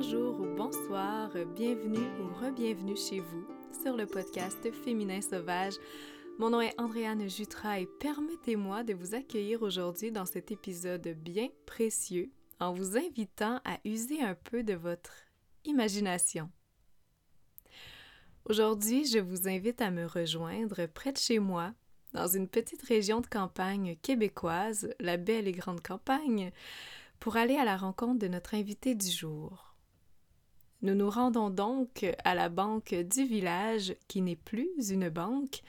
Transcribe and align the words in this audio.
bonjour 0.00 0.40
ou 0.40 0.46
bonsoir, 0.54 1.28
bienvenue 1.56 2.06
ou 2.20 2.28
re-bienvenue 2.40 2.96
chez 2.96 3.18
vous 3.18 3.44
sur 3.82 3.96
le 3.96 4.06
podcast 4.06 4.70
Féminin 4.84 5.20
Sauvage. 5.20 5.74
Mon 6.38 6.50
nom 6.50 6.60
est 6.60 6.80
Andréane 6.80 7.28
Jutra 7.28 7.80
et 7.80 7.88
permettez-moi 7.98 8.84
de 8.84 8.94
vous 8.94 9.16
accueillir 9.16 9.62
aujourd'hui 9.62 10.12
dans 10.12 10.24
cet 10.24 10.52
épisode 10.52 11.08
bien 11.16 11.48
précieux 11.66 12.30
en 12.60 12.72
vous 12.72 12.96
invitant 12.96 13.60
à 13.64 13.80
user 13.84 14.22
un 14.22 14.36
peu 14.36 14.62
de 14.62 14.74
votre 14.74 15.10
imagination. 15.64 16.48
Aujourd'hui, 18.44 19.04
je 19.04 19.18
vous 19.18 19.48
invite 19.48 19.82
à 19.82 19.90
me 19.90 20.06
rejoindre 20.06 20.86
près 20.86 21.10
de 21.10 21.18
chez 21.18 21.40
moi, 21.40 21.72
dans 22.12 22.28
une 22.28 22.46
petite 22.46 22.82
région 22.82 23.20
de 23.20 23.26
campagne 23.26 23.96
québécoise, 23.96 24.94
la 25.00 25.16
belle 25.16 25.48
et 25.48 25.52
grande 25.52 25.82
campagne, 25.82 26.52
pour 27.18 27.36
aller 27.36 27.56
à 27.56 27.64
la 27.64 27.76
rencontre 27.76 28.20
de 28.20 28.28
notre 28.28 28.54
invité 28.54 28.94
du 28.94 29.10
jour. 29.10 29.67
Nous 30.82 30.94
nous 30.94 31.10
rendons 31.10 31.50
donc 31.50 32.06
à 32.24 32.34
la 32.34 32.48
banque 32.48 32.94
du 32.94 33.24
village, 33.24 33.96
qui 34.06 34.22
n'est 34.22 34.36
plus 34.36 34.68
une 34.90 35.08
banque. 35.08 35.62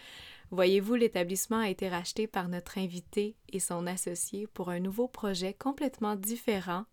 Voyez-vous, 0.51 0.95
l'établissement 0.95 1.59
a 1.59 1.69
été 1.69 1.89
racheté 1.89 2.27
par 2.27 2.47
notre 2.47 2.77
invité 2.77 3.35
et 3.51 3.59
son 3.59 3.87
associé 3.87 4.47
pour 4.47 4.69
un 4.69 4.79
nouveau 4.79 5.07
projet 5.07 5.53
complètement 5.53 6.15
différent, 6.15 6.85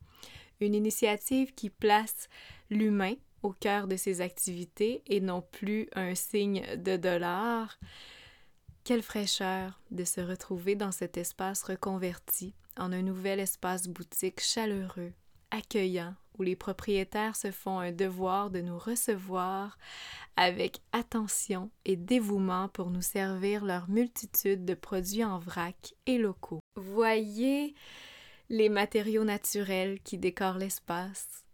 une 0.60 0.74
initiative 0.74 1.54
qui 1.54 1.68
place 1.68 2.28
l'humain 2.70 3.14
au 3.42 3.52
cœur 3.52 3.86
de 3.86 3.96
ses 3.96 4.20
activités 4.22 5.02
et 5.06 5.20
non 5.20 5.42
plus 5.42 5.88
un 5.94 6.14
signe 6.14 6.64
de 6.76 6.96
dollar. 6.96 7.78
Quelle 8.84 9.02
fraîcheur 9.02 9.80
de 9.90 10.04
se 10.04 10.20
retrouver 10.20 10.74
dans 10.74 10.92
cet 10.92 11.16
espace 11.16 11.62
reconverti 11.62 12.54
en 12.78 12.92
un 12.92 13.02
nouvel 13.02 13.40
espace 13.40 13.88
boutique 13.88 14.40
chaleureux, 14.40 15.12
accueillant, 15.50 16.15
où 16.38 16.43
les 16.43 16.57
propriétaires 16.57 17.37
se 17.37 17.51
font 17.51 17.79
un 17.79 17.93
devoir 17.93 18.51
de 18.51 18.60
nous 18.60 18.79
recevoir 18.79 19.79
avec 20.37 20.80
attention 20.93 21.70
et 21.84 21.96
dévouement 21.96 22.68
pour 22.68 22.90
nous 22.90 23.02
servir 23.02 23.65
leur 23.65 23.88
multitude 23.88 24.65
de 24.65 24.74
produits 24.74 25.24
en 25.24 25.38
vrac 25.38 25.95
et 26.07 26.18
locaux. 26.18 26.60
Voyez 26.76 27.74
les 28.48 28.68
matériaux 28.68 29.24
naturels 29.24 30.01
qui 30.02 30.18
décorent 30.18 30.59
l'espace. 30.59 31.45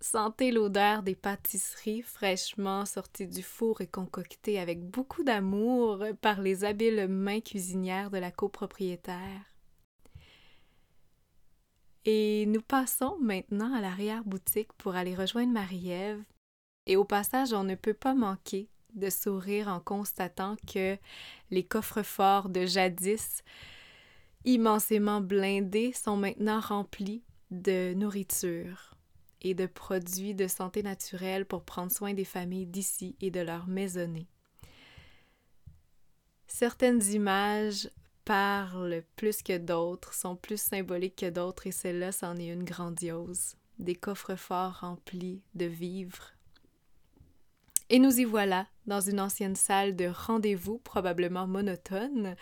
Sentez 0.00 0.52
l'odeur 0.52 1.02
des 1.02 1.16
pâtisseries 1.16 2.02
fraîchement 2.02 2.86
sorties 2.86 3.26
du 3.26 3.42
four 3.42 3.80
et 3.80 3.88
concoctées 3.88 4.60
avec 4.60 4.80
beaucoup 4.80 5.24
d'amour 5.24 6.04
par 6.20 6.40
les 6.40 6.64
habiles 6.64 7.08
mains 7.08 7.40
cuisinières 7.40 8.10
de 8.10 8.18
la 8.18 8.30
copropriétaire. 8.30 9.57
Et 12.10 12.46
nous 12.46 12.62
passons 12.62 13.18
maintenant 13.20 13.74
à 13.74 13.82
l'arrière-boutique 13.82 14.72
pour 14.78 14.96
aller 14.96 15.14
rejoindre 15.14 15.52
Marie-Ève. 15.52 16.24
Et 16.86 16.96
au 16.96 17.04
passage, 17.04 17.52
on 17.52 17.64
ne 17.64 17.74
peut 17.74 17.92
pas 17.92 18.14
manquer 18.14 18.70
de 18.94 19.10
sourire 19.10 19.68
en 19.68 19.78
constatant 19.78 20.56
que 20.66 20.96
les 21.50 21.64
coffres-forts 21.64 22.48
de 22.48 22.64
jadis, 22.64 23.44
immensément 24.46 25.20
blindés, 25.20 25.92
sont 25.92 26.16
maintenant 26.16 26.60
remplis 26.60 27.24
de 27.50 27.92
nourriture 27.92 28.94
et 29.42 29.52
de 29.52 29.66
produits 29.66 30.34
de 30.34 30.48
santé 30.48 30.82
naturelle 30.82 31.44
pour 31.44 31.62
prendre 31.62 31.92
soin 31.92 32.14
des 32.14 32.24
familles 32.24 32.64
d'ici 32.64 33.16
et 33.20 33.30
de 33.30 33.40
leurs 33.40 33.66
maisonnées. 33.66 34.30
Certaines 36.46 37.04
images 37.12 37.90
parlent 38.28 39.02
plus 39.16 39.42
que 39.42 39.56
d'autres, 39.56 40.12
sont 40.12 40.36
plus 40.36 40.60
symboliques 40.60 41.16
que 41.16 41.30
d'autres, 41.30 41.66
et 41.66 41.72
celle-là, 41.72 42.12
c'en 42.12 42.36
est 42.36 42.48
une 42.48 42.62
grandiose. 42.62 43.56
Des 43.78 43.94
coffres 43.94 44.34
forts 44.34 44.80
remplis 44.80 45.40
de 45.54 45.64
vivres. 45.64 46.34
Et 47.88 47.98
nous 47.98 48.20
y 48.20 48.24
voilà, 48.24 48.66
dans 48.86 49.00
une 49.00 49.18
ancienne 49.18 49.56
salle 49.56 49.96
de 49.96 50.08
rendez-vous, 50.08 50.76
probablement 50.76 51.46
monotone, 51.46 52.36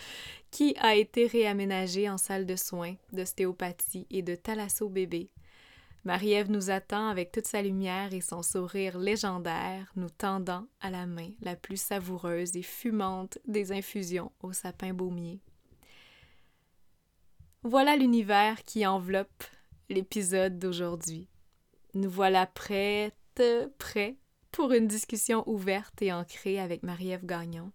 qui 0.51 0.75
a 0.81 0.97
été 0.97 1.29
réaménagée 1.29 2.11
en 2.11 2.19
salle 2.19 2.47
de 2.47 2.57
soins, 2.57 2.97
d'ostéopathie 3.13 4.09
et 4.11 4.23
de 4.23 4.35
thalasso 4.35 4.89
bébé. 4.89 5.31
Marie-Ève 6.03 6.51
nous 6.51 6.71
attend 6.71 7.07
avec 7.07 7.31
toute 7.31 7.47
sa 7.47 7.63
lumière 7.63 8.13
et 8.13 8.21
son 8.21 8.43
sourire 8.43 8.99
légendaire, 8.99 9.93
nous 9.95 10.11
tendant 10.11 10.67
à 10.81 10.91
la 10.91 11.07
main 11.07 11.31
la 11.43 11.55
plus 11.55 11.81
savoureuse 11.81 12.57
et 12.57 12.63
fumante 12.63 13.39
des 13.47 13.71
infusions 13.71 14.33
au 14.43 14.53
sapin 14.53 14.93
baumier. 14.93 15.41
Voilà 17.69 17.97
l'univers 17.97 18.63
qui 18.63 18.87
enveloppe 18.87 19.43
l'épisode 19.89 20.57
d'aujourd'hui. 20.57 21.27
Nous 21.95 22.09
voilà 22.09 22.47
prêtes, 22.47 23.43
prêts 23.77 24.15
pour 24.53 24.71
une 24.71 24.87
discussion 24.87 25.43
ouverte 25.49 26.01
et 26.01 26.13
ancrée 26.13 26.61
avec 26.61 26.85
Marie-Ève 26.85 27.27
Gagnon. 27.27 27.73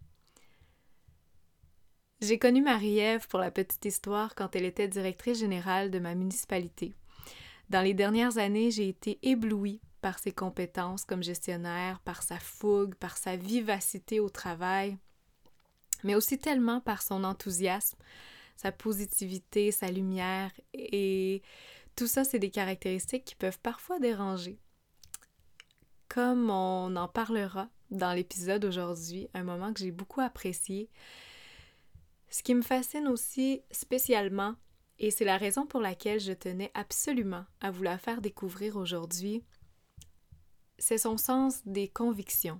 J'ai 2.22 2.40
connu 2.40 2.62
Marie-Ève 2.62 3.28
pour 3.28 3.40
la 3.40 3.52
petite 3.52 3.84
histoire 3.84 4.34
quand 4.34 4.56
elle 4.56 4.64
était 4.64 4.88
directrice 4.88 5.40
générale 5.40 5.92
de 5.92 6.00
ma 6.00 6.16
municipalité. 6.16 6.94
Dans 7.70 7.82
les 7.82 7.94
dernières 7.94 8.38
années, 8.38 8.72
j'ai 8.72 8.88
été 8.88 9.20
éblouie 9.24 9.82
par 10.00 10.20
ses 10.20 10.32
compétences 10.32 11.04
comme 11.04 11.22
gestionnaire, 11.22 12.00
par 12.00 12.24
sa 12.24 12.40
fougue, 12.40 12.96
par 12.96 13.18
sa 13.18 13.36
vivacité 13.36 14.22
au 14.22 14.30
travail, 14.30 14.98
mais 16.06 16.16
aussi 16.16 16.40
tellement 16.40 16.80
par 16.80 17.02
son 17.02 17.26
enthousiasme, 17.26 17.98
sa 18.56 18.72
positivité, 18.72 19.72
sa 19.72 19.88
lumière. 19.88 20.52
Et 20.74 21.42
tout 21.96 22.08
ça, 22.08 22.24
c'est 22.24 22.40
des 22.40 22.52
caractéristiques 22.52 23.26
qui 23.26 23.36
peuvent 23.36 23.60
parfois 23.60 24.00
déranger. 24.00 24.60
Comme 26.10 26.50
on 26.50 26.96
en 26.96 27.08
parlera 27.08 27.70
dans 27.90 28.14
l'épisode 28.14 28.66
aujourd'hui, 28.66 29.28
un 29.34 29.44
moment 29.44 29.74
que 29.74 29.80
j'ai 29.80 29.92
beaucoup 29.92 30.22
apprécié. 30.22 30.90
Ce 32.30 32.44
qui 32.44 32.56
me 32.56 32.62
fascine 32.62 33.08
aussi 33.08 33.62
spécialement, 33.72 34.56
et 35.00 35.12
c'est 35.12 35.26
la 35.26 35.38
raison 35.38 35.66
pour 35.66 35.82
laquelle 35.82 36.20
je 36.20 36.32
tenais 36.32 36.72
absolument 36.74 37.46
à 37.60 37.72
vous 37.72 37.84
la 37.84 37.98
faire 37.98 38.22
découvrir 38.22 38.78
aujourd'hui, 38.78 39.44
c'est 40.78 40.98
son 40.98 41.18
sens 41.18 41.62
des 41.66 41.88
convictions 41.88 42.60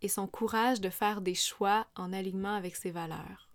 et 0.00 0.08
son 0.08 0.26
courage 0.26 0.80
de 0.80 0.90
faire 0.90 1.20
des 1.20 1.34
choix 1.34 1.86
en 1.96 2.12
alignement 2.12 2.54
avec 2.54 2.76
ses 2.76 2.90
valeurs. 2.90 3.50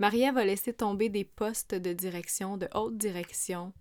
Maria 0.00 0.32
va 0.32 0.46
laisser 0.46 0.72
tomber 0.72 1.10
des 1.10 1.24
postes 1.24 1.74
de 1.74 1.92
direction, 1.92 2.56
de 2.56 2.66
haute 2.74 2.96
direction, 2.96 3.74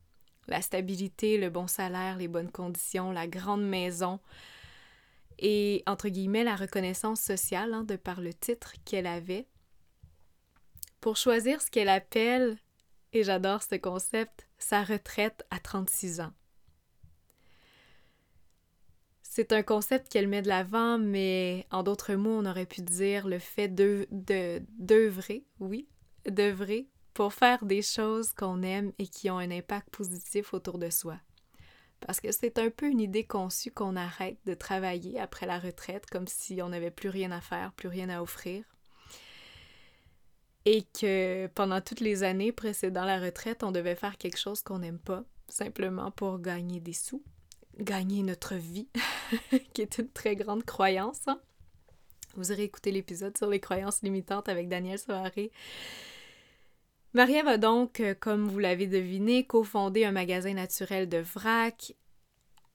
la 0.50 0.62
stabilité, 0.62 1.38
le 1.38 1.50
bon 1.50 1.66
salaire, 1.66 2.18
les 2.18 2.28
bonnes 2.28 2.52
conditions, 2.52 3.14
la 3.14 3.26
grande 3.26 3.64
maison 3.64 4.20
et, 5.38 5.82
entre 5.88 6.10
guillemets, 6.10 6.44
la 6.44 6.58
reconnaissance 6.58 7.22
sociale 7.22 7.74
hein, 7.74 7.86
de 7.86 7.96
par 7.96 8.20
le 8.20 8.34
titre 8.34 8.74
qu'elle 8.84 9.08
avait, 9.08 9.48
pour 11.00 11.16
choisir 11.16 11.62
ce 11.62 11.72
qu'elle 11.72 11.88
appelle, 11.88 12.58
et 13.14 13.24
j'adore 13.24 13.64
ce 13.64 13.76
concept, 13.76 14.46
sa 14.58 14.84
retraite 14.84 15.46
à 15.52 15.60
36 15.60 16.20
ans. 16.20 16.34
C'est 19.22 19.54
un 19.54 19.64
concept 19.64 20.12
qu'elle 20.12 20.28
met 20.28 20.42
de 20.42 20.50
l'avant, 20.50 20.98
mais 20.98 21.66
en 21.72 21.82
d'autres 21.82 22.16
mots, 22.16 22.40
on 22.40 22.46
aurait 22.46 22.66
pu 22.66 22.82
dire 22.82 23.26
le 23.26 23.40
fait 23.40 23.70
d'œuvrer, 23.70 24.66
de, 24.80 25.44
oui, 25.66 25.88
d'œuvrer 26.28 26.88
pour 27.14 27.34
faire 27.34 27.66
des 27.66 27.82
choses 27.82 28.34
qu'on 28.34 28.62
aime 28.64 28.92
et 28.98 29.08
qui 29.08 29.30
ont 29.30 29.40
un 29.40 29.52
impact 29.52 29.90
positif 29.90 30.54
autour 30.54 30.78
de 30.78 30.90
soi. 30.90 31.18
Parce 32.00 32.22
que 32.22 32.32
c'est 32.32 32.58
un 32.60 32.70
peu 32.70 32.88
une 32.88 33.02
idée 33.02 33.26
conçue 33.26 33.72
qu'on 33.72 33.96
arrête 33.96 34.38
de 34.46 34.54
travailler 34.54 35.20
après 35.20 35.46
la 35.46 35.60
retraite 35.60 36.06
comme 36.10 36.28
si 36.28 36.62
on 36.62 36.70
n'avait 36.70 36.92
plus 36.92 37.10
rien 37.10 37.32
à 37.32 37.42
faire, 37.42 37.74
plus 37.74 37.90
rien 37.90 38.10
à 38.10 38.22
offrir. 38.22 38.64
Et 40.66 40.84
que 40.84 41.48
pendant 41.48 41.82
toutes 41.82 42.00
les 42.00 42.24
années 42.24 42.52
précédant 42.52 43.06
la 43.06 43.20
retraite, 43.20 43.64
on 43.64 43.72
devait 43.72 43.96
faire 43.96 44.18
quelque 44.18 44.38
chose 44.38 44.62
qu'on 44.62 44.80
n'aime 44.80 45.00
pas, 45.00 45.24
simplement 45.48 46.12
pour 46.12 46.40
gagner 46.40 46.80
des 46.80 46.94
sous, 46.94 47.24
gagner 47.80 48.24
notre 48.24 48.56
vie, 48.56 48.88
qui 49.74 49.82
est 49.82 49.98
une 49.98 50.10
très 50.10 50.36
grande 50.36 50.64
croyance. 50.64 51.28
Hein. 51.28 51.42
Vous 52.36 52.52
aurez 52.52 52.64
écouté 52.64 52.92
l'épisode 52.92 53.38
sur 53.38 53.48
les 53.48 53.60
croyances 53.60 54.02
limitantes 54.02 54.50
avec 54.50 54.70
Daniel 54.70 55.00
Soirée 55.00 55.52
Marie 57.14 57.42
va 57.42 57.58
donc, 57.58 58.02
euh, 58.02 58.14
comme 58.14 58.48
vous 58.48 58.60
l'avez 58.60 58.86
deviné, 58.86 59.46
cofonder 59.46 60.06
un 60.06 60.12
magasin 60.12 60.54
naturel 60.54 61.10
de 61.10 61.18
vrac 61.18 61.94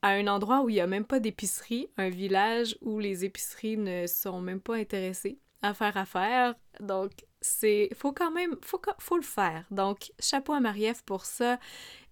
à 0.02 0.10
un 0.10 0.26
endroit 0.26 0.62
où 0.62 0.68
il 0.68 0.74
n'y 0.74 0.80
a 0.80 0.88
même 0.88 1.04
pas 1.04 1.20
d'épicerie, 1.20 1.88
un 1.96 2.10
village 2.10 2.76
où 2.82 2.98
les 2.98 3.24
épiceries 3.24 3.76
ne 3.76 4.06
sont 4.06 4.40
même 4.40 4.60
pas 4.60 4.74
intéressées 4.74 5.38
à 5.62 5.72
faire 5.72 5.96
affaire. 5.96 6.54
Donc, 6.80 7.12
c'est 7.44 7.90
faut 7.94 8.12
quand 8.12 8.30
même 8.30 8.56
faut, 8.62 8.80
faut 8.98 9.16
le 9.16 9.22
faire. 9.22 9.64
Donc, 9.70 10.12
chapeau 10.18 10.52
à 10.54 10.60
Marie-Ève 10.60 11.04
pour 11.04 11.26
ça. 11.26 11.58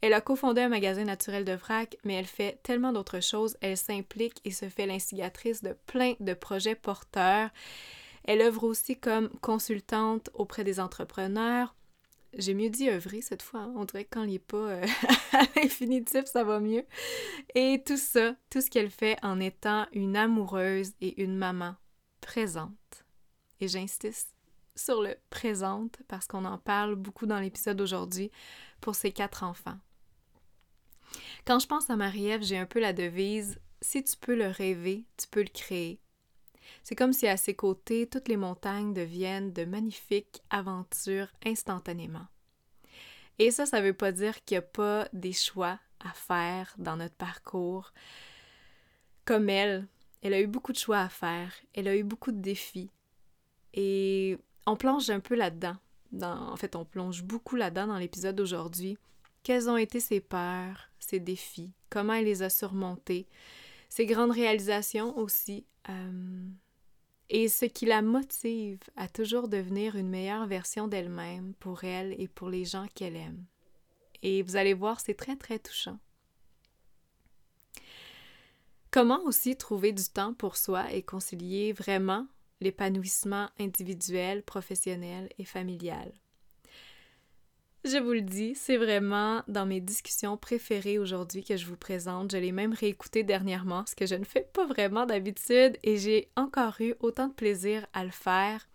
Elle 0.02 0.12
a 0.12 0.20
cofondé 0.20 0.60
un 0.60 0.68
magasin 0.68 1.04
naturel 1.04 1.44
de 1.44 1.52
vrac, 1.52 1.96
mais 2.04 2.14
elle 2.14 2.26
fait 2.26 2.60
tellement 2.62 2.92
d'autres 2.92 3.20
choses. 3.20 3.56
Elle 3.60 3.76
s'implique 3.76 4.40
et 4.44 4.50
se 4.50 4.68
fait 4.68 4.86
l'instigatrice 4.86 5.62
de 5.62 5.76
plein 5.86 6.14
de 6.20 6.34
projets 6.34 6.74
porteurs. 6.74 7.50
Elle 8.24 8.42
œuvre 8.42 8.64
aussi 8.64 8.98
comme 8.98 9.30
consultante 9.40 10.30
auprès 10.34 10.64
des 10.64 10.78
entrepreneurs, 10.80 11.74
j'ai 12.36 12.54
mieux 12.54 12.70
dit 12.70 12.88
œuvrer 12.88 13.20
cette 13.20 13.42
fois. 13.42 13.60
Hein. 13.60 13.74
On 13.76 13.84
dirait 13.84 14.06
quand 14.06 14.22
il 14.22 14.32
n'est 14.32 14.38
pas 14.38 14.56
euh, 14.56 14.86
à 15.32 15.42
l'infinitif, 15.56 16.24
ça 16.24 16.44
va 16.44 16.60
mieux. 16.60 16.84
Et 17.54 17.82
tout 17.84 17.96
ça, 17.96 18.34
tout 18.50 18.60
ce 18.60 18.70
qu'elle 18.70 18.90
fait 18.90 19.18
en 19.22 19.40
étant 19.40 19.86
une 19.92 20.16
amoureuse 20.16 20.92
et 21.00 21.22
une 21.22 21.36
maman 21.36 21.74
présente. 22.20 22.70
Et 23.60 23.68
j'insiste 23.68 24.34
sur 24.76 25.02
le 25.02 25.16
présente 25.30 25.98
parce 26.08 26.26
qu'on 26.26 26.44
en 26.44 26.58
parle 26.58 26.94
beaucoup 26.94 27.26
dans 27.26 27.40
l'épisode 27.40 27.76
d'aujourd'hui 27.76 28.30
pour 28.80 28.94
ses 28.94 29.12
quatre 29.12 29.42
enfants. 29.42 29.78
Quand 31.44 31.58
je 31.58 31.66
pense 31.66 31.90
à 31.90 31.96
Marie-Ève, 31.96 32.42
j'ai 32.42 32.58
un 32.58 32.66
peu 32.66 32.80
la 32.80 32.92
devise 32.92 33.58
si 33.80 34.02
tu 34.02 34.16
peux 34.16 34.36
le 34.36 34.48
rêver, 34.48 35.04
tu 35.16 35.26
peux 35.28 35.42
le 35.42 35.48
créer. 35.48 36.00
C'est 36.82 36.94
comme 36.94 37.12
si 37.12 37.26
à 37.26 37.36
ses 37.36 37.54
côtés, 37.54 38.06
toutes 38.06 38.28
les 38.28 38.36
montagnes 38.36 38.94
deviennent 38.94 39.52
de 39.52 39.64
magnifiques 39.64 40.42
aventures 40.50 41.28
instantanément. 41.44 42.26
Et 43.38 43.50
ça, 43.50 43.66
ça 43.66 43.80
ne 43.80 43.86
veut 43.86 43.94
pas 43.94 44.12
dire 44.12 44.44
qu'il 44.44 44.56
n'y 44.56 44.60
a 44.60 44.62
pas 44.62 45.08
des 45.12 45.32
choix 45.32 45.78
à 46.00 46.12
faire 46.12 46.74
dans 46.78 46.96
notre 46.96 47.14
parcours. 47.14 47.92
Comme 49.24 49.48
elle, 49.48 49.86
elle 50.22 50.34
a 50.34 50.40
eu 50.40 50.46
beaucoup 50.46 50.72
de 50.72 50.78
choix 50.78 51.00
à 51.00 51.08
faire, 51.08 51.52
elle 51.74 51.88
a 51.88 51.96
eu 51.96 52.04
beaucoup 52.04 52.32
de 52.32 52.40
défis. 52.40 52.90
Et 53.74 54.38
on 54.66 54.76
plonge 54.76 55.10
un 55.10 55.20
peu 55.20 55.34
là-dedans. 55.34 55.76
en 56.22 56.56
fait, 56.56 56.76
on 56.76 56.84
plonge 56.84 57.22
beaucoup 57.22 57.56
là-dedans 57.56 57.88
dans 57.88 57.98
l'épisode 57.98 58.36
d'aujourd'hui. 58.36 58.96
Quelles 59.42 59.68
ont 59.68 59.76
été 59.76 59.98
ses 59.98 60.20
peurs, 60.20 60.90
ses 60.98 61.18
défis, 61.18 61.72
comment 61.90 62.12
elle 62.12 62.26
les 62.26 62.42
a 62.42 62.50
surmontés, 62.50 63.26
ses 63.88 64.06
grandes 64.06 64.30
réalisations 64.30 65.16
aussi, 65.18 65.66
euh, 65.88 66.48
et 67.28 67.48
ce 67.48 67.64
qui 67.64 67.86
la 67.86 68.02
motive 68.02 68.78
à 68.94 69.08
toujours 69.08 69.48
devenir 69.48 69.96
une 69.96 70.08
meilleure 70.08 70.46
version 70.46 70.86
d'elle-même 70.86 71.54
pour 71.54 71.82
elle 71.84 72.14
et 72.20 72.28
pour 72.28 72.50
les 72.50 72.64
gens 72.64 72.86
qu'elle 72.94 73.16
aime. 73.16 73.44
Et 74.22 74.42
vous 74.42 74.56
allez 74.56 74.74
voir, 74.74 75.00
c'est 75.00 75.14
très 75.14 75.36
très 75.36 75.58
touchant. 75.58 75.98
Comment 78.90 79.22
aussi 79.24 79.56
trouver 79.56 79.92
du 79.92 80.04
temps 80.04 80.34
pour 80.34 80.56
soi 80.56 80.92
et 80.92 81.02
concilier 81.02 81.72
vraiment 81.72 82.26
l'épanouissement 82.62 83.50
individuel, 83.58 84.42
professionnel 84.42 85.28
et 85.38 85.44
familial? 85.44 86.12
Je 87.84 87.98
vous 87.98 88.12
le 88.12 88.20
dis, 88.20 88.54
c'est 88.54 88.76
vraiment 88.76 89.42
dans 89.48 89.66
mes 89.66 89.80
discussions 89.80 90.36
préférées 90.36 91.00
aujourd'hui 91.00 91.42
que 91.42 91.56
je 91.56 91.66
vous 91.66 91.76
présente. 91.76 92.30
Je 92.30 92.36
l'ai 92.36 92.52
même 92.52 92.72
réécouté 92.72 93.24
dernièrement, 93.24 93.84
ce 93.86 93.96
que 93.96 94.06
je 94.06 94.14
ne 94.14 94.24
fais 94.24 94.48
pas 94.52 94.66
vraiment 94.66 95.04
d'habitude, 95.04 95.76
et 95.82 95.96
j'ai 95.96 96.28
encore 96.36 96.76
eu 96.80 96.94
autant 97.00 97.26
de 97.26 97.34
plaisir 97.34 97.84
à 97.92 98.04
le 98.04 98.12
faire. 98.12 98.68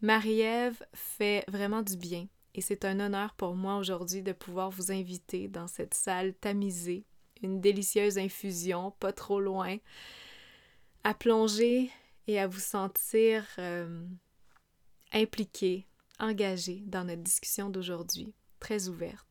Marie-Ève 0.00 0.82
fait 0.94 1.44
vraiment 1.48 1.82
du 1.82 1.98
bien, 1.98 2.26
et 2.54 2.62
c'est 2.62 2.86
un 2.86 3.00
honneur 3.00 3.34
pour 3.34 3.54
moi 3.54 3.76
aujourd'hui 3.76 4.22
de 4.22 4.32
pouvoir 4.32 4.70
vous 4.70 4.92
inviter 4.92 5.48
dans 5.48 5.66
cette 5.66 5.92
salle 5.92 6.32
tamisée, 6.32 7.04
une 7.42 7.60
délicieuse 7.60 8.16
infusion, 8.16 8.92
pas 8.98 9.12
trop 9.12 9.40
loin, 9.40 9.76
à 11.04 11.12
plonger 11.12 11.90
et 12.28 12.38
à 12.38 12.46
vous 12.46 12.60
sentir 12.60 13.44
euh, 13.58 14.06
impliqué, 15.12 15.88
engagé 16.20 16.84
dans 16.86 17.04
notre 17.04 17.22
discussion 17.22 17.70
d'aujourd'hui 17.70 18.34
très 18.60 18.88
ouverte. 18.88 19.27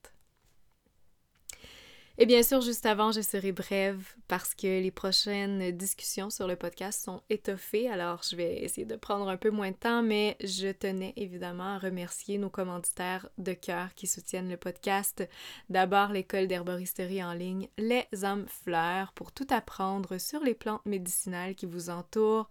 Et 2.19 2.25
bien 2.25 2.41
sûr, 2.41 2.61
juste 2.61 2.87
avant, 2.87 3.11
je 3.11 3.21
serai 3.21 3.51
brève 3.51 4.03
parce 4.27 4.55
que 4.55 4.65
les 4.65 4.89
prochaines 4.89 5.69
discussions 5.71 6.31
sur 6.31 6.47
le 6.47 6.55
podcast 6.55 7.03
sont 7.05 7.21
étoffées, 7.29 7.91
alors 7.91 8.23
je 8.27 8.35
vais 8.35 8.63
essayer 8.63 8.87
de 8.87 8.95
prendre 8.95 9.29
un 9.29 9.37
peu 9.37 9.51
moins 9.51 9.69
de 9.69 9.75
temps, 9.75 10.01
mais 10.01 10.35
je 10.43 10.69
tenais 10.71 11.13
évidemment 11.15 11.75
à 11.75 11.77
remercier 11.77 12.39
nos 12.39 12.49
commanditaires 12.49 13.29
de 13.37 13.53
cœur 13.53 13.93
qui 13.93 14.07
soutiennent 14.07 14.49
le 14.49 14.57
podcast. 14.57 15.29
D'abord, 15.69 16.11
l'école 16.11 16.47
d'herboristerie 16.47 17.23
en 17.23 17.33
ligne 17.33 17.67
Les 17.77 18.07
âmes 18.23 18.47
fleurs 18.47 19.13
pour 19.13 19.31
tout 19.31 19.47
apprendre 19.51 20.17
sur 20.17 20.39
les 20.43 20.55
plantes 20.55 20.87
médicinales 20.87 21.53
qui 21.53 21.67
vous 21.67 21.91
entourent 21.91 22.49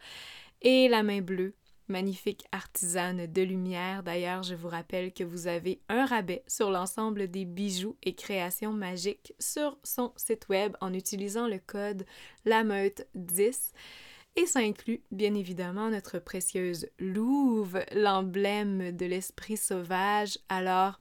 et 0.63 0.87
la 0.89 1.03
main 1.03 1.23
bleue 1.23 1.55
magnifique 1.89 2.45
artisane 2.53 3.27
de 3.27 3.43
lumière. 3.43 4.03
D'ailleurs, 4.03 4.43
je 4.43 4.55
vous 4.55 4.69
rappelle 4.69 5.13
que 5.13 5.25
vous 5.25 5.47
avez 5.47 5.81
un 5.89 6.07
rabais 6.07 6.43
sur 6.47 6.71
l'ensemble 6.71 7.29
des 7.29 7.45
bijoux 7.45 7.97
et 8.03 8.15
créations 8.15 8.73
magiques 8.73 9.35
sur 9.39 9.79
son 9.83 10.13
site 10.17 10.49
web 10.49 10.77
en 10.81 10.93
utilisant 10.93 11.49
le 11.49 11.59
code 11.59 12.05
LAMEUTE10. 12.47 13.73
Et 14.37 14.47
ça 14.47 14.61
inclut 14.61 15.03
bien 15.11 15.35
évidemment 15.35 15.89
notre 15.89 16.19
précieuse 16.19 16.89
louve, 16.99 17.81
l'emblème 17.95 18.93
de 18.93 19.07
l'esprit 19.07 19.57
sauvage. 19.57 20.39
Alors, 20.51 21.01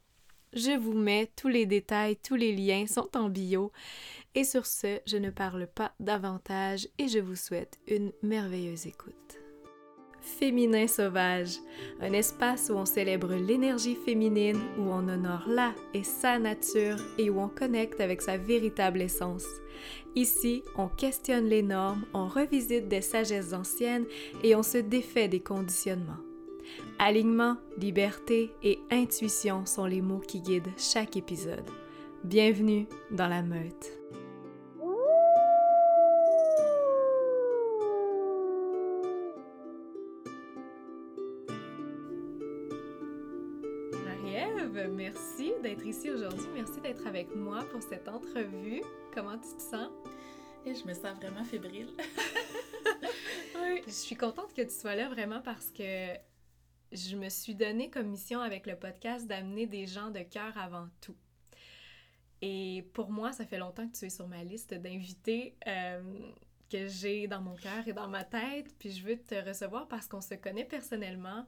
je 0.54 0.78
vous 0.78 0.94
mets 0.94 1.30
tous 1.36 1.50
les 1.50 1.66
détails, 1.66 2.16
tous 2.16 2.36
les 2.36 2.56
liens 2.56 2.88
sont 2.88 3.10
en 3.18 3.28
bio. 3.28 3.74
Et 4.36 4.46
sur 4.46 4.66
ce, 4.66 5.02
je 5.06 5.18
ne 5.18 5.30
parle 5.30 5.68
pas 5.68 5.94
davantage 6.00 6.88
et 6.98 7.10
je 7.10 7.20
vous 7.20 7.36
souhaite 7.36 7.78
une 7.88 8.14
merveilleuse 8.24 8.88
écoute. 8.88 9.44
Féminin 10.25 10.88
Sauvage, 10.88 11.60
un 12.01 12.12
espace 12.12 12.69
où 12.69 12.77
on 12.77 12.86
célèbre 12.86 13.36
l'énergie 13.36 13.95
féminine, 13.95 14.60
où 14.77 14.89
on 14.89 15.07
honore 15.07 15.45
la 15.48 15.74
et 15.94 16.04
sa 16.04 16.39
nature 16.39 16.98
et 17.18 17.30
où 17.30 17.39
on 17.39 17.48
connecte 17.48 18.01
avec 18.01 18.22
sa 18.22 18.38
véritable 18.38 19.01
essence. 19.01 19.45
Ici, 20.16 20.63
on 20.77 20.88
questionne 20.88 21.45
les 21.45 21.62
normes, 21.62 22.06
on 22.13 22.27
revisite 22.27 22.88
des 22.88 23.01
sagesses 23.01 23.54
anciennes 23.54 24.06
et 24.44 24.56
on 24.56 24.63
se 24.63 24.80
défait 24.80 25.27
des 25.27 25.42
conditionnements. 25.42 26.24
Alignement, 26.98 27.57
liberté 27.78 28.51
et 28.63 28.80
intuition 28.89 29.66
sont 29.66 29.86
les 29.86 30.01
mots 30.01 30.24
qui 30.28 30.42
guident 30.42 30.74
chaque 30.78 31.16
épisode. 31.18 31.69
Bienvenue 32.24 32.88
dans 33.12 33.28
la 33.28 33.44
meute. 33.44 34.00
Merci 46.66 46.82
d'être 46.82 47.06
avec 47.06 47.36
moi 47.36 47.64
pour 47.72 47.84
cette 47.84 48.08
entrevue. 48.08 48.82
Comment 49.14 49.38
tu 49.38 49.56
te 49.56 49.62
sens? 49.62 49.92
Et 50.66 50.74
je 50.74 50.84
me 50.88 50.96
sens 50.96 51.16
vraiment 51.16 51.44
fébrile. 51.44 51.90
oui. 53.62 53.84
Je 53.86 53.92
suis 53.92 54.16
contente 54.16 54.52
que 54.52 54.64
tu 54.64 54.72
sois 54.72 54.96
là 54.96 55.08
vraiment 55.08 55.42
parce 55.42 55.70
que 55.70 56.16
je 56.92 57.16
me 57.18 57.30
suis 57.30 57.54
donné 57.54 57.92
comme 57.92 58.08
mission 58.08 58.40
avec 58.40 58.66
le 58.66 58.76
podcast 58.76 59.28
d'amener 59.28 59.68
des 59.68 59.86
gens 59.86 60.10
de 60.10 60.22
cœur 60.22 60.58
avant 60.58 60.88
tout. 61.02 61.16
Et 62.42 62.90
pour 62.94 63.12
moi, 63.12 63.31
ça 63.31 63.45
fait 63.45 63.60
longtemps 63.60 63.88
que 63.88 63.95
tu 63.95 64.06
es 64.06 64.10
sur 64.10 64.28
ma 64.28 64.44
liste 64.44 64.74
d'invités 64.74 65.56
euh, 65.68 66.02
que 66.72 66.88
j'ai 66.88 67.28
dans 67.28 67.42
mon 67.42 67.56
cœur 67.56 67.88
et 67.88 67.94
dans 67.94 68.07
ma 68.07 68.24
tête. 68.24 68.74
Puis 68.80 68.90
je 68.90 69.06
veux 69.06 69.18
te 69.18 69.36
recevoir 69.36 69.88
parce 69.88 70.07
qu'on 70.07 70.22
se 70.22 70.34
connaît 70.34 70.66
personnellement. 70.66 71.45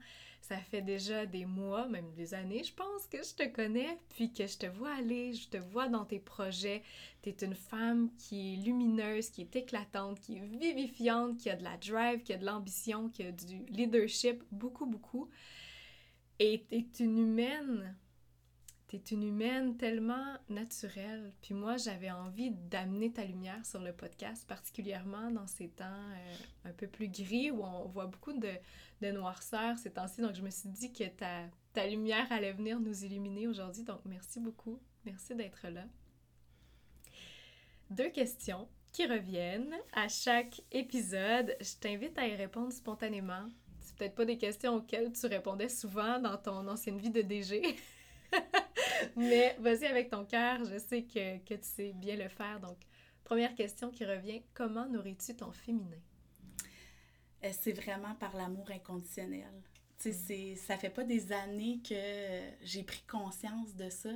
Ça 0.48 0.60
fait 0.60 0.82
déjà 0.82 1.26
des 1.26 1.46
mois, 1.46 1.90
même 1.90 2.10
des 2.14 2.34
années, 2.34 2.64
je 2.64 2.74
pense, 2.74 3.06
que 3.08 3.18
je 3.18 3.36
te 3.36 3.46
connais, 3.54 3.98
puis 4.08 4.32
que 4.32 4.48
je 4.48 4.58
te 4.58 4.66
vois 4.66 4.94
aller, 4.94 5.34
je 5.34 5.50
te 5.50 5.58
vois 5.58 5.90
dans 5.90 6.06
tes 6.06 6.20
projets. 6.20 6.84
Tu 7.22 7.30
es 7.30 7.36
une 7.42 7.54
femme 7.54 8.10
qui 8.18 8.54
est 8.54 8.56
lumineuse, 8.56 9.30
qui 9.30 9.42
est 9.42 9.54
éclatante, 9.58 10.22
qui 10.22 10.38
est 10.38 10.46
vivifiante, 10.46 11.36
qui 11.36 11.50
a 11.50 11.58
de 11.58 11.66
la 11.66 11.76
drive, 11.76 12.24
qui 12.24 12.32
a 12.32 12.38
de 12.38 12.46
l'ambition, 12.46 13.10
qui 13.10 13.24
a 13.24 13.32
du 13.34 13.66
leadership, 13.68 14.42
beaucoup, 14.50 14.86
beaucoup. 14.86 15.30
Et 16.40 16.66
tu 16.70 16.76
es 16.78 17.04
une 17.04 17.18
humaine 17.18 17.98
T'es 18.88 18.98
une 19.12 19.24
humaine 19.24 19.76
tellement 19.76 20.38
naturelle. 20.48 21.34
Puis 21.42 21.54
moi, 21.54 21.76
j'avais 21.76 22.10
envie 22.10 22.52
d'amener 22.52 23.12
ta 23.12 23.26
lumière 23.26 23.66
sur 23.66 23.82
le 23.82 23.92
podcast, 23.92 24.48
particulièrement 24.48 25.30
dans 25.30 25.46
ces 25.46 25.68
temps 25.68 25.86
euh, 25.86 26.36
un 26.70 26.72
peu 26.72 26.88
plus 26.88 27.10
gris 27.10 27.52
où 27.52 27.64
on 27.64 27.88
voit 27.90 28.06
beaucoup 28.06 28.32
de, 28.32 28.52
de 29.02 29.12
noirceur 29.12 29.78
ces 29.78 29.92
temps-ci. 29.92 30.22
Donc, 30.22 30.36
je 30.36 30.42
me 30.42 30.50
suis 30.50 30.70
dit 30.70 30.94
que 30.94 31.04
ta, 31.04 31.42
ta 31.74 31.86
lumière 31.86 32.32
allait 32.32 32.54
venir 32.54 32.80
nous 32.80 33.04
illuminer 33.04 33.48
aujourd'hui. 33.48 33.84
Donc, 33.84 34.00
merci 34.06 34.40
beaucoup. 34.40 34.80
Merci 35.04 35.36
d'être 35.36 35.68
là. 35.68 35.84
Deux 37.90 38.10
questions 38.10 38.70
qui 38.94 39.06
reviennent 39.06 39.76
à 39.92 40.08
chaque 40.08 40.62
épisode. 40.72 41.58
Je 41.60 41.76
t'invite 41.80 42.18
à 42.18 42.26
y 42.26 42.36
répondre 42.36 42.72
spontanément. 42.72 43.50
C'est 43.82 43.98
peut-être 43.98 44.16
pas 44.16 44.26
des 44.26 44.38
questions 44.38 44.76
auxquelles 44.76 45.12
tu 45.12 45.26
répondais 45.28 45.70
souvent 45.70 46.20
dans 46.20 46.38
ton 46.38 46.68
ancienne 46.70 47.00
vie 47.00 47.12
de 47.12 47.22
DG. 47.22 47.62
Mais 49.16 49.56
vas-y 49.60 49.86
avec 49.86 50.10
ton 50.10 50.26
cœur, 50.26 50.64
je 50.66 50.78
sais 50.78 51.04
que, 51.04 51.38
que, 51.40 51.54
tu 51.56 51.68
sais 51.68 51.94
bien 51.94 52.16
le 52.16 52.30
faire. 52.30 52.60
Donc, 52.60 52.78
première 53.24 53.56
question 53.56 53.90
qui 53.90 54.06
revient, 54.06 54.42
comment 54.54 54.88
nourris-tu 54.88 55.36
ton 55.36 55.52
féminin? 55.52 56.02
Euh, 57.44 57.52
c'est 57.60 57.74
vraiment 57.74 58.16
par 58.16 58.36
l'amour 58.36 58.70
inconditionnel. 58.72 59.52
Tu 60.00 60.14
sais, 60.14 60.54
mm. 60.54 60.58
ça 60.58 60.78
fait 60.78 60.90
pas 60.90 61.04
des 61.04 61.32
années 61.32 61.80
que 61.88 62.42
j'ai 62.64 62.84
pris 62.84 63.04
conscience 63.10 63.76
de 63.76 63.90
ça, 63.90 64.12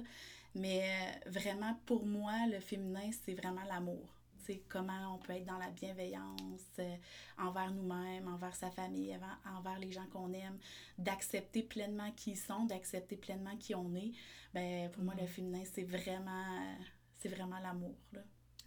mais 0.56 0.84
euh, 0.84 1.30
vraiment, 1.30 1.80
pour 1.86 2.06
moi, 2.06 2.34
le 2.52 2.60
féminin, 2.60 3.10
c'est 3.26 3.34
vraiment 3.34 3.64
l'amour. 3.64 4.21
Comment 4.68 5.16
on 5.16 5.18
peut 5.20 5.34
être 5.34 5.46
dans 5.46 5.58
la 5.58 5.70
bienveillance 5.70 6.68
euh, 6.80 6.96
envers 7.38 7.72
nous-mêmes, 7.72 8.28
envers 8.28 8.56
sa 8.56 8.70
famille, 8.72 9.18
envers 9.58 9.80
les 9.80 9.92
gens 9.92 10.06
qu'on 10.08 10.32
aime, 10.34 10.58
d'accepter 10.98 11.64
pleinement 11.64 12.12
qui 12.12 12.32
ils 12.32 12.38
sont, 12.38 12.66
d'accepter 12.66 13.18
pleinement 13.18 13.56
qui 13.58 13.76
on 13.76 13.94
est. 13.96 14.12
Ben, 14.54 14.90
pour 14.92 15.04
moi, 15.04 15.14
le 15.18 15.24
mm. 15.24 15.28
féminin, 15.28 15.64
c'est 15.66 15.84
vraiment, 15.84 16.78
c'est 17.18 17.30
vraiment 17.30 17.60
l'amour. 17.60 17.96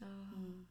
Ah. 0.00 0.04
Mm. 0.04 0.64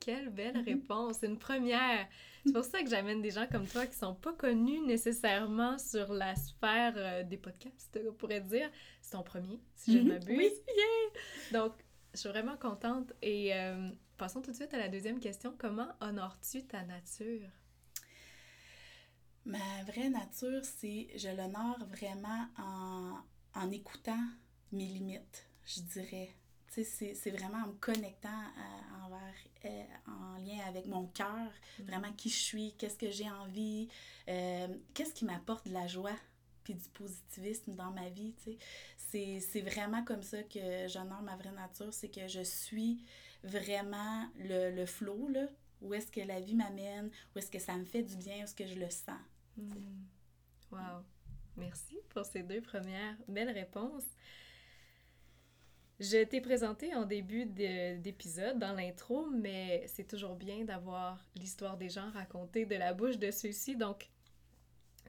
Quelle 0.00 0.30
belle 0.30 0.56
mm-hmm. 0.56 0.64
réponse! 0.64 1.16
C'est 1.20 1.26
une 1.26 1.38
première. 1.38 2.06
C'est 2.44 2.52
pour 2.52 2.64
ça 2.64 2.82
que 2.82 2.88
j'amène 2.88 3.22
des 3.22 3.30
gens 3.30 3.46
comme 3.50 3.66
toi 3.66 3.86
qui 3.86 3.96
sont 3.96 4.14
pas 4.14 4.32
connus 4.32 4.80
nécessairement 4.80 5.78
sur 5.78 6.12
la 6.12 6.36
sphère 6.36 6.94
euh, 6.96 7.22
des 7.24 7.36
podcasts, 7.36 7.98
on 8.08 8.12
pourrait 8.12 8.40
dire. 8.40 8.70
C'est 9.00 9.12
ton 9.12 9.22
premier, 9.22 9.60
si 9.74 9.92
je 9.92 9.98
ne 9.98 10.04
mm-hmm. 10.04 10.08
m'abuse. 10.08 10.52
Oui. 10.68 11.52
Donc, 11.52 11.72
je 12.14 12.20
suis 12.20 12.28
vraiment 12.28 12.56
contente. 12.56 13.12
Et 13.22 13.54
euh, 13.54 13.90
passons 14.16 14.42
tout 14.42 14.50
de 14.50 14.56
suite 14.56 14.74
à 14.74 14.78
la 14.78 14.88
deuxième 14.88 15.20
question. 15.20 15.54
Comment 15.58 15.88
honores-tu 16.00 16.64
ta 16.64 16.82
nature? 16.82 17.48
Ma 19.44 19.84
vraie 19.84 20.08
nature, 20.08 20.64
c'est 20.64 21.08
je 21.16 21.28
l'honore 21.28 21.78
vraiment 21.88 22.48
en, 22.58 23.18
en 23.54 23.70
écoutant 23.70 24.24
mes 24.72 24.86
limites, 24.86 25.46
je 25.64 25.80
dirais 25.82 26.34
c'est 26.84 27.30
vraiment 27.30 27.64
en 27.64 27.68
me 27.68 27.72
connectant 27.74 28.28
euh, 28.28 29.04
envers, 29.06 29.34
euh, 29.64 29.84
en 30.06 30.36
lien 30.38 30.58
avec 30.66 30.86
mon 30.86 31.06
cœur, 31.06 31.50
mm. 31.78 31.82
vraiment 31.84 32.12
qui 32.12 32.28
je 32.28 32.36
suis, 32.36 32.74
qu'est-ce 32.78 32.98
que 32.98 33.10
j'ai 33.10 33.30
envie, 33.30 33.88
euh, 34.28 34.68
qu'est-ce 34.94 35.14
qui 35.14 35.24
m'apporte 35.24 35.66
de 35.68 35.72
la 35.72 35.86
joie 35.86 36.16
puis 36.64 36.74
du 36.74 36.88
positivisme 36.88 37.76
dans 37.76 37.92
ma 37.92 38.08
vie, 38.08 38.34
C'est 38.96 39.60
vraiment 39.60 40.02
comme 40.04 40.22
ça 40.22 40.42
que 40.42 40.88
j'honore 40.88 41.22
ma 41.22 41.36
vraie 41.36 41.52
nature, 41.52 41.94
c'est 41.94 42.08
que 42.08 42.26
je 42.26 42.42
suis 42.42 43.04
vraiment 43.46 44.28
le, 44.38 44.70
le 44.70 44.86
flow, 44.86 45.28
là, 45.28 45.46
où 45.80 45.94
est-ce 45.94 46.10
que 46.10 46.20
la 46.20 46.40
vie 46.40 46.54
m'amène, 46.54 47.10
où 47.34 47.38
est-ce 47.38 47.50
que 47.50 47.58
ça 47.58 47.76
me 47.76 47.84
fait 47.84 48.02
du 48.02 48.16
bien, 48.16 48.40
où 48.40 48.44
est-ce 48.44 48.54
que 48.54 48.66
je 48.66 48.78
le 48.78 48.90
sens. 48.90 49.20
Mm. 49.56 49.70
Wow! 50.72 51.04
Merci 51.56 51.98
pour 52.10 52.24
ces 52.24 52.42
deux 52.42 52.60
premières 52.60 53.16
belles 53.28 53.50
réponses. 53.50 54.04
Je 55.98 56.22
t'ai 56.24 56.42
présenté 56.42 56.94
en 56.94 57.06
début 57.06 57.46
d'épisode 57.46 58.58
dans 58.58 58.74
l'intro, 58.74 59.30
mais 59.30 59.86
c'est 59.86 60.06
toujours 60.06 60.36
bien 60.36 60.64
d'avoir 60.64 61.24
l'histoire 61.36 61.78
des 61.78 61.88
gens 61.88 62.10
racontée 62.10 62.66
de 62.66 62.74
la 62.74 62.92
bouche 62.92 63.16
de 63.16 63.30
ceux-ci. 63.30 63.76
Donc, 63.76 64.10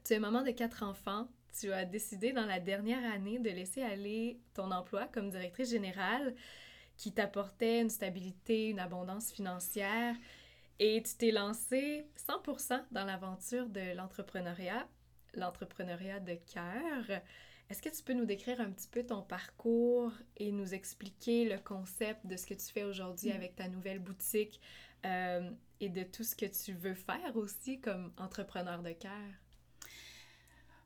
tu 0.06 0.14
es 0.14 0.20
maman 0.20 0.44
de 0.44 0.52
quatre 0.52 0.84
enfants. 0.84 1.28
Tu 1.60 1.74
as 1.74 1.84
décidé 1.84 2.32
dans 2.32 2.46
la 2.46 2.62
dernière 2.62 3.04
année 3.12 3.40
de 3.40 3.50
laisser 3.50 3.82
aller 3.82 4.40
ton 4.54 4.72
emploi 4.72 5.08
comme 5.08 5.30
directrice 5.30 5.72
générale 5.72 6.34
qui 6.98 7.14
t'apportait 7.14 7.82
une 7.82 7.90
stabilité, 7.90 8.70
une 8.70 8.80
abondance 8.80 9.32
financière. 9.32 10.16
Et 10.80 11.02
tu 11.04 11.16
t'es 11.16 11.32
lancée 11.32 12.06
100% 12.28 12.84
dans 12.92 13.06
l'aventure 13.06 13.68
de 13.70 13.96
l'entrepreneuriat, 13.96 14.88
l'entrepreneuriat 15.34 16.20
de 16.20 16.36
cœur. 16.36 17.22
Est-ce 17.70 17.82
que 17.82 17.90
tu 17.90 18.04
peux 18.04 18.14
nous 18.14 18.26
décrire 18.26 18.62
un 18.62 18.72
petit 18.72 18.88
peu 18.88 19.04
ton 19.04 19.22
parcours 19.22 20.14
et 20.38 20.52
nous 20.52 20.74
expliquer 20.74 21.50
le 21.50 21.58
concept 21.58 22.26
de 22.26 22.38
ce 22.38 22.46
que 22.46 22.54
tu 22.54 22.72
fais 22.72 22.84
aujourd'hui 22.84 23.32
avec 23.32 23.56
ta 23.56 23.68
nouvelle 23.68 24.00
boutique 24.00 24.62
euh, 25.06 25.50
et 25.80 25.90
de 25.90 26.04
tout 26.04 26.24
ce 26.24 26.36
que 26.36 26.46
tu 26.46 26.74
veux 26.74 26.94
faire 26.94 27.36
aussi 27.36 27.82
comme 27.82 28.14
entrepreneur 28.18 28.82
de 28.82 28.92
cœur? 28.92 29.12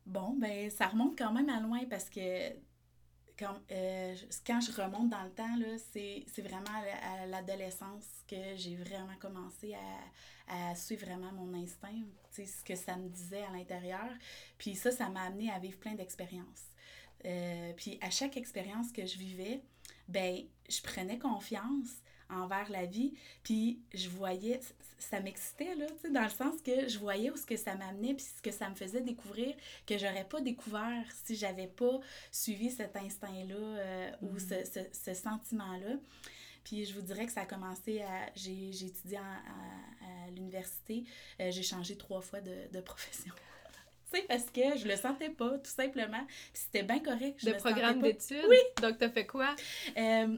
Bon, 0.05 0.35
ben 0.39 0.69
ça 0.71 0.87
remonte 0.87 1.17
quand 1.17 1.31
même 1.31 1.49
à 1.49 1.59
loin 1.59 1.85
parce 1.89 2.09
que 2.09 2.49
quand, 3.41 3.59
euh, 3.71 4.15
quand 4.45 4.61
je 4.61 4.71
remonte 4.71 5.09
dans 5.09 5.23
le 5.23 5.31
temps, 5.31 5.57
c'est 5.91 6.41
vraiment 6.41 6.83
à 7.01 7.25
l'adolescence 7.25 8.05
que 8.27 8.55
j'ai 8.55 8.75
vraiment 8.75 9.15
commencé 9.19 9.73
à, 9.73 10.69
à, 10.69 10.75
suivre 10.75 11.05
vraiment 11.07 11.31
mon 11.31 11.53
instinct, 11.55 12.03
ce 12.31 12.63
que 12.63 12.75
ça 12.75 12.95
me 12.97 13.09
disait 13.09 13.43
à 13.43 13.51
l'intérieur. 13.51 14.09
Puis 14.59 14.75
ça, 14.75 14.91
ça 14.91 15.09
m'a 15.09 15.23
amené 15.23 15.51
à 15.51 15.57
vivre 15.57 15.79
plein 15.79 15.95
d'expériences. 15.95 16.69
Euh, 17.25 17.73
puis 17.75 17.97
à 18.01 18.11
chaque 18.11 18.37
expérience 18.37 18.91
que 18.91 19.05
je 19.05 19.17
vivais, 19.17 19.63
ben 20.07 20.43
je 20.69 20.81
prenais 20.81 21.17
confiance 21.17 22.00
envers 22.31 22.69
la 22.69 22.85
vie, 22.85 23.13
puis 23.43 23.79
je 23.93 24.09
voyais, 24.09 24.59
ça 24.97 25.19
m'excitait, 25.19 25.75
là, 25.75 25.85
tu 25.87 26.01
sais, 26.01 26.09
dans 26.09 26.23
le 26.23 26.29
sens 26.29 26.61
que 26.61 26.87
je 26.87 26.97
voyais 26.99 27.29
où 27.31 27.37
ce 27.37 27.45
que 27.45 27.57
ça 27.57 27.75
m'amenait, 27.75 28.13
puis 28.13 28.25
ce 28.25 28.41
que 28.41 28.51
ça 28.51 28.69
me 28.69 28.75
faisait 28.75 29.01
découvrir, 29.01 29.55
que 29.85 29.97
j'aurais 29.97 30.27
pas 30.27 30.41
découvert 30.41 31.05
si 31.23 31.35
j'avais 31.35 31.67
pas 31.67 31.99
suivi 32.31 32.69
cet 32.69 32.95
instinct-là 32.95 33.55
euh, 33.55 34.11
ou 34.21 34.33
mm. 34.33 34.39
ce, 34.39 34.85
ce, 34.91 35.13
sentiment-là. 35.13 35.95
Puis 36.63 36.85
je 36.85 36.93
vous 36.93 37.01
dirais 37.01 37.25
que 37.25 37.31
ça 37.31 37.41
a 37.41 37.45
commencé 37.45 38.01
à... 38.01 38.29
J'ai 38.35 38.69
étudié 38.69 39.17
à, 39.17 40.29
l'université, 40.35 41.03
euh, 41.41 41.51
j'ai 41.51 41.63
changé 41.63 41.97
trois 41.97 42.21
fois 42.21 42.39
de, 42.39 42.55
de 42.71 42.79
profession 42.81 43.33
parce 44.27 44.45
que 44.45 44.77
je 44.77 44.87
le 44.87 44.95
sentais 44.95 45.29
pas, 45.29 45.57
tout 45.57 45.71
simplement. 45.71 46.25
c'était 46.53 46.83
bien 46.83 46.99
correct. 46.99 47.39
Je 47.39 47.49
de 47.49 47.55
programme 47.55 48.01
d'études? 48.01 48.45
Oui! 48.49 48.57
Donc, 48.81 48.97
t'as 48.97 49.09
fait 49.09 49.25
quoi? 49.25 49.55
Euh, 49.97 50.37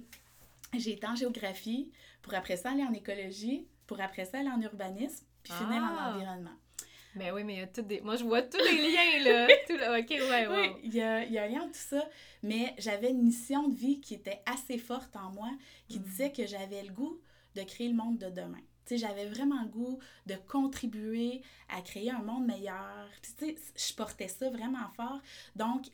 j'ai 0.80 0.94
été 0.94 1.08
en 1.08 1.15
géographie, 1.15 1.92
pour 2.22 2.34
après 2.34 2.58
ça 2.58 2.72
aller 2.72 2.84
en 2.84 2.94
écologie, 2.94 3.68
pour 3.88 4.00
après 4.00 4.25
ça 4.25 4.39
aller 4.39 4.50
en 4.50 4.62
urbanisme, 4.62 5.25
puis 5.44 5.53
finir 5.53 5.82
en 5.84 5.96
ah! 5.98 6.13
environnement. 6.13 6.56
Mais 7.15 7.32
oui, 7.32 7.44
mais 7.44 7.53
il 7.53 7.60
y 7.60 7.63
a 7.63 7.68
tout 7.68 7.84
des... 7.84 8.01
Moi, 8.01 8.15
je 8.15 8.24
vois 8.24 8.42
tous 8.42 8.58
les 8.58 8.92
liens, 8.92 9.24
là. 9.24 9.48
tout... 9.68 9.74
OK, 9.74 10.10
ouais, 10.10 10.48
ouais. 10.48 10.48
Oui, 10.50 10.82
il 10.84 10.96
y 10.96 11.01
a, 11.01 11.24
y 11.25 11.38
a 11.38 11.44
un 11.44 11.48
lien 11.48 11.68
tout 11.68 11.74
ça. 11.74 12.10
Mais 12.42 12.74
j'avais 12.80 13.12
une 13.12 13.22
mission 13.22 13.68
de 13.68 13.75
vie 13.75 14.01
qui 14.01 14.15
était 14.15 14.42
assez 14.48 14.80
forte 14.80 15.15
en 15.15 15.32
moi, 15.32 15.50
qui 15.88 16.00
mm. 16.00 16.03
disait 16.03 16.32
que 16.32 16.48
j'avais 16.48 16.82
le 16.82 16.92
goût 16.92 17.22
de 17.56 17.62
créer 17.62 17.88
le 17.88 17.94
monde 17.94 18.18
de 18.18 18.30
demain 18.30 18.62
j'avais 18.98 19.25
vraiment 19.25 19.62
le 19.62 19.70
goût 19.70 20.00
de 20.25 20.36
contribuer 20.36 21.42
à 21.70 21.82
créer 21.82 22.12
un 22.12 22.22
monde 22.22 22.46
meilleur. 22.46 23.08
tu 23.22 23.32
sais, 23.38 23.56
je 23.75 23.94
portais 23.96 24.27
ça 24.27 24.50
vraiment 24.50 24.89
fort. 24.96 25.20
Donc, 25.56 25.88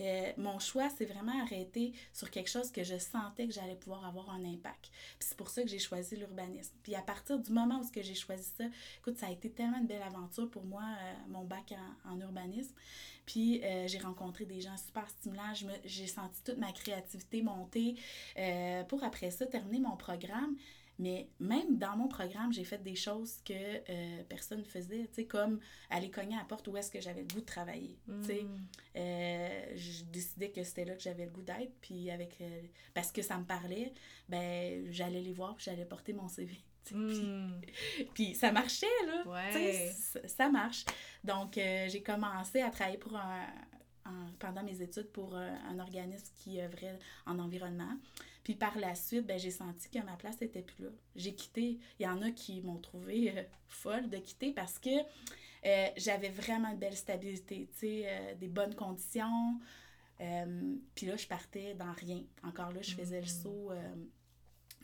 euh, 0.00 0.32
mon 0.36 0.58
choix 0.58 0.88
s'est 0.90 1.04
vraiment 1.04 1.40
arrêté 1.42 1.92
sur 2.12 2.30
quelque 2.30 2.50
chose 2.50 2.70
que 2.70 2.82
je 2.82 2.98
sentais 2.98 3.46
que 3.46 3.52
j'allais 3.52 3.76
pouvoir 3.76 4.04
avoir 4.06 4.30
un 4.30 4.44
impact. 4.44 4.90
Puis 5.18 5.28
c'est 5.28 5.36
pour 5.36 5.48
ça 5.48 5.62
que 5.62 5.68
j'ai 5.68 5.78
choisi 5.78 6.16
l'urbanisme. 6.16 6.72
Puis 6.82 6.94
à 6.94 7.02
partir 7.02 7.38
du 7.38 7.52
moment 7.52 7.80
où 7.80 7.88
j'ai 7.94 8.14
choisi 8.14 8.50
ça, 8.56 8.64
écoute, 8.98 9.16
ça 9.18 9.26
a 9.26 9.30
été 9.30 9.50
tellement 9.50 9.78
une 9.78 9.86
belle 9.86 10.02
aventure 10.02 10.50
pour 10.50 10.64
moi, 10.64 10.82
euh, 10.82 11.14
mon 11.28 11.44
bac 11.44 11.74
en, 12.04 12.20
urbanisme. 12.20 12.74
Puis 13.26 13.62
euh, 13.64 13.86
j'ai 13.86 13.98
rencontré 13.98 14.44
des 14.44 14.60
gens 14.60 14.76
super 14.76 15.08
stimulants. 15.08 15.52
J'ai 15.84 16.06
senti 16.06 16.42
toute 16.42 16.58
ma 16.58 16.72
créativité 16.72 17.42
monter 17.42 17.96
pour 18.88 19.02
après 19.04 19.30
ça 19.30 19.46
terminer 19.46 19.78
mon 19.78 19.96
programme. 19.96 20.56
Mais 20.98 21.28
même 21.40 21.76
dans 21.76 21.96
mon 21.96 22.06
programme, 22.06 22.52
j'ai 22.52 22.64
fait 22.64 22.82
des 22.82 22.94
choses 22.94 23.40
que 23.44 23.52
euh, 23.52 24.22
personne 24.28 24.60
ne 24.60 24.64
faisait, 24.64 25.06
tu 25.08 25.14
sais, 25.14 25.24
comme 25.24 25.58
aller 25.90 26.10
cogner 26.10 26.36
à 26.36 26.38
la 26.38 26.44
porte 26.44 26.68
où 26.68 26.76
est-ce 26.76 26.90
que 26.90 27.00
j'avais 27.00 27.22
le 27.22 27.26
goût 27.26 27.40
de 27.40 27.46
travailler. 27.46 27.98
Tu 28.06 28.26
sais, 28.26 28.42
mm. 28.42 28.66
euh, 28.96 29.76
je 29.76 30.04
décidais 30.04 30.50
que 30.50 30.62
c'était 30.62 30.84
là 30.84 30.94
que 30.94 31.02
j'avais 31.02 31.24
le 31.24 31.30
goût 31.30 31.42
d'être, 31.42 31.72
puis 31.80 32.10
avec... 32.10 32.40
Euh, 32.40 32.62
parce 32.94 33.10
que 33.10 33.22
ça 33.22 33.36
me 33.38 33.44
parlait, 33.44 33.92
ben 34.28 34.86
j'allais 34.92 35.20
les 35.20 35.32
voir, 35.32 35.56
puis 35.56 35.64
j'allais 35.64 35.84
porter 35.84 36.12
mon 36.12 36.28
CV. 36.28 36.56
Mm. 36.90 37.62
Puis, 38.12 38.34
ça 38.34 38.52
marchait, 38.52 38.86
là. 39.06 39.26
Ouais. 39.26 39.90
Ça 40.26 40.50
marche. 40.50 40.84
Donc, 41.24 41.54
j'ai 41.54 42.02
commencé 42.02 42.60
à 42.60 42.68
travailler 42.68 42.98
pour 42.98 43.16
un, 43.16 43.46
pendant 44.38 44.62
mes 44.62 44.82
études 44.82 45.10
pour 45.10 45.34
un 45.34 45.78
organisme 45.78 46.30
qui 46.36 46.60
œuvrait 46.60 46.98
en 47.24 47.38
environnement. 47.38 47.96
Puis 48.44 48.54
par 48.54 48.76
la 48.78 48.94
suite, 48.94 49.26
ben, 49.26 49.38
j'ai 49.38 49.50
senti 49.50 49.88
que 49.88 49.98
ma 50.00 50.16
place 50.16 50.38
n'était 50.40 50.62
plus 50.62 50.84
là. 50.84 50.90
J'ai 51.16 51.34
quitté. 51.34 51.78
Il 51.98 52.04
y 52.04 52.06
en 52.06 52.20
a 52.20 52.30
qui 52.30 52.60
m'ont 52.60 52.76
trouvé 52.76 53.32
euh, 53.36 53.42
folle 53.66 54.10
de 54.10 54.18
quitter 54.18 54.52
parce 54.52 54.78
que 54.78 54.90
euh, 55.64 55.88
j'avais 55.96 56.28
vraiment 56.28 56.68
une 56.68 56.78
belle 56.78 56.96
stabilité, 56.96 57.68
tu 57.72 57.78
sais, 57.78 58.04
euh, 58.06 58.34
des 58.34 58.48
bonnes 58.48 58.74
conditions. 58.74 59.58
puis 60.94 61.06
là, 61.06 61.16
je 61.16 61.26
partais 61.26 61.74
dans 61.74 61.92
rien. 61.92 62.22
Encore 62.42 62.70
là, 62.70 62.82
je 62.82 62.94
faisais 62.94 63.20
le 63.20 63.26
mm. 63.26 63.42
saut 63.42 63.70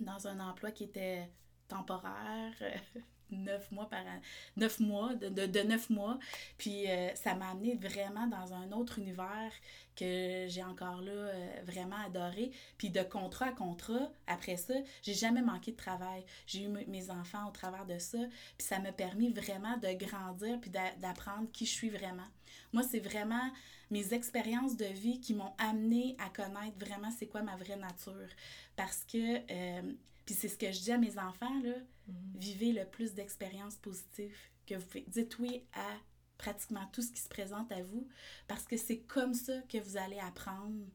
dans 0.00 0.26
un 0.26 0.40
emploi 0.40 0.70
qui 0.70 0.84
était 0.84 1.30
temporaire, 1.68 2.54
neuf 3.32 3.70
mois 3.70 3.88
par 3.88 4.00
an, 4.00 4.20
neuf 4.56 4.80
mois, 4.80 5.14
de, 5.14 5.46
de, 5.46 5.60
neuf 5.60 5.90
mois. 5.90 6.18
Puis 6.58 6.88
euh, 6.88 7.14
ça 7.14 7.34
m'a 7.34 7.50
amené 7.50 7.76
vraiment 7.76 8.26
dans 8.26 8.52
un 8.54 8.72
autre 8.72 8.98
univers 8.98 9.52
que 9.96 10.46
j'ai 10.48 10.62
encore 10.62 11.02
là 11.02 11.12
euh, 11.12 11.48
vraiment 11.64 11.98
adoré. 12.06 12.50
Puis 12.78 12.90
de 12.90 13.02
contrat 13.02 13.46
à 13.46 13.52
contrat, 13.52 14.10
après 14.26 14.56
ça, 14.56 14.74
j'ai 15.02 15.14
jamais 15.14 15.42
manqué 15.42 15.72
de 15.72 15.76
travail. 15.76 16.24
J'ai 16.46 16.62
eu 16.62 16.68
mes 16.68 17.10
enfants 17.10 17.48
au 17.48 17.52
travers 17.52 17.86
de 17.86 17.98
ça. 17.98 18.18
Puis 18.56 18.66
ça 18.66 18.78
m'a 18.78 18.92
permis 18.92 19.30
vraiment 19.32 19.76
de 19.76 19.92
grandir 19.92 20.58
puis 20.60 20.70
d'apprendre 20.70 21.50
qui 21.52 21.66
je 21.66 21.72
suis 21.72 21.90
vraiment. 21.90 22.28
Moi, 22.72 22.82
c'est 22.82 23.00
vraiment 23.00 23.50
mes 23.90 24.14
expériences 24.14 24.76
de 24.76 24.86
vie 24.86 25.20
qui 25.20 25.34
m'ont 25.34 25.52
amené 25.58 26.16
à 26.18 26.28
connaître 26.30 26.78
vraiment 26.78 27.10
c'est 27.10 27.26
quoi 27.26 27.42
ma 27.42 27.56
vraie 27.56 27.76
nature. 27.76 28.28
Parce 28.76 29.04
que 29.04 29.40
euh, 29.50 29.92
puis 30.30 30.38
c'est 30.38 30.48
ce 30.48 30.56
que 30.56 30.70
je 30.70 30.80
dis 30.80 30.92
à 30.92 30.98
mes 30.98 31.18
enfants, 31.18 31.60
là, 31.64 31.72
mhm. 32.10 32.40
vivez 32.40 32.72
le 32.72 32.84
plus 32.84 33.14
d'expériences 33.14 33.76
positives 33.76 34.36
que 34.66 34.74
vous 34.74 34.86
pouvez. 34.86 35.04
Dites 35.08 35.38
oui 35.38 35.64
à 35.72 35.96
pratiquement 36.38 36.86
tout 36.92 37.02
ce 37.02 37.12
qui 37.12 37.20
se 37.20 37.28
présente 37.28 37.70
à 37.70 37.82
vous, 37.82 38.08
parce 38.48 38.64
que 38.64 38.76
c'est 38.76 39.00
comme 39.00 39.34
ça 39.34 39.60
que 39.68 39.78
vous 39.78 39.96
allez 39.96 40.18
apprendre. 40.18 40.86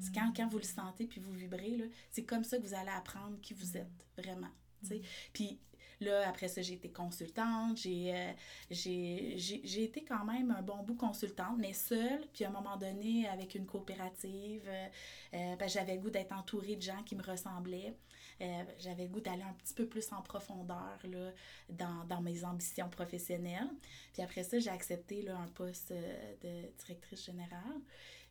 C'est 0.00 0.12
quand, 0.12 0.32
quand 0.34 0.48
vous 0.48 0.58
le 0.58 0.64
sentez 0.64 1.06
puis 1.06 1.20
vous 1.20 1.32
vibrez, 1.32 1.88
c'est 2.10 2.24
comme 2.24 2.42
ça 2.42 2.58
que 2.58 2.62
vous 2.62 2.74
allez 2.74 2.90
apprendre 2.90 3.40
qui 3.40 3.54
vous 3.54 3.76
êtes, 3.76 4.06
vraiment. 4.16 4.50
Puis 5.32 5.60
Là, 6.00 6.28
après 6.28 6.48
ça, 6.48 6.60
j'ai 6.62 6.74
été 6.74 6.90
consultante, 6.90 7.78
euh, 7.86 8.32
j'ai, 8.70 9.34
j'ai, 9.36 9.84
été 9.84 10.04
quand 10.04 10.24
même 10.24 10.50
un 10.50 10.62
bon 10.62 10.82
bout 10.82 10.96
consultante, 10.96 11.56
mais 11.58 11.72
seule, 11.72 12.26
puis 12.32 12.44
à 12.44 12.48
un 12.48 12.52
moment 12.52 12.76
donné, 12.76 13.28
avec 13.28 13.54
une 13.54 13.66
coopérative, 13.66 14.64
euh, 14.66 14.86
euh, 15.34 15.56
ben, 15.56 15.68
j'avais 15.68 15.94
le 15.94 16.00
goût 16.00 16.10
d'être 16.10 16.32
entourée 16.32 16.76
de 16.76 16.82
gens 16.82 17.02
qui 17.04 17.14
me 17.14 17.22
ressemblaient. 17.22 17.94
J'avais 18.78 19.04
le 19.04 19.08
goût 19.08 19.20
d'aller 19.20 19.42
un 19.42 19.52
petit 19.54 19.74
peu 19.74 19.86
plus 19.86 20.12
en 20.12 20.22
profondeur 20.22 20.98
là, 21.04 21.30
dans, 21.68 22.04
dans, 22.04 22.20
mes 22.20 22.44
ambitions 22.44 22.88
professionnelles. 22.88 23.70
Puis 24.12 24.22
après 24.22 24.44
ça, 24.44 24.58
j'ai 24.58 24.70
accepté 24.70 25.22
là, 25.22 25.36
un 25.38 25.48
poste 25.48 25.92
de 25.92 26.70
directrice 26.84 27.24
générale 27.24 27.80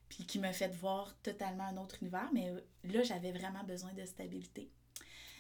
puis 0.10 0.26
qui 0.26 0.38
m'a 0.38 0.54
fait 0.54 0.68
voir 0.76 1.16
totalement 1.24 1.64
un 1.64 1.78
autre 1.78 1.98
univers, 2.02 2.30
mais 2.34 2.52
là, 2.84 3.02
j'avais 3.02 3.32
vraiment 3.32 3.64
besoin 3.64 3.94
de 3.94 4.06
stabilité. 4.06 4.70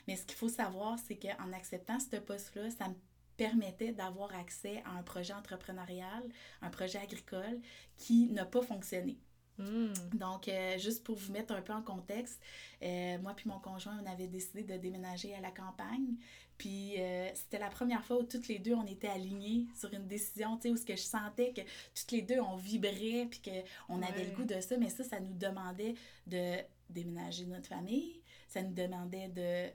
Mais 0.08 0.16
ce 0.16 0.26
qu'il 0.26 0.36
faut 0.36 0.50
savoir, 0.50 0.98
c'est 0.98 1.16
qu'en 1.16 1.54
acceptant 1.54 2.00
ce 2.00 2.18
poste-là, 2.18 2.72
ça 2.72 2.90
me 2.90 2.96
permettait 3.38 3.94
d'avoir 3.94 4.34
accès 4.36 4.82
à 4.86 4.92
un 4.92 5.04
projet 5.04 5.34
entrepreneurial, 5.34 6.24
un 6.62 6.70
projet 6.70 7.00
agricole 7.00 7.60
qui 7.98 8.28
n'a 8.28 8.46
pas 8.46 8.62
fonctionné. 8.62 9.18
Hmm. 9.58 9.94
Donc, 10.14 10.48
euh, 10.48 10.78
juste 10.78 11.04
pour 11.04 11.16
vous 11.16 11.32
mettre 11.32 11.54
un 11.54 11.62
peu 11.62 11.74
en 11.74 11.82
contexte, 11.82 12.42
euh, 12.82 13.18
moi 13.20 13.34
puis 13.36 13.48
mon 13.48 13.60
conjoint, 13.60 14.00
on 14.04 14.12
avait 14.12 14.28
décidé 14.28 14.64
de 14.64 14.78
déménager 14.78 15.34
à 15.36 15.42
la 15.42 15.52
campagne. 15.52 16.16
Puis, 16.58 17.00
euh, 17.00 17.30
c'était 17.36 17.60
la 17.60 17.70
première 17.70 18.04
fois 18.04 18.20
où 18.20 18.24
toutes 18.24 18.48
les 18.48 18.60
deux, 18.60 18.74
on 18.74 18.86
était 18.86 19.08
alignés 19.08 19.66
sur 19.76 19.94
une 19.94 20.08
décision, 20.08 20.58
tu 20.58 20.64
sais, 20.64 20.70
où 20.70 20.78
ce 20.78 20.86
que 20.86 20.96
je 20.96 21.02
sentais 21.02 21.52
que 21.54 21.62
toutes 21.96 22.12
les 22.12 22.22
deux, 22.22 22.40
on 22.40 22.56
vibrait, 22.56 23.28
puis 23.30 23.42
qu'on 23.42 24.02
avait 24.02 24.26
le 24.26 24.36
goût 24.36 24.46
de 24.46 24.60
ça. 24.60 24.78
Mais 24.78 24.90
ça, 24.90 25.04
ça 25.04 25.20
nous 25.20 25.34
demandait 25.34 25.96
de 26.28 26.58
déménager 26.90 27.46
notre 27.46 27.68
famille. 27.68 28.22
Ça 28.48 28.62
nous 28.62 28.74
demandait 28.74 29.30
de 29.30 29.72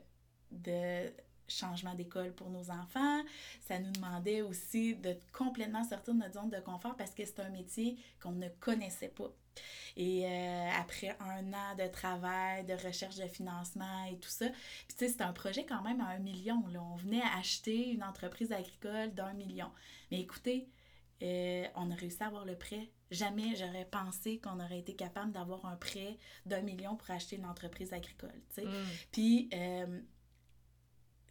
de 0.51 1.11
changement 1.49 1.93
d'école 1.95 2.33
pour 2.33 2.49
nos 2.49 2.69
enfants. 2.71 3.21
Ça 3.61 3.79
nous 3.79 3.91
demandait 3.91 4.41
aussi 4.41 4.95
de 4.95 5.15
complètement 5.33 5.83
sortir 5.83 6.13
de 6.13 6.19
notre 6.19 6.33
zone 6.33 6.49
de 6.49 6.59
confort 6.59 6.95
parce 6.95 7.11
que 7.11 7.25
c'est 7.25 7.39
un 7.39 7.49
métier 7.49 7.97
qu'on 8.21 8.31
ne 8.31 8.47
connaissait 8.59 9.09
pas. 9.09 9.31
Et 9.97 10.25
euh, 10.25 10.69
après 10.79 11.17
un 11.19 11.53
an 11.53 11.75
de 11.77 11.87
travail, 11.87 12.65
de 12.65 12.73
recherche 12.73 13.17
de 13.17 13.27
financement 13.27 14.05
et 14.05 14.17
tout 14.17 14.29
ça, 14.29 14.47
puis 14.47 14.97
tu 14.97 15.05
sais, 15.05 15.07
c'était 15.09 15.23
un 15.23 15.33
projet 15.33 15.65
quand 15.65 15.81
même 15.81 16.01
à 16.01 16.09
un 16.09 16.19
million. 16.19 16.63
Là. 16.71 16.81
On 16.81 16.95
venait 16.95 17.21
acheter 17.37 17.89
une 17.89 18.03
entreprise 18.03 18.51
agricole 18.51 19.13
d'un 19.13 19.33
million. 19.33 19.69
Mais 20.11 20.21
écoutez, 20.21 20.69
euh, 21.21 21.65
on 21.75 21.91
a 21.91 21.95
réussi 21.95 22.23
à 22.23 22.27
avoir 22.27 22.45
le 22.45 22.55
prêt. 22.55 22.89
Jamais 23.11 23.55
j'aurais 23.55 23.85
pensé 23.85 24.39
qu'on 24.39 24.59
aurait 24.59 24.79
été 24.79 24.95
capable 24.95 25.31
d'avoir 25.31 25.65
un 25.65 25.75
prêt 25.75 26.17
d'un 26.45 26.61
million 26.61 26.95
pour 26.95 27.09
acheter 27.11 27.35
une 27.35 27.45
entreprise 27.45 27.91
agricole. 27.91 28.41
tu 28.49 28.61
sais. 28.61 28.65
Mm. 28.65 28.85
Puis, 29.11 29.49
euh, 29.53 30.01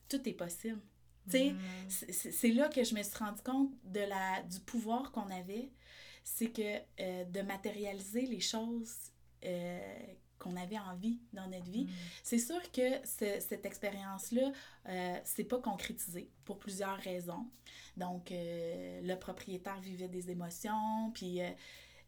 tout 0.08 0.28
est 0.28 0.34
possible. 0.34 0.80
Mm. 1.36 1.58
C'est 1.88 2.50
là 2.50 2.68
que 2.68 2.84
je 2.84 2.94
me 2.94 3.02
suis 3.02 3.16
rendu 3.16 3.42
compte 3.42 3.70
de 3.84 4.00
la, 4.00 4.42
du 4.42 4.60
pouvoir 4.60 5.12
qu'on 5.12 5.30
avait. 5.30 5.70
C'est 6.24 6.52
que 6.52 6.78
euh, 7.00 7.24
de 7.24 7.40
matérialiser 7.40 8.26
les 8.26 8.40
choses 8.40 8.94
euh, 9.44 9.98
qu'on 10.38 10.56
avait 10.56 10.78
envie 10.78 11.18
dans 11.32 11.48
notre 11.48 11.70
vie. 11.70 11.84
Mm. 11.84 11.90
C'est 12.22 12.38
sûr 12.38 12.60
que 12.70 13.04
cette 13.04 13.66
expérience-là, 13.66 14.52
euh, 14.88 15.18
c'est 15.24 15.44
pas 15.44 15.58
concrétisé 15.58 16.30
pour 16.44 16.58
plusieurs 16.58 16.98
raisons. 16.98 17.46
Donc, 17.96 18.30
euh, 18.30 19.00
le 19.02 19.14
propriétaire 19.16 19.80
vivait 19.80 20.08
des 20.08 20.30
émotions, 20.30 21.10
puis 21.12 21.40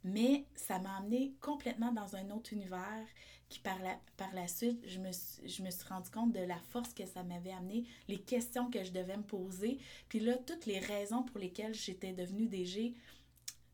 mais 0.02 0.46
ça 0.54 0.78
m'a 0.78 0.96
amené 0.96 1.34
complètement 1.40 1.92
dans 1.92 2.16
un 2.16 2.30
autre 2.30 2.54
univers 2.54 3.06
qui 3.50 3.58
par 3.58 3.78
la, 3.80 3.98
par 4.16 4.32
la 4.32 4.46
suite, 4.48 4.80
je 4.86 4.98
me, 5.00 5.10
je 5.44 5.62
me 5.62 5.70
suis 5.70 5.86
rendu 5.88 6.08
compte 6.10 6.32
de 6.32 6.40
la 6.40 6.58
force 6.70 6.94
que 6.94 7.04
ça 7.04 7.22
m'avait 7.24 7.52
amené, 7.52 7.84
les 8.08 8.20
questions 8.20 8.70
que 8.70 8.82
je 8.84 8.92
devais 8.92 9.16
me 9.16 9.24
poser. 9.24 9.78
Puis 10.08 10.20
là, 10.20 10.36
toutes 10.46 10.66
les 10.66 10.78
raisons 10.78 11.24
pour 11.24 11.38
lesquelles 11.38 11.74
j'étais 11.74 12.12
devenue 12.12 12.46
DG 12.46 12.94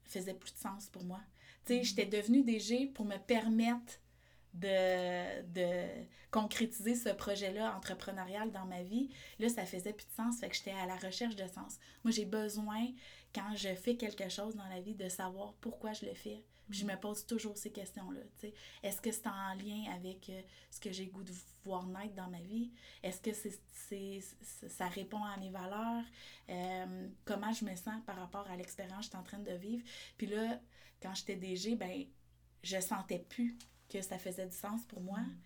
faisaient 0.04 0.34
plus 0.34 0.52
de 0.54 0.58
sens 0.58 0.88
pour 0.88 1.04
moi. 1.04 1.20
Tu 1.64 1.74
sais, 1.74 1.80
mm-hmm. 1.80 1.84
j'étais 1.84 2.06
devenue 2.06 2.42
DG 2.42 2.86
pour 2.86 3.04
me 3.04 3.18
permettre 3.18 4.00
de, 4.54 5.42
de 5.52 5.86
concrétiser 6.30 6.94
ce 6.94 7.10
projet-là 7.10 7.76
entrepreneurial 7.76 8.50
dans 8.52 8.64
ma 8.64 8.82
vie. 8.82 9.10
Là, 9.38 9.48
ça 9.48 9.66
faisait 9.66 9.92
plus 9.92 10.06
de 10.06 10.12
sens, 10.12 10.40
fait 10.40 10.48
que 10.48 10.56
j'étais 10.56 10.72
à 10.72 10.86
la 10.86 10.96
recherche 10.96 11.36
de 11.36 11.46
sens. 11.46 11.78
Moi, 12.02 12.12
j'ai 12.12 12.24
besoin, 12.24 12.88
quand 13.34 13.54
je 13.54 13.74
fais 13.74 13.96
quelque 13.96 14.28
chose 14.28 14.56
dans 14.56 14.68
la 14.68 14.80
vie, 14.80 14.94
de 14.94 15.08
savoir 15.08 15.52
pourquoi 15.60 15.92
je 15.92 16.06
le 16.06 16.14
fais. 16.14 16.42
Je 16.70 16.84
me 16.84 16.96
pose 16.96 17.26
toujours 17.26 17.56
ces 17.56 17.70
questions-là. 17.70 18.20
Est-ce 18.82 19.00
que 19.00 19.12
c'est 19.12 19.26
en 19.26 19.54
lien 19.54 19.92
avec 19.94 20.28
euh, 20.30 20.40
ce 20.70 20.80
que 20.80 20.90
j'ai 20.90 21.06
goût 21.06 21.22
de 21.22 21.32
voir 21.64 21.86
naître 21.86 22.14
dans 22.14 22.28
ma 22.28 22.40
vie? 22.40 22.70
Est-ce 23.02 23.20
que 23.20 23.30
c'est, 23.32 24.20
ça 24.68 24.88
répond 24.88 25.22
à 25.22 25.36
mes 25.36 25.50
valeurs? 25.50 26.04
Euh, 26.48 27.08
comment 27.24 27.52
je 27.52 27.64
me 27.64 27.74
sens 27.76 28.02
par 28.04 28.16
rapport 28.16 28.48
à 28.50 28.56
l'expérience 28.56 28.98
que 28.98 29.04
je 29.04 29.08
suis 29.10 29.18
en 29.18 29.22
train 29.22 29.38
de 29.38 29.52
vivre? 29.52 29.84
Puis 30.16 30.26
là, 30.26 30.60
quand 31.00 31.14
j'étais 31.14 31.36
DG, 31.36 31.76
ben 31.76 32.04
je 32.62 32.80
sentais 32.80 33.24
plus 33.28 33.56
que 33.88 34.02
ça 34.02 34.18
faisait 34.18 34.46
du 34.46 34.56
sens 34.56 34.84
pour 34.86 35.00
moi. 35.00 35.20
Mm. 35.20 35.36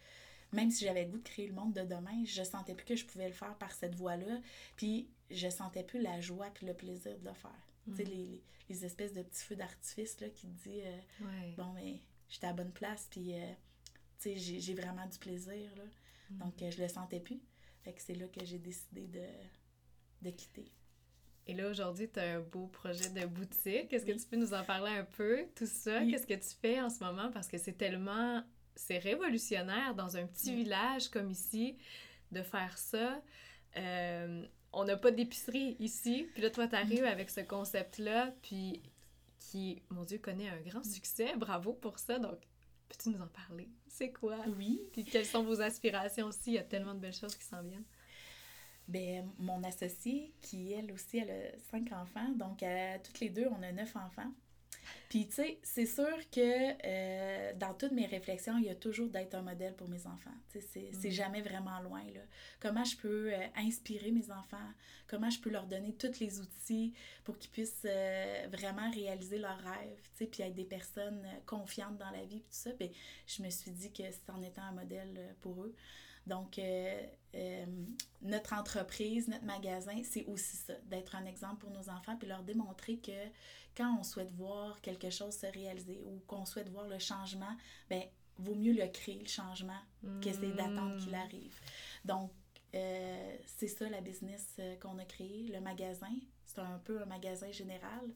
Même 0.53 0.71
si 0.71 0.85
j'avais 0.85 1.05
le 1.05 1.11
goût 1.11 1.19
de 1.19 1.29
créer 1.29 1.47
le 1.47 1.55
monde 1.55 1.75
de 1.75 1.83
demain, 1.83 2.25
je 2.25 2.43
sentais 2.43 2.75
plus 2.75 2.85
que 2.85 2.97
je 2.97 3.05
pouvais 3.05 3.29
le 3.29 3.35
faire 3.35 3.55
par 3.57 3.73
cette 3.73 3.95
voie-là. 3.95 4.41
Puis 4.77 5.09
je 5.31 5.49
sentais 5.49 5.85
plus 5.85 6.01
la 6.01 6.21
joie 6.21 6.49
puis 6.53 6.67
le 6.67 6.75
plaisir 6.75 7.17
de 7.19 7.29
le 7.29 7.35
faire. 7.35 7.70
Tu 7.85 7.97
sais, 7.97 8.05
mm. 8.05 8.09
les, 8.09 8.43
les, 8.69 8.85
espèces 8.85 9.13
de 9.13 9.23
petits 9.23 9.45
feux 9.45 9.57
d'artifice 9.57 10.21
là, 10.21 10.29
qui 10.29 10.47
te 10.47 10.69
disent 10.69 10.83
euh, 10.85 11.53
Bon, 11.57 11.73
mais 11.73 12.01
j'étais 12.29 12.47
à 12.47 12.53
bonne 12.53 12.73
place, 12.73 13.09
puis 13.11 13.35
euh, 13.35 13.53
tu 14.21 14.39
sais, 14.39 14.61
j'ai 14.61 14.75
vraiment 14.75 15.07
du 15.07 15.19
plaisir. 15.19 15.71
Là. 15.77 15.85
Mm. 16.31 16.39
Donc, 16.39 16.63
euh, 16.63 16.71
je 16.71 16.83
le 16.83 16.89
sentais 16.89 17.21
plus. 17.21 17.41
Fait 17.83 17.93
que 17.93 18.03
c'est 18.03 18.15
là 18.15 18.27
que 18.29 18.45
j'ai 18.45 18.59
décidé 18.59 19.07
de, 19.07 19.27
de 20.23 20.31
quitter. 20.31 20.71
Et 21.47 21.55
là, 21.55 21.69
aujourd'hui, 21.69 22.09
tu 22.09 22.21
as 22.21 22.37
un 22.37 22.41
beau 22.41 22.67
projet 22.67 23.09
de 23.09 23.27
boutique. 23.27 23.93
Est-ce 23.93 24.05
que 24.05 24.13
tu 24.13 24.27
peux 24.27 24.37
nous 24.37 24.55
en 24.55 24.63
parler 24.63 24.93
un 24.93 25.05
peu, 25.05 25.47
tout 25.57 25.67
ça? 25.67 26.05
Qu'est-ce 26.05 26.27
que 26.27 26.35
tu 26.35 26.55
fais 26.61 26.81
en 26.81 26.91
ce 26.91 27.03
moment? 27.03 27.31
Parce 27.33 27.49
que 27.49 27.59
c'est 27.59 27.73
tellement... 27.73 28.45
C'est 28.77 28.99
révolutionnaire 28.99 29.95
dans 29.95 30.17
un 30.17 30.27
petit 30.27 30.55
village 30.55 31.09
comme 31.09 31.31
ici 31.31 31.77
de 32.31 32.43
faire 32.43 32.79
ça. 32.79 33.21
Euh, 33.77 34.47
on 34.73 34.85
n'a 34.85 34.97
pas 34.97 35.11
d'épicerie 35.11 35.77
ici. 35.79 36.29
Puis 36.33 36.43
là, 36.43 36.51
toi, 36.51 36.69
tu 36.69 36.77
arrives 36.77 37.05
avec 37.05 37.31
ce 37.31 37.41
concept-là, 37.41 38.33
puis 38.43 38.83
qui, 39.39 39.83
mon 39.91 40.05
Dieu, 40.05 40.19
connaît 40.19 40.49
un 40.49 40.61
grand 40.61 40.85
succès. 40.85 41.35
Bravo 41.37 41.73
pour 41.73 41.99
ça. 41.99 42.19
Donc, 42.19 42.39
peux-tu 42.89 43.11
nous 43.11 43.23
en 43.23 43.29
parler? 43.29 43.69
C'est 43.89 44.13
quoi? 44.13 44.39
Oui. 44.57 44.81
Puis 44.93 45.05
quelles 45.05 45.27
sont 45.27 45.43
vos 45.43 45.61
aspirations 45.61 46.27
aussi? 46.27 46.51
Il 46.51 46.55
y 46.55 46.59
a 46.59 46.65
tellement 46.65 46.95
de 46.95 47.01
belles 47.01 47.15
choses 47.15 47.35
qui 47.35 47.45
s'en 47.45 47.63
viennent 47.63 47.85
ben, 48.91 49.31
mon 49.39 49.63
associée, 49.63 50.33
qui 50.41 50.73
elle 50.73 50.91
aussi, 50.93 51.19
elle 51.19 51.31
a 51.31 51.59
cinq 51.71 51.93
enfants, 51.93 52.29
donc 52.31 52.65
toutes 53.05 53.21
les 53.21 53.31
deux, 53.31 53.47
on 53.47 53.63
a 53.63 53.73
neuf 53.73 53.95
enfants. 53.95 54.33
Puis, 55.09 55.27
tu 55.27 55.35
sais, 55.35 55.59
c'est 55.63 55.87
sûr 55.87 56.17
que 56.31 56.73
euh, 56.85 57.53
dans 57.55 57.75
toutes 57.75 57.93
mes 57.93 58.07
réflexions, 58.07 58.57
il 58.59 58.65
y 58.65 58.69
a 58.69 58.75
toujours 58.75 59.09
d'être 59.09 59.35
un 59.35 59.43
modèle 59.43 59.75
pour 59.75 59.89
mes 59.89 60.07
enfants. 60.07 60.31
Tu 60.53 60.61
sais, 60.61 60.91
c'est 60.93 61.09
mm. 61.09 61.13
jamais 61.13 61.43
vraiment 61.43 61.81
loin, 61.81 62.05
là. 62.15 62.21
Comment 62.61 62.85
je 62.85 62.97
peux 62.97 63.33
euh, 63.33 63.47
inspirer 63.57 64.13
mes 64.13 64.31
enfants? 64.31 64.59
Comment 65.09 65.31
je 65.31 65.41
peux 65.41 65.51
leur 65.51 65.67
donner 65.67 65.95
tous 65.95 66.21
les 66.21 66.41
outils 66.41 66.95
pour 67.25 67.39
qu'ils 67.39 67.51
puissent 67.51 67.87
euh, 67.87 68.47
vraiment 68.53 68.91
réaliser 68.93 69.39
leurs 69.39 69.59
rêves, 69.59 70.09
tu 70.13 70.19
sais, 70.19 70.27
puis 70.27 70.43
être 70.43 70.55
des 70.55 70.65
personnes 70.65 71.27
confiantes 71.45 71.99
dans 71.99 72.11
la 72.11 72.25
vie, 72.25 72.41
puis 72.41 72.51
tout 72.51 72.71
ça? 72.71 72.73
Bien, 72.73 72.91
je 73.27 73.43
me 73.43 73.51
suis 73.51 73.73
dit 73.73 73.93
que 73.93 74.05
c'est 74.11 74.31
en 74.31 74.43
étant 74.43 74.63
un 74.63 74.73
modèle 74.73 75.35
pour 75.41 75.65
eux. 75.65 75.75
Donc, 76.27 76.59
euh, 76.59 77.07
euh, 77.35 77.67
notre 78.23 78.53
entreprise, 78.53 79.29
notre 79.29 79.45
magasin, 79.45 80.03
c'est 80.05 80.25
aussi 80.27 80.57
ça, 80.57 80.75
d'être 80.87 81.15
un 81.15 81.25
exemple 81.25 81.61
pour 81.61 81.71
nos 81.71 81.89
enfants, 81.89 82.17
puis 82.17 82.29
leur 82.29 82.43
démontrer 82.43 82.99
que 82.99 83.29
quand 83.77 83.97
on 83.99 84.03
souhaite 84.03 84.31
voir 84.33 84.81
quelque 84.81 85.11
chose 85.11 85.37
se 85.37 85.47
réaliser 85.47 86.01
ou 86.05 86.21
qu'on 86.27 86.45
souhaite 86.45 86.69
voir 86.69 86.89
le 86.89 86.99
changement, 86.99 87.57
ben 87.89 88.03
vaut 88.39 88.55
mieux 88.55 88.73
le 88.73 88.87
créer, 88.89 89.21
le 89.21 89.29
changement, 89.29 89.81
qu'essayer 90.23 90.53
d'attendre 90.53 90.97
qu'il 90.97 91.13
hmm. 91.13 91.15
arrive. 91.15 91.61
Donc, 92.05 92.33
euh, 92.75 93.37
c'est 93.47 93.69
ça 93.69 93.89
la 93.89 94.01
business 94.01 94.59
qu'on 94.81 94.99
a 94.99 95.05
créé, 95.05 95.49
le 95.53 95.61
magasin. 95.61 96.15
C'est 96.47 96.61
un 96.61 96.79
peu 96.79 97.03
un 97.03 97.07
magasin 97.07 97.51
général. 97.53 98.11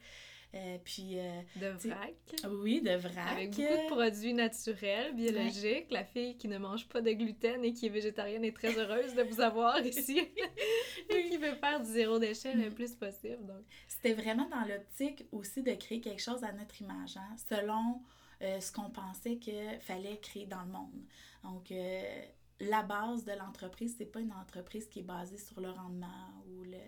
Euh, 0.55 0.79
puis, 0.85 1.19
euh, 1.19 1.41
de 1.57 1.67
vrac. 1.67 2.15
Oui, 2.49 2.81
de 2.81 2.95
vrac. 2.95 3.33
Avec 3.33 3.51
beaucoup 3.51 3.63
de 3.63 3.89
produits 3.89 4.35
naturels, 4.35 5.15
biologiques. 5.15 5.91
La 5.91 6.05
fille 6.05 6.37
qui 6.37 6.47
ne 6.47 6.59
mange 6.59 6.89
pas 6.89 7.01
de 7.01 7.11
gluten 7.11 7.65
et 7.65 7.73
qui 7.73 7.87
est 7.87 7.91
végétarienne 7.91 8.45
est 8.45 8.55
très 8.55 8.79
heureuse 8.79 9.15
de 9.15 9.23
vous 9.23 9.41
avoir 9.41 9.81
ici. 9.87 10.21
et 11.11 11.29
qui 11.29 11.37
veut 11.39 11.55
faire 11.57 11.81
du 11.81 11.91
zéro 11.91 12.19
déchet 12.19 12.55
le 12.55 12.71
plus 12.71 12.95
possible. 12.95 13.45
Donc. 13.45 13.65
C'était 13.89 14.15
vraiment 14.15 14.49
dans 14.49 14.65
l'optique 14.65 15.27
aussi 15.33 15.63
de 15.63 15.75
créer 15.75 16.01
quelque 16.01 16.23
chose 16.23 16.45
à 16.45 16.53
notre 16.53 16.81
image, 16.81 17.17
hein, 17.17 17.37
selon 17.51 18.03
euh, 18.43 18.61
ce 18.61 18.71
qu'on 18.71 18.91
pensait 18.91 19.39
qu'il 19.39 19.79
fallait 19.81 20.19
créer 20.19 20.47
dans 20.47 20.63
le 20.63 20.71
monde. 20.71 21.03
Donc, 21.43 21.73
la 22.61 22.83
base 22.83 23.25
de 23.25 23.33
l'entreprise, 23.33 23.97
c'est 23.99 24.07
pas 24.07 24.21
une 24.21 24.33
entreprise 24.33 24.89
qui 24.89 25.01
est 25.01 25.03
basée 25.03 25.37
sur 25.37 25.61
le 25.61 25.71
rendement 25.71 26.31
ou 26.49 26.63
le 26.63 26.79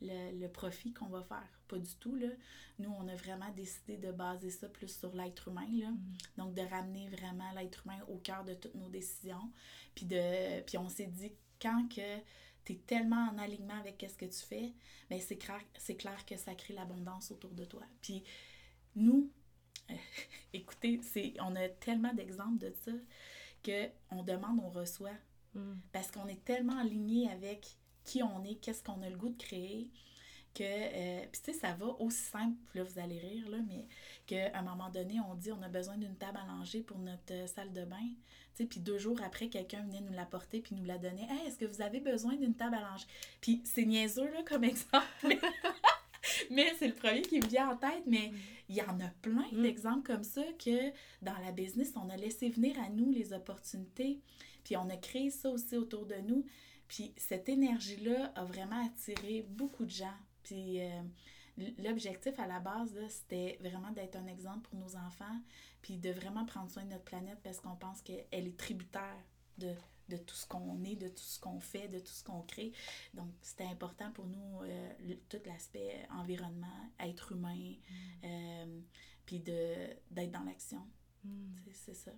le, 0.00 0.46
profit 0.48 0.92
qu'on 0.92 1.08
va 1.08 1.22
faire. 1.22 1.60
Pas 1.68 1.78
du 1.78 1.94
tout, 1.96 2.14
là. 2.16 2.28
Nous, 2.78 2.90
on 2.90 3.06
a 3.08 3.14
vraiment 3.14 3.50
décidé 3.52 3.96
de 3.96 4.10
baser 4.12 4.50
ça 4.50 4.68
plus 4.68 4.88
sur 4.88 5.14
l'être 5.14 5.48
humain, 5.48 5.68
là. 5.72 5.90
Mm-hmm. 5.90 6.38
Donc, 6.38 6.54
de 6.54 6.62
ramener 6.62 7.08
vraiment 7.08 7.50
l'être 7.52 7.82
humain 7.84 8.00
au 8.08 8.18
cœur 8.18 8.44
de 8.44 8.54
toutes 8.54 8.74
nos 8.74 8.88
décisions. 8.88 9.52
Puis, 9.94 10.06
de, 10.06 10.60
puis 10.62 10.78
on 10.78 10.88
s'est 10.88 11.06
dit, 11.06 11.32
quand 11.60 11.88
que 11.88 12.18
tu 12.64 12.72
es 12.72 12.76
tellement 12.76 13.30
en 13.30 13.38
alignement 13.38 13.78
avec 13.78 14.04
ce 14.08 14.16
que 14.16 14.26
tu 14.26 14.40
fais, 14.40 14.72
mais 15.10 15.18
ben, 15.18 15.20
c'est 15.20 15.36
clair, 15.36 15.60
clair 15.98 16.26
que 16.26 16.36
ça 16.36 16.54
crée 16.54 16.74
l'abondance 16.74 17.30
autour 17.30 17.52
de 17.52 17.64
toi. 17.64 17.82
Puis 18.00 18.22
nous, 18.96 19.30
écoutez, 20.52 21.00
c'est, 21.02 21.34
on 21.40 21.54
a 21.56 21.68
tellement 21.68 22.12
d'exemples 22.14 22.58
de 22.58 22.72
ça 22.84 22.92
qu'on 23.64 24.22
demande, 24.22 24.60
on 24.62 24.70
reçoit. 24.70 25.16
Mm. 25.54 25.74
Parce 25.92 26.10
qu'on 26.10 26.26
est 26.28 26.44
tellement 26.44 26.78
aligné 26.78 27.30
avec 27.30 27.76
qui 28.10 28.24
on 28.24 28.42
est, 28.42 28.56
qu'est-ce 28.56 28.82
qu'on 28.82 29.00
a 29.02 29.08
le 29.08 29.16
goût 29.16 29.28
de 29.28 29.40
créer, 29.40 29.88
que, 30.52 30.64
euh, 30.64 31.20
puis 31.30 31.42
tu 31.44 31.52
sais, 31.52 31.58
ça 31.60 31.74
va 31.74 31.86
aussi 32.00 32.18
simple, 32.18 32.56
là, 32.74 32.82
vous 32.82 32.98
allez 32.98 33.20
rire, 33.20 33.48
là, 33.48 33.58
mais 33.68 33.86
qu'à 34.26 34.58
un 34.58 34.62
moment 34.62 34.90
donné, 34.90 35.20
on 35.20 35.36
dit 35.36 35.52
on 35.52 35.62
a 35.62 35.68
besoin 35.68 35.96
d'une 35.96 36.16
table 36.16 36.40
à 36.42 36.46
langer 36.46 36.82
pour 36.82 36.98
notre 36.98 37.32
euh, 37.32 37.46
salle 37.46 37.72
de 37.72 37.84
bain, 37.84 38.08
tu 38.56 38.64
sais, 38.64 38.66
puis 38.66 38.80
deux 38.80 38.98
jours 38.98 39.20
après, 39.24 39.48
quelqu'un 39.48 39.84
venait 39.84 40.00
nous 40.00 40.12
l'apporter 40.12 40.60
puis 40.60 40.74
nous 40.74 40.84
la 40.84 40.98
donner. 40.98 41.22
Hey, 41.30 41.46
est-ce 41.46 41.56
que 41.56 41.66
vous 41.66 41.82
avez 41.82 42.00
besoin 42.00 42.34
d'une 42.34 42.54
table 42.54 42.74
à 42.74 42.80
langer? 42.80 43.06
Puis 43.40 43.62
c'est 43.64 43.84
niaiseux, 43.84 44.28
là, 44.32 44.42
comme 44.42 44.64
exemple. 44.64 45.06
mais 46.50 46.74
c'est 46.80 46.88
le 46.88 46.94
premier 46.94 47.22
qui 47.22 47.38
me 47.38 47.46
vient 47.46 47.70
en 47.70 47.76
tête, 47.76 48.02
mais 48.08 48.32
il 48.68 48.74
y 48.74 48.82
en 48.82 48.98
a 48.98 49.08
plein 49.22 49.46
mm. 49.52 49.62
d'exemples 49.62 50.12
comme 50.12 50.24
ça 50.24 50.42
que 50.58 50.90
dans 51.22 51.38
la 51.44 51.52
business, 51.52 51.92
on 51.94 52.10
a 52.10 52.16
laissé 52.16 52.48
venir 52.48 52.76
à 52.80 52.88
nous 52.88 53.12
les 53.12 53.32
opportunités, 53.32 54.18
puis 54.64 54.76
on 54.76 54.90
a 54.90 54.96
créé 54.96 55.30
ça 55.30 55.48
aussi 55.48 55.76
autour 55.76 56.06
de 56.06 56.16
nous. 56.26 56.44
Puis 56.90 57.14
cette 57.16 57.48
énergie-là 57.48 58.32
a 58.34 58.44
vraiment 58.44 58.84
attiré 58.84 59.46
beaucoup 59.48 59.84
de 59.84 59.90
gens. 59.90 60.16
Puis 60.42 60.80
euh, 60.80 61.02
l'objectif 61.78 62.36
à 62.40 62.48
la 62.48 62.58
base, 62.58 62.92
c'était 63.08 63.58
vraiment 63.60 63.92
d'être 63.92 64.16
un 64.16 64.26
exemple 64.26 64.68
pour 64.68 64.80
nos 64.80 64.96
enfants, 64.96 65.40
puis 65.82 65.98
de 65.98 66.10
vraiment 66.10 66.44
prendre 66.44 66.68
soin 66.68 66.82
de 66.82 66.90
notre 66.90 67.04
planète 67.04 67.38
parce 67.44 67.60
qu'on 67.60 67.76
pense 67.76 68.02
qu'elle 68.02 68.26
est 68.32 68.58
tributaire 68.58 69.24
de, 69.58 69.72
de 70.08 70.16
tout 70.16 70.34
ce 70.34 70.48
qu'on 70.48 70.82
est, 70.82 70.96
de 70.96 71.06
tout 71.06 71.22
ce 71.22 71.38
qu'on 71.38 71.60
fait, 71.60 71.86
de 71.86 72.00
tout 72.00 72.10
ce 72.10 72.24
qu'on 72.24 72.42
crée. 72.42 72.72
Donc, 73.14 73.28
c'était 73.40 73.66
important 73.66 74.10
pour 74.10 74.26
nous, 74.26 74.62
euh, 74.64 75.14
tout 75.28 75.38
l'aspect 75.46 76.08
environnement, 76.10 76.90
être 76.98 77.30
humain, 77.30 77.54
mm. 77.54 78.24
euh, 78.24 78.80
puis 79.26 79.38
d'être 79.38 80.32
dans 80.32 80.42
l'action. 80.42 80.84
Mm. 81.22 81.54
C'est 81.72 81.94
ça. 81.94 82.10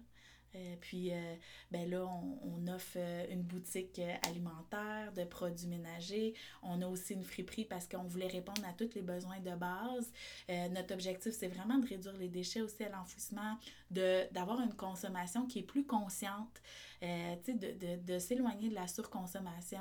Euh, 0.54 0.76
puis, 0.80 1.12
euh, 1.12 1.34
ben 1.70 1.88
là, 1.88 2.04
on, 2.04 2.66
offre 2.68 2.96
euh, 2.96 3.26
une 3.30 3.42
boutique 3.42 4.00
alimentaire, 4.26 5.12
de 5.14 5.24
produits 5.24 5.66
ménagers. 5.66 6.34
On 6.62 6.80
a 6.82 6.86
aussi 6.86 7.14
une 7.14 7.24
friperie 7.24 7.64
parce 7.64 7.88
qu'on 7.88 8.04
voulait 8.04 8.26
répondre 8.26 8.62
à 8.66 8.72
tous 8.72 8.94
les 8.94 9.02
besoins 9.02 9.40
de 9.40 9.54
base. 9.54 10.12
notre 10.70 10.94
objectif, 10.94 11.32
c'est 11.32 11.48
vraiment 11.48 11.78
de 11.78 11.86
réduire 11.86 12.16
les 12.16 12.28
déchets 12.28 12.60
aussi 12.60 12.84
à 12.84 12.88
l'enfouissement, 12.88 13.58
d'avoir 13.90 14.60
une 14.60 14.74
consommation 14.74 15.46
qui 15.46 15.60
est 15.60 15.64
plus 15.64 15.84
consciente, 15.84 16.62
de, 17.00 17.96
de, 17.96 18.02
de 18.02 18.18
s'éloigner 18.18 18.68
de 18.68 18.74
la 18.74 18.86
surconsommation 18.86 19.80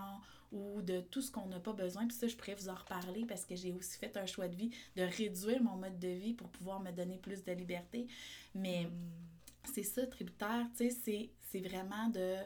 ou 0.52 0.82
de 0.82 1.00
tout 1.00 1.22
ce 1.22 1.32
qu'on 1.32 1.48
n'a 1.48 1.60
pas 1.60 1.74
besoin. 1.74 2.08
Puis 2.08 2.18
ça, 2.18 2.28
je 2.28 2.36
pourrais 2.36 2.56
vous 2.56 2.70
en 2.70 2.76
reparler 2.76 3.26
parce 3.26 3.46
que 3.46 3.56
j'ai 3.56 3.72
aussi 3.74 3.98
fait 3.98 4.18
un 4.18 4.26
choix 4.26 4.48
de 4.48 4.56
vie 4.56 4.72
de 4.96 5.04
réduire 5.04 5.62
mon 5.62 5.78
mode 5.78 6.00
de 6.00 6.10
vie 6.10 6.34
pour 6.34 6.50
pouvoir 6.50 6.80
me 6.80 6.92
donner 6.92 7.18
plus 7.18 7.44
de 7.44 7.52
liberté. 7.52 8.08
Mais... 8.56 8.86
Hmm 8.86 9.31
c'est 9.74 9.84
ça, 9.84 10.06
tributaire, 10.08 10.68
tu 10.78 10.90
sais, 10.90 11.32
c'est 11.42 11.60
vraiment 11.60 12.10
de 12.10 12.38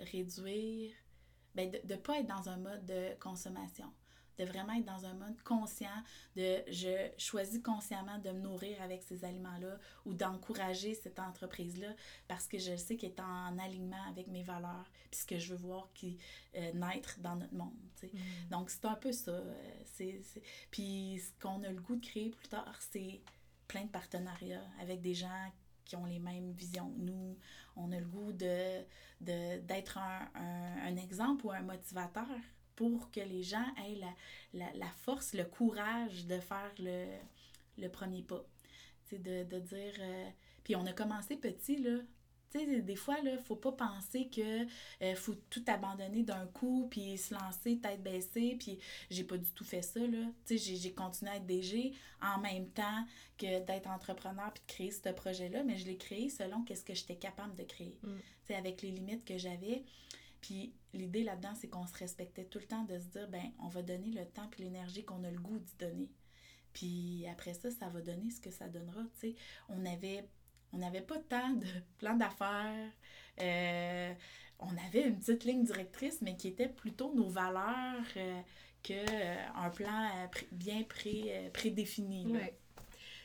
réduire, 0.00 0.92
ben 1.54 1.70
de 1.70 1.94
ne 1.94 1.96
pas 1.96 2.18
être 2.18 2.26
dans 2.26 2.48
un 2.48 2.56
mode 2.56 2.84
de 2.86 3.14
consommation, 3.20 3.92
de 4.38 4.44
vraiment 4.44 4.72
être 4.72 4.84
dans 4.84 5.04
un 5.04 5.14
mode 5.14 5.40
conscient, 5.42 6.02
de 6.36 6.62
je 6.68 7.10
choisis 7.18 7.62
consciemment 7.62 8.18
de 8.18 8.30
me 8.30 8.40
nourrir 8.40 8.80
avec 8.80 9.02
ces 9.02 9.24
aliments-là 9.24 9.78
ou 10.06 10.14
d'encourager 10.14 10.94
cette 10.94 11.18
entreprise-là 11.18 11.94
parce 12.28 12.46
que 12.46 12.58
je 12.58 12.76
sais 12.76 12.96
qu'elle 12.96 13.10
est 13.10 13.20
en 13.20 13.58
alignement 13.58 14.02
avec 14.08 14.28
mes 14.28 14.42
valeurs 14.42 14.90
puis 15.10 15.20
ce 15.20 15.26
que 15.26 15.38
je 15.38 15.52
veux 15.52 15.60
voir 15.60 15.90
qui 15.92 16.18
euh, 16.56 16.72
naître 16.72 17.20
dans 17.20 17.36
notre 17.36 17.54
monde. 17.54 17.76
tu 17.96 18.08
sais. 18.08 18.12
Mm. 18.14 18.48
Donc, 18.50 18.70
c'est 18.70 18.84
un 18.86 18.94
peu 18.94 19.12
ça. 19.12 19.32
Euh, 19.32 19.82
c'est, 19.84 20.22
Puis, 20.70 21.20
ce 21.20 21.42
qu'on 21.42 21.62
a 21.62 21.68
le 21.70 21.80
goût 21.80 21.96
de 21.96 22.04
créer 22.04 22.30
plus 22.30 22.48
tard, 22.48 22.78
c'est 22.90 23.20
plein 23.68 23.84
de 23.84 23.90
partenariats 23.90 24.64
avec 24.80 25.02
des 25.02 25.14
gens 25.14 25.52
qui 25.92 25.96
ont 25.96 26.06
les 26.06 26.20
mêmes 26.20 26.52
visions 26.52 26.90
que 26.90 27.02
nous. 27.02 27.36
On 27.76 27.92
a 27.92 28.00
le 28.00 28.06
goût 28.06 28.32
de, 28.32 28.80
d'être 29.20 29.98
un, 29.98 30.26
un, 30.34 30.96
exemple 30.96 31.44
ou 31.44 31.50
un 31.50 31.60
motivateur 31.60 32.26
pour 32.76 33.10
que 33.10 33.20
les 33.20 33.42
gens 33.42 33.66
aient 33.84 33.96
la, 33.96 34.14
la, 34.54 34.72
la 34.72 34.86
force, 35.04 35.34
le 35.34 35.44
courage 35.44 36.26
de 36.26 36.40
faire 36.40 36.72
le, 36.78 37.08
le 37.76 37.88
premier 37.90 38.22
pas. 38.22 38.42
De, 39.12 39.44
de 39.44 39.58
dire... 39.58 39.94
Euh, 40.00 40.30
puis 40.64 40.74
on 40.76 40.86
a 40.86 40.94
commencé 40.94 41.36
petit, 41.36 41.76
là. 41.76 41.98
Tu 42.52 42.58
sais, 42.58 42.82
des 42.82 42.96
fois, 42.96 43.16
il 43.22 43.32
ne 43.32 43.38
faut 43.38 43.56
pas 43.56 43.72
penser 43.72 44.28
que 44.28 44.66
euh, 45.02 45.14
faut 45.14 45.34
tout 45.50 45.64
abandonner 45.66 46.22
d'un 46.22 46.46
coup, 46.46 46.86
puis 46.90 47.16
se 47.16 47.34
lancer 47.34 47.78
tête 47.78 48.02
baissée, 48.02 48.56
puis 48.58 48.78
j'ai 49.10 49.24
pas 49.24 49.38
du 49.38 49.50
tout 49.52 49.64
fait 49.64 49.82
ça, 49.82 50.00
là. 50.00 50.26
Tu 50.46 50.58
sais, 50.58 50.76
j'ai 50.76 50.92
continué 50.92 51.30
à 51.30 51.36
être 51.36 51.46
DG 51.46 51.92
en 52.20 52.40
même 52.40 52.68
temps 52.68 53.06
que 53.38 53.64
d'être 53.64 53.88
entrepreneur 53.88 54.52
puis 54.52 54.62
de 54.66 54.72
créer 54.72 54.90
ce 54.90 55.08
projet-là, 55.08 55.64
mais 55.64 55.76
je 55.76 55.86
l'ai 55.86 55.96
créé 55.96 56.28
selon 56.28 56.62
qu'est-ce 56.64 56.84
que 56.84 56.94
j'étais 56.94 57.16
capable 57.16 57.54
de 57.54 57.64
créer, 57.64 57.98
mm. 58.02 58.08
tu 58.16 58.22
sais, 58.46 58.54
avec 58.54 58.82
les 58.82 58.90
limites 58.90 59.24
que 59.24 59.38
j'avais. 59.38 59.84
Puis 60.40 60.74
l'idée 60.92 61.22
là-dedans, 61.22 61.54
c'est 61.54 61.68
qu'on 61.68 61.86
se 61.86 61.96
respectait 61.96 62.44
tout 62.44 62.58
le 62.58 62.66
temps 62.66 62.84
de 62.84 62.98
se 62.98 63.06
dire, 63.06 63.28
ben 63.28 63.50
on 63.60 63.68
va 63.68 63.82
donner 63.82 64.10
le 64.10 64.26
temps 64.26 64.48
puis 64.50 64.64
l'énergie 64.64 65.04
qu'on 65.04 65.24
a 65.24 65.30
le 65.30 65.38
goût 65.38 65.58
d'y 65.58 65.76
donner. 65.78 66.10
Puis 66.72 67.26
après 67.30 67.54
ça, 67.54 67.70
ça 67.70 67.88
va 67.88 68.00
donner 68.00 68.30
ce 68.30 68.40
que 68.40 68.50
ça 68.50 68.68
donnera, 68.68 69.02
tu 69.14 69.28
sais. 69.28 69.34
On 69.68 69.84
avait 69.86 70.28
on 70.72 70.78
n'avait 70.78 71.02
pas 71.02 71.18
tant 71.28 71.50
de 71.50 71.66
plan 71.98 72.14
d'affaires. 72.14 72.90
Euh, 73.40 74.12
on 74.58 74.70
avait 74.86 75.08
une 75.08 75.18
petite 75.18 75.44
ligne 75.44 75.64
directrice, 75.64 76.22
mais 76.22 76.36
qui 76.36 76.48
était 76.48 76.68
plutôt 76.68 77.12
nos 77.14 77.28
valeurs 77.28 78.04
euh, 78.16 78.40
qu'un 78.82 78.94
euh, 78.94 79.70
plan 79.70 80.08
bien 80.52 80.82
pré, 80.84 81.50
prédéfini. 81.52 82.26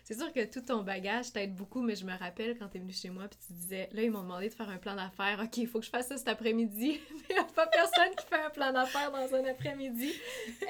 C'est 0.07 0.13
sûr 0.13 0.31
que 0.31 0.45
tout 0.45 0.61
ton 0.61 0.83
bagage 0.83 1.33
t'aide 1.33 1.53
beaucoup, 1.53 1.81
mais 1.81 1.93
je 1.93 2.05
me 2.05 2.17
rappelle 2.17 2.57
quand 2.57 2.69
tu 2.69 2.77
es 2.77 2.79
venu 2.79 2.93
chez 2.93 3.09
moi 3.09 3.27
puis 3.27 3.37
tu 3.45 3.51
disais, 3.51 3.89
là, 3.91 4.03
ils 4.03 4.09
m'ont 4.09 4.21
demandé 4.21 4.47
de 4.47 4.53
faire 4.53 4.69
un 4.69 4.77
plan 4.77 4.95
d'affaires. 4.95 5.41
OK, 5.43 5.57
il 5.57 5.67
faut 5.67 5.79
que 5.79 5.85
je 5.85 5.89
fasse 5.89 6.07
ça 6.07 6.15
cet 6.15 6.29
après-midi. 6.29 7.01
mais 7.11 7.23
il 7.31 7.33
n'y 7.33 7.39
a 7.39 7.43
pas 7.43 7.67
personne 7.67 8.15
qui 8.17 8.25
fait 8.25 8.41
un 8.41 8.49
plan 8.49 8.71
d'affaires 8.71 9.11
dans 9.11 9.35
un 9.35 9.43
après-midi, 9.43 10.13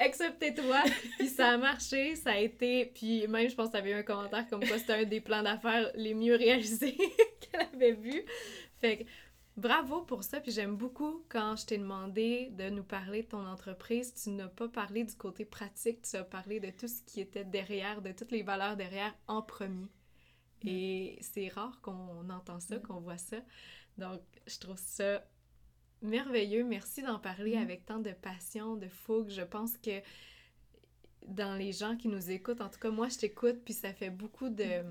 excepté 0.00 0.56
toi. 0.56 0.82
Puis 1.20 1.28
ça 1.28 1.50
a 1.50 1.56
marché, 1.56 2.16
ça 2.16 2.32
a 2.32 2.38
été. 2.38 2.86
Puis 2.86 3.28
même, 3.28 3.48
je 3.48 3.54
pense 3.54 3.68
que 3.68 3.72
tu 3.74 3.78
avais 3.78 3.92
eu 3.92 3.94
un 3.94 4.02
commentaire 4.02 4.44
comme 4.50 4.66
quoi 4.66 4.76
c'était 4.76 4.94
un 4.94 5.04
des 5.04 5.20
plans 5.20 5.44
d'affaires 5.44 5.88
les 5.94 6.14
mieux 6.14 6.34
réalisés 6.34 6.98
qu'elle 7.40 7.68
avait 7.72 7.92
vu. 7.92 8.24
Fait 8.80 8.96
que 8.96 9.04
Bravo 9.58 10.02
pour 10.02 10.22
ça, 10.22 10.40
puis 10.40 10.52
j'aime 10.52 10.76
beaucoup 10.76 11.24
quand 11.28 11.56
je 11.56 11.66
t'ai 11.66 11.78
demandé 11.78 12.50
de 12.52 12.70
nous 12.70 12.84
parler 12.84 13.24
de 13.24 13.26
ton 13.26 13.44
entreprise, 13.44 14.14
tu 14.14 14.30
n'as 14.30 14.46
pas 14.46 14.68
parlé 14.68 15.02
du 15.02 15.16
côté 15.16 15.44
pratique, 15.44 16.00
tu 16.02 16.14
as 16.14 16.22
parlé 16.22 16.60
de 16.60 16.70
tout 16.70 16.86
ce 16.86 17.02
qui 17.02 17.20
était 17.20 17.44
derrière, 17.44 18.00
de 18.00 18.12
toutes 18.12 18.30
les 18.30 18.44
valeurs 18.44 18.76
derrière 18.76 19.12
en 19.26 19.42
premier. 19.42 19.88
Et 20.64 21.18
c'est 21.22 21.48
rare 21.48 21.80
qu'on 21.80 22.30
entend 22.30 22.60
ça, 22.60 22.78
qu'on 22.78 23.00
voit 23.00 23.18
ça. 23.18 23.38
Donc, 23.96 24.20
je 24.46 24.60
trouve 24.60 24.78
ça 24.78 25.24
merveilleux. 26.02 26.62
Merci 26.62 27.02
d'en 27.02 27.18
parler 27.18 27.56
avec 27.56 27.84
tant 27.84 27.98
de 27.98 28.12
passion, 28.12 28.76
de 28.76 28.86
fougue. 28.86 29.28
Je 29.28 29.42
pense 29.42 29.76
que 29.78 30.00
dans 31.26 31.56
les 31.56 31.72
gens 31.72 31.96
qui 31.96 32.06
nous 32.06 32.30
écoutent, 32.30 32.60
en 32.60 32.68
tout 32.68 32.78
cas, 32.78 32.90
moi, 32.90 33.08
je 33.08 33.18
t'écoute, 33.18 33.58
puis 33.64 33.74
ça 33.74 33.92
fait 33.92 34.10
beaucoup 34.10 34.50
de 34.50 34.84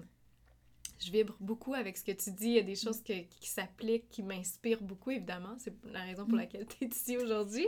je 0.99 1.11
vibre 1.11 1.35
beaucoup 1.39 1.73
avec 1.73 1.97
ce 1.97 2.03
que 2.03 2.11
tu 2.11 2.31
dis. 2.31 2.47
Il 2.47 2.53
y 2.53 2.59
a 2.59 2.63
des 2.63 2.75
choses 2.75 3.01
qui 3.01 3.27
s'appliquent, 3.41 4.09
qui 4.09 4.23
m'inspirent 4.23 4.81
beaucoup, 4.81 5.11
évidemment. 5.11 5.55
C'est 5.59 5.73
la 5.91 6.01
raison 6.01 6.25
pour 6.25 6.35
mm. 6.35 6.39
laquelle 6.39 6.65
tu 6.65 6.85
es 6.85 6.87
ici 6.87 7.17
aujourd'hui. 7.17 7.67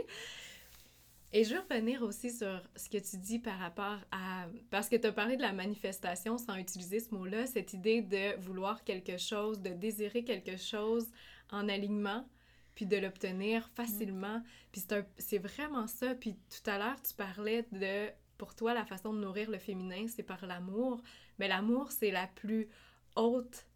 Et 1.32 1.44
je 1.44 1.54
veux 1.54 1.60
revenir 1.60 2.02
aussi 2.02 2.32
sur 2.32 2.60
ce 2.74 2.88
que 2.88 2.98
tu 2.98 3.16
dis 3.16 3.38
par 3.38 3.56
rapport 3.58 3.98
à... 4.10 4.46
Parce 4.70 4.88
que 4.88 4.96
tu 4.96 5.06
as 5.06 5.12
parlé 5.12 5.36
de 5.36 5.42
la 5.42 5.52
manifestation 5.52 6.38
sans 6.38 6.56
utiliser 6.56 6.98
ce 6.98 7.14
mot-là, 7.14 7.46
cette 7.46 7.72
idée 7.72 8.02
de 8.02 8.36
vouloir 8.40 8.82
quelque 8.82 9.16
chose, 9.16 9.60
de 9.60 9.70
désirer 9.70 10.24
quelque 10.24 10.56
chose 10.56 11.06
en 11.50 11.68
alignement, 11.68 12.26
puis 12.74 12.84
de 12.84 12.96
l'obtenir 12.96 13.68
facilement. 13.76 14.42
Puis 14.72 14.82
c'est 15.18 15.38
vraiment 15.38 15.86
ça. 15.86 16.16
Puis 16.16 16.34
tout 16.34 16.68
à 16.68 16.78
l'heure, 16.78 17.00
tu 17.00 17.14
parlais 17.14 17.64
de, 17.70 18.08
pour 18.36 18.56
toi, 18.56 18.74
la 18.74 18.84
façon 18.84 19.12
de 19.12 19.20
nourrir 19.20 19.52
le 19.52 19.58
féminin, 19.58 20.06
c'est 20.08 20.24
par 20.24 20.44
l'amour. 20.46 21.00
Mais 21.38 21.46
l'amour, 21.46 21.92
c'est 21.92 22.10
la 22.10 22.26
plus 22.26 22.68
haute 23.16 23.66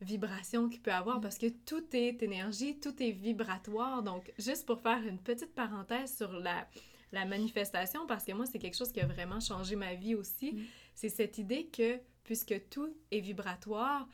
vibration 0.00 0.68
qu'il 0.68 0.80
peut 0.80 0.92
avoir 0.92 1.18
mm. 1.18 1.20
parce 1.20 1.38
que 1.38 1.48
tout 1.48 1.84
est 1.92 2.22
énergie, 2.22 2.78
tout 2.78 3.02
est 3.02 3.10
vibratoire. 3.10 4.02
Donc, 4.02 4.32
juste 4.38 4.66
pour 4.66 4.80
faire 4.80 5.02
une 5.04 5.18
petite 5.18 5.54
parenthèse 5.54 6.16
sur 6.16 6.32
la, 6.32 6.68
la 7.12 7.24
manifestation, 7.24 8.06
parce 8.06 8.24
que 8.24 8.32
moi, 8.32 8.46
c'est 8.46 8.58
quelque 8.58 8.76
chose 8.76 8.92
qui 8.92 9.00
a 9.00 9.06
vraiment 9.06 9.40
changé 9.40 9.76
ma 9.76 9.94
vie 9.94 10.14
aussi, 10.14 10.52
mm. 10.52 10.64
c'est 10.94 11.08
cette 11.08 11.38
idée 11.38 11.66
que 11.66 11.98
puisque 12.24 12.68
tout 12.68 12.94
est 13.10 13.20
vibratoire, 13.20 14.06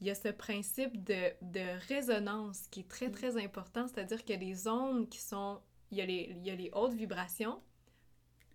il 0.00 0.06
y 0.06 0.10
a 0.10 0.14
ce 0.14 0.28
principe 0.28 1.02
de, 1.02 1.32
de 1.40 1.64
résonance 1.88 2.66
qui 2.70 2.80
est 2.80 2.88
très, 2.88 3.08
mm. 3.08 3.12
très 3.12 3.42
important, 3.42 3.86
c'est-à-dire 3.88 4.24
qu'il 4.24 4.34
y 4.34 4.38
a 4.38 4.52
des 4.52 4.68
ondes 4.68 5.08
qui 5.08 5.18
sont... 5.18 5.60
Il 5.92 5.98
y, 5.98 6.00
a 6.00 6.06
les, 6.06 6.34
il 6.36 6.44
y 6.44 6.50
a 6.50 6.56
les 6.56 6.68
hautes 6.72 6.94
vibrations, 6.94 7.62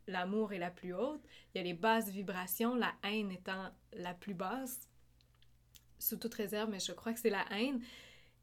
l'amour 0.05 0.51
est 0.51 0.59
la 0.59 0.69
plus 0.69 0.93
haute, 0.93 1.23
il 1.53 1.59
y 1.59 1.61
a 1.61 1.63
les 1.63 1.73
basses 1.73 2.09
vibrations, 2.09 2.75
la 2.75 2.93
haine 3.03 3.31
étant 3.31 3.69
la 3.93 4.13
plus 4.13 4.33
basse, 4.33 4.89
sous 6.01 6.17
toute 6.17 6.33
réserve, 6.33 6.69
mais 6.69 6.79
je 6.79 6.91
crois 6.91 7.13
que 7.13 7.19
c'est 7.19 7.29
la 7.29 7.45
haine. 7.51 7.81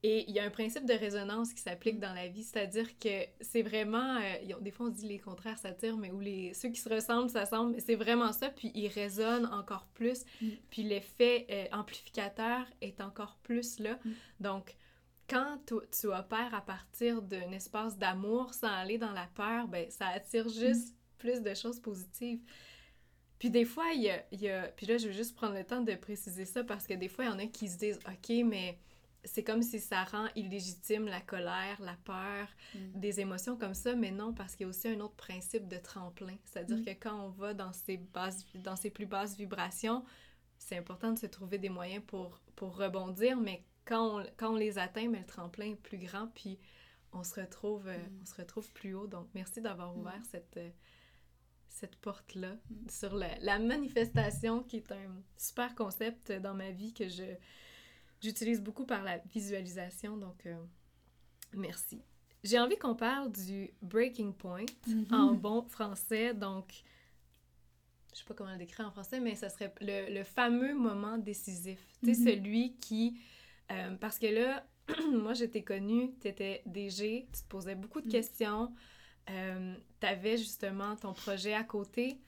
Et 0.05 0.25
il 0.29 0.35
y 0.35 0.39
a 0.39 0.45
un 0.45 0.51
principe 0.51 0.87
de 0.87 0.93
résonance 0.93 1.53
qui 1.53 1.61
s'applique 1.61 1.97
mm. 1.97 2.01
dans 2.01 2.13
la 2.15 2.29
vie, 2.29 2.45
c'est-à-dire 2.45 2.99
que 2.99 3.25
c'est 3.41 3.63
vraiment, 3.63 4.17
euh, 4.19 4.55
des 4.61 4.71
fois 4.71 4.87
on 4.87 4.91
dit 4.91 5.07
les 5.07 5.19
contraires 5.19 5.59
s'attirent, 5.59 5.97
mais 5.97 6.13
ou 6.13 6.21
les 6.21 6.55
ceux 6.55 6.69
qui 6.69 6.81
se 6.81 6.89
ressemblent 6.89 7.31
s'assemblent, 7.31 7.75
mais 7.75 7.81
c'est 7.81 7.97
vraiment 7.97 8.33
ça, 8.33 8.49
puis 8.49 8.71
ils 8.75 8.89
résonnent 8.89 9.47
encore 9.47 9.89
plus, 9.95 10.25
mm. 10.41 10.49
puis 10.71 10.83
l'effet 10.85 11.47
euh, 11.51 11.67
amplificateur 11.77 12.65
est 12.81 13.01
encore 13.01 13.39
plus 13.43 13.81
là. 13.81 13.99
Mm. 14.05 14.11
Donc, 14.41 14.77
quand 15.29 15.59
tu, 15.67 15.75
tu, 15.91 16.07
opères 16.07 16.55
à 16.55 16.61
partir 16.63 17.21
d'un 17.21 17.51
espace 17.51 17.99
d'amour 17.99 18.55
sans 18.55 18.69
aller 18.69 18.99
dans 18.99 19.13
la 19.13 19.27
peur, 19.35 19.67
ben 19.67 19.91
ça 19.91 20.07
attire 20.07 20.49
juste 20.49 20.95
plus 21.19 21.43
de 21.43 21.53
choses 21.55 21.81
positives. 21.81 22.41
Puis 23.39 23.51
des 23.51 23.65
fois, 23.65 23.93
il 23.95 24.03
y 24.03 24.11
a, 24.11 24.25
y 24.33 24.49
a, 24.49 24.69
Puis 24.69 24.87
là, 24.87 24.99
je 24.99 25.07
veux 25.09 25.13
juste 25.13 25.37
prendre 25.37 25.55
le 25.55 25.65
temps 25.65 25.81
de 25.81 25.95
préciser 25.95 26.45
ça 26.45 26.65
parce 26.65 26.87
que 26.87 26.95
des 26.95 27.09
fois, 27.09 27.25
il 27.25 27.29
y 27.29 27.31
en 27.31 27.39
a 27.39 27.47
qui 27.47 27.69
se 27.69 27.79
disent, 27.79 27.99
OK, 28.07 28.31
mais 28.45 28.79
c'est 29.25 29.45
comme 29.45 29.63
si 29.63 29.81
ça 29.81 30.05
rend 30.05 30.27
illégitime 30.37 31.07
la 31.07 31.21
colère, 31.21 31.81
la 31.81 31.97
peur, 32.05 32.49
mm. 32.75 33.01
des 33.01 33.21
émotions 33.21 33.57
comme 33.57 33.75
ça, 33.75 33.95
mais 33.95 34.11
non, 34.11 34.33
parce 34.33 34.55
qu'il 34.55 34.65
y 34.65 34.67
a 34.67 34.71
aussi 34.71 34.89
un 34.89 35.01
autre 35.01 35.17
principe 35.17 35.69
de 35.69 35.77
tremplin. 35.77 36.37
C'est-à-dire 36.45 36.79
mm. 36.79 36.85
que 36.85 36.91
quand 36.91 37.27
on 37.27 37.29
va 37.31 37.55
dans 37.55 37.73
ces, 37.73 37.97
basses, 37.97 38.47
dans 38.55 38.77
ces 38.77 38.91
plus 38.91 39.07
basses 39.07 39.37
vibrations, 39.37 40.05
c'est 40.59 40.77
important 40.77 41.13
de 41.13 41.19
se 41.19 41.27
trouver 41.27 41.59
des 41.59 41.69
moyens 41.69 42.03
pour, 42.07 42.41
pour 42.57 42.77
rebondir, 42.77 43.37
mais 43.37 43.65
quand 43.85 44.21
on, 44.21 44.27
quand 44.37 44.53
on 44.53 44.57
les 44.57 44.79
atteint, 44.79 45.09
mais 45.09 45.21
le 45.21 45.27
tremplin 45.27 45.73
est 45.73 45.77
plus 45.77 45.99
grand, 45.99 46.29
puis 46.29 46.59
on 47.13 47.23
se 47.25 47.41
retrouve, 47.41 47.87
euh, 47.89 47.97
mm. 47.97 48.21
on 48.23 48.27
se 48.27 48.35
retrouve 48.35 48.71
plus 48.73 48.95
haut. 48.95 49.07
Donc, 49.07 49.29
merci 49.35 49.61
d'avoir 49.61 49.97
ouvert 49.97 50.21
cette, 50.31 50.57
euh, 50.57 50.71
cette 51.79 51.97
porte-là 51.97 52.57
sur 52.89 53.15
la, 53.15 53.39
la 53.39 53.59
manifestation, 53.59 54.63
qui 54.63 54.79
est 54.79 54.93
un 54.93 55.23
super 55.37 55.75
concept 55.75 56.33
dans 56.33 56.55
ma 56.55 56.71
vie 56.71 56.93
que 56.93 57.09
je 57.09 57.25
j'utilise 58.21 58.61
beaucoup 58.61 58.85
par 58.85 59.03
la 59.03 59.19
visualisation, 59.19 60.17
donc 60.17 60.47
euh, 60.47 60.57
merci. 61.55 62.03
J'ai 62.45 62.59
envie 62.59 62.77
qu'on 62.77 62.95
parle 62.95 63.31
du 63.33 63.71
breaking 63.83 64.33
point 64.33 64.67
mm-hmm. 64.89 65.15
en 65.15 65.35
bon 65.35 65.63
français, 65.63 66.35
donc 66.35 66.83
je 68.13 68.19
sais 68.19 68.25
pas 68.25 68.35
comment 68.35 68.53
le 68.53 68.59
décrire 68.59 68.87
en 68.87 68.91
français, 68.91 69.21
mais 69.21 69.35
ça 69.35 69.49
serait 69.49 69.73
le, 69.81 70.13
le 70.13 70.25
fameux 70.25 70.75
moment 70.75 71.19
décisif. 71.19 71.79
Tu 72.03 72.15
sais, 72.15 72.21
mm-hmm. 72.21 72.25
celui 72.25 72.77
qui... 72.77 73.21
Euh, 73.71 73.97
parce 73.97 74.19
que 74.19 74.27
là, 74.27 74.67
moi, 75.13 75.35
j'étais 75.35 75.63
connue, 75.63 76.15
tu 76.21 76.29
étais 76.29 76.63
DG, 76.67 77.29
tu 77.33 77.43
te 77.43 77.49
posais 77.49 77.75
beaucoup 77.75 78.01
de 78.01 78.07
mm. 78.07 78.13
questions, 78.13 78.73
euh, 79.31 79.75
tu 80.01 80.07
avais 80.07 80.37
justement 80.37 80.97
ton 80.97 81.13
projet 81.13 81.55
à 81.55 81.65
côté, 81.65 82.21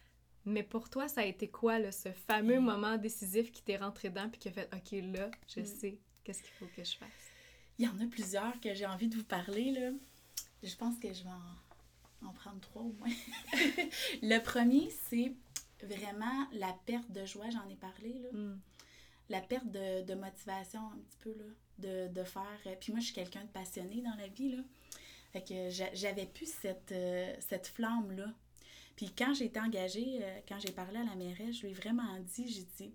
mais 0.45 0.63
pour 0.63 0.89
toi, 0.89 1.09
ça 1.09 1.23
a 1.23 1.25
été 1.25 1.49
quoi, 1.49 1.79
là, 1.79 1.93
ce 1.93 2.11
fameux 2.11 2.61
moment 2.61 2.97
décisif 2.97 3.53
qui 3.53 3.63
t'est 3.63 3.77
rentré 3.77 4.11
dedans 4.11 4.29
puis 4.29 4.39
qui 4.39 4.49
a 4.49 4.53
fait 4.53 4.71
OK, 4.75 4.93
là, 5.15 5.31
je 5.49 5.61
mm. 5.61 5.65
sais 5.65 5.99
qu'est-ce 6.25 6.43
qu'il 6.43 6.53
faut 6.53 6.67
que 6.77 6.85
je 6.85 6.97
fasse? 6.97 7.09
Il 7.79 7.85
y 7.85 7.89
en 7.89 7.99
a 8.01 8.07
plusieurs 8.07 8.61
que 8.61 8.75
j'ai 8.75 8.87
envie 8.87 9.09
de 9.09 9.17
vous 9.17 9.25
parler, 9.25 9.73
là. 9.73 9.91
Je 10.63 10.75
pense 10.77 10.99
que 10.99 11.13
je 11.13 11.25
vais 11.25 11.31
en, 12.23 12.33
prendre 12.33 12.61
trois 12.61 12.83
au 12.83 12.93
moins. 12.93 13.09
le 14.23 14.39
premier, 14.41 14.91
c'est 15.09 15.33
vraiment 15.83 16.47
la 16.53 16.75
perte 16.85 17.11
de 17.11 17.25
joie, 17.25 17.49
j'en 17.51 17.67
ai 17.69 17.77
parlé, 17.77 18.19
là. 18.19 18.29
Mm. 18.33 18.61
La 19.31 19.41
perte 19.41 19.71
de, 19.71 20.15
motivation, 20.15 20.81
un 20.81 20.99
petit 20.99 21.19
peu, 21.21 21.31
là, 21.31 21.45
de, 21.79 22.13
de 22.13 22.25
faire. 22.25 22.61
Euh, 22.67 22.75
puis 22.81 22.93
moi, 22.93 23.01
je 23.01 23.07
suis 23.07 23.15
quelqu'un 23.15 23.45
de 23.45 23.51
passionné 23.51 24.03
dans 24.03 24.17
la 24.17 24.27
vie, 24.29 24.57
là. 24.57 24.63
Fait 25.33 25.43
que 25.43 25.71
j'avais 25.95 26.27
plus 26.27 26.53
cette, 26.53 26.93
euh, 26.93 27.35
cette 27.40 27.69
flamme-là 27.69 28.27
puis 29.01 29.11
quand 29.16 29.33
j'ai 29.33 29.47
été 29.47 29.59
engagée, 29.59 30.19
euh, 30.23 30.40
quand 30.47 30.59
j'ai 30.61 30.73
parlé 30.73 30.99
à 30.99 31.05
la 31.05 31.14
mairesse, 31.14 31.57
je 31.57 31.62
lui 31.62 31.71
ai 31.71 31.73
vraiment 31.73 32.19
dit, 32.19 32.47
j'ai 32.47 32.66
dit, 32.77 32.95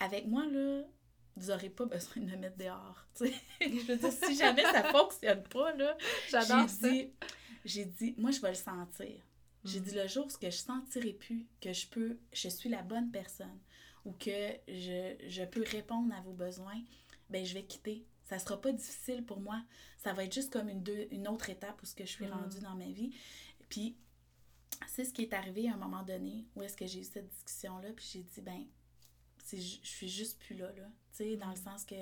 avec 0.00 0.26
moi, 0.26 0.44
là, 0.44 0.82
vous 1.36 1.46
n'aurez 1.52 1.70
pas 1.70 1.84
besoin 1.84 2.20
de 2.20 2.30
me 2.32 2.36
mettre 2.36 2.56
dehors. 2.56 3.06
je 3.60 3.86
veux 3.86 3.96
dire, 3.96 4.12
si 4.12 4.34
jamais 4.34 4.64
ça 4.64 4.82
fonctionne 4.90 5.44
pas, 5.44 5.72
là, 5.76 5.96
j'adore 6.28 6.66
Dit, 6.66 7.12
j'ai 7.64 7.84
dit, 7.84 8.16
moi, 8.18 8.32
je 8.32 8.40
vais 8.40 8.48
le 8.48 8.54
sentir. 8.56 9.22
J'ai 9.64 9.78
mm. 9.78 9.84
dit, 9.84 9.94
le 9.94 10.08
jour 10.08 10.26
où 10.26 10.30
je 10.42 10.50
sentirai 10.50 11.12
plus 11.12 11.46
que 11.60 11.72
je 11.72 11.86
peux, 11.86 12.18
je 12.32 12.48
suis 12.48 12.68
la 12.68 12.82
bonne 12.82 13.12
personne 13.12 13.60
ou 14.04 14.10
que 14.10 14.50
je, 14.66 15.44
peux 15.44 15.62
répondre 15.62 16.12
à 16.12 16.22
vos 16.22 16.32
besoins, 16.32 16.82
ben 17.30 17.46
je 17.46 17.54
vais 17.54 17.62
quitter. 17.62 18.04
Ça 18.32 18.38
sera 18.38 18.58
pas 18.58 18.72
difficile 18.72 19.22
pour 19.26 19.40
moi. 19.40 19.62
Ça 19.98 20.14
va 20.14 20.24
être 20.24 20.32
juste 20.32 20.50
comme 20.50 20.70
une, 20.70 20.82
une 21.10 21.28
autre 21.28 21.50
étape 21.50 21.82
où 21.82 21.84
ce 21.84 21.94
que 21.94 22.06
je 22.06 22.10
suis 22.10 22.26
mm. 22.26 22.32
rendue 22.32 22.60
dans 22.60 22.74
ma 22.74 22.86
vie. 22.86 23.14
Puis 23.68 23.94
c'est 24.88 25.04
ce 25.04 25.12
qui 25.12 25.20
est 25.20 25.34
arrivé 25.34 25.68
à 25.68 25.74
un 25.74 25.76
moment 25.76 26.02
donné 26.02 26.46
où 26.56 26.62
est-ce 26.62 26.74
que 26.74 26.86
j'ai 26.86 27.00
eu 27.00 27.04
cette 27.04 27.28
discussion-là, 27.28 27.90
puis 27.94 28.08
j'ai 28.10 28.22
dit, 28.22 28.40
ben, 28.40 28.64
je, 29.50 29.58
je 29.58 29.86
suis 29.86 30.08
juste 30.08 30.38
plus 30.38 30.54
là, 30.54 30.72
là. 30.72 30.88
Tu 31.10 31.18
sais, 31.18 31.36
dans 31.36 31.50
le 31.50 31.60
mm. 31.60 31.64
sens 31.64 31.84
que 31.84 31.94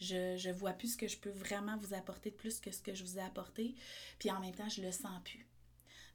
je, 0.00 0.36
je 0.36 0.50
vois 0.50 0.74
plus 0.74 0.92
ce 0.92 0.96
que 0.98 1.08
je 1.08 1.16
peux 1.16 1.30
vraiment 1.30 1.78
vous 1.78 1.94
apporter 1.94 2.30
de 2.30 2.36
plus 2.36 2.60
que 2.60 2.70
ce 2.70 2.82
que 2.82 2.92
je 2.92 3.02
vous 3.02 3.16
ai 3.16 3.22
apporté, 3.22 3.74
puis 4.18 4.30
en 4.30 4.38
même 4.38 4.54
temps, 4.54 4.68
je 4.68 4.82
le 4.82 4.92
sens 4.92 5.18
plus. 5.24 5.46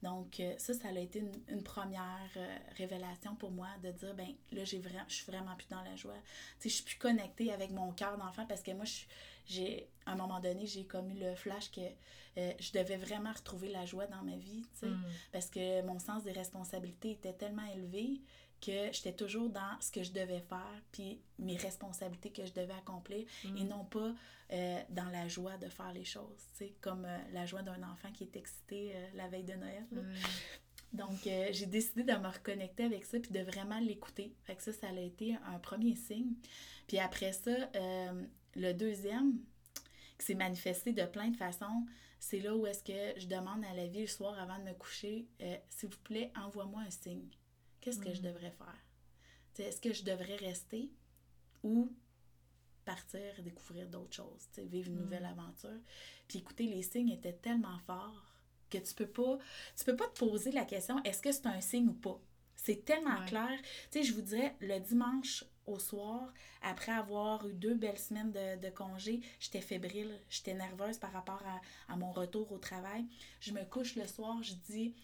Donc, 0.03 0.39
euh, 0.39 0.53
ça, 0.57 0.73
ça 0.73 0.89
a 0.89 0.99
été 0.99 1.23
une, 1.47 1.63
première 1.63 2.29
euh, 2.37 2.57
révélation 2.77 3.35
pour 3.35 3.51
moi 3.51 3.69
de 3.83 3.91
dire, 3.91 4.13
ben 4.13 4.27
là, 4.51 4.63
j'ai 4.63 4.79
vraiment, 4.79 5.05
je 5.07 5.15
suis 5.15 5.25
vraiment 5.25 5.55
plus 5.55 5.67
dans 5.69 5.81
la 5.81 5.95
joie. 5.95 6.13
Tu 6.59 6.63
sais, 6.63 6.69
je 6.69 6.75
suis 6.75 6.83
plus 6.83 6.97
connectée 6.97 7.51
avec 7.51 7.71
mon 7.71 7.91
cœur 7.91 8.17
d'enfant 8.17 8.45
parce 8.45 8.61
que 8.61 8.71
moi, 8.71 8.85
j'ai, 9.47 9.87
à 10.05 10.11
un 10.11 10.15
moment 10.15 10.39
donné, 10.39 10.65
j'ai 10.65 10.85
comme 10.85 11.09
eu 11.09 11.19
le 11.19 11.35
flash 11.35 11.71
que 11.71 11.81
euh, 12.37 12.51
je 12.59 12.71
devais 12.73 12.97
vraiment 12.97 13.31
retrouver 13.31 13.69
la 13.69 13.85
joie 13.85 14.07
dans 14.07 14.21
ma 14.21 14.35
vie, 14.35 14.63
tu 14.73 14.79
sais, 14.79 14.87
mm. 14.87 15.03
parce 15.31 15.49
que 15.49 15.81
mon 15.83 15.99
sens 15.99 16.23
des 16.23 16.33
responsabilités 16.33 17.11
était 17.11 17.33
tellement 17.33 17.65
élevé 17.73 18.21
que 18.65 18.91
j'étais 18.91 19.13
toujours 19.13 19.49
dans 19.49 19.79
ce 19.79 19.91
que 19.91 20.03
je 20.03 20.11
devais 20.11 20.41
faire, 20.41 20.81
puis 20.91 21.19
mes 21.39 21.57
responsabilités 21.57 22.31
que 22.31 22.45
je 22.45 22.53
devais 22.53 22.73
accomplir, 22.73 23.25
et 23.43 23.63
mm. 23.63 23.67
non 23.67 23.85
pas 23.85 24.13
euh, 24.51 24.81
dans 24.89 25.09
la 25.09 25.27
joie 25.27 25.57
de 25.57 25.67
faire 25.67 25.93
les 25.93 26.05
choses, 26.05 26.47
tu 26.57 26.65
sais, 26.65 26.73
comme 26.81 27.05
euh, 27.05 27.17
la 27.33 27.45
joie 27.45 27.61
d'un 27.61 27.81
enfant 27.83 28.11
qui 28.13 28.23
est 28.23 28.35
excité 28.35 28.93
la 29.15 29.27
veille 29.27 29.43
de 29.43 29.53
Noël. 29.53 29.85
Donc, 30.93 31.17
j'ai 31.23 31.65
décidé 31.65 32.03
de 32.03 32.13
me 32.13 32.27
reconnecter 32.27 32.85
avec 32.85 33.03
ça, 33.03 33.19
puis 33.19 33.31
de 33.31 33.41
vraiment 33.41 33.79
l'écouter. 33.79 34.33
Fait 34.43 34.55
que 34.55 34.63
ça, 34.63 34.71
ça 34.71 34.87
a 34.87 34.99
été 34.99 35.35
un 35.45 35.59
premier 35.59 35.95
signe. 35.95 36.35
Puis 36.87 36.99
après 36.99 37.33
ça, 37.33 37.51
le 38.55 38.71
deuxième, 38.71 39.39
qui 40.17 40.25
s'est 40.25 40.35
manifesté 40.35 40.93
de 40.93 41.03
plein 41.03 41.29
de 41.29 41.35
façons, 41.35 41.85
c'est 42.19 42.39
là 42.39 42.55
où 42.55 42.65
est-ce 42.65 42.83
que 42.83 43.19
je 43.19 43.27
demande 43.27 43.63
à 43.65 43.73
la 43.73 43.87
vie 43.87 44.01
le 44.01 44.07
soir 44.07 44.37
avant 44.39 44.57
de 44.59 44.63
me 44.63 44.73
coucher, 44.73 45.27
euh, 45.41 45.55
s'il 45.69 45.89
vous 45.89 45.99
plaît, 45.99 46.31
envoie-moi 46.35 46.81
un 46.81 46.89
signe. 46.89 47.29
Qu'est-ce 47.85 47.99
que 47.99 48.15
je 48.15 48.21
devrais 48.21 48.49
faire? 48.49 48.83
Est-ce 49.59 49.79
que 49.79 49.93
je 49.93 50.03
devrais 50.03 50.37
rester 50.37 50.89
ou 51.61 51.93
partir 52.83 53.21
et 53.37 53.43
découvrir 53.43 53.87
d'autres 53.87 54.15
choses, 54.15 54.47
vivre 54.57 54.89
une 54.89 55.01
nouvelle 55.01 55.23
aventure? 55.23 55.79
Puis 56.27 56.39
écoutez, 56.39 56.65
les 56.65 56.81
signes 56.81 57.11
étaient 57.11 57.33
tellement 57.33 57.77
forts 57.85 58.33
que 58.71 58.79
tu 58.79 58.95
peux 58.95 59.05
pas, 59.05 59.37
tu 59.77 59.85
peux 59.85 59.95
pas 59.95 60.07
te 60.07 60.17
poser 60.17 60.51
la 60.51 60.65
question, 60.65 61.01
est-ce 61.03 61.21
que 61.21 61.31
c'est 61.31 61.45
un 61.45 61.61
signe 61.61 61.89
ou 61.89 61.93
pas? 61.93 62.19
C'est 62.55 62.85
tellement 62.85 63.23
clair. 63.25 63.55
Tu 63.91 63.99
sais, 63.99 64.03
je 64.03 64.13
vous 64.15 64.23
dirais, 64.23 64.55
le 64.61 64.79
dimanche 64.79 65.45
au 65.67 65.77
soir, 65.77 66.33
après 66.63 66.91
avoir 66.91 67.47
eu 67.47 67.53
deux 67.53 67.75
belles 67.75 67.99
semaines 67.99 68.31
de, 68.31 68.59
de 68.59 68.69
congé, 68.71 69.21
j'étais 69.39 69.61
fébrile, 69.61 70.19
j'étais 70.31 70.55
nerveuse 70.55 70.97
par 70.97 71.11
rapport 71.11 71.43
à, 71.87 71.95
mon 71.97 72.11
retour 72.11 72.51
au 72.51 72.57
travail. 72.57 73.05
Je 73.41 73.51
me 73.51 73.63
couche 73.63 73.95
le 73.95 74.07
soir, 74.07 74.41
je 74.41 74.55
dis, 74.55 74.95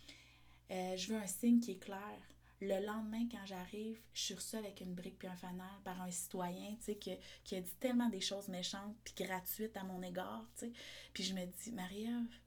euh, 0.72 0.98
je 0.98 1.14
veux 1.14 1.20
un 1.20 1.28
signe 1.28 1.60
qui 1.60 1.74
est 1.74 1.84
clair. 1.84 2.18
Le 2.62 2.86
lendemain, 2.86 3.28
quand 3.32 3.46
j'arrive, 3.46 4.00
je 4.14 4.22
suis 4.22 4.34
reçue 4.36 4.56
avec 4.56 4.82
une 4.82 4.94
brique 4.94 5.18
puis 5.18 5.28
un 5.28 5.36
fanal 5.36 5.68
par 5.84 6.00
un 6.02 6.12
citoyen, 6.12 6.76
tu 6.76 6.84
sais, 6.84 6.96
qui, 6.96 7.12
qui, 7.44 7.56
a 7.56 7.62
dit 7.62 7.76
tellement 7.80 8.10
des 8.10 8.22
choses 8.22 8.48
méchantes 8.50 8.96
puis 9.04 9.26
gratuites 9.26 9.76
à 9.76 9.84
mon 9.84 10.02
égard, 10.04 10.48
tu 10.58 10.68
sais. 10.68 10.72
Puis 11.14 11.24
je 11.24 11.34
me 11.34 11.44
dis, 11.46 11.72
Marie-Ève, 11.72 12.38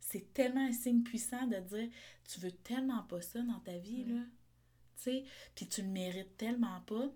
c'est 0.00 0.32
tellement 0.34 0.66
un 0.66 0.72
signe 0.72 1.02
puissant 1.02 1.46
de 1.46 1.58
dire, 1.58 1.88
tu 2.28 2.40
veux 2.40 2.50
tellement 2.50 3.04
pas 3.04 3.22
ça 3.22 3.40
dans 3.42 3.60
ta 3.60 3.78
vie, 3.78 4.04
là, 4.04 4.20
tu 4.96 5.02
sais, 5.02 5.24
puis 5.54 5.68
tu 5.68 5.82
le 5.82 5.88
mérites 5.88 6.36
tellement 6.36 6.80
pas 6.82 7.10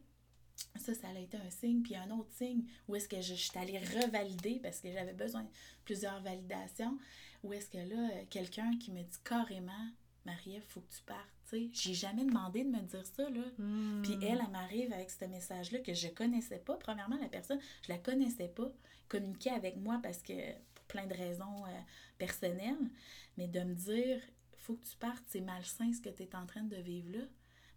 ça, 0.76 0.94
ça 0.94 1.08
a 1.08 1.18
été 1.18 1.36
un 1.36 1.50
signe. 1.50 1.82
Puis 1.82 1.96
un 1.96 2.10
autre 2.10 2.32
signe, 2.32 2.64
où 2.88 2.94
est-ce 2.94 3.08
que 3.08 3.20
je, 3.20 3.34
suis 3.34 3.58
allée 3.58 3.78
revalider 3.78 4.60
parce 4.62 4.80
que 4.80 4.92
j'avais 4.92 5.12
besoin 5.12 5.42
de 5.42 5.48
plusieurs 5.84 6.20
validations. 6.22 6.98
Où 7.42 7.52
est-ce 7.52 7.68
que 7.68 7.78
là, 7.78 8.24
quelqu'un 8.30 8.76
qui 8.78 8.90
me 8.92 9.02
dit 9.02 9.18
carrément, 9.24 9.90
Marie, 10.24 10.54
il 10.54 10.60
faut 10.62 10.80
que 10.80 10.92
tu 10.92 11.02
partes. 11.02 11.28
J'ai 11.72 11.94
jamais 11.94 12.24
demandé 12.24 12.64
de 12.64 12.70
me 12.70 12.80
dire 12.80 13.06
ça. 13.06 13.28
Là. 13.30 13.42
Hmm. 13.58 14.02
Puis 14.02 14.14
elle, 14.22 14.42
elle 14.44 14.50
m'arrive 14.50 14.92
avec 14.92 15.10
ce 15.10 15.24
message-là 15.26 15.78
que 15.80 15.94
je 15.94 16.08
connaissais 16.08 16.58
pas. 16.58 16.76
Premièrement, 16.76 17.18
la 17.20 17.28
personne, 17.28 17.60
je 17.82 17.92
la 17.92 17.98
connaissais 17.98 18.48
pas. 18.48 18.72
Communiquer 19.08 19.50
avec 19.50 19.76
moi 19.76 20.00
parce 20.02 20.20
que, 20.22 20.32
pour 20.74 20.84
plein 20.86 21.06
de 21.06 21.14
raisons 21.14 21.64
euh, 21.66 21.80
personnelles. 22.18 22.90
Mais 23.36 23.46
de 23.46 23.60
me 23.60 23.74
dire, 23.74 24.20
faut 24.56 24.74
que 24.74 24.86
tu 24.86 24.96
partes, 24.96 25.24
c'est 25.26 25.42
malsain 25.42 25.92
ce 25.92 26.00
que 26.00 26.08
tu 26.08 26.22
es 26.22 26.34
en 26.34 26.46
train 26.46 26.62
de 26.62 26.76
vivre 26.76 27.18
là. 27.18 27.24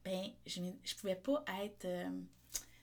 Ben, 0.05 0.31
je 0.45 0.61
ne 0.61 0.71
pouvais 0.99 1.15
pas 1.15 1.43
être. 1.63 1.85
Euh, 1.85 2.09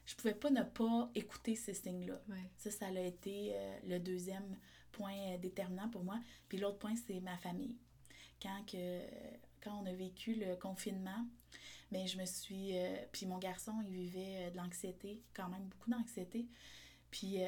je 0.04 0.14
pouvais 0.14 0.34
pas 0.34 0.50
ne 0.50 0.62
pas 0.62 1.10
écouter 1.14 1.56
ces 1.56 1.72
signes-là. 1.72 2.20
Ça, 2.58 2.70
ça 2.70 2.86
a 2.86 3.00
été 3.00 3.52
euh, 3.54 3.78
le 3.86 3.98
deuxième 3.98 4.58
point 4.92 5.16
euh, 5.16 5.38
déterminant 5.38 5.88
pour 5.88 6.04
moi. 6.04 6.20
Puis 6.48 6.58
l'autre 6.58 6.78
point, 6.78 6.94
c'est 7.06 7.20
ma 7.20 7.38
famille. 7.38 7.76
Quand, 8.42 8.62
que, 8.70 9.00
quand 9.64 9.80
on 9.82 9.86
a 9.86 9.92
vécu 9.92 10.34
le 10.34 10.56
confinement, 10.56 11.26
bien, 11.90 12.06
je 12.06 12.18
me 12.18 12.26
suis... 12.26 12.76
Euh, 12.76 12.96
puis 13.12 13.26
mon 13.26 13.38
garçon, 13.38 13.72
il 13.86 13.92
vivait 13.92 14.50
de 14.50 14.56
l'anxiété, 14.56 15.22
quand 15.34 15.48
même 15.48 15.64
beaucoup 15.64 15.90
d'anxiété. 15.90 16.46
Puis 17.10 17.38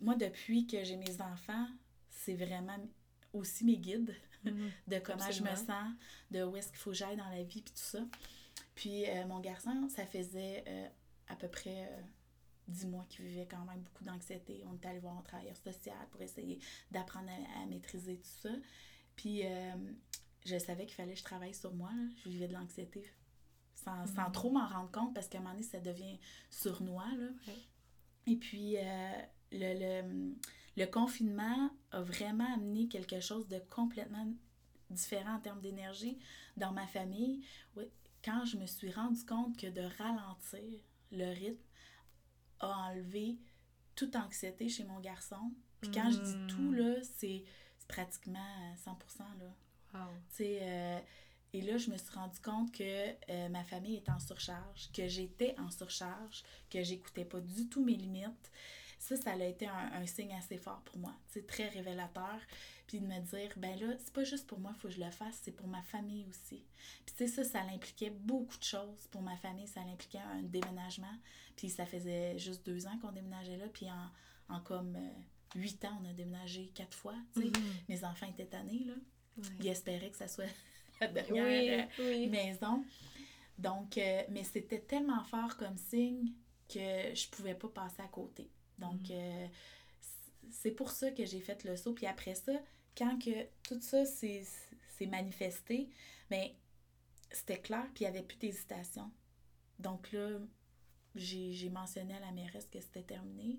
moi, 0.00 0.14
depuis 0.16 0.66
que 0.66 0.84
j'ai 0.84 0.96
mes 0.96 1.20
enfants, 1.22 1.66
c'est 2.10 2.34
vraiment 2.34 2.76
aussi 3.32 3.64
mes 3.64 3.78
guides 3.78 4.14
mhm. 4.44 4.70
de 4.88 4.98
comment 4.98 5.30
je 5.30 5.42
me 5.42 5.54
sens, 5.56 5.92
de 6.30 6.44
où 6.44 6.56
est-ce 6.56 6.68
qu'il 6.68 6.76
faut 6.76 6.90
que 6.90 6.96
j'aille 6.96 7.16
dans 7.16 7.30
la 7.30 7.42
vie, 7.42 7.62
puis 7.62 7.72
tout 7.72 7.82
ça. 7.82 8.00
Puis 8.74 9.04
mon 9.26 9.40
garçon, 9.40 9.88
ça 9.88 10.04
faisait 10.04 10.64
à 11.28 11.36
peu 11.36 11.48
près 11.48 11.88
dix 12.68 12.86
mois 12.86 13.04
qu'il 13.08 13.24
vivait 13.24 13.46
quand 13.46 13.64
même 13.64 13.80
beaucoup 13.80 14.04
d'anxiété. 14.04 14.62
On 14.66 14.74
est 14.74 14.86
allé 14.86 14.98
voir 14.98 15.16
un 15.18 15.22
travailleur 15.22 15.56
social 15.56 16.06
pour 16.10 16.22
essayer 16.22 16.58
d'apprendre 16.90 17.30
à, 17.62 17.66
maîtriser 17.66 18.16
tout 18.16 18.48
ça. 18.48 18.50
Puis 19.16 19.42
je 20.44 20.58
savais 20.58 20.86
qu'il 20.86 20.94
fallait 20.94 21.14
que 21.14 21.18
je 21.18 21.24
travaille 21.24 21.54
sur 21.54 21.72
moi. 21.72 21.90
Je 22.24 22.30
vivais 22.30 22.48
de 22.48 22.52
l'anxiété 22.52 23.04
sans, 23.74 24.06
sans, 24.06 24.28
mm. 24.28 24.32
trop 24.32 24.50
m'en 24.50 24.66
rendre 24.66 24.90
compte 24.90 25.14
parce 25.14 25.28
qu'à 25.28 25.38
un 25.38 25.40
moment 25.42 25.54
donné, 25.54 25.64
ça 25.64 25.80
devient 25.80 26.18
sournois. 26.50 27.10
Là. 27.18 27.28
Et 28.26 28.36
puis, 28.36 28.76
euh, 28.76 29.12
le, 29.52 30.02
le, 30.02 30.34
le, 30.76 30.86
confinement 30.86 31.70
a 31.90 32.00
vraiment 32.00 32.52
amené 32.54 32.88
quelque 32.88 33.20
chose 33.20 33.46
de 33.48 33.58
complètement 33.70 34.26
différent 34.90 35.36
en 35.36 35.40
termes 35.40 35.60
d'énergie 35.60 36.18
dans 36.56 36.72
ma 36.72 36.86
famille. 36.86 37.44
Oui, 37.76 37.84
quand 38.24 38.44
je 38.44 38.56
me 38.56 38.66
suis 38.66 38.90
rendu 38.90 39.24
compte 39.24 39.56
que 39.56 39.66
de 39.66 39.82
ralentir 39.98 40.80
le 41.12 41.32
rythme 41.32 41.62
a 42.60 42.90
enlevé 42.90 43.38
toute 43.94 44.16
anxiété 44.16 44.68
chez 44.68 44.84
mon 44.84 45.00
garçon. 45.00 45.52
Puis 45.80 45.90
quand 45.90 46.10
je 46.10 46.18
dis 46.18 46.54
tout, 46.54 46.70
mm. 46.70 46.74
là, 46.74 46.94
c'est 47.18 47.44
pratiquement 47.86 48.74
100%. 48.76 49.18
Là. 49.18 49.54
Euh, 50.40 50.98
et 51.52 51.60
là, 51.60 51.78
je 51.78 51.88
me 51.90 51.96
suis 51.96 52.12
rendu 52.12 52.40
compte 52.40 52.72
que 52.72 52.82
euh, 52.82 53.48
ma 53.48 53.62
famille 53.62 53.96
est 53.96 54.08
en 54.08 54.18
surcharge, 54.18 54.90
que 54.92 55.06
j'étais 55.06 55.54
en 55.58 55.70
surcharge, 55.70 56.42
que 56.68 56.82
j'écoutais 56.82 57.24
pas 57.24 57.40
du 57.40 57.68
tout 57.68 57.84
mes 57.84 57.94
limites. 57.94 58.50
Ça, 58.98 59.16
ça 59.16 59.32
a 59.32 59.44
été 59.44 59.68
un, 59.68 60.06
signe 60.06 60.34
assez 60.34 60.56
fort 60.56 60.80
pour 60.84 60.96
moi. 60.96 61.14
C'est 61.28 61.46
très 61.46 61.68
révélateur. 61.68 62.40
Puis 62.86 63.00
de 63.00 63.06
me 63.06 63.20
dire, 63.20 63.52
ben 63.56 63.78
là, 63.78 63.94
c'est 63.98 64.12
pas 64.12 64.24
juste 64.24 64.46
pour 64.46 64.58
moi, 64.58 64.72
faut 64.74 64.88
que 64.88 64.94
je 64.94 65.00
le 65.00 65.10
fasse, 65.10 65.40
c'est 65.42 65.52
pour 65.52 65.66
ma 65.68 65.82
famille 65.82 66.26
aussi. 66.28 66.64
Puis 67.06 67.14
tu 67.16 67.26
sais, 67.26 67.28
ça, 67.28 67.44
ça 67.44 67.64
l'impliquait 67.64 68.10
beaucoup 68.10 68.58
de 68.58 68.64
choses. 68.64 69.06
Pour 69.10 69.22
ma 69.22 69.36
famille, 69.36 69.68
ça 69.68 69.80
l'impliquait 69.84 70.18
un 70.18 70.42
déménagement. 70.42 71.14
Puis 71.54 71.68
ça 71.68 71.86
faisait 71.86 72.38
juste 72.38 72.66
deux 72.66 72.86
ans 72.86 72.98
qu'on 73.00 73.12
déménageait 73.12 73.58
là. 73.58 73.66
Puis 73.72 73.86
en, 74.48 74.60
comme 74.60 74.96
euh, 74.96 75.58
huit 75.60 75.84
ans, 75.84 75.98
on 76.02 76.08
a 76.08 76.12
déménagé 76.12 76.72
quatre 76.74 76.96
fois. 76.96 77.14
Sais. 77.34 77.42
Mm-hmm. 77.42 77.60
Mes 77.88 78.04
enfants 78.04 78.26
étaient 78.26 78.46
tannés, 78.46 78.84
là. 78.86 78.94
Il 79.60 79.66
espérait 79.66 80.10
que 80.10 80.16
ça 80.16 80.28
soit 80.28 80.44
la 81.00 81.08
dernière 81.08 81.88
euh, 81.98 82.28
maison. 82.28 82.84
Donc, 83.58 83.98
euh, 83.98 84.22
mais 84.30 84.44
c'était 84.44 84.80
tellement 84.80 85.24
fort 85.24 85.56
comme 85.56 85.76
signe 85.76 86.32
que 86.68 87.14
je 87.14 87.28
pouvais 87.28 87.54
pas 87.54 87.68
passer 87.68 88.02
à 88.02 88.08
côté. 88.08 88.50
Donc, 88.78 89.08
mm. 89.08 89.12
euh, 89.12 89.46
c'est 90.50 90.72
pour 90.72 90.90
ça 90.90 91.10
que 91.10 91.24
j'ai 91.24 91.40
fait 91.40 91.64
le 91.64 91.76
saut. 91.76 91.92
Puis 91.92 92.06
après 92.06 92.34
ça, 92.34 92.52
quand 92.96 93.18
que 93.18 93.44
tout 93.62 93.80
ça 93.80 94.04
s'est 94.04 94.46
manifesté, 95.00 95.88
mais 96.30 96.48
ben, 96.48 96.54
c'était 97.30 97.60
clair, 97.60 97.86
puis 97.94 98.04
il 98.04 98.10
n'y 98.10 98.16
avait 98.16 98.26
plus 98.26 98.38
d'hésitation. 98.38 99.10
Donc 99.78 100.12
là, 100.12 100.38
j'ai 101.16 101.68
mentionné 101.70 102.14
à 102.14 102.20
la 102.20 102.32
mairesse 102.32 102.66
que 102.66 102.80
c'était 102.80 103.02
terminé 103.02 103.58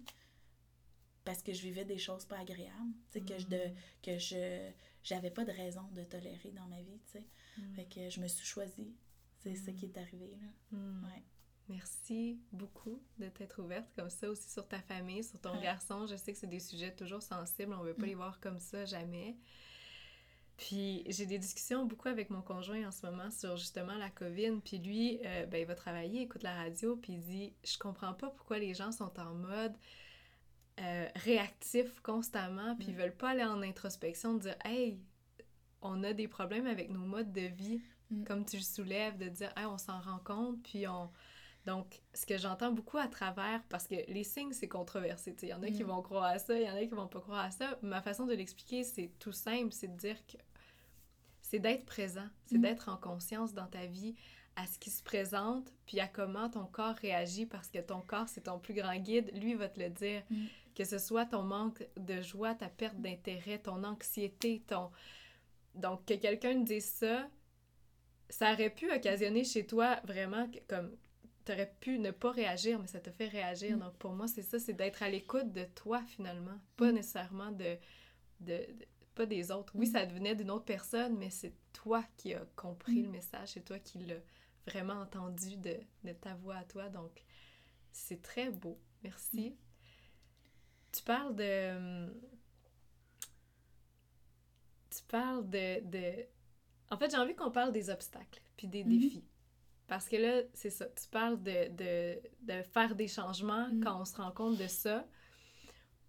parce 1.25 1.41
que 1.41 1.53
je 1.53 1.61
vivais 1.61 1.85
des 1.85 1.97
choses 1.97 2.25
pas 2.25 2.37
agréables, 2.37 2.93
tu 3.11 3.19
sais, 3.19 3.25
que 3.25 3.37
je, 3.37 3.47
de, 3.47 3.57
mm. 3.57 3.75
que 4.03 4.17
je 4.19 4.71
j'avais 5.03 5.31
pas 5.31 5.43
de 5.43 5.51
raison 5.51 5.83
de 5.93 6.03
tolérer 6.03 6.51
dans 6.51 6.67
ma 6.67 6.81
vie, 6.81 6.99
tu 7.05 7.19
sais. 7.19 7.27
Mm. 7.57 7.73
Fait 7.73 7.85
que 7.85 8.09
je 8.09 8.21
me 8.21 8.27
suis 8.27 8.45
choisie. 8.45 8.95
C'est 9.39 9.55
ce 9.55 9.69
qui 9.71 9.85
est 9.85 9.97
arrivé, 9.97 10.37
là. 10.41 10.77
Ouais. 10.77 11.23
Merci 11.67 12.39
beaucoup 12.51 13.01
de 13.17 13.27
t'être 13.27 13.61
ouverte 13.61 13.87
comme 13.95 14.09
ça 14.09 14.29
aussi 14.29 14.49
sur 14.49 14.67
ta 14.67 14.79
famille, 14.81 15.23
sur 15.23 15.39
ton 15.39 15.59
garçon. 15.61 16.05
Je 16.05 16.15
sais 16.15 16.31
que 16.31 16.37
c'est 16.37 16.47
des 16.47 16.59
sujets 16.59 16.95
toujours 16.95 17.23
sensibles, 17.23 17.73
on 17.73 17.83
veut 17.83 17.95
pas 17.95 18.05
les 18.05 18.15
voir 18.15 18.39
comme 18.39 18.59
ça 18.59 18.85
jamais. 18.85 19.35
Puis 20.57 21.03
j'ai 21.07 21.25
des 21.25 21.39
discussions 21.39 21.85
beaucoup 21.85 22.07
avec 22.07 22.29
mon 22.29 22.41
conjoint 22.41 22.87
en 22.87 22.91
ce 22.91 23.05
moment 23.05 23.29
sur 23.31 23.57
justement 23.57 23.95
la 23.95 24.09
COVID. 24.09 24.61
Puis 24.63 24.77
lui, 24.77 25.19
euh, 25.25 25.45
ben, 25.47 25.59
il 25.59 25.65
va 25.65 25.75
travailler, 25.75 26.21
écoute 26.21 26.43
la 26.43 26.55
radio, 26.55 26.95
puis 26.95 27.13
il 27.13 27.19
dit 27.19 27.53
Je 27.63 27.77
comprends 27.77 28.13
pas 28.13 28.29
pourquoi 28.29 28.59
les 28.59 28.73
gens 28.73 28.91
sont 28.91 29.19
en 29.19 29.33
mode 29.33 29.75
euh, 30.79 31.07
réactifs 31.15 32.01
constamment, 32.01 32.75
puis 32.75 32.87
ils 32.89 32.95
mm. 32.95 32.97
veulent 32.97 33.15
pas 33.15 33.29
aller 33.29 33.43
en 33.43 33.61
introspection, 33.61 34.33
de 34.33 34.39
dire 34.39 34.55
Hey, 34.65 34.99
on 35.81 36.03
a 36.03 36.13
des 36.13 36.27
problèmes 36.27 36.67
avec 36.67 36.89
nos 36.89 37.05
modes 37.05 37.31
de 37.31 37.47
vie, 37.47 37.81
mm. 38.11 38.23
comme 38.25 38.45
tu 38.45 38.57
le 38.57 38.61
soulèves, 38.61 39.17
de 39.17 39.29
dire 39.29 39.53
Hey, 39.55 39.65
on 39.65 39.77
s'en 39.77 39.99
rend 40.01 40.19
compte, 40.19 40.61
puis 40.63 40.87
on. 40.87 41.09
Donc, 41.65 41.99
ce 42.13 42.27
que 42.27 42.37
j'entends 42.37 42.71
beaucoup 42.71 42.97
à 42.97 43.07
travers, 43.07 43.63
parce 43.69 43.87
que 43.87 43.95
les 44.07 44.23
signes, 44.23 44.53
c'est 44.53 44.67
controversé. 44.67 45.35
Il 45.41 45.49
y 45.49 45.53
en 45.53 45.63
a 45.63 45.67
qui 45.67 45.83
mm. 45.83 45.87
vont 45.87 46.01
croire 46.01 46.25
à 46.25 46.39
ça, 46.39 46.59
il 46.59 46.65
y 46.65 46.69
en 46.69 46.75
a 46.75 46.81
qui 46.81 46.93
vont 46.93 47.07
pas 47.07 47.21
croire 47.21 47.45
à 47.45 47.51
ça. 47.51 47.79
Ma 47.81 48.01
façon 48.01 48.25
de 48.25 48.33
l'expliquer, 48.33 48.83
c'est 48.83 49.11
tout 49.17 49.31
simple 49.31 49.71
c'est 49.71 49.87
de 49.87 49.97
dire 49.97 50.17
que 50.27 50.37
c'est 51.41 51.59
d'être 51.59 51.85
présent, 51.85 52.27
c'est 52.47 52.57
d'être 52.57 52.89
en 52.89 52.97
conscience 52.97 53.53
dans 53.53 53.67
ta 53.67 53.85
vie 53.85 54.15
à 54.55 54.65
ce 54.67 54.79
qui 54.79 54.89
se 54.89 55.03
présente, 55.03 55.71
puis 55.85 55.99
à 55.99 56.07
comment 56.07 56.49
ton 56.49 56.65
corps 56.65 56.95
réagit, 56.95 57.45
parce 57.45 57.69
que 57.69 57.79
ton 57.79 58.01
corps, 58.01 58.27
c'est 58.27 58.41
ton 58.41 58.57
plus 58.57 58.73
grand 58.73 58.95
guide. 58.97 59.31
Lui, 59.35 59.53
va 59.53 59.67
te 59.67 59.79
le 59.79 59.89
dire 59.89 60.23
que 60.75 60.83
ce 60.83 60.97
soit 60.97 61.25
ton 61.25 61.43
manque 61.43 61.87
de 61.97 62.21
joie, 62.21 62.53
ta 62.53 62.69
perte 62.69 62.99
d'intérêt, 62.99 63.59
ton 63.59 63.83
anxiété, 63.83 64.61
ton... 64.67 64.91
Donc, 65.73 66.05
que 66.05 66.13
quelqu'un 66.13 66.55
dise 66.55 66.85
ça, 66.85 67.27
ça 68.29 68.53
aurait 68.53 68.69
pu 68.69 68.91
occasionner 68.91 69.43
chez 69.43 69.65
toi 69.65 69.99
vraiment 70.05 70.47
comme 70.67 70.95
tu 71.45 71.51
aurais 71.51 71.73
pu 71.79 71.99
ne 71.99 72.11
pas 72.11 72.31
réagir, 72.31 72.79
mais 72.79 72.87
ça 72.87 72.99
te 72.99 73.11
fait 73.11 73.27
réagir. 73.27 73.77
Mm. 73.77 73.79
Donc, 73.79 73.93
pour 73.97 74.11
moi, 74.13 74.27
c'est 74.27 74.41
ça, 74.41 74.59
c'est 74.59 74.73
d'être 74.73 75.03
à 75.03 75.09
l'écoute 75.09 75.51
de 75.51 75.63
toi, 75.63 76.01
finalement. 76.07 76.59
Pas 76.75 76.91
mm. 76.91 76.95
nécessairement 76.95 77.51
de, 77.51 77.77
de, 78.41 78.65
Pas 79.13 79.25
des 79.25 79.51
autres. 79.51 79.73
Oui, 79.75 79.87
mm. 79.87 79.91
ça 79.91 80.05
devenait 80.05 80.35
d'une 80.35 80.51
autre 80.51 80.65
personne, 80.65 81.17
mais 81.17 81.29
c'est 81.29 81.53
toi 81.71 82.03
qui 82.17 82.33
as 82.33 82.45
compris 82.55 83.03
le 83.03 83.09
message, 83.09 83.49
c'est 83.49 83.63
toi 83.63 83.79
qui 83.79 83.99
l'as 83.99 84.21
vraiment 84.65 85.01
entendu 85.01 85.57
de, 85.57 85.77
de, 86.03 86.13
ta 86.13 86.33
voix 86.35 86.55
à 86.55 86.63
toi. 86.63 86.89
Donc, 86.89 87.23
c'est 87.91 88.21
très 88.21 88.49
beau. 88.49 88.79
Merci. 89.03 89.55
Tu 90.95 91.03
parles 91.03 91.35
de. 91.35 92.07
Tu 94.89 95.03
parles 95.09 95.49
de. 95.49 95.81
de... 95.89 96.25
En 96.89 96.97
fait, 96.97 97.11
j'ai 97.11 97.17
envie 97.17 97.35
qu'on 97.35 97.51
parle 97.51 97.73
des 97.73 97.89
obstacles 97.89 98.41
puis 98.55 98.67
des 98.67 98.83
mhm. 98.83 98.99
défis. 98.99 99.25
Parce 99.87 100.07
que 100.07 100.15
là, 100.15 100.41
c'est 100.53 100.69
ça. 100.69 100.85
Tu 100.85 101.07
parles 101.09 101.41
de, 101.43 101.69
de, 101.75 102.19
de 102.41 102.63
faire 102.63 102.95
des 102.95 103.07
changements 103.07 103.67
mhm. 103.67 103.83
quand 103.83 103.99
on 103.99 104.05
se 104.05 104.15
rend 104.15 104.31
compte 104.31 104.57
de 104.57 104.67
ça. 104.67 105.05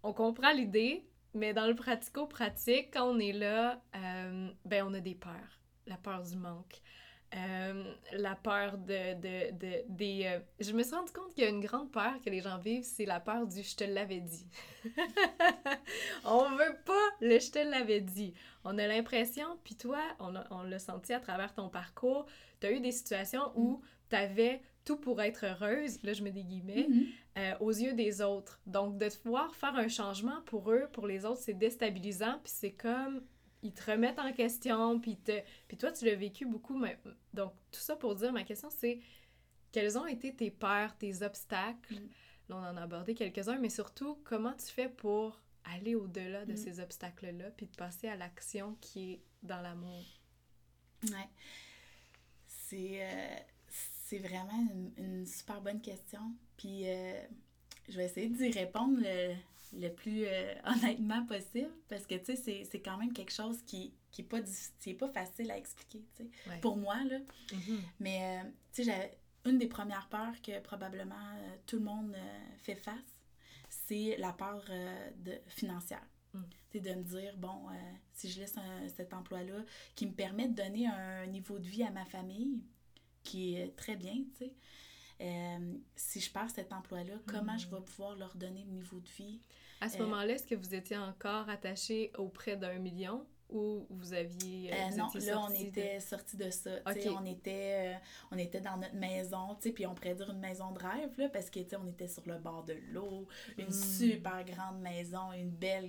On 0.03 0.13
comprend 0.13 0.51
l'idée, 0.53 1.05
mais 1.33 1.53
dans 1.53 1.67
le 1.67 1.75
pratico-pratique, 1.75 2.93
quand 2.93 3.09
on 3.09 3.19
est 3.19 3.33
là, 3.33 3.83
euh, 3.95 4.49
ben 4.63 4.85
on 4.87 4.93
a 4.93 5.01
des 5.01 5.15
peurs. 5.15 5.59
La 5.85 5.97
peur 5.97 6.23
du 6.23 6.35
manque, 6.35 6.81
euh, 7.37 7.83
la 8.13 8.35
peur 8.35 8.77
de, 8.77 9.13
de, 9.15 9.51
de 9.57 9.83
des... 9.89 10.23
Euh, 10.25 10.39
je 10.59 10.71
me 10.73 10.83
suis 10.83 10.95
rendu 10.95 11.11
compte 11.11 11.33
qu'il 11.33 11.43
y 11.43 11.47
a 11.47 11.49
une 11.49 11.61
grande 11.61 11.91
peur 11.91 12.13
que 12.23 12.29
les 12.29 12.41
gens 12.41 12.57
vivent, 12.57 12.83
c'est 12.83 13.05
la 13.05 13.19
peur 13.19 13.45
du 13.45 13.61
«je 13.63 13.75
te 13.75 13.83
l'avais 13.83 14.19
dit». 14.21 14.47
on 16.25 16.49
veut 16.51 16.77
pas 16.85 17.07
le 17.21 17.39
«je 17.39 17.51
te 17.51 17.59
l'avais 17.59 18.01
dit». 18.01 18.33
On 18.63 18.77
a 18.77 18.87
l'impression, 18.87 19.57
puis 19.63 19.75
toi, 19.75 19.99
on, 20.19 20.33
on 20.51 20.63
l'a 20.63 20.79
senti 20.79 21.13
à 21.13 21.19
travers 21.19 21.53
ton 21.53 21.69
parcours, 21.69 22.25
tu 22.59 22.67
as 22.67 22.71
eu 22.71 22.79
des 22.79 22.91
situations 22.91 23.51
où 23.55 23.77
mm. 23.77 23.81
tu 24.09 24.15
avais 24.15 24.61
tout 24.87 24.97
pour 24.97 25.21
être 25.21 25.45
heureuse, 25.45 26.01
là 26.03 26.13
je 26.13 26.23
mets 26.23 26.31
des 26.31 26.43
guillemets, 26.43 26.87
mm-hmm. 26.89 27.07
euh, 27.37 27.53
aux 27.59 27.71
yeux 27.71 27.93
des 27.93 28.21
autres. 28.21 28.59
Donc 28.65 28.97
de 28.97 29.09
pouvoir 29.21 29.53
faire 29.55 29.75
un 29.75 29.89
changement 29.89 30.41
pour 30.45 30.71
eux, 30.71 30.87
pour 30.93 31.07
les 31.07 31.25
autres, 31.25 31.41
c'est 31.41 31.53
déstabilisant, 31.53 32.39
puis 32.43 32.53
c'est 32.55 32.71
comme 32.71 33.21
ils 33.67 33.73
te 33.73 33.91
remettent 33.91 34.19
en 34.19 34.31
question, 34.31 34.99
puis, 34.99 35.17
te... 35.17 35.41
puis 35.67 35.77
toi, 35.77 35.91
tu 35.91 36.05
l'as 36.05 36.15
vécu 36.15 36.45
beaucoup. 36.45 36.77
Mais... 36.77 36.97
Donc, 37.33 37.53
tout 37.71 37.81
ça 37.81 37.95
pour 37.95 38.15
dire, 38.15 38.31
ma 38.31 38.43
question, 38.43 38.69
c'est 38.69 38.99
quelles 39.71 39.97
ont 39.97 40.05
été 40.05 40.33
tes 40.33 40.51
peurs, 40.51 40.97
tes 40.97 41.21
obstacles? 41.21 41.95
Mm. 41.95 42.09
Là, 42.49 42.55
on 42.55 42.59
en 42.59 42.77
a 42.77 42.81
abordé 42.83 43.13
quelques-uns, 43.13 43.57
mais 43.57 43.69
surtout, 43.69 44.19
comment 44.23 44.53
tu 44.53 44.67
fais 44.67 44.87
pour 44.87 45.41
aller 45.65 45.95
au-delà 45.95 46.45
de 46.45 46.53
mm. 46.53 46.57
ces 46.57 46.79
obstacles-là, 46.79 47.51
puis 47.51 47.67
de 47.67 47.75
passer 47.75 48.07
à 48.07 48.15
l'action 48.15 48.77
qui 48.79 49.11
est 49.11 49.21
dans 49.43 49.61
l'amour? 49.61 50.05
Ouais. 51.03 51.29
C'est, 52.47 53.03
euh, 53.03 53.35
c'est 53.67 54.19
vraiment 54.19 54.65
une, 54.97 55.25
super 55.25 55.61
bonne 55.61 55.81
question. 55.81 56.21
Puis, 56.55 56.89
euh, 56.89 57.21
je 57.89 57.97
vais 57.97 58.05
essayer 58.05 58.29
d'y 58.29 58.49
répondre 58.49 58.97
le, 59.01 59.35
le 59.73 59.89
plus 59.89 60.25
euh, 60.25 60.53
honnêtement 60.65 61.25
possible 61.25 61.71
parce 61.89 62.05
que 62.05 62.15
tu 62.15 62.35
sais 62.35 62.63
c'est 62.69 62.79
quand 62.79 62.97
même 62.97 63.13
quelque 63.13 63.33
chose 63.33 63.61
qui 63.63 63.93
qui 64.11 64.21
est 64.21 64.25
pas 64.25 64.41
qui 64.79 64.91
est 64.91 64.95
pas 64.95 65.09
facile 65.09 65.51
à 65.51 65.57
expliquer 65.57 66.03
tu 66.15 66.23
sais. 66.23 66.59
Pour 66.61 66.77
moi 66.77 66.95
là. 67.03 67.19
Mm-hmm. 67.49 67.79
mais 67.99 68.41
euh, 68.43 68.49
tu 68.73 68.83
sais 68.83 69.17
une 69.45 69.57
des 69.57 69.67
premières 69.67 70.07
peurs 70.09 70.41
que 70.41 70.59
probablement 70.59 71.15
euh, 71.15 71.55
tout 71.65 71.77
le 71.77 71.83
monde 71.83 72.15
fait 72.63 72.75
face 72.75 72.95
c'est 73.69 74.15
la 74.17 74.31
peur 74.33 74.63
de 75.17 75.33
financière. 75.47 76.05
Mm. 76.33 76.41
c'est 76.71 76.79
de 76.79 76.93
me 76.93 77.03
dire 77.03 77.37
bon 77.37 77.67
si 78.13 78.29
je 78.29 78.41
laisse 78.41 78.55
cet 78.95 79.13
emploi 79.13 79.43
là 79.43 79.63
qui 79.95 80.05
me 80.05 80.13
permet 80.13 80.47
de 80.47 80.55
donner 80.55 80.87
un 80.87 81.25
niveau 81.27 81.57
de 81.59 81.65
vie 81.65 81.83
à 81.83 81.91
ma 81.91 82.05
famille 82.05 82.61
qui 83.23 83.55
est 83.55 83.75
très 83.75 83.95
bien 83.95 84.13
tu 84.13 84.45
sais 84.45 84.53
euh, 85.21 85.73
si 85.95 86.19
je 86.19 86.31
perds 86.31 86.49
cet 86.49 86.71
emploi-là, 86.73 87.15
comment 87.25 87.57
je 87.57 87.67
vais 87.67 87.81
pouvoir 87.81 88.15
leur 88.15 88.35
donner 88.35 88.63
le 88.65 88.71
niveau 88.71 88.99
de 88.99 89.09
vie? 89.09 89.39
À 89.81 89.89
ce 89.89 89.97
moment-là, 89.99 90.33
est-ce 90.33 90.47
que 90.47 90.55
vous 90.55 90.73
étiez 90.73 90.97
encore 90.97 91.49
attaché 91.49 92.11
auprès 92.17 92.57
d'un 92.57 92.79
million 92.79 93.25
ou 93.49 93.85
vous 93.89 94.13
aviez... 94.13 94.71
Vous 94.89 94.97
non, 94.97 95.09
là, 95.13 95.45
on 95.47 95.53
était 95.53 95.99
sorti 95.99 96.35
de 96.35 96.49
ça. 96.49 96.71
On, 96.85 97.25
était, 97.25 97.97
on 98.31 98.37
était 98.37 98.59
dans 98.59 98.77
notre 98.77 98.95
maison, 98.95 99.55
puis 99.73 99.85
on 99.85 99.95
pourrait 99.95 100.15
dire 100.15 100.29
une 100.29 100.39
maison 100.39 100.71
de 100.71 100.79
rêve, 100.79 101.17
là, 101.17 101.29
parce 101.29 101.49
que 101.49 101.59
on 101.77 101.87
était 101.87 102.07
sur 102.07 102.27
le 102.27 102.37
bord 102.39 102.63
de 102.63 102.75
l'eau, 102.91 103.27
une 103.57 103.67
hmm. 103.67 103.71
super 103.71 104.43
grande 104.43 104.81
maison, 104.81 105.31
une 105.33 105.51
belle 105.51 105.87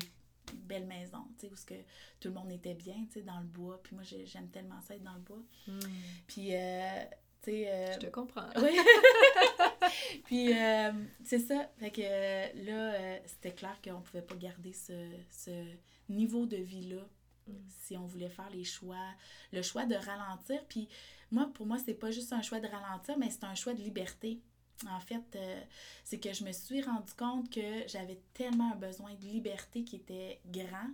belle 0.54 0.86
maison, 0.86 1.26
tu 1.38 1.46
sais, 1.46 1.52
où 1.52 1.66
que 1.66 1.74
tout 2.20 2.28
le 2.28 2.34
monde 2.34 2.50
était 2.50 2.74
bien, 2.74 3.04
tu 3.06 3.14
sais, 3.14 3.22
dans 3.22 3.38
le 3.38 3.46
bois. 3.46 3.82
Puis 3.82 3.94
moi, 3.94 4.02
j'aime 4.02 4.48
tellement 4.48 4.80
ça 4.80 4.94
être 4.94 5.02
dans 5.02 5.12
le 5.12 5.20
bois. 5.20 5.42
Hmm. 5.66 5.78
Puis, 6.26 6.54
euh. 6.54 7.04
Euh, 7.46 7.92
Je 7.94 7.98
te 7.98 8.06
comprends. 8.06 8.48
Oui. 8.56 8.76
Puis, 10.24 10.52
euh, 10.52 10.92
c'est 11.24 11.38
ça. 11.38 11.70
Fait 11.78 11.90
que 11.90 12.02
là, 12.02 13.18
c'était 13.26 13.52
clair 13.52 13.78
qu'on 13.82 14.00
pouvait 14.00 14.22
pas 14.22 14.34
garder 14.34 14.72
ce, 14.72 15.10
ce 15.30 15.64
niveau 16.08 16.46
de 16.46 16.56
vie-là 16.56 17.02
hmm. 17.46 17.52
si 17.68 17.96
on 17.96 18.06
voulait 18.06 18.28
faire 18.28 18.50
les 18.50 18.64
choix, 18.64 19.14
le 19.52 19.62
choix 19.62 19.86
de 19.86 19.94
ralentir. 19.94 20.64
Puis 20.68 20.88
moi, 21.30 21.50
pour 21.54 21.66
moi, 21.66 21.78
c'est 21.84 21.94
pas 21.94 22.10
juste 22.10 22.32
un 22.32 22.42
choix 22.42 22.60
de 22.60 22.68
ralentir, 22.68 23.18
mais 23.18 23.30
c'est 23.30 23.44
un 23.44 23.54
choix 23.54 23.74
de 23.74 23.82
liberté. 23.82 24.40
En 24.88 25.00
fait, 25.00 25.24
euh, 25.34 25.60
c'est 26.04 26.20
que 26.20 26.32
je 26.32 26.44
me 26.44 26.52
suis 26.52 26.82
rendu 26.82 27.12
compte 27.14 27.50
que 27.50 27.88
j'avais 27.88 28.20
tellement 28.32 28.72
un 28.72 28.76
besoin 28.76 29.12
de 29.14 29.26
liberté 29.26 29.82
qui 29.82 29.96
était 29.96 30.40
grand 30.46 30.90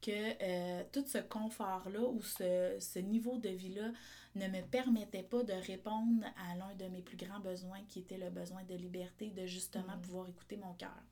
que 0.00 0.10
euh, 0.42 0.84
tout 0.92 1.04
ce 1.06 1.18
confort-là 1.18 2.00
ou 2.00 2.22
ce, 2.22 2.98
niveau 2.98 3.38
de 3.38 3.48
vie-là 3.48 3.90
ne 4.34 4.46
me 4.48 4.62
permettait 4.62 5.22
pas 5.22 5.42
de 5.42 5.52
répondre 5.52 6.24
à 6.50 6.54
l'un 6.56 6.74
de 6.76 6.84
mes 6.86 7.02
plus 7.02 7.16
grands 7.16 7.40
besoins 7.40 7.80
qui 7.88 8.00
était 8.00 8.18
le 8.18 8.30
besoin 8.30 8.62
de 8.64 8.74
liberté, 8.74 9.30
de 9.30 9.46
justement 9.46 9.96
mm. 9.96 10.00
pouvoir 10.02 10.28
écouter 10.28 10.56
mon 10.56 10.74
cœur. 10.74 11.02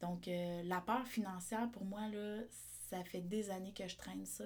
Donc, 0.00 0.28
euh, 0.28 0.62
la 0.64 0.80
peur 0.80 1.06
financière, 1.06 1.70
pour 1.70 1.84
moi, 1.84 2.08
là, 2.08 2.40
ça 2.90 3.02
fait 3.04 3.20
des 3.20 3.50
années 3.50 3.72
que 3.72 3.86
je 3.86 3.96
traîne 3.96 4.26
ça. 4.26 4.44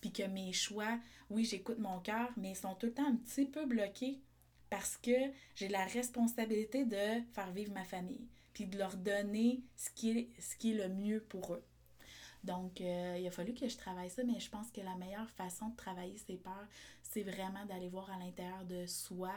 Puis 0.00 0.12
que 0.12 0.22
mes 0.22 0.52
choix, 0.52 0.98
oui, 1.28 1.44
j'écoute 1.44 1.78
mon 1.78 2.00
cœur, 2.00 2.30
mais 2.36 2.52
ils 2.52 2.56
sont 2.56 2.74
tout 2.74 2.86
le 2.86 2.94
temps 2.94 3.06
un 3.06 3.16
petit 3.16 3.46
peu 3.46 3.66
bloqués 3.66 4.20
parce 4.70 4.96
que 4.96 5.32
j'ai 5.56 5.68
la 5.68 5.84
responsabilité 5.84 6.84
de 6.84 7.22
faire 7.32 7.50
vivre 7.52 7.72
ma 7.72 7.84
famille, 7.84 8.28
puis 8.54 8.66
de 8.66 8.78
leur 8.78 8.96
donner 8.96 9.62
ce 9.76 9.90
qui 9.90 10.10
est, 10.10 10.28
ce 10.40 10.56
qui 10.56 10.72
est 10.72 10.88
le 10.88 10.94
mieux 10.94 11.20
pour 11.20 11.54
eux. 11.54 11.64
Donc, 12.42 12.80
euh, 12.80 13.16
il 13.18 13.26
a 13.26 13.30
fallu 13.30 13.52
que 13.52 13.68
je 13.68 13.76
travaille 13.76 14.10
ça, 14.10 14.22
mais 14.24 14.40
je 14.40 14.50
pense 14.50 14.70
que 14.70 14.80
la 14.80 14.94
meilleure 14.96 15.28
façon 15.30 15.68
de 15.68 15.76
travailler 15.76 16.16
ces 16.16 16.36
peurs, 16.36 16.66
c'est 17.02 17.22
vraiment 17.22 17.64
d'aller 17.66 17.88
voir 17.88 18.10
à 18.10 18.18
l'intérieur 18.18 18.64
de 18.64 18.86
soi 18.86 19.32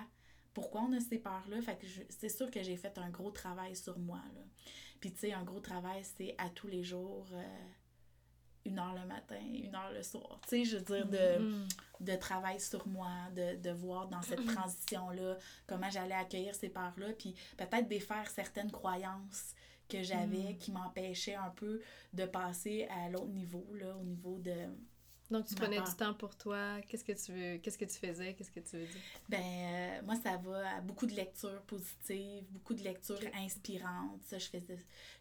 pourquoi 0.53 0.81
on 0.81 0.93
a 0.93 0.99
ces 0.99 1.17
peurs-là. 1.17 1.61
Fait 1.61 1.77
que 1.77 1.85
c'est 2.09 2.29
sûr 2.29 2.49
que 2.49 2.63
j'ai 2.63 2.77
fait 2.77 2.97
un 2.97 3.09
gros 3.09 3.31
travail 3.31 3.75
sur 3.75 3.97
moi. 3.99 4.21
Là. 4.35 4.41
Puis, 4.99 5.11
tu 5.11 5.19
sais, 5.19 5.33
un 5.33 5.43
gros 5.43 5.59
travail, 5.59 6.03
c'est 6.17 6.35
à 6.37 6.49
tous 6.49 6.67
les 6.67 6.83
jours. 6.83 7.27
Euh, 7.33 7.43
une 8.65 8.79
heure 8.79 8.93
le 8.93 9.05
matin, 9.05 9.41
une 9.41 9.75
heure 9.75 9.91
le 9.91 10.03
soir. 10.03 10.39
Tu 10.43 10.49
sais, 10.49 10.65
je 10.65 10.77
veux 10.77 10.83
dire, 10.83 11.05
de, 11.07 11.17
mm-hmm. 11.17 11.67
de 11.99 12.15
travail 12.15 12.61
sur 12.61 12.87
moi, 12.87 13.09
de, 13.35 13.57
de 13.57 13.69
voir 13.71 14.07
dans 14.07 14.21
cette 14.21 14.39
mm-hmm. 14.39 14.55
transition-là 14.55 15.37
comment 15.67 15.89
j'allais 15.89 16.15
accueillir 16.15 16.55
ces 16.55 16.69
parts-là, 16.69 17.07
puis 17.17 17.35
peut-être 17.57 17.89
défaire 17.89 18.29
certaines 18.29 18.71
croyances 18.71 19.53
que 19.93 20.03
j'avais 20.03 20.53
mm. 20.53 20.57
qui 20.57 20.71
m'empêchaient 20.71 21.35
un 21.35 21.51
peu 21.51 21.81
de 22.13 22.25
passer 22.25 22.87
à 22.89 23.09
l'autre 23.09 23.33
niveau, 23.41 23.65
là, 23.73 23.95
au 23.95 24.03
niveau 24.03 24.39
de... 24.39 24.55
Donc, 25.31 25.47
tu 25.47 25.55
prenais 25.55 25.81
du 25.81 25.95
temps 25.97 26.13
pour 26.13 26.35
toi. 26.35 26.79
Qu'est-ce 26.87 27.03
que 27.03 27.13
tu 27.13 27.31
veux, 27.31 27.57
qu'est-ce 27.57 27.77
que 27.77 27.85
tu 27.85 27.97
faisais? 27.97 28.33
Qu'est-ce 28.33 28.51
que 28.51 28.59
tu 28.59 28.77
veux 28.77 28.85
dire? 28.85 29.01
Ben, 29.29 29.41
euh, 29.41 30.01
moi, 30.05 30.15
ça 30.15 30.37
va 30.37 30.77
à 30.77 30.81
beaucoup 30.81 31.07
de 31.07 31.15
lectures 31.15 31.61
positives, 31.63 32.43
beaucoup 32.51 32.75
de 32.75 32.83
lectures 32.83 33.19
inspirantes. 33.33 34.21
Ça, 34.21 34.37
je 34.37 34.47
fais, 34.47 34.61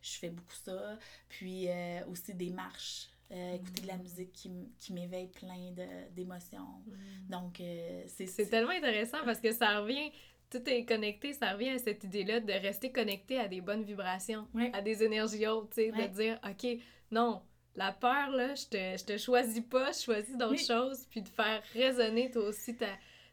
je 0.02 0.10
fais 0.20 0.28
beaucoup 0.28 0.58
ça. 0.64 0.98
Puis 1.28 1.68
euh, 1.68 2.04
aussi 2.10 2.34
des 2.34 2.50
marches 2.50 3.08
euh, 3.30 3.54
écouter 3.54 3.82
de 3.82 3.86
la 3.86 3.96
mm. 3.96 4.02
musique 4.02 4.32
qui, 4.32 4.50
qui 4.76 4.92
m'éveille 4.92 5.28
plein 5.28 5.72
d'émotions. 6.10 6.82
Mm. 6.86 7.30
Donc, 7.30 7.60
euh, 7.60 8.04
c'est... 8.08 8.26
C'est 8.26 8.48
tellement 8.48 8.72
intéressant 8.72 9.24
parce 9.24 9.40
que 9.40 9.52
ça 9.52 9.80
revient... 9.80 10.10
Tout 10.52 10.68
est 10.68 10.84
connecté, 10.84 11.32
ça 11.32 11.52
revient 11.54 11.70
à 11.70 11.78
cette 11.78 12.04
idée-là 12.04 12.40
de 12.40 12.52
rester 12.52 12.92
connecté 12.92 13.38
à 13.38 13.48
des 13.48 13.62
bonnes 13.62 13.84
vibrations, 13.84 14.46
à 14.74 14.82
des 14.82 15.02
énergies 15.02 15.46
hautes, 15.46 15.70
tu 15.70 15.76
sais, 15.76 15.90
de 15.92 16.06
dire, 16.08 16.38
OK, 16.46 16.78
non, 17.10 17.40
la 17.74 17.90
peur, 17.90 18.30
là, 18.30 18.54
je 18.54 18.66
te, 18.66 18.98
je 18.98 19.04
te 19.04 19.16
choisis 19.16 19.62
pas, 19.62 19.92
je 19.92 20.02
choisis 20.02 20.36
d'autres 20.36 20.60
choses, 20.60 21.06
puis 21.08 21.22
de 21.22 21.28
faire 21.28 21.62
résonner 21.72 22.30
toi 22.30 22.44
aussi 22.44 22.76
ta... 22.76 22.86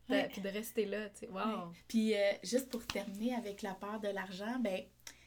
Puis 0.08 0.42
de 0.42 0.50
rester 0.50 0.86
là, 0.86 1.10
tu 1.10 1.20
sais, 1.20 1.28
wow! 1.28 1.72
Puis 1.88 2.16
euh, 2.16 2.32
juste 2.42 2.70
pour 2.70 2.84
terminer 2.88 3.36
avec 3.36 3.62
la 3.62 3.76
peur 3.76 4.00
de 4.00 4.08
l'argent, 4.08 4.58
ben 4.60 4.82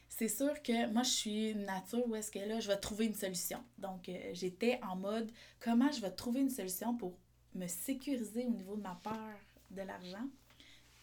c'est 0.09 0.27
sûr 0.27 0.61
que 0.61 0.87
moi, 0.91 1.03
je 1.03 1.09
suis 1.09 1.49
une 1.51 1.65
nature 1.65 2.05
où 2.07 2.15
est-ce 2.15 2.29
que 2.29 2.39
là, 2.39 2.59
je 2.59 2.67
vais 2.67 2.77
trouver 2.77 3.05
une 3.05 3.13
solution. 3.15 3.63
Donc, 3.77 4.09
euh, 4.09 4.13
j'étais 4.33 4.79
en 4.83 4.95
mode 4.95 5.31
comment 5.59 5.91
je 5.91 6.01
vais 6.01 6.11
trouver 6.11 6.41
une 6.41 6.49
solution 6.49 6.97
pour 6.97 7.17
me 7.55 7.67
sécuriser 7.67 8.45
au 8.45 8.49
niveau 8.49 8.75
de 8.75 8.81
ma 8.81 8.99
peur 9.03 9.37
de 9.71 9.81
l'argent, 9.83 10.27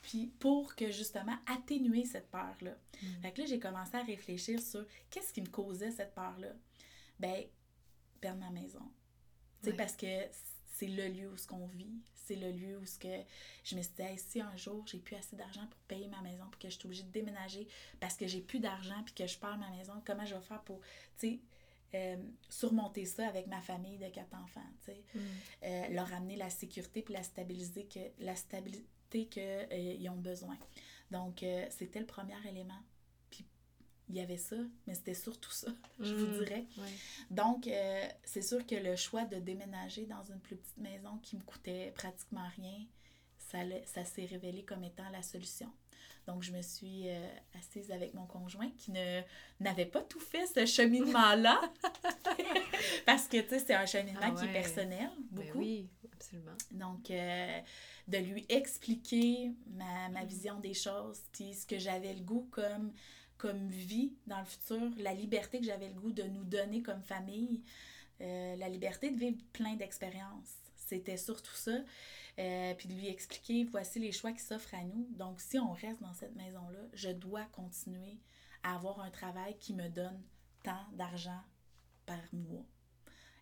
puis 0.03 0.27
pour 0.39 0.75
que 0.75 0.91
justement 0.91 1.37
atténuer 1.47 2.05
cette 2.05 2.31
peur-là. 2.31 2.73
Mm. 3.03 3.07
Fait 3.23 3.33
que 3.33 3.41
là, 3.41 3.47
j'ai 3.47 3.59
commencé 3.59 3.97
à 3.97 4.03
réfléchir 4.03 4.61
sur 4.61 4.85
qu'est-ce 5.11 5.33
qui 5.33 5.43
me 5.43 5.49
causait 5.49 5.91
cette 5.91 6.15
peur-là. 6.15 6.53
Ben, 7.19 7.45
perdre 8.21 8.41
ma 8.41 8.51
maison. 8.51 8.83
Tu 9.63 9.71
sais, 9.71 9.77
parce 9.77 9.97
que 9.97 10.07
c'est 10.75 10.87
le 10.87 11.09
lieu 11.09 11.31
où 11.31 11.37
ce 11.37 11.47
qu'on 11.47 11.67
vit, 11.67 12.01
c'est 12.15 12.37
le 12.37 12.51
lieu 12.53 12.79
où 12.79 12.87
ce 12.87 12.99
que 12.99 13.23
je 13.65 13.77
me 13.77 13.83
suis 13.83 13.93
dit, 13.99 14.19
si 14.19 14.41
un 14.41 14.57
jour 14.57 14.87
j'ai 14.87 14.99
plus 14.99 15.17
assez 15.17 15.37
d'argent 15.37 15.67
pour 15.67 15.81
payer 15.81 16.09
ma 16.09 16.23
maison, 16.23 16.45
puis 16.51 16.61
que 16.61 16.71
je 16.71 16.79
suis 16.79 16.87
obligée 16.87 17.03
de 17.03 17.11
déménager 17.11 17.69
parce 17.99 18.17
que 18.17 18.27
j'ai 18.27 18.41
plus 18.41 18.61
d'argent, 18.61 19.03
puis 19.05 19.15
que 19.15 19.27
je 19.27 19.39
perds 19.39 19.59
ma 19.59 19.69
maison, 19.71 19.93
comment 20.07 20.25
je 20.25 20.35
vais 20.35 20.41
faire 20.41 20.63
pour, 20.63 20.81
tu 21.19 21.29
sais, 21.29 21.41
euh, 21.93 22.17
surmonter 22.49 23.05
ça 23.05 23.27
avec 23.27 23.49
ma 23.49 23.61
famille 23.61 23.99
de 23.99 24.09
quatre 24.09 24.33
enfants, 24.35 24.65
tu 24.85 24.93
sais, 24.93 25.05
mm. 25.15 25.19
euh, 25.65 25.89
leur 25.89 26.13
amener 26.15 26.37
la 26.37 26.49
sécurité 26.49 27.03
puis 27.03 27.13
la 27.13 27.25
stabilité 27.25 27.87
que 27.87 28.25
la 28.25 28.37
stabilité 28.37 28.87
qu'ils 29.11 29.43
euh, 29.73 30.11
ont 30.11 30.17
besoin. 30.17 30.57
Donc 31.11 31.45
c'était 31.71 32.01
le 32.01 32.07
premier 32.07 32.37
élément 32.49 32.81
il 34.11 34.17
y 34.17 34.21
avait 34.21 34.37
ça, 34.37 34.57
mais 34.87 34.95
c'était 34.95 35.15
surtout 35.15 35.53
ça, 35.53 35.69
je 36.01 36.13
vous 36.13 36.27
mm, 36.27 36.39
dirais. 36.39 36.65
Donc, 37.31 37.67
euh, 37.67 38.09
c'est 38.25 38.43
sûr 38.43 38.67
que 38.67 38.75
le 38.75 38.97
choix 38.97 39.25
de 39.25 39.37
déménager 39.37 40.07
dans 40.07 40.23
une 40.25 40.41
plus 40.41 40.57
petite 40.57 40.79
maison 40.79 41.19
qui 41.23 41.37
me 41.37 41.43
coûtait 41.43 41.93
pratiquement 41.95 42.47
rien, 42.57 42.85
ça, 43.39 43.59
ça 43.87 44.05
s'est 44.05 44.27
révélé 44.27 44.65
comme 44.65 44.85
étant 44.85 45.09
la 45.11 45.23
solution. 45.23 45.71
Donc, 46.27 46.43
je 46.43 46.53
me 46.53 46.61
suis 46.61 47.09
euh, 47.09 47.29
assise 47.59 47.91
avec 47.91 48.15
mon 48.15 48.27
conjoint 48.27 48.71
qui 48.77 48.91
ne 48.91 49.23
n'avait 49.59 49.87
pas 49.87 50.03
tout 50.03 50.21
fait 50.21 50.47
ce 50.47 50.67
cheminement-là. 50.67 51.61
Parce 53.07 53.27
que, 53.27 53.41
tu 53.41 53.49
sais, 53.49 53.59
c'est 53.61 53.75
un 53.75 53.87
cheminement 53.87 54.21
ah 54.23 54.31
qui 54.33 54.45
est 54.45 54.53
personnel, 54.53 55.11
ben 55.31 55.45
beaucoup. 55.45 55.59
oui, 55.59 55.89
absolument. 56.21 56.57
Donc, 56.71 57.11
euh, 57.11 57.61
de 58.09 58.18
lui 58.18 58.45
expliquer 58.49 59.53
ma, 59.66 60.09
ma, 60.11 60.25
mm. 60.25 60.29
vision 60.29 60.61
des 60.61 60.75
choses, 60.75 61.23
puis 61.33 61.55
ce 61.55 61.66
que 61.66 61.79
j'avais 61.79 62.14
le 62.14 62.21
goût 62.21 62.49
comme 62.51 62.93
comme 63.39 63.68
vie 63.68 64.12
dans 64.27 64.39
le 64.39 64.45
futur, 64.45 64.91
la 64.99 65.14
liberté 65.14 65.61
que 65.61 65.64
j'avais 65.64 65.89
le 65.89 65.95
goût 65.95 66.12
de 66.12 66.25
nous 66.25 66.45
donner 66.45 66.83
comme 66.83 67.03
famille, 67.03 67.62
euh, 68.21 68.55
la 68.57 68.68
liberté 68.68 69.11
de 69.11 69.16
vivre 69.16 69.39
plein 69.55 69.77
d'expériences. 69.77 70.57
C'était 70.77 71.16
surtout 71.16 71.55
ça. 71.55 71.79
Euh, 72.39 72.75
puis 72.75 72.89
de 72.89 72.93
lui 72.93 73.09
expliquer, 73.09 73.64
voici 73.64 73.99
les 73.99 74.12
choix 74.12 74.33
qui 74.33 74.41
s'offrent 74.41 74.75
à 74.75 74.85
nous. 74.85 75.07
Donc, 75.12 75.41
si 75.41 75.59
on 75.59 75.73
reste 75.73 76.03
dans 76.03 76.12
cette 76.12 76.37
maison-là, 76.37 76.81
je 76.93 77.09
dois 77.09 77.45
continuer 77.47 78.18
à 78.62 78.75
avoir 78.75 79.01
un 79.01 79.11
travail 79.11 79.57
qui 79.59 79.73
me 79.73 79.89
donne 79.89 80.23
tant 80.62 80.85
d'argent 80.93 81.41
par 82.05 82.23
mois. 82.33 82.66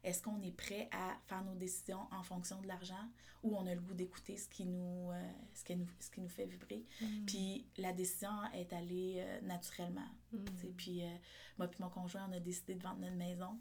Est-ce 0.08 0.22
qu'on 0.22 0.40
est 0.40 0.56
prêt 0.56 0.88
à 0.90 1.18
faire 1.26 1.44
nos 1.44 1.54
décisions 1.54 2.00
en 2.12 2.22
fonction 2.22 2.62
de 2.62 2.66
l'argent 2.66 3.10
ou 3.42 3.54
on 3.54 3.66
a 3.66 3.74
le 3.74 3.80
goût 3.80 3.92
d'écouter 3.92 4.38
ce, 4.38 4.48
qui 4.48 4.64
nous, 4.64 5.10
euh, 5.12 5.30
ce, 5.52 5.62
qui 5.64 5.76
nous, 5.76 5.86
ce 6.00 6.10
qui 6.10 6.22
nous 6.22 6.30
fait 6.30 6.46
vibrer? 6.46 6.82
Mm. 7.02 7.24
Puis 7.26 7.66
la 7.76 7.92
décision 7.92 8.30
est 8.54 8.72
allée 8.72 9.16
euh, 9.18 9.40
naturellement. 9.42 10.08
Mm. 10.32 10.44
Puis 10.78 11.04
euh, 11.04 11.14
moi 11.58 11.68
puis 11.68 11.82
mon 11.82 11.90
conjoint, 11.90 12.26
on 12.30 12.32
a 12.32 12.40
décidé 12.40 12.74
de 12.74 12.82
vendre 12.82 13.00
notre 13.00 13.16
maison. 13.16 13.58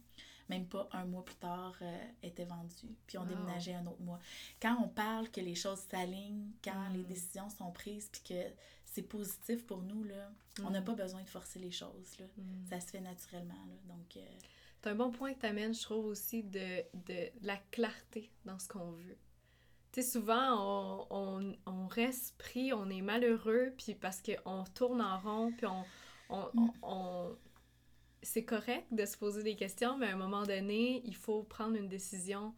Même 0.47 0.65
pas 0.67 0.87
un 0.93 1.03
mois 1.03 1.25
plus 1.25 1.35
tard, 1.35 1.77
était 2.23 2.45
vendue. 2.45 2.95
Puis 3.05 3.17
on 3.17 3.25
déménageait 3.25 3.73
un 3.73 3.85
autre 3.85 4.01
mois. 4.01 4.19
Quand 4.61 4.77
on 4.81 4.87
parle 4.87 5.29
que 5.29 5.41
les 5.41 5.55
choses 5.55 5.79
s'alignent, 5.91 6.51
quand 6.63 6.87
les 6.93 7.01
mm. 7.01 7.07
décisions 7.07 7.49
sont 7.49 7.71
prises, 7.73 8.07
puis 8.09 8.21
que 8.29 8.53
c'est 8.85 9.03
positif 9.03 9.65
pour 9.65 9.81
nous, 9.81 10.05
là, 10.05 10.31
on 10.63 10.69
n'a 10.69 10.81
pas 10.81 10.93
besoin 10.93 11.21
de 11.21 11.29
forcer 11.29 11.59
les 11.59 11.71
choses. 11.71 12.17
Là. 12.17 12.25
Ça 12.69 12.79
se 12.79 12.91
fait 12.91 13.01
naturellement. 13.01 13.53
Là. 13.67 13.93
Donc... 13.93 14.17
C'est 14.81 14.89
un 14.89 14.95
bon 14.95 15.11
point 15.11 15.33
que 15.33 15.39
tu 15.39 15.45
amènes, 15.45 15.73
je 15.73 15.81
trouve 15.81 16.05
aussi, 16.05 16.43
de, 16.43 16.83
de, 16.93 17.29
la 17.41 17.57
clarté 17.71 18.31
dans 18.45 18.59
ce 18.59 18.67
qu'on 18.67 18.91
veut. 18.91 19.17
Tu 19.91 20.01
sais, 20.01 20.11
souvent, 20.11 21.07
on, 21.09 21.55
on, 21.65 21.87
reste 21.87 22.37
pris, 22.37 22.73
on 22.73 22.89
est 22.89 23.01
malheureux, 23.01 23.73
puis 23.77 23.95
parce 23.95 24.21
qu'on 24.21 24.63
tourne 24.75 25.01
en 25.01 25.19
rond, 25.19 25.51
puis 25.57 25.65
on, 25.65 25.83
on, 26.29 26.71
on 26.83 27.37
c'est 28.21 28.43
correct 28.43 28.85
de 28.91 29.05
se 29.05 29.17
poser 29.17 29.43
des 29.43 29.55
questions, 29.55 29.97
mais 29.97 30.07
à 30.07 30.13
un 30.13 30.17
moment 30.17 30.43
donné, 30.43 31.01
il 31.05 31.15
faut 31.15 31.43
prendre 31.43 31.75
une 31.75 31.87
décision, 31.87 32.53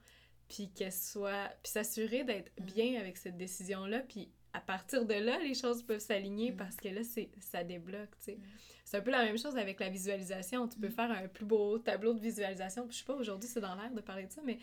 puis 0.47 0.71
qu'elle 0.71 0.93
soit... 0.93 1.49
puis 1.63 1.71
s'assurer 1.71 2.23
d'être 2.23 2.51
mm. 2.59 2.65
bien 2.65 2.99
avec 2.99 3.17
cette 3.17 3.37
décision-là, 3.37 3.99
puis 3.99 4.31
à 4.53 4.59
partir 4.61 5.05
de 5.05 5.13
là, 5.13 5.39
les 5.39 5.53
choses 5.53 5.83
peuvent 5.83 5.99
s'aligner 5.99 6.51
Mm. 6.51 6.57
parce 6.57 6.75
que 6.75 6.87
là, 6.89 7.03
c'est, 7.03 7.29
ça 7.39 7.63
débloque, 7.63 8.11
tu 8.19 8.23
sais. 8.25 8.35
Mm. 8.35 8.43
C'est 8.85 8.97
un 8.97 9.01
peu 9.01 9.11
la 9.11 9.23
même 9.23 9.37
chose 9.37 9.55
avec 9.57 9.79
la 9.79 9.89
visualisation. 9.89 10.67
Tu 10.67 10.79
peux 10.79 10.87
Mm. 10.87 10.91
faire 10.91 11.11
un 11.11 11.27
plus 11.27 11.45
beau 11.45 11.77
tableau 11.79 12.13
de 12.13 12.19
visualisation. 12.19 12.87
Puis 12.87 12.93
je 12.93 12.99
sais 12.99 13.05
pas, 13.05 13.13
aujourd'hui, 13.15 13.47
c'est 13.47 13.61
dans 13.61 13.75
l'air 13.75 13.91
de 13.91 14.01
parler 14.01 14.25
de 14.25 14.31
ça, 14.31 14.41
mais 14.43 14.57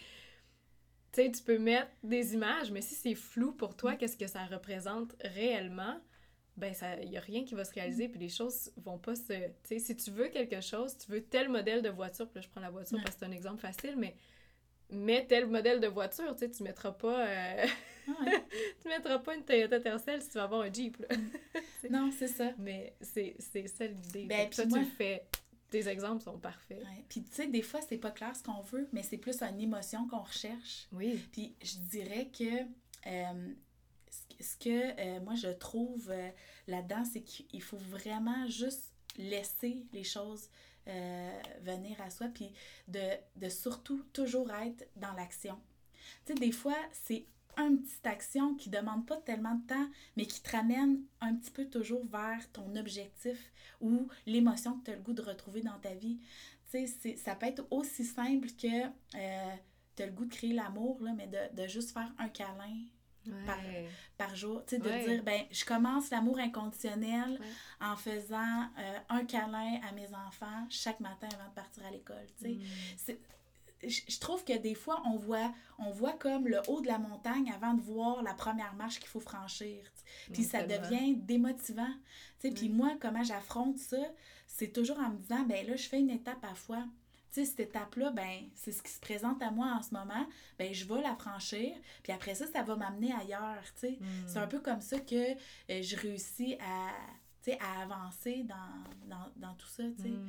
tu 1.12 1.22
sais, 1.22 1.30
tu 1.30 1.42
peux 1.42 1.58
mettre 1.58 1.88
des 2.02 2.34
images, 2.34 2.70
mais 2.70 2.82
si 2.82 2.94
c'est 2.94 3.14
flou 3.14 3.52
pour 3.52 3.76
toi, 3.76 3.94
qu'est-ce 3.96 4.16
que 4.18 4.26
ça 4.26 4.44
représente 4.46 5.14
réellement, 5.20 5.98
ben, 6.56 6.74
ça 6.74 6.96
y 7.02 7.16
a 7.16 7.20
rien 7.20 7.44
qui 7.44 7.54
va 7.54 7.64
se 7.64 7.72
réaliser, 7.72 8.08
puis 8.08 8.18
les 8.20 8.28
choses 8.28 8.72
vont 8.78 8.98
pas 8.98 9.14
se... 9.14 9.32
Tu 9.32 9.52
sais, 9.64 9.78
si 9.78 9.96
tu 9.96 10.10
veux 10.10 10.28
quelque 10.28 10.60
chose, 10.60 10.96
tu 10.98 11.10
veux 11.12 11.22
tel 11.22 11.48
modèle 11.48 11.80
de 11.82 11.88
voiture, 11.90 12.26
puis 12.28 12.36
là, 12.36 12.40
je 12.42 12.48
prends 12.48 12.60
la 12.60 12.70
voiture 12.70 12.98
parce 13.02 13.14
que 13.14 13.20
c'est 13.20 13.26
un 13.26 13.32
exemple 13.32 13.60
facile, 13.60 13.94
mais 13.96 14.16
mets 14.90 15.26
tel 15.26 15.46
modèle 15.46 15.80
de 15.80 15.86
voiture, 15.86 16.32
tu 16.34 16.40
sais, 16.40 16.50
tu 16.50 16.62
mettras 16.62 16.92
pas... 16.92 17.26
euh, 17.28 17.66
ouais. 18.08 18.44
tu 18.82 18.88
mettras 18.88 19.18
pas 19.18 19.34
une 19.34 19.44
Toyota 19.44 19.80
Tercel 19.80 20.22
si 20.22 20.28
tu 20.28 20.34
vas 20.34 20.44
avoir 20.44 20.62
un 20.62 20.72
Jeep, 20.72 20.96
là. 20.98 21.16
non, 21.90 22.10
c'est 22.16 22.28
ça. 22.28 22.52
Mais 22.58 22.96
c'est 23.00 23.36
ça 23.68 23.86
l'idée. 23.86 24.24
Ben, 24.26 24.48
toi, 24.50 24.62
puis 24.62 24.62
tu 24.64 24.68
moi- 24.68 24.78
le 24.80 24.84
fais. 24.84 25.26
Tes 25.68 25.88
exemples 25.88 26.22
sont 26.22 26.38
parfaits. 26.38 26.78
Ouais. 26.78 27.04
Puis, 27.08 27.24
tu 27.24 27.32
sais, 27.34 27.48
des 27.48 27.62
fois, 27.62 27.80
c'est 27.88 27.98
pas 27.98 28.12
clair 28.12 28.34
ce 28.36 28.42
qu'on 28.42 28.60
veut, 28.60 28.88
mais 28.92 29.02
c'est 29.02 29.18
plus 29.18 29.42
une 29.42 29.60
émotion 29.60 30.06
qu'on 30.06 30.20
recherche. 30.22 30.86
Oui. 30.92 31.18
Puis, 31.32 31.56
je 31.60 31.78
dirais 31.78 32.30
que 32.32 32.44
euh, 33.08 33.52
ce- 34.40 34.56
que 34.58 35.00
euh, 35.00 35.20
moi, 35.20 35.34
je 35.34 35.48
trouve 35.48 36.08
euh, 36.10 36.30
là-dedans, 36.68 37.04
c'est 37.04 37.22
qu'il 37.22 37.62
faut 37.62 37.76
vraiment 37.78 38.46
juste 38.46 38.92
laisser 39.18 39.86
les 39.92 40.04
choses 40.04 40.48
venir 41.62 42.00
à 42.00 42.10
soi, 42.10 42.28
puis 42.28 42.52
de, 42.86 43.00
de 43.34 43.48
surtout 43.48 44.04
toujours 44.12 44.52
être 44.52 44.86
dans 44.94 45.12
l'action. 45.14 45.58
Tu 46.24 46.32
sais, 46.32 46.34
des 46.38 46.52
fois, 46.52 46.76
c'est 46.92 47.26
une 47.56 47.80
petite 47.82 48.06
action 48.06 48.54
qui 48.54 48.70
demande 48.70 49.06
pas 49.06 49.16
tellement 49.18 49.54
de 49.54 49.66
temps, 49.66 49.88
mais 50.16 50.26
qui 50.26 50.40
te 50.42 50.50
ramène 50.54 51.00
un 51.20 51.34
petit 51.34 51.50
peu 51.50 51.64
toujours 51.66 52.04
vers 52.06 52.50
ton 52.52 52.74
objectif 52.76 53.38
ou 53.80 54.08
l'émotion 54.26 54.78
que 54.78 54.84
tu 54.86 54.90
as 54.92 54.96
le 54.96 55.02
goût 55.02 55.12
de 55.14 55.22
retrouver 55.22 55.62
dans 55.62 55.78
ta 55.78 55.94
vie. 55.94 56.18
Tu 56.70 56.86
sais, 56.86 57.16
ça 57.16 57.34
peut 57.34 57.46
être 57.46 57.66
aussi 57.70 58.04
simple 58.04 58.48
que 58.60 58.86
euh, 59.16 59.54
tu 59.94 60.02
as 60.02 60.06
le 60.06 60.12
goût 60.12 60.24
de 60.24 60.34
créer 60.34 60.52
l'amour, 60.52 61.00
mais 61.16 61.26
de, 61.28 61.62
de 61.62 61.66
juste 61.68 61.92
faire 61.92 62.12
un 62.18 62.28
câlin 62.28 62.76
Par- 63.44 63.58
par 64.16 64.36
jour. 64.36 64.64
Tu 64.66 64.76
sais, 64.76 64.80
de 64.80 64.88
Ouais. 64.88 65.04
dire, 65.04 65.24
ben, 65.24 65.42
je 65.50 65.64
commence 65.64 66.10
l'amour 66.10 66.38
inconditionnel 66.38 67.32
Ouais. 67.40 67.46
en 67.80 67.96
faisant 67.96 68.60
euh, 68.78 68.98
un 69.08 69.24
câlin 69.24 69.80
à 69.88 69.90
mes 69.92 70.06
enfants 70.14 70.64
chaque 70.70 71.00
matin 71.00 71.26
avant 71.34 71.48
de 71.48 71.54
partir 71.54 71.84
à 71.86 71.90
l'école. 71.90 72.24
Tu 72.38 72.60
sais. 72.96 73.14
Mm. 73.14 73.16
Je 73.82 74.18
trouve 74.18 74.42
que 74.44 74.56
des 74.56 74.74
fois, 74.74 75.02
on 75.06 75.16
voit, 75.16 75.52
on 75.78 75.90
voit 75.90 76.14
comme 76.14 76.48
le 76.48 76.60
haut 76.68 76.80
de 76.80 76.86
la 76.86 76.98
montagne 76.98 77.50
avant 77.52 77.74
de 77.74 77.80
voir 77.82 78.22
la 78.22 78.32
première 78.34 78.74
marche 78.74 78.98
qu'il 78.98 79.08
faut 79.08 79.20
franchir. 79.20 79.82
Puis 80.32 80.42
Mm, 80.42 80.46
ça 80.46 80.62
devient 80.62 81.14
démotivant. 81.16 81.94
Puis 82.40 82.52
Oui. 82.62 82.68
moi, 82.70 82.92
comment 83.00 83.22
j'affronte 83.22 83.78
ça, 83.78 83.98
c'est 84.46 84.72
toujours 84.72 84.98
en 84.98 85.10
me 85.10 85.18
disant, 85.18 85.42
ben 85.44 85.66
là, 85.66 85.76
je 85.76 85.88
fais 85.88 86.00
une 86.00 86.10
étape 86.10 86.44
à 86.44 86.54
fois. 86.54 86.84
Tu 87.32 87.40
sais, 87.40 87.50
cette 87.50 87.60
étape-là, 87.60 88.10
ben, 88.12 88.48
c'est 88.54 88.72
ce 88.72 88.82
qui 88.82 88.90
se 88.90 89.00
présente 89.00 89.42
à 89.42 89.50
moi 89.50 89.66
en 89.78 89.82
ce 89.82 89.92
moment. 89.92 90.26
Ben, 90.58 90.72
je 90.72 90.86
vais 90.86 91.02
la 91.02 91.14
franchir. 91.16 91.76
Puis 92.02 92.12
après 92.12 92.34
ça, 92.34 92.46
ça 92.46 92.62
va 92.62 92.76
m'amener 92.76 93.12
ailleurs. 93.12 93.62
Mm. 93.82 93.96
C'est 94.26 94.38
un 94.38 94.46
peu 94.46 94.60
comme 94.60 94.80
ça 94.80 94.98
que 95.00 95.32
euh, 95.32 95.82
je 95.82 95.96
réussis 95.96 96.56
à, 96.60 96.92
à 97.60 97.82
avancer 97.82 98.42
dans, 98.44 99.08
dans, 99.08 99.30
dans 99.36 99.54
tout 99.54 99.68
ça. 99.68 99.82
Mm. 99.82 100.26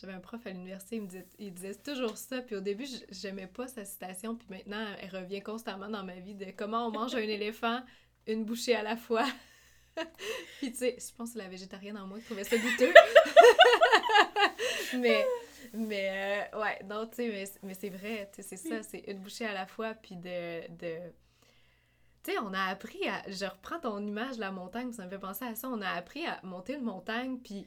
J'avais 0.00 0.12
un 0.12 0.20
prof 0.20 0.46
à 0.46 0.50
l'université, 0.50 0.96
il 0.96 1.02
me 1.02 1.06
disait, 1.06 1.26
il 1.38 1.52
disait 1.52 1.74
toujours 1.74 2.16
ça. 2.16 2.40
Puis 2.42 2.56
au 2.56 2.60
début, 2.60 2.86
j'aimais 3.10 3.46
pas 3.46 3.66
sa 3.66 3.84
citation. 3.84 4.36
Puis 4.36 4.46
maintenant, 4.50 4.86
elle 5.00 5.10
revient 5.10 5.42
constamment 5.42 5.88
dans 5.88 6.04
ma 6.04 6.16
vie 6.16 6.34
de 6.34 6.46
comment 6.56 6.86
on 6.86 6.90
mange 6.90 7.14
un 7.14 7.18
éléphant 7.18 7.80
une 8.26 8.44
bouchée 8.44 8.74
à 8.74 8.82
la 8.82 8.96
fois. 8.96 9.26
puis 10.58 10.72
tu 10.72 10.78
sais, 10.78 10.96
je 10.98 11.14
pense 11.16 11.30
que 11.30 11.32
c'est 11.34 11.44
la 11.44 11.48
végétarienne 11.48 11.96
en 11.96 12.06
moi 12.06 12.18
qui 12.18 12.24
trouvait 12.24 12.44
ça 12.44 12.56
goûteux. 12.56 12.92
mais, 14.98 15.26
mais 15.72 16.48
euh, 16.52 16.60
ouais, 16.60 16.80
non, 16.88 17.06
tu 17.06 17.16
sais, 17.16 17.28
mais, 17.28 17.44
mais 17.62 17.74
c'est 17.74 17.90
vrai, 17.90 18.30
tu 18.34 18.42
sais, 18.42 18.56
c'est 18.56 18.68
ça, 18.68 18.82
c'est 18.82 19.04
une 19.06 19.18
bouchée 19.18 19.46
à 19.46 19.52
la 19.52 19.66
fois. 19.66 19.94
Puis 19.94 20.16
de. 20.16 20.68
de... 20.72 20.98
Tu 22.22 22.32
sais, 22.32 22.38
on 22.38 22.52
a 22.54 22.64
appris 22.64 23.06
à. 23.08 23.22
Je 23.28 23.44
reprends 23.44 23.78
ton 23.78 24.04
image 24.04 24.36
de 24.36 24.40
la 24.40 24.50
montagne, 24.50 24.92
ça 24.92 25.04
me 25.04 25.10
fait 25.10 25.18
penser 25.18 25.44
à 25.44 25.54
ça. 25.54 25.68
On 25.68 25.80
a 25.82 25.90
appris 25.90 26.24
à 26.26 26.40
monter 26.42 26.74
une 26.74 26.84
montagne, 26.84 27.38
puis 27.38 27.66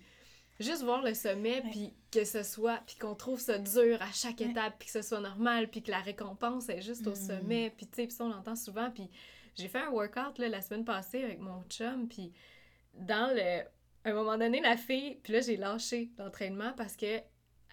juste 0.59 0.83
voir 0.83 1.01
le 1.03 1.13
sommet, 1.13 1.61
puis 1.71 1.93
que 2.11 2.23
ce 2.25 2.43
soit, 2.43 2.81
puis 2.87 2.95
qu'on 2.95 3.15
trouve 3.15 3.39
ça 3.39 3.57
dur 3.59 4.01
à 4.01 4.11
chaque 4.11 4.39
Ouais. 4.39 4.47
étape, 4.49 4.75
puis 4.79 4.87
que 4.87 4.91
ce 4.93 5.01
soit 5.01 5.19
normal, 5.19 5.69
puis 5.69 5.83
que 5.83 5.91
la 5.91 5.99
récompense 5.99 6.69
est 6.69 6.81
juste 6.81 7.05
au 7.07 7.11
Mm. 7.11 7.15
sommet, 7.15 7.73
puis 7.75 7.85
tu 7.87 7.95
sais, 7.95 8.07
puis 8.07 8.15
ça 8.15 8.25
on 8.25 8.29
l'entend 8.29 8.55
souvent, 8.55 8.89
puis 8.91 9.09
j'ai 9.55 9.67
fait 9.67 9.79
un 9.79 9.89
workout 9.89 10.37
là, 10.39 10.49
la 10.49 10.61
semaine 10.61 10.85
passée 10.85 11.23
avec 11.23 11.39
mon 11.39 11.61
chum, 11.69 12.07
puis 12.07 12.31
dans 12.93 13.33
le... 13.35 13.61
À 14.03 14.11
un 14.11 14.13
moment 14.13 14.37
donné, 14.37 14.61
la 14.61 14.77
fille, 14.77 15.15
puis 15.21 15.33
là 15.33 15.41
j'ai 15.41 15.57
lâché 15.57 16.11
l'entraînement 16.17 16.71
parce 16.77 16.95
que 16.95 17.19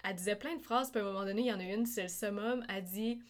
elle 0.06 0.16
disait 0.16 0.36
plein 0.36 0.56
de 0.56 0.60
phrases, 0.62 0.90
puis 0.90 1.00
à 1.00 1.04
un 1.04 1.06
moment 1.06 1.24
donné, 1.24 1.42
il 1.42 1.46
y 1.46 1.52
en 1.52 1.60
a 1.60 1.64
une, 1.64 1.86
c'est 1.86 2.02
le 2.02 2.08
summum, 2.08 2.62
elle 2.68 2.84
dit, 2.84 3.20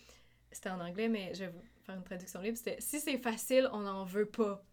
c'était 0.50 0.70
en 0.70 0.80
anglais, 0.80 1.08
mais 1.08 1.32
je 1.34 1.44
vais 1.44 1.50
vous 1.50 1.62
faire 1.84 1.94
une 1.94 2.02
traduction 2.02 2.40
libre, 2.40 2.56
c'était 2.56 2.76
«Si 2.80 2.98
c'est 2.98 3.18
facile, 3.18 3.68
on 3.72 3.80
n'en 3.80 4.04
veut 4.04 4.26
pas. 4.26 4.64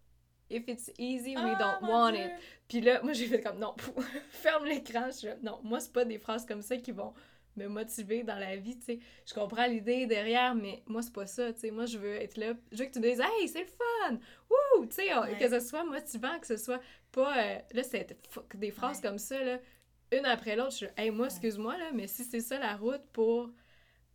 If 0.52 0.68
it's 0.68 0.90
easy, 0.98 1.34
we 1.36 1.52
Ah, 1.58 1.78
don't 1.80 1.88
want 1.88 2.12
Dieu! 2.12 2.24
it.» 2.26 2.32
Puis 2.68 2.80
là, 2.80 3.00
moi, 3.02 3.12
j'ai 3.12 3.26
fait 3.26 3.40
comme, 3.40 3.58
non, 3.58 3.74
ferme 4.30 4.64
l'écran. 4.66 5.06
Je 5.06 5.16
suis 5.16 5.26
là, 5.28 5.36
non, 5.42 5.60
moi, 5.62 5.80
c'est 5.80 5.92
pas 5.92 6.04
des 6.04 6.18
phrases 6.18 6.44
comme 6.46 6.62
ça 6.62 6.76
qui 6.76 6.92
vont 6.92 7.12
me 7.56 7.66
motiver 7.66 8.22
dans 8.22 8.38
la 8.38 8.56
vie, 8.56 8.78
tu 8.78 8.84
sais. 8.86 8.98
Je 9.26 9.34
comprends 9.34 9.66
l'idée 9.66 10.06
derrière, 10.06 10.54
mais 10.54 10.82
moi, 10.86 11.02
c'est 11.02 11.12
pas 11.12 11.26
ça, 11.26 11.52
tu 11.52 11.60
sais. 11.60 11.70
Moi, 11.70 11.84
je 11.86 11.98
veux 11.98 12.14
être 12.14 12.36
là, 12.38 12.54
je 12.70 12.78
veux 12.78 12.86
que 12.86 12.92
tu 12.92 12.98
me 13.00 13.08
dises, 13.10 13.20
hey, 13.20 13.48
c'est 13.48 13.60
le 13.60 13.66
fun! 13.66 14.18
Wouh! 14.50 14.86
Tu 14.86 14.94
sais, 14.94 15.14
Ouais. 15.18 15.36
que 15.38 15.48
ce 15.48 15.60
soit 15.60 15.84
motivant, 15.84 16.38
que 16.40 16.46
ce 16.46 16.56
soit 16.56 16.80
pas. 17.10 17.36
euh, 17.36 17.58
là, 17.72 17.82
c'est 17.82 18.16
des 18.54 18.70
phrases 18.70 18.96
Ouais. 19.02 19.08
comme 19.08 19.18
ça, 19.18 19.42
là, 19.42 19.58
une 20.12 20.24
après 20.24 20.56
l'autre. 20.56 20.70
Je 20.72 20.76
suis, 20.76 20.86
hey, 20.96 21.10
moi, 21.10 21.26
excuse-moi, 21.26 21.76
là, 21.76 21.90
mais 21.92 22.06
si 22.06 22.24
c'est 22.24 22.40
ça 22.40 22.58
la 22.58 22.74
route 22.76 23.02
pour 23.12 23.50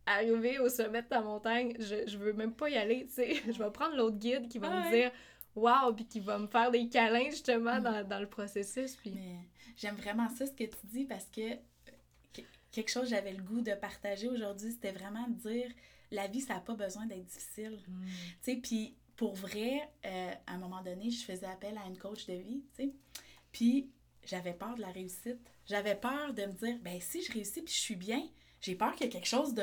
arriver 0.06 0.58
au 0.58 0.68
sommet 0.68 1.02
de 1.02 1.06
ta 1.08 1.20
montagne, 1.20 1.74
je, 1.78 2.06
je 2.08 2.16
veux 2.18 2.32
même 2.32 2.54
pas 2.54 2.70
y 2.70 2.76
aller, 2.76 3.06
tu 3.06 3.12
sais. 3.12 3.34
Je 3.52 3.62
vais 3.62 3.70
prendre 3.70 3.94
l'autre 3.96 4.16
guide 4.16 4.48
qui 4.48 4.58
va 4.58 4.70
me 4.70 4.82
Ouais. 4.82 4.90
dire, 4.90 5.12
wow, 5.54 5.92
puis 5.94 6.06
qui 6.06 6.20
va 6.20 6.38
me 6.38 6.46
faire 6.46 6.70
des 6.70 6.88
câlins, 6.88 7.30
justement, 7.30 7.78
Mm. 7.80 7.82
dans, 7.82 8.08
dans 8.08 8.20
le 8.20 8.28
processus, 8.28 8.96
puis. 8.96 9.14
J'aime 9.76 9.94
vraiment 9.96 10.28
ça, 10.30 10.44
ce 10.46 10.50
que 10.52 10.64
tu 10.64 10.86
dis, 10.86 11.04
parce 11.04 11.26
que 11.26 11.52
euh, 11.52 11.56
que- 12.34 12.42
quelque 12.72 12.90
chose 12.90 13.04
que 13.04 13.10
j'avais 13.10 13.32
le 13.32 13.42
goût 13.42 13.60
de 13.60 13.72
partager 13.74 14.26
aujourd'hui, 14.28 14.72
c'était 14.72 14.90
vraiment 14.92 15.28
de 15.28 15.34
dire 15.34 15.70
la 16.10 16.26
vie, 16.26 16.40
ça 16.40 16.54
n'a 16.54 16.60
pas 16.60 16.74
besoin 16.74 17.06
d'être 17.06 17.24
difficile. 17.26 17.78
Mm. 17.86 18.04
Tu 18.06 18.12
sais, 18.42 18.56
puis 18.56 18.96
pour 19.14 19.34
vrai, 19.34 19.88
euh, 20.04 20.32
à 20.46 20.54
un 20.54 20.58
moment 20.58 20.82
donné, 20.82 21.10
je 21.10 21.24
faisais 21.24 21.46
appel 21.46 21.78
à 21.78 21.86
une 21.86 21.96
coach 21.98 22.26
de 22.26 22.34
vie, 22.34 22.64
tu 22.76 22.84
sais. 22.84 22.92
Puis 23.52 23.90
j'avais 24.24 24.52
peur 24.54 24.74
de 24.74 24.80
la 24.80 24.90
réussite. 24.90 25.38
J'avais 25.66 25.94
peur 25.94 26.34
de 26.34 26.42
me 26.46 26.52
dire, 26.52 26.78
ben 26.82 27.00
si 27.00 27.22
je 27.22 27.32
réussis 27.32 27.62
puis 27.62 27.74
je 27.74 27.80
suis 27.80 27.96
bien, 27.96 28.22
j'ai 28.60 28.74
peur 28.74 28.94
que 28.96 29.04
quelque 29.04 29.26
chose 29.28 29.54
de. 29.54 29.62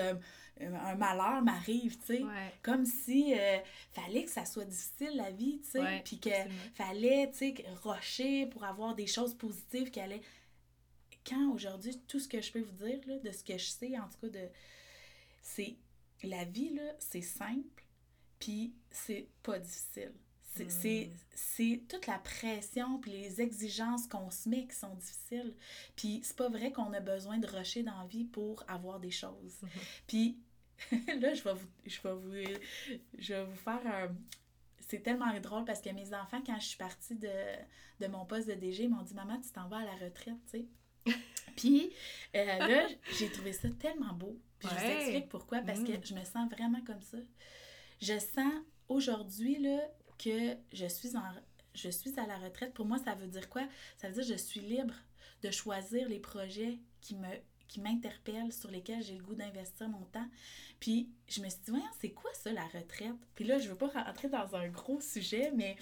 Un 0.62 0.96
malheur 0.96 1.42
m'arrive, 1.42 1.98
tu 2.00 2.06
sais. 2.06 2.24
Ouais. 2.24 2.54
Comme 2.62 2.86
si 2.86 3.34
euh, 3.38 3.58
fallait 3.92 4.24
que 4.24 4.32
ça 4.32 4.46
soit 4.46 4.66
difficile 4.66 5.16
la 5.16 5.32
vie, 5.32 5.60
tu 5.64 5.72
sais. 5.72 6.02
Puis 6.04 6.20
que 6.20 6.30
fallait, 6.76 7.30
tu 7.32 7.38
sais, 7.38 7.66
rocher 7.84 8.46
pour 8.48 8.64
avoir 8.64 8.96
des 8.96 9.08
choses 9.08 9.34
positives 9.34 9.92
qui 9.92 10.00
allaient. 10.00 10.22
Quand 11.28 11.52
aujourd'hui, 11.52 12.00
tout 12.08 12.20
ce 12.20 12.28
que 12.28 12.40
je 12.40 12.52
peux 12.52 12.62
vous 12.62 12.86
dire, 12.86 13.00
là, 13.08 13.18
de 13.20 13.32
ce 13.32 13.44
que 13.44 13.58
je 13.58 13.66
sais, 13.66 13.98
en 13.98 14.08
tout 14.08 14.20
cas, 14.22 14.30
de 14.30 14.50
c'est 15.42 15.76
la 16.24 16.46
vie, 16.46 16.74
là, 16.74 16.94
c'est 17.00 17.22
simple, 17.22 17.84
puis 18.40 18.74
c'est 18.92 19.28
pas 19.44 19.60
difficile. 19.60 20.14
C'est 20.70 21.08
Mm. 21.08 21.18
c'est 21.34 21.84
toute 21.90 22.08
la 22.08 22.18
pression 22.20 22.98
puis 23.00 23.12
les 23.12 23.42
exigences 23.42 24.08
qu'on 24.08 24.30
se 24.32 24.48
met 24.48 24.66
qui 24.66 24.76
sont 24.76 24.96
difficiles. 24.96 25.54
Puis 25.96 26.22
c'est 26.24 26.36
pas 26.36 26.50
vrai 26.50 26.72
qu'on 26.72 26.94
a 26.94 27.02
besoin 27.02 27.38
de 27.38 27.48
rusher 27.48 27.84
dans 27.84 28.00
la 28.00 28.08
vie 28.08 28.24
pour 28.24 28.64
avoir 28.68 29.00
des 29.00 29.12
choses. 29.12 29.60
Puis 30.08 30.38
là, 30.92 31.34
je 31.34 31.44
vais 31.44 31.54
vous, 31.54 31.68
je 31.86 32.02
vais 32.02 32.14
vous, 32.14 32.60
je 33.18 33.34
vais 33.34 33.44
vous 33.46 33.56
faire 33.56 33.82
un... 33.86 34.16
C'est 34.88 35.02
tellement 35.02 35.38
drôle 35.40 35.66
parce 35.66 35.82
que 35.82 35.90
mes 35.90 36.14
enfants, 36.14 36.42
quand 36.46 36.60
je 36.60 36.66
suis 36.66 36.78
partie 36.78 37.16
de, 37.16 37.32
de 38.00 38.08
mon 38.08 38.26
poste 38.26 38.48
de 38.48 38.54
DG, 38.54 38.84
ils 38.84 38.90
m'ont 38.90 39.02
dit 39.02 39.14
«Maman, 39.16 39.40
tu 39.42 39.50
t'en 39.52 39.68
vas 39.68 39.78
à 39.80 39.86
la 39.86 39.96
retraite, 39.96 40.36
tu 40.52 40.60
sais.» 40.60 40.66
Puis 41.56 41.92
euh, 42.36 42.46
là, 42.46 42.88
j'ai 43.18 43.32
trouvé 43.32 43.54
ça 43.54 43.70
tellement 43.80 44.14
beau. 44.14 44.38
Puis 44.60 44.70
je 44.70 44.76
vous 44.76 44.92
explique 44.92 45.30
pourquoi, 45.30 45.62
parce 45.62 45.80
Mm. 45.80 45.86
que 45.86 46.08
je 46.08 46.14
me 46.14 46.24
sens 46.24 46.50
vraiment 46.52 46.82
comme 46.82 47.02
ça. 47.02 47.18
Je 48.02 48.20
sens 48.20 48.54
aujourd'hui, 48.90 49.58
là, 49.60 49.80
que 50.20 50.56
je 50.74 50.86
suis, 50.86 51.16
en, 51.16 51.24
je 51.74 51.90
suis 51.90 52.20
à 52.20 52.28
la 52.28 52.38
retraite. 52.38 52.74
Pour 52.74 52.86
moi, 52.86 52.98
ça 53.00 53.16
veut 53.16 53.28
dire 53.28 53.50
quoi? 53.50 53.68
Ça 53.98 54.08
veut 54.10 54.14
dire 54.14 54.24
que 54.24 54.32
je 54.34 54.38
suis 54.38 54.60
libre 54.60 54.94
de 55.42 55.50
choisir 55.52 56.08
les 56.10 56.20
projets 56.20 56.78
qui 57.02 57.16
me 57.16 57.28
qui 57.68 57.82
m'interpellent, 57.82 58.52
sur 58.54 58.70
lesquels 58.72 59.04
j'ai 59.04 59.16
le 59.16 59.24
goût 59.24 59.36
d'investir 59.36 59.88
mon 59.90 60.06
temps. 60.06 60.28
Puis 60.80 61.10
je 61.28 61.42
me 61.42 61.50
suis 61.50 61.60
dit, 61.66 61.72
voyons, 61.72 61.86
c'est 62.00 62.12
quoi 62.12 62.32
ça, 62.34 62.52
la 62.52 62.66
retraite? 62.66 63.14
Puis 63.36 63.46
là, 63.46 63.58
je 63.60 63.70
veux 63.70 63.76
pas 63.76 63.88
rentrer 63.88 64.30
dans 64.30 64.56
un 64.56 64.68
gros 64.68 65.00
sujet, 65.02 65.52
mais 65.56 65.76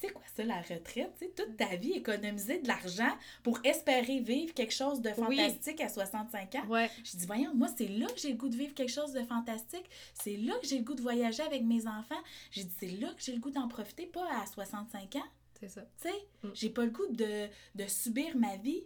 c'est 0.00 0.10
quoi 0.12 0.22
ça, 0.34 0.42
la 0.44 0.60
retraite? 0.62 1.12
Tu 1.18 1.26
sais, 1.26 1.32
toute 1.36 1.56
ta 1.56 1.76
vie, 1.76 1.92
économiser 1.92 2.60
de 2.60 2.66
l'argent 2.68 3.14
pour 3.42 3.60
espérer 3.64 4.20
vivre 4.20 4.54
quelque 4.54 4.72
chose 4.72 5.00
de 5.02 5.10
fantastique 5.10 5.80
à 5.82 5.88
65 5.90 6.54
ans. 6.56 6.66
Ouais. 6.66 6.90
Je 7.04 7.16
dis, 7.16 7.26
voyons, 7.26 7.54
moi, 7.54 7.68
c'est 7.76 7.88
là 7.88 8.06
que 8.06 8.18
j'ai 8.18 8.30
le 8.30 8.36
goût 8.38 8.48
de 8.48 8.56
vivre 8.56 8.74
quelque 8.74 8.92
chose 8.92 9.12
de 9.12 9.22
fantastique. 9.22 9.84
C'est 10.14 10.36
là 10.38 10.54
que 10.60 10.66
j'ai 10.66 10.78
le 10.78 10.84
goût 10.84 10.94
de 10.94 11.02
voyager 11.02 11.42
avec 11.42 11.62
mes 11.62 11.86
enfants. 11.86 12.20
J'ai 12.50 12.64
dit, 12.64 12.74
c'est 12.80 12.86
là 12.90 13.08
que 13.14 13.22
j'ai 13.22 13.32
le 13.32 13.38
goût 13.40 13.50
d'en 13.50 13.68
profiter, 13.68 14.06
pas 14.06 14.26
à 14.42 14.46
65 14.46 15.16
ans. 15.16 15.24
C'est 15.60 15.68
ça. 15.68 15.82
Tu 16.02 16.08
sais, 16.08 16.14
Mm. 16.42 16.48
j'ai 16.54 16.70
pas 16.70 16.84
le 16.84 16.90
goût 16.90 17.06
de, 17.10 17.46
de 17.74 17.86
subir 17.86 18.36
ma 18.36 18.56
vie. 18.56 18.84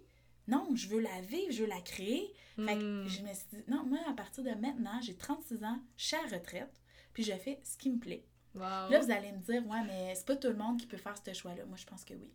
Non, 0.50 0.68
je 0.74 0.88
veux 0.88 1.00
la 1.00 1.20
vivre, 1.22 1.52
je 1.52 1.62
veux 1.62 1.68
la 1.68 1.80
créer. 1.80 2.32
Fait 2.56 2.76
que 2.76 3.04
Mm. 3.04 3.08
je 3.08 3.22
me 3.22 3.32
suis 3.32 3.46
dit, 3.52 3.64
non, 3.68 3.84
moi, 3.86 4.00
à 4.08 4.12
partir 4.12 4.42
de 4.44 4.50
maintenant, 4.50 5.00
j'ai 5.00 5.14
36 5.16 5.64
ans, 5.64 5.80
je 5.96 6.04
suis 6.04 6.16
à 6.16 6.22
la 6.26 6.36
retraite, 6.36 6.72
puis 7.14 7.22
je 7.22 7.32
fais 7.32 7.60
ce 7.64 7.76
qui 7.78 7.88
me 7.90 7.98
plaît. 7.98 8.26
Wow. 8.54 8.60
Là, 8.90 9.00
vous 9.00 9.10
allez 9.10 9.32
me 9.32 9.38
dire, 9.38 9.66
ouais, 9.66 9.82
mais 9.86 10.14
c'est 10.14 10.26
pas 10.26 10.36
tout 10.36 10.48
le 10.48 10.56
monde 10.56 10.78
qui 10.78 10.86
peut 10.86 10.96
faire 10.98 11.16
ce 11.24 11.32
choix-là. 11.32 11.64
Moi, 11.66 11.76
je 11.76 11.86
pense 11.86 12.04
que 12.04 12.14
oui. 12.14 12.30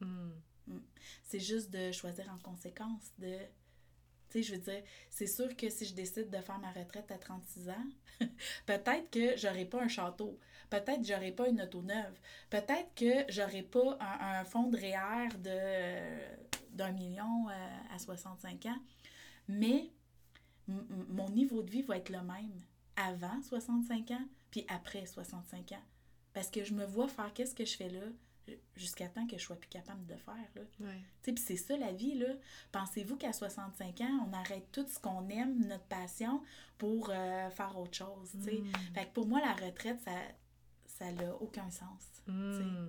Mm. 0.00 0.30
C'est 1.24 1.40
juste 1.40 1.70
de 1.70 1.92
choisir 1.92 2.28
en 2.32 2.38
conséquence, 2.38 3.12
de... 3.18 3.36
Tu 4.30 4.38
sais, 4.38 4.42
je 4.44 4.52
veux 4.54 4.60
dire, 4.60 4.82
c'est 5.10 5.26
sûr 5.26 5.54
que 5.56 5.68
si 5.68 5.84
je 5.84 5.92
décide 5.94 6.30
de 6.30 6.38
faire 6.40 6.58
ma 6.60 6.70
retraite 6.70 7.10
à 7.10 7.18
36 7.18 7.68
ans, 7.68 7.86
peut-être 8.66 9.10
que 9.10 9.36
j'aurai 9.36 9.64
pas 9.64 9.82
un 9.82 9.88
château, 9.88 10.38
peut-être 10.70 11.00
que 11.00 11.06
j'aurai 11.06 11.32
pas 11.32 11.48
une 11.48 11.60
auto 11.60 11.82
neuve, 11.82 12.16
peut-être 12.48 12.94
que 12.94 13.30
j'aurai 13.32 13.62
pas 13.62 13.98
un, 14.00 14.40
un 14.40 14.44
fonds 14.44 14.68
de 14.68 14.76
REER 14.76 15.28
de, 15.38 16.48
d'un 16.72 16.92
million 16.92 17.48
euh, 17.48 17.94
à 17.94 17.98
65 17.98 18.66
ans, 18.66 18.78
mais 19.48 19.90
mon 20.68 21.28
niveau 21.30 21.62
de 21.62 21.70
vie 21.70 21.82
va 21.82 21.96
être 21.96 22.10
le 22.10 22.22
même 22.22 22.62
avant 22.96 23.42
65 23.42 24.10
ans, 24.12 24.24
puis 24.50 24.64
après 24.68 25.06
65 25.06 25.72
ans. 25.72 25.82
Parce 26.32 26.50
que 26.50 26.62
je 26.64 26.74
me 26.74 26.84
vois 26.84 27.08
faire 27.08 27.32
qu'est-ce 27.32 27.54
que 27.54 27.64
je 27.64 27.76
fais 27.76 27.88
là, 27.88 28.02
jusqu'à 28.76 29.08
temps 29.08 29.26
que 29.26 29.36
je 29.36 29.42
sois 29.42 29.56
plus 29.56 29.68
capable 29.68 30.06
de 30.06 30.14
faire. 30.14 30.34
Là. 30.54 30.62
Ouais. 30.80 31.02
Puis 31.22 31.34
c'est 31.38 31.56
ça 31.56 31.76
la 31.76 31.92
vie, 31.92 32.14
là. 32.14 32.28
Pensez-vous 32.70 33.16
qu'à 33.16 33.32
65 33.32 34.00
ans, 34.02 34.28
on 34.28 34.32
arrête 34.32 34.70
tout 34.70 34.86
ce 34.86 34.98
qu'on 35.00 35.28
aime, 35.28 35.66
notre 35.66 35.84
passion, 35.84 36.40
pour 36.78 37.10
euh, 37.10 37.50
faire 37.50 37.76
autre 37.76 37.94
chose? 37.94 38.34
Mm. 38.34 38.72
Fait 38.94 39.06
que 39.06 39.12
pour 39.12 39.26
moi, 39.26 39.40
la 39.40 39.54
retraite, 39.54 40.00
ça 40.04 40.12
ça 41.00 41.10
n'a 41.12 41.34
aucun 41.36 41.70
sens. 41.70 42.22
Mm. 42.26 42.88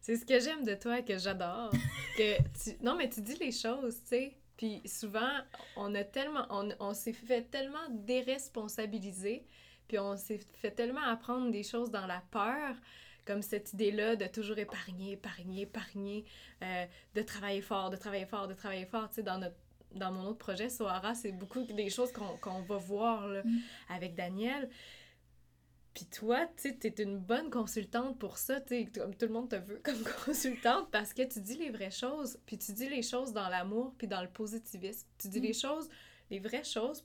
C'est 0.00 0.16
ce 0.16 0.24
que 0.24 0.40
j'aime 0.40 0.64
de 0.64 0.74
toi, 0.74 1.02
que 1.02 1.18
j'adore. 1.18 1.70
que 2.16 2.38
tu... 2.62 2.76
Non, 2.82 2.96
mais 2.96 3.08
tu 3.08 3.20
dis 3.20 3.36
les 3.36 3.52
choses, 3.52 3.96
tu 4.02 4.08
sais. 4.08 4.36
Puis 4.56 4.80
souvent, 4.86 5.30
on 5.76 5.94
a 5.94 6.04
tellement... 6.04 6.46
On, 6.50 6.68
on 6.80 6.94
s'est 6.94 7.12
fait 7.12 7.42
tellement 7.50 7.88
déresponsabiliser, 7.90 9.46
puis 9.86 9.98
on 9.98 10.16
s'est 10.16 10.40
fait 10.54 10.70
tellement 10.70 11.02
apprendre 11.02 11.50
des 11.50 11.62
choses 11.62 11.90
dans 11.90 12.06
la 12.06 12.22
peur, 12.30 12.74
comme 13.26 13.42
cette 13.42 13.72
idée-là 13.74 14.16
de 14.16 14.26
toujours 14.26 14.58
épargner, 14.58 15.12
épargner, 15.12 15.62
épargner, 15.62 16.24
euh, 16.62 16.86
de 17.14 17.22
travailler 17.22 17.60
fort, 17.60 17.90
de 17.90 17.96
travailler 17.96 18.26
fort, 18.26 18.48
de 18.48 18.54
travailler 18.54 18.86
fort, 18.86 19.08
tu 19.08 19.16
sais, 19.16 19.22
dans 19.22 19.38
notre 19.38 19.56
dans 19.94 20.12
mon 20.12 20.26
autre 20.26 20.36
projet, 20.36 20.68
Sohara, 20.68 21.14
c'est 21.14 21.32
beaucoup 21.32 21.62
des 21.64 21.88
choses 21.88 22.12
qu'on 22.12 22.36
qu'on 22.42 22.60
va 22.60 22.76
voir 22.76 23.26
là, 23.26 23.42
Mm. 23.42 23.58
avec 23.88 24.14
Daniel. 24.14 24.68
Puis 25.98 26.06
toi, 26.06 26.46
tu 26.56 26.62
sais, 26.70 26.74
t'es 26.76 27.02
une 27.02 27.18
bonne 27.18 27.50
consultante 27.50 28.20
pour 28.20 28.38
ça, 28.38 28.60
tu 28.60 28.86
comme 28.92 29.16
tout 29.16 29.26
le 29.26 29.32
monde 29.32 29.48
te 29.48 29.56
veut 29.56 29.80
comme 29.82 30.00
consultante 30.24 30.88
parce 30.92 31.12
que 31.12 31.22
tu 31.22 31.40
dis 31.40 31.56
les 31.56 31.70
vraies 31.70 31.90
choses, 31.90 32.38
puis 32.46 32.56
tu 32.56 32.70
dis 32.72 32.88
les 32.88 33.02
choses 33.02 33.32
dans 33.32 33.48
l'amour, 33.48 33.92
puis 33.98 34.06
dans 34.06 34.22
le 34.22 34.28
positivisme. 34.28 35.08
Tu 35.18 35.26
dis 35.26 35.40
Mm. 35.40 35.42
les 35.42 35.52
choses, 35.54 35.88
les 36.30 36.38
vraies 36.38 36.62
choses, 36.62 37.04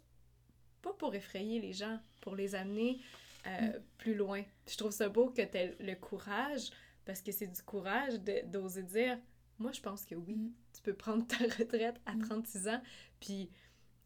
pas 0.84 0.94
pour 0.94 1.16
effrayer 1.16 1.60
les 1.60 1.74
gens, 1.74 2.00
pour 2.22 2.36
les 2.36 2.54
amener 2.54 3.00
euh, 3.48 3.80
plus 3.98 4.14
loin. 4.14 4.44
Je 4.68 4.78
trouve 4.78 4.92
ça 4.92 5.10
beau 5.10 5.32
que 5.32 5.42
tu 5.42 5.84
le 5.84 5.96
courage, 5.96 6.70
parce 7.04 7.22
que 7.24 7.32
c'est 7.32 7.48
du 7.48 7.64
courage 7.64 8.20
d'oser 8.46 8.84
dire, 8.84 9.18
moi 9.58 9.72
je 9.72 9.82
pense 9.82 10.06
que 10.06 10.14
oui, 10.14 10.36
Mm. 10.36 10.52
tu 10.76 10.82
peux 10.84 10.94
prendre 10.94 11.26
ta 11.26 11.38
retraite 11.58 12.00
à 12.06 12.14
Mm. 12.14 12.22
36 12.28 12.68
ans, 12.68 12.82
puis 13.20 13.50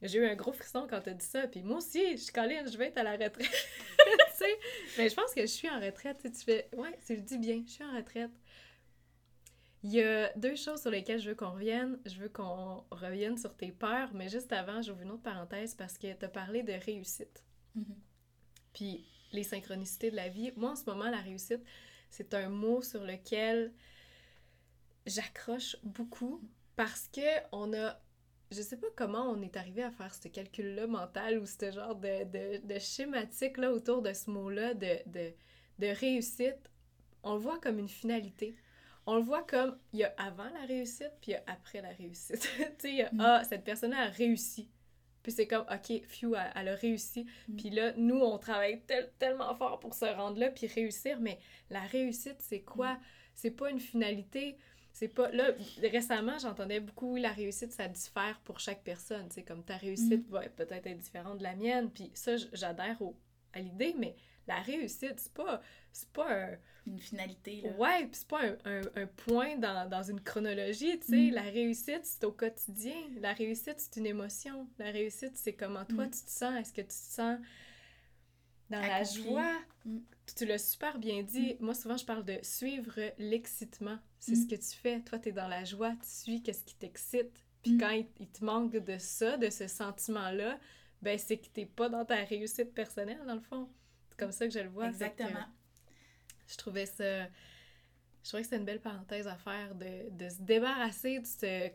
j'ai 0.01 0.19
eu 0.19 0.25
un 0.25 0.35
gros 0.35 0.53
frisson 0.53 0.87
quand 0.89 1.01
t'as 1.01 1.13
dit 1.13 1.25
ça, 1.25 1.47
puis 1.47 1.63
moi 1.63 1.77
aussi, 1.77 2.11
je 2.11 2.23
suis 2.23 2.33
Colline, 2.33 2.69
je 2.71 2.77
vais 2.77 2.87
être 2.87 2.97
à 2.97 3.03
la 3.03 3.13
retraite, 3.13 3.39
tu 3.41 4.35
sais? 4.35 4.59
Mais 4.97 5.09
je 5.09 5.15
pense 5.15 5.33
que 5.33 5.41
je 5.41 5.47
suis 5.47 5.69
en 5.69 5.79
retraite, 5.79 6.19
tu 6.21 6.31
tu 6.31 6.43
fais, 6.43 6.69
ouais, 6.75 6.97
tu 7.05 7.15
le 7.15 7.21
dis 7.21 7.37
bien, 7.37 7.63
je 7.65 7.71
suis 7.71 7.83
en 7.83 7.95
retraite. 7.95 8.31
Il 9.83 9.91
y 9.91 10.01
a 10.01 10.33
deux 10.35 10.55
choses 10.55 10.81
sur 10.81 10.91
lesquelles 10.91 11.19
je 11.19 11.29
veux 11.29 11.35
qu'on 11.35 11.51
revienne. 11.51 11.99
Je 12.05 12.15
veux 12.15 12.29
qu'on 12.29 12.83
revienne 12.91 13.37
sur 13.37 13.55
tes 13.55 13.71
peurs, 13.71 14.13
mais 14.13 14.27
juste 14.27 14.51
avant, 14.51 14.81
j'ouvre 14.81 15.01
une 15.01 15.11
autre 15.11 15.23
parenthèse 15.23 15.75
parce 15.75 15.97
que 15.97 16.11
tu 16.11 16.25
as 16.25 16.29
parlé 16.29 16.63
de 16.63 16.73
réussite. 16.73 17.43
Mhm. 17.75 17.95
Puis 18.73 19.05
les 19.31 19.43
synchronicités 19.43 20.11
de 20.11 20.15
la 20.15 20.29
vie. 20.29 20.51
Moi, 20.55 20.71
en 20.71 20.75
ce 20.75 20.85
moment, 20.85 21.09
la 21.09 21.21
réussite, 21.21 21.61
c'est 22.09 22.33
un 22.33 22.49
mot 22.49 22.81
sur 22.81 23.03
lequel 23.03 23.73
j'accroche 25.05 25.77
beaucoup 25.83 26.41
parce 26.75 27.07
que 27.07 27.21
on 27.51 27.73
a. 27.73 27.99
Je 28.51 28.61
sais 28.61 28.77
pas 28.77 28.87
comment 28.95 29.29
on 29.29 29.41
est 29.41 29.57
arrivé 29.57 29.83
à 29.83 29.91
faire 29.91 30.13
ce 30.15 30.27
calcul-là 30.29 30.87
mental 30.87 31.39
ou 31.39 31.45
ce 31.45 31.69
genre 31.71 31.95
de, 31.95 32.23
de, 32.25 32.65
de 32.65 32.79
schématique 32.79 33.57
là, 33.57 33.71
autour 33.71 34.01
de 34.01 34.13
ce 34.13 34.29
mot-là 34.29 34.73
de, 34.73 34.99
de, 35.07 35.33
de 35.79 35.87
réussite. 35.87 36.69
On 37.23 37.33
le 37.33 37.39
voit 37.39 37.59
comme 37.59 37.77
une 37.79 37.89
finalité. 37.89 38.55
On 39.05 39.15
le 39.15 39.21
voit 39.21 39.43
comme 39.43 39.77
il 39.93 39.99
y 39.99 40.03
a 40.05 40.13
avant 40.17 40.49
la 40.49 40.65
réussite, 40.65 41.11
puis 41.21 41.31
il 41.31 41.33
y 41.33 41.35
a 41.35 41.43
après 41.47 41.81
la 41.81 41.89
réussite. 41.89 42.41
tu 42.57 42.63
sais, 42.77 42.89
il 42.89 42.95
y 42.97 43.01
a 43.01 43.09
Mm. 43.11 43.19
Ah, 43.21 43.43
cette 43.43 43.63
personne-là 43.63 44.03
a 44.03 44.07
réussi. 44.09 44.69
Puis 45.23 45.31
c'est 45.33 45.47
comme, 45.47 45.65
OK, 45.69 46.01
phew, 46.07 46.35
elle, 46.35 46.51
elle 46.55 46.67
a 46.69 46.75
réussi. 46.75 47.25
Mm. 47.49 47.55
Puis 47.57 47.69
là, 47.69 47.93
nous, 47.97 48.19
on 48.19 48.37
travaille 48.37 48.81
tel- 48.85 49.11
tellement 49.19 49.53
fort 49.55 49.79
pour 49.79 49.93
se 49.93 50.05
rendre 50.05 50.39
là, 50.39 50.51
puis 50.51 50.67
réussir. 50.67 51.19
Mais 51.19 51.39
la 51.69 51.81
réussite, 51.81 52.37
c'est 52.41 52.61
quoi? 52.61 52.93
Mm. 52.93 52.99
C'est 53.35 53.51
pas 53.51 53.69
une 53.71 53.79
finalité. 53.79 54.57
C'est 54.99 55.09
pas... 55.09 55.29
Là, 55.31 55.51
récemment, 55.83 56.39
j'entendais 56.39 56.79
beaucoup, 56.79 57.17
la 57.17 57.31
réussite, 57.31 57.71
ça 57.71 57.87
diffère 57.87 58.39
pour 58.43 58.59
chaque 58.59 58.83
personne. 58.83 59.27
C'est 59.29 59.43
comme 59.43 59.63
ta 59.63 59.77
réussite 59.77 60.27
Mm. 60.27 60.31
va 60.31 60.41
peut-être 60.49 60.87
être 60.87 60.97
différente 60.97 61.37
de 61.37 61.43
la 61.43 61.55
mienne. 61.55 61.91
Puis 61.91 62.09
ça, 62.15 62.35
j'adhère 62.53 62.99
au- 63.01 63.15
à 63.53 63.59
l'idée, 63.59 63.93
mais 63.95 64.15
la 64.47 64.59
réussite, 64.61 65.19
c'est 65.19 65.33
pas... 65.33 65.61
C'est 65.91 66.09
pas 66.09 66.27
un... 66.33 66.57
Une 66.87 66.99
finalité, 66.99 67.61
là. 67.61 67.71
Ouais, 67.77 68.07
puis 68.07 68.11
c'est 68.13 68.27
pas 68.27 68.41
un, 68.43 68.55
un, 68.65 68.81
un 68.95 69.05
point 69.07 69.57
dans, 69.57 69.87
dans 69.89 70.01
une 70.03 70.21
chronologie, 70.21 70.97
tu 70.99 71.07
sais. 71.07 71.31
Mm. 71.31 71.33
La 71.35 71.41
réussite, 71.43 72.01
c'est 72.05 72.23
au 72.23 72.31
quotidien. 72.31 72.95
La 73.19 73.33
réussite, 73.33 73.75
c'est 73.77 73.97
une 73.99 74.05
émotion. 74.07 74.67
La 74.79 74.89
réussite, 74.89 75.35
c'est 75.35 75.53
comment 75.53 75.85
toi 75.85 76.05
Mm. 76.07 76.11
tu 76.11 76.21
te 76.23 76.29
sens. 76.31 76.55
Est-ce 76.59 76.73
que 76.73 76.81
tu 76.81 76.87
te 76.87 76.93
sens 76.93 77.37
dans 78.71 78.81
la 78.81 79.03
joie? 79.03 79.53
Mm. 80.31 80.33
Tu 80.35 80.45
l'as 80.45 80.57
super 80.57 80.97
bien 80.99 81.23
dit. 81.23 81.55
Moi, 81.59 81.73
souvent, 81.73 81.97
je 81.97 82.05
parle 82.05 82.25
de 82.25 82.37
suivre 82.43 82.93
l'excitement. 83.17 83.97
C'est 84.19 84.33
Mm. 84.33 84.35
ce 84.43 84.47
que 84.47 84.55
tu 84.55 84.77
fais. 84.77 84.99
Toi, 85.01 85.19
tu 85.19 85.29
es 85.29 85.31
dans 85.31 85.47
la 85.47 85.63
joie, 85.63 85.91
tu 86.01 86.07
suis 86.09 86.41
qu'est-ce 86.43 86.63
qui 86.63 86.75
t'excite. 86.75 87.31
Puis 87.63 87.73
Mm. 87.73 87.79
quand 87.79 87.89
il, 88.19 88.27
te 88.27 88.43
manque 88.45 88.71
de 88.73 88.97
ça, 88.97 89.37
de 89.37 89.49
ce 89.49 89.67
sentiment-là, 89.67 90.59
ben 91.01 91.17
c'est 91.19 91.37
que 91.37 91.47
t'es 91.47 91.65
pas 91.65 91.89
dans 91.89 92.05
ta 92.05 92.15
réussite 92.23 92.73
personnelle, 92.73 93.21
dans 93.25 93.35
le 93.35 93.41
fond. 93.41 93.69
C'est 94.09 94.17
comme 94.17 94.31
ça 94.31 94.47
que 94.47 94.53
je 94.53 94.59
le 94.59 94.69
vois. 94.69 94.85
Que, 94.85 94.89
Exactement. 94.93 95.45
je 96.47 96.57
trouvais 96.57 96.85
ça. 96.85 97.25
Je 98.23 98.29
trouvais 98.29 98.41
que 98.41 98.47
c'était 98.49 98.57
une 98.57 98.65
belle 98.65 98.81
parenthèse 98.81 99.27
à 99.27 99.35
faire 99.37 99.75
de, 99.75 100.09
de 100.11 100.29
se 100.29 100.41
débarrasser 100.41 101.19
de, 101.19 101.25
ce- 101.25 101.69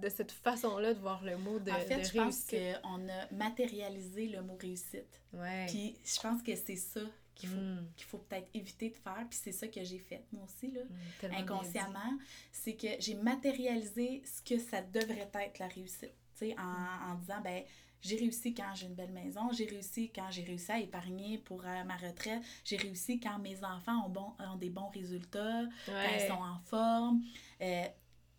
de 0.00 0.08
cette 0.08 0.32
façon-là 0.32 0.94
de 0.94 0.98
voir 1.00 1.22
le 1.22 1.36
mot 1.36 1.58
de, 1.58 1.70
en 1.70 1.78
fait, 1.80 1.98
de 1.98 2.04
je 2.04 2.12
pense 2.14 2.46
réussite. 2.50 2.80
qu'on 2.82 3.08
a 3.08 3.30
matérialisé 3.32 4.28
le 4.28 4.42
mot 4.42 4.56
réussite. 4.60 5.20
Ouais. 5.34 5.66
Puis 5.68 5.96
je 6.04 6.18
pense 6.20 6.42
que 6.42 6.54
c'est 6.56 6.76
ça 6.76 7.00
qu'il 7.34 7.48
faut, 7.48 7.56
Mm, 7.60 7.86
qu'il 7.96 8.06
faut 8.06 8.18
peut-être 8.18 8.48
éviter 8.54 8.90
de 8.90 8.96
faire. 8.96 9.26
Puis 9.28 9.38
c'est 9.42 9.52
ça 9.52 9.68
que 9.68 9.82
j'ai 9.82 9.98
fait, 9.98 10.24
moi 10.32 10.44
aussi, 10.44 10.70
là. 10.70 10.80
mm, 10.84 11.32
inconsciemment, 11.34 12.18
c'est 12.50 12.74
que 12.76 12.88
j'ai 12.98 13.14
matérialisé 13.14 14.22
ce 14.24 14.42
que 14.42 14.58
ça 14.60 14.82
devrait 14.82 15.30
être 15.34 15.58
la 15.58 15.68
réussite. 15.68 16.12
Tu 16.38 16.46
sais, 16.48 16.56
en, 16.58 17.10
en 17.10 17.14
disant, 17.16 17.40
ben, 17.42 17.62
j'ai 18.00 18.16
réussi 18.16 18.52
quand 18.52 18.74
j'ai 18.74 18.86
une 18.86 18.94
belle 18.94 19.12
maison, 19.12 19.52
j'ai 19.52 19.64
réussi 19.66 20.10
quand 20.12 20.28
j'ai 20.30 20.42
réussi 20.42 20.72
à 20.72 20.80
épargner 20.80 21.38
pour 21.38 21.64
euh, 21.64 21.84
ma 21.84 21.96
retraite, 21.96 22.42
j'ai 22.64 22.76
réussi 22.76 23.20
quand 23.20 23.38
mes 23.38 23.62
enfants 23.64 24.06
ont, 24.06 24.08
bon, 24.10 24.32
ont 24.40 24.56
des 24.56 24.70
bons 24.70 24.88
résultats, 24.88 25.62
quand 25.86 25.92
ils 26.14 26.26
sont 26.28 26.42
en 26.42 26.58
forme. 26.64 27.22
Euh, 27.60 27.84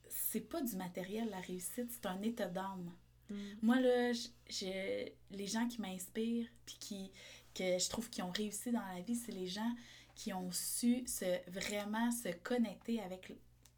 c'est 0.09 0.41
pas 0.49 0.61
du 0.61 0.75
matériel, 0.75 1.29
la 1.29 1.39
réussite, 1.39 1.89
c'est 1.91 2.05
un 2.05 2.21
état 2.21 2.47
d'âme. 2.47 2.91
Mm. 3.29 3.35
Moi, 3.61 3.79
là, 3.79 4.11
je- 4.13 5.09
les 5.31 5.47
gens 5.47 5.65
qui 5.67 5.79
m'inspirent, 5.81 6.49
puis 6.65 6.75
qui, 6.79 7.11
que 7.53 7.77
je 7.77 7.89
trouve 7.89 8.09
qui 8.09 8.21
ont 8.21 8.31
réussi 8.31 8.71
dans 8.71 8.85
la 8.95 9.01
vie, 9.01 9.15
c'est 9.15 9.31
les 9.31 9.47
gens 9.47 9.71
qui 10.15 10.33
ont 10.33 10.51
su 10.51 11.03
se, 11.07 11.25
vraiment 11.49 12.11
se 12.11 12.29
connecter 12.43 13.01
avec, 13.01 13.29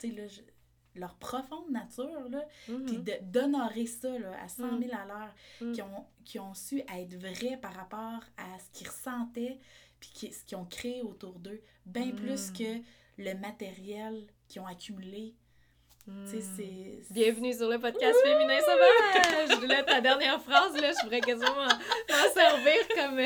là, 0.03 0.27
je- 0.27 0.41
leur 0.99 1.15
profonde 1.15 1.69
nature, 1.71 2.29
là, 2.29 2.45
Mhm. 2.69 2.85
puis 2.85 2.97
de- 2.99 3.17
d'honorer 3.21 3.85
ça, 3.85 4.17
là, 4.17 4.31
à 4.41 4.47
100 4.47 4.77
000 4.79 4.91
à 4.93 5.05
l'heure, 5.05 5.33
Mm. 5.61 5.71
qui, 5.73 5.81
ont, 5.81 6.05
qui 6.23 6.39
ont 6.39 6.53
su 6.53 6.79
être 6.79 7.15
vrais 7.15 7.57
par 7.57 7.73
rapport 7.73 8.23
à 8.37 8.59
ce 8.59 8.69
qu'ils 8.79 8.87
ressentaient, 8.87 9.59
puis 9.99 10.09
qui, 10.13 10.31
ce 10.33 10.45
qu'ils 10.45 10.57
ont 10.57 10.65
créé 10.65 11.01
autour 11.01 11.39
d'eux, 11.39 11.61
bien 11.85 12.07
Mm. 12.07 12.15
plus 12.15 12.51
que 12.51 12.79
le 13.17 13.33
matériel 13.33 14.25
qu'ils 14.47 14.61
ont 14.61 14.67
accumulé. 14.67 15.33
Mm. 16.07 16.25
Bienvenue 17.11 17.53
sur 17.53 17.67
le 17.69 17.79
podcast 17.79 18.17
Féminin 18.23 18.59
Sauvage! 18.61 19.69
Là, 19.69 19.83
ta 19.83 19.99
dernière 20.01 20.41
phrase, 20.41 20.79
là, 20.79 20.91
je 20.91 21.03
pourrais 21.03 21.19
quasiment 21.21 21.55
m'en 21.55 21.63
m'en 21.65 22.33
servir 22.33 22.87
comme, 22.95 23.19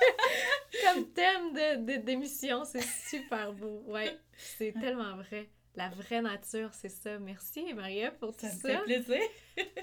comme 0.84 1.12
thème 1.12 1.52
de, 1.52 1.96
d'émission. 1.96 2.64
C'est 2.64 2.82
super 2.82 3.52
beau. 3.52 3.82
Ouais, 3.86 4.18
c'est 4.36 4.72
tellement 4.72 5.16
vrai. 5.16 5.50
La 5.74 5.88
vraie 5.90 6.22
nature, 6.22 6.70
c'est 6.72 6.88
ça. 6.88 7.18
Merci, 7.18 7.72
Maria, 7.74 8.10
pour 8.10 8.36
tout 8.36 8.46
ça. 8.46 8.52
Ça 8.52 8.68
me 8.68 8.86
fait 8.86 9.00
plaisir. 9.00 9.22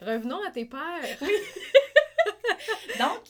Revenons 0.01 0.43
à 0.45 0.51
tes 0.51 0.65
peurs. 0.65 0.81
Oui. 1.21 1.29
Donc, 2.99 3.21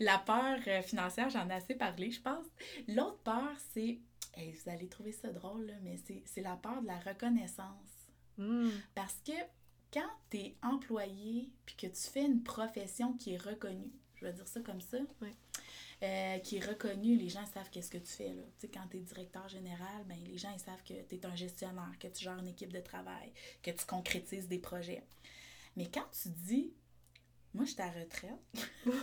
la 0.00 0.18
peur 0.18 0.58
euh, 0.66 0.82
financière, 0.82 1.30
j'en 1.30 1.48
ai 1.48 1.54
assez 1.54 1.74
parlé, 1.74 2.10
je 2.10 2.20
pense. 2.20 2.44
L'autre 2.88 3.18
peur, 3.18 3.52
c'est, 3.72 4.00
hey, 4.34 4.52
vous 4.52 4.70
allez 4.70 4.88
trouver 4.88 5.12
ça 5.12 5.28
drôle, 5.28 5.66
là, 5.66 5.74
mais 5.82 5.96
c'est, 6.06 6.22
c'est 6.26 6.42
la 6.42 6.56
peur 6.56 6.82
de 6.82 6.86
la 6.86 6.98
reconnaissance. 6.98 8.08
Hmm. 8.36 8.70
Parce 8.94 9.20
que 9.24 9.32
quand 9.92 10.10
tu 10.30 10.38
es 10.38 10.56
employé 10.62 11.50
puis 11.66 11.76
que 11.76 11.86
tu 11.86 12.10
fais 12.10 12.24
une 12.24 12.42
profession 12.42 13.14
qui 13.14 13.34
est 13.34 13.42
reconnue, 13.42 13.92
je 14.20 14.26
vais 14.26 14.32
dire 14.32 14.46
ça 14.48 14.60
comme 14.60 14.80
ça, 14.80 14.98
euh, 16.02 16.38
qui 16.38 16.56
est 16.56 16.64
reconnue, 16.66 17.16
les 17.16 17.28
gens 17.28 17.44
savent 17.46 17.68
qu'est-ce 17.70 17.90
que 17.90 17.98
tu 17.98 18.06
fais. 18.12 18.28
Là. 18.28 18.42
Tu 18.58 18.66
sais, 18.66 18.68
quand 18.68 18.86
tu 18.90 18.96
es 18.96 19.00
directeur 19.00 19.48
général, 19.48 20.04
ben, 20.06 20.16
les 20.24 20.38
gens 20.38 20.50
ils 20.54 20.60
savent 20.60 20.82
que 20.82 20.94
tu 21.08 21.14
es 21.14 21.26
un 21.26 21.34
gestionnaire, 21.36 21.92
que 21.98 22.08
tu 22.08 22.24
gères 22.24 22.38
une 22.38 22.48
équipe 22.48 22.72
de 22.72 22.80
travail, 22.80 23.32
que 23.62 23.70
tu 23.70 23.84
concrétises 23.84 24.48
des 24.48 24.58
projets. 24.58 25.02
Mais 25.76 25.86
quand 25.92 26.06
tu 26.22 26.28
dis, 26.30 26.72
moi, 27.54 27.64
je 27.64 27.72
suis 27.72 27.82
à 27.82 27.86
la 27.86 28.00
retraite, 28.00 28.38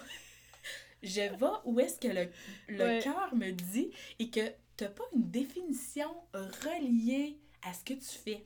je 1.04 1.22
vais 1.22 1.46
où 1.66 1.80
est-ce 1.80 2.00
que 2.00 2.08
le, 2.08 2.30
le 2.70 2.84
Ouais. 2.84 3.00
cœur 3.04 3.36
me 3.36 3.52
dit 3.52 3.92
et 4.20 4.30
que 4.30 4.48
tu 4.76 4.84
n'as 4.84 4.90
pas 4.90 5.04
une 5.16 5.30
définition 5.30 6.10
reliée 6.34 7.38
à 7.64 7.74
ce 7.74 7.84
que 7.84 7.94
tu 7.94 8.06
fais. 8.24 8.46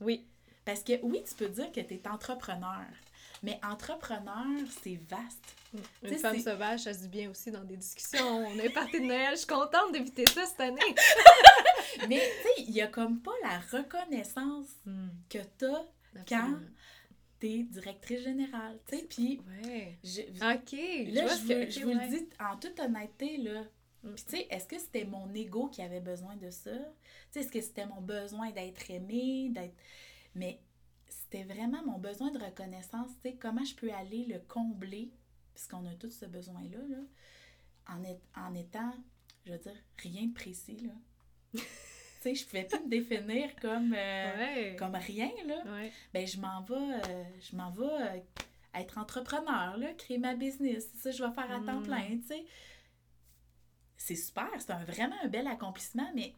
Oui. 0.00 0.26
Parce 0.64 0.82
que 0.82 1.00
oui, 1.02 1.22
tu 1.26 1.34
peux 1.34 1.48
dire 1.48 1.72
que 1.72 1.80
tu 1.80 1.94
es 1.94 2.08
entrepreneur, 2.08 2.84
mais 3.42 3.60
entrepreneur, 3.64 4.46
c'est 4.82 4.98
vaste. 5.08 5.54
Une 5.74 5.80
Tu 6.02 6.08
sais, 6.08 6.16
femme 6.18 6.38
sauvage, 6.40 6.80
ça 6.80 6.94
se 6.94 7.00
dit 7.00 7.08
bien 7.08 7.30
aussi 7.30 7.50
dans 7.50 7.64
des 7.64 7.76
discussions. 7.76 8.26
On 8.46 8.58
est 8.58 8.70
parti 8.70 9.00
de 9.00 9.06
Noël. 9.06 9.30
Je 9.32 9.36
suis 9.38 9.46
contente 9.46 9.92
d'éviter 9.92 10.24
ça 10.26 10.46
cette 10.46 10.60
année. 10.60 10.80
Mais 12.08 12.18
tu 12.20 12.42
sais, 12.42 12.62
il 12.68 12.70
y 12.70 12.80
a 12.80 12.86
comme 12.86 13.20
pas 13.20 13.32
la 13.42 13.58
reconnaissance 13.78 14.66
que 15.28 15.38
tu 15.58 15.64
as 15.66 15.84
Absolument. 16.20 16.58
tu 17.40 17.46
es 17.46 17.62
directrice 17.64 18.22
générale. 18.22 18.78
Tu 18.88 18.96
sais, 18.98 19.04
puis 19.04 19.40
Ouais. 19.62 19.98
je, 20.02 20.22
OK. 20.22 21.12
là, 21.14 21.26
je, 21.26 21.42
vous, 21.42 21.48
que- 21.48 21.70
je 21.70 21.78
ok, 21.80 21.84
vous 21.84 21.90
ouais. 21.98 22.06
le 22.06 22.18
dis 22.18 22.28
en 22.40 22.56
toute 22.56 22.80
honnêteté, 22.80 23.36
là. 23.38 23.62
Mm. 24.04 24.14
Puis 24.14 24.24
tu 24.24 24.36
sais, 24.36 24.46
est-ce 24.50 24.66
que 24.66 24.78
c'était 24.78 25.04
mon 25.04 25.32
ego 25.34 25.68
qui 25.68 25.82
avait 25.82 26.00
besoin 26.00 26.36
de 26.36 26.50
ça? 26.50 26.70
Tu 26.70 26.78
sais, 27.32 27.40
est-ce 27.40 27.50
que 27.52 27.60
c'était 27.60 27.86
mon 27.86 28.00
besoin 28.00 28.50
d'être 28.52 28.90
aimé, 28.90 29.48
d'être... 29.50 29.74
Mais 30.34 30.60
c'était 31.30 31.44
vraiment 31.44 31.82
mon 31.84 31.98
besoin 31.98 32.30
de 32.30 32.38
reconnaissance. 32.38 33.10
Tu 33.22 33.30
sais, 33.30 33.36
comment 33.36 33.64
je 33.64 33.74
peux 33.74 33.92
aller 33.92 34.24
le 34.26 34.38
combler, 34.40 35.10
puisqu'on 35.54 35.84
a 35.86 35.94
tous 35.94 36.10
ce 36.10 36.24
besoin-là, 36.24 36.78
là, 36.88 36.98
en, 37.88 38.02
est- 38.04 38.20
en 38.36 38.54
étant, 38.54 38.92
je 39.44 39.52
veux 39.52 39.58
dire, 39.58 39.76
rien 39.98 40.26
de 40.26 40.32
précis, 40.34 40.78
là. 40.86 40.92
tu 41.52 41.60
sais, 42.20 42.34
je 42.34 42.46
pouvais 42.46 42.64
pas 42.64 42.80
me 42.80 42.88
définir 42.88 43.54
comme, 43.56 43.92
euh, 43.94 44.36
Ouais. 44.38 44.76
comme 44.78 44.94
rien, 44.94 45.30
là 45.46 45.62
Ouais. 45.72 45.92
ben 46.12 46.26
je 46.26 46.38
m'en 46.38 46.62
vais, 46.62 46.74
euh, 47.08 47.24
je 47.40 47.56
m'en 47.56 47.70
vais 47.70 47.84
euh, 47.84 48.20
être 48.74 48.98
entrepreneur, 48.98 49.76
là, 49.76 49.92
créer 49.94 50.18
ma 50.18 50.34
business. 50.34 50.88
Ça 50.96 51.10
je 51.10 51.22
vais 51.22 51.32
faire 51.32 51.50
à 51.50 51.60
temps 51.60 51.80
Mm. 51.80 51.84
plein, 51.84 52.08
tu 52.20 52.26
sais. 52.26 52.44
C'est 53.96 54.16
super, 54.16 54.48
c'est 54.58 54.70
un, 54.70 54.84
vraiment 54.84 55.16
un 55.22 55.28
bel 55.28 55.46
accomplissement, 55.46 56.10
mais 56.14 56.34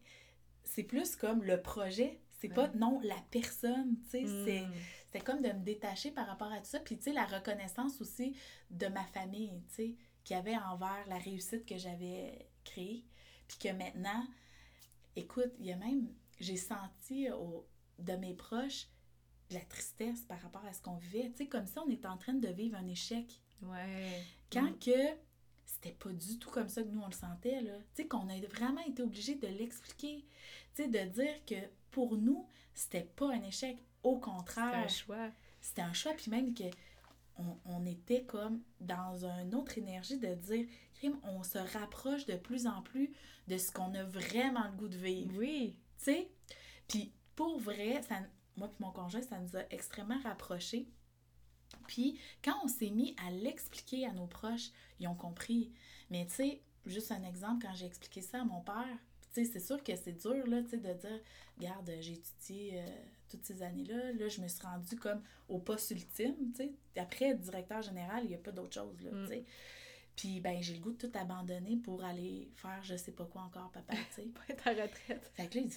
c'est 0.65 0.83
plus 0.85 1.15
comme 1.17 1.43
le 1.45 1.61
projet. 1.61 2.19
C'est 2.41 2.49
pas, 2.49 2.69
non, 2.69 3.01
la 3.03 3.19
personne, 3.31 3.97
tu 4.05 4.11
sais. 4.11 4.27
c'est- 4.45 4.67
Mm. 4.67 4.73
C'était 5.07 5.21
comme 5.25 5.43
de 5.43 5.49
me 5.49 5.63
détacher 5.65 6.11
par 6.13 6.27
rapport 6.27 6.51
à 6.53 6.59
tout 6.59 6.67
ça. 6.67 6.79
Puis, 6.81 6.97
tu 6.97 7.05
sais, 7.05 7.13
la 7.13 7.27
reconnaissance 7.27 8.01
aussi 8.01 8.35
de 8.71 8.87
ma 8.87 9.05
famille, 9.05 9.53
tu 9.69 9.75
sais, 9.75 9.95
qui 10.25 10.35
avait 10.35 10.57
envers 10.57 11.05
la 11.09 11.19
réussite 11.19 11.67
que 11.67 11.77
j'avais 11.77 12.49
créée. 12.65 13.05
Puis 13.49 13.59
que 13.59 13.69
maintenant, 13.73 14.25
écoute, 15.17 15.51
il 15.59 15.67
y 15.67 15.73
a 15.73 15.77
même, 15.77 16.09
j'ai 16.39 16.57
senti 16.57 17.31
au- 17.31 17.67
de 17.99 18.13
mes 18.15 18.35
proches 18.35 18.89
de 19.51 19.55
la 19.57 19.61
tristesse 19.65 20.23
par 20.23 20.41
rapport 20.41 20.65
à 20.65 20.73
ce 20.73 20.81
qu'on 20.81 20.97
vivait. 20.97 21.31
Tu 21.33 21.39
sais, 21.39 21.47
comme 21.49 21.67
si 21.67 21.79
on 21.79 21.91
était 21.91 22.07
en 22.07 22.17
train 22.17 22.35
de 22.35 22.49
vivre 22.49 22.77
un 22.79 22.87
échec. 22.87 23.41
Ouais. 23.63 24.23
Quand 24.53 24.71
Mm. 24.71 24.79
que 24.79 25.17
c'était 25.67 25.93
pas 25.93 26.13
du 26.13 26.39
tout 26.39 26.51
comme 26.51 26.69
ça 26.69 26.83
que 26.83 26.89
nous 26.89 27.01
on 27.01 27.07
le 27.07 27.13
sentait, 27.13 27.61
là. 27.61 27.73
Tu 27.95 28.03
sais, 28.03 28.09
qu'on 28.09 28.29
a 28.29 28.37
vraiment 28.47 28.81
été 28.87 29.03
obligé 29.03 29.35
de 29.35 29.47
l'expliquer. 29.49 30.25
Tu 30.75 30.85
sais, 30.85 30.89
de 30.89 31.11
dire 31.11 31.45
que 31.47 31.57
pour 31.91 32.17
nous, 32.17 32.47
c'était 32.75 33.09
pas 33.17 33.33
un 33.33 33.43
échec. 33.43 33.79
Au 34.03 34.19
contraire 34.19 34.75
un 34.75 34.89
choix. 34.89 35.31
c'était 35.61 35.83
un 35.83 35.93
choix, 35.93 36.15
puis 36.15 36.31
même 36.31 36.55
que 36.55 36.65
on, 37.37 37.59
on 37.67 37.87
était 37.87 38.25
comme 38.25 38.63
dans 38.81 39.25
une 39.25 39.55
autre 39.55 39.77
énergie 39.79 40.19
de 40.19 40.35
dire, 40.35 40.67
on 41.23 41.43
se 41.43 41.59
rapproche 41.59 42.27
de 42.27 42.37
plus 42.37 42.67
en 42.67 42.83
plus 42.83 43.13
de 43.49 43.57
ce 43.57 43.71
qu'on 43.73 43.95
a 43.95 44.05
vraiment 44.05 44.65
le 44.69 44.77
goût 44.77 44.89
de 44.89 44.97
vivre. 44.97 45.33
Oui. 45.37 45.77
Tu 45.99 46.05
sais? 46.05 46.31
Puis 46.89 47.13
pour 47.35 47.59
vrai, 47.59 48.03
ça, 48.03 48.17
moi 48.57 48.69
et 48.69 48.83
mon 48.83 48.91
conjoint, 48.91 49.23
ça 49.23 49.39
nous 49.39 49.57
a 49.57 49.63
extrêmement 49.71 50.21
rapprochés. 50.23 50.89
Puis 51.87 52.19
quand 52.45 52.55
on 52.65 52.69
s'est 52.69 52.91
mis 52.91 53.17
à 53.27 53.31
l'expliquer 53.31 54.07
à 54.07 54.13
nos 54.13 54.27
proches, 54.27 54.71
ils 54.99 55.09
ont 55.09 55.15
compris. 55.15 55.73
Mais 56.11 56.27
tu 56.27 56.35
sais, 56.35 56.63
juste 56.87 57.13
un 57.13 57.23
exemple, 57.23 57.65
quand 57.67 57.75
j'ai 57.75 57.87
expliqué 57.87 58.21
ça 58.21 58.43
à 58.43 58.45
mon 58.45 58.61
père, 58.61 58.99
tu 59.33 59.45
sais, 59.45 59.51
c'est 59.53 59.61
sûr 59.61 59.83
que 59.83 59.95
c'est 59.97 60.13
dur, 60.13 60.47
là, 60.47 60.63
tu 60.63 60.71
sais, 60.71 60.77
de 60.79 60.93
dire, 60.93 61.21
regarde, 61.59 61.91
j'ai 62.01 62.15
étudié 62.15 62.81
euh, 62.81 62.87
toutes 63.29 63.45
ces 63.45 63.63
années-là, 63.63 64.13
là, 64.13 64.29
je 64.29 64.41
me 64.41 64.49
suis 64.49 64.63
rendue 64.63 64.97
comme 64.97 65.23
au 65.49 65.59
poste 65.59 65.91
ultime, 65.93 66.35
tu 66.53 66.57
sais. 66.65 66.73
Après, 66.97 67.35
directeur 67.35 67.83
général, 67.83 68.25
il 68.25 68.29
n'y 68.29 68.35
a 68.35 68.39
pas 68.39 68.53
d'autre 68.53 68.75
chose, 68.75 69.01
là, 69.03 69.11
Mm. 69.13 69.23
tu 69.23 69.29
sais. 69.29 69.45
Puis, 70.17 70.41
ben, 70.41 70.61
j'ai 70.63 70.75
le 70.75 70.81
goût 70.81 70.93
de 70.93 71.07
tout 71.07 71.19
abandonner 71.19 71.77
pour 71.77 72.05
aller 72.05 72.51
faire 72.55 72.83
je 72.83 72.97
sais 72.97 73.13
pas 73.13 73.25
quoi 73.25 73.43
encore, 73.43 73.71
papa, 73.71 73.95
tu 74.15 74.23
sais. 74.23 74.29
Pas 74.35 74.43
être 74.53 74.67
à 74.67 74.71
retraite. 74.83 75.31
Fait 75.35 75.47
que 75.47 75.55
là, 75.57 75.61
il 75.65 75.69
dit 75.69 75.77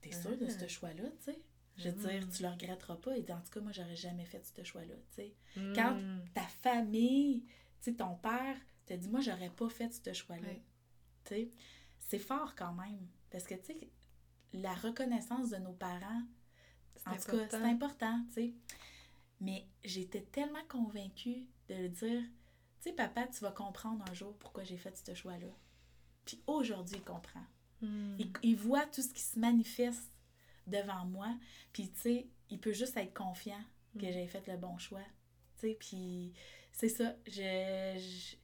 T'es 0.00 0.12
sûr 0.12 0.36
de 0.38 0.46
Ah. 0.46 0.50
ce 0.50 0.66
choix-là, 0.68 1.02
tu 1.18 1.24
sais? 1.32 1.38
Je 1.76 1.88
veux 1.90 2.08
dire, 2.08 2.26
Mm. 2.26 2.30
tu 2.30 2.42
le 2.42 2.48
regretteras 2.48 2.96
pas. 2.96 3.16
Et 3.18 3.20
en 3.32 3.40
tout 3.40 3.50
cas, 3.52 3.60
moi, 3.60 3.72
j'aurais 3.72 3.96
jamais 3.96 4.24
fait 4.24 4.42
ce 4.46 4.62
choix-là, 4.62 4.94
tu 4.94 5.14
sais. 5.16 5.34
Mm. 5.56 5.72
Quand 5.74 6.00
ta 6.32 6.42
famille, 6.62 7.42
tu 7.82 7.90
sais, 7.90 7.92
ton 7.96 8.14
père 8.14 8.56
te 8.86 8.94
dit 8.94 9.08
Moi, 9.08 9.20
j'aurais 9.20 9.50
pas 9.50 9.68
fait 9.68 9.92
ce 9.92 10.12
choix-là, 10.12 10.48
tu 11.24 11.34
sais. 11.34 11.50
C'est 12.08 12.18
fort 12.18 12.54
quand 12.54 12.72
même. 12.74 13.06
Parce 13.30 13.44
que, 13.44 13.54
tu 13.54 13.66
sais, 13.66 13.90
la 14.52 14.74
reconnaissance 14.74 15.50
de 15.50 15.56
nos 15.56 15.72
parents, 15.72 16.22
en 17.06 17.16
tout 17.16 17.30
cas, 17.32 17.48
c'est 17.50 17.56
important. 17.56 18.20
tu 18.28 18.34
sais. 18.34 18.54
Mais 19.40 19.66
j'étais 19.84 20.22
tellement 20.22 20.64
convaincue 20.68 21.46
de 21.68 21.74
le 21.74 21.88
dire, 21.88 22.22
tu 22.80 22.90
sais, 22.90 22.92
papa, 22.92 23.26
tu 23.26 23.40
vas 23.40 23.50
comprendre 23.52 24.04
un 24.10 24.14
jour 24.14 24.34
pourquoi 24.38 24.64
j'ai 24.64 24.78
fait 24.78 24.96
ce 24.96 25.14
choix-là. 25.14 25.48
Puis 26.24 26.40
aujourd'hui, 26.46 26.96
il 26.96 27.04
comprend. 27.04 27.44
Mm. 27.82 28.16
Il, 28.18 28.32
il 28.42 28.56
voit 28.56 28.86
tout 28.86 29.02
ce 29.02 29.12
qui 29.12 29.20
se 29.22 29.38
manifeste 29.38 30.10
devant 30.66 31.04
moi. 31.04 31.36
Puis, 31.72 31.90
tu 31.90 32.00
sais, 32.00 32.28
il 32.50 32.58
peut 32.60 32.72
juste 32.72 32.96
être 32.96 33.14
confiant 33.14 33.62
que 33.98 34.06
Mm. 34.06 34.12
j'ai 34.12 34.26
fait 34.26 34.46
le 34.46 34.56
bon 34.56 34.78
choix. 34.78 35.04
Tu 35.58 35.68
sais, 35.68 35.76
puis 35.78 36.32
c'est 36.72 36.88
ça. 36.88 37.14
Je, 37.26 37.32
je- 37.98 38.36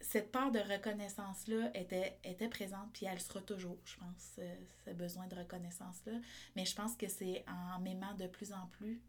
cette 0.00 0.30
part 0.30 0.50
de 0.52 0.60
reconnaissance-là 0.60 1.70
était, 1.74 2.18
était 2.24 2.48
présente, 2.48 2.92
puis 2.92 3.06
elle 3.06 3.20
sera 3.20 3.40
toujours, 3.40 3.78
je 3.84 3.96
pense, 3.96 4.36
ce, 4.36 4.42
ce 4.84 4.90
besoin 4.90 5.26
de 5.26 5.34
reconnaissance-là. 5.36 6.12
Mais 6.56 6.64
je 6.64 6.74
pense 6.74 6.96
que 6.96 7.08
c'est 7.08 7.44
en 7.48 7.80
m'aimant 7.80 8.14
de 8.14 8.26
plus 8.26 8.52
en 8.52 8.66
plus 8.72 9.00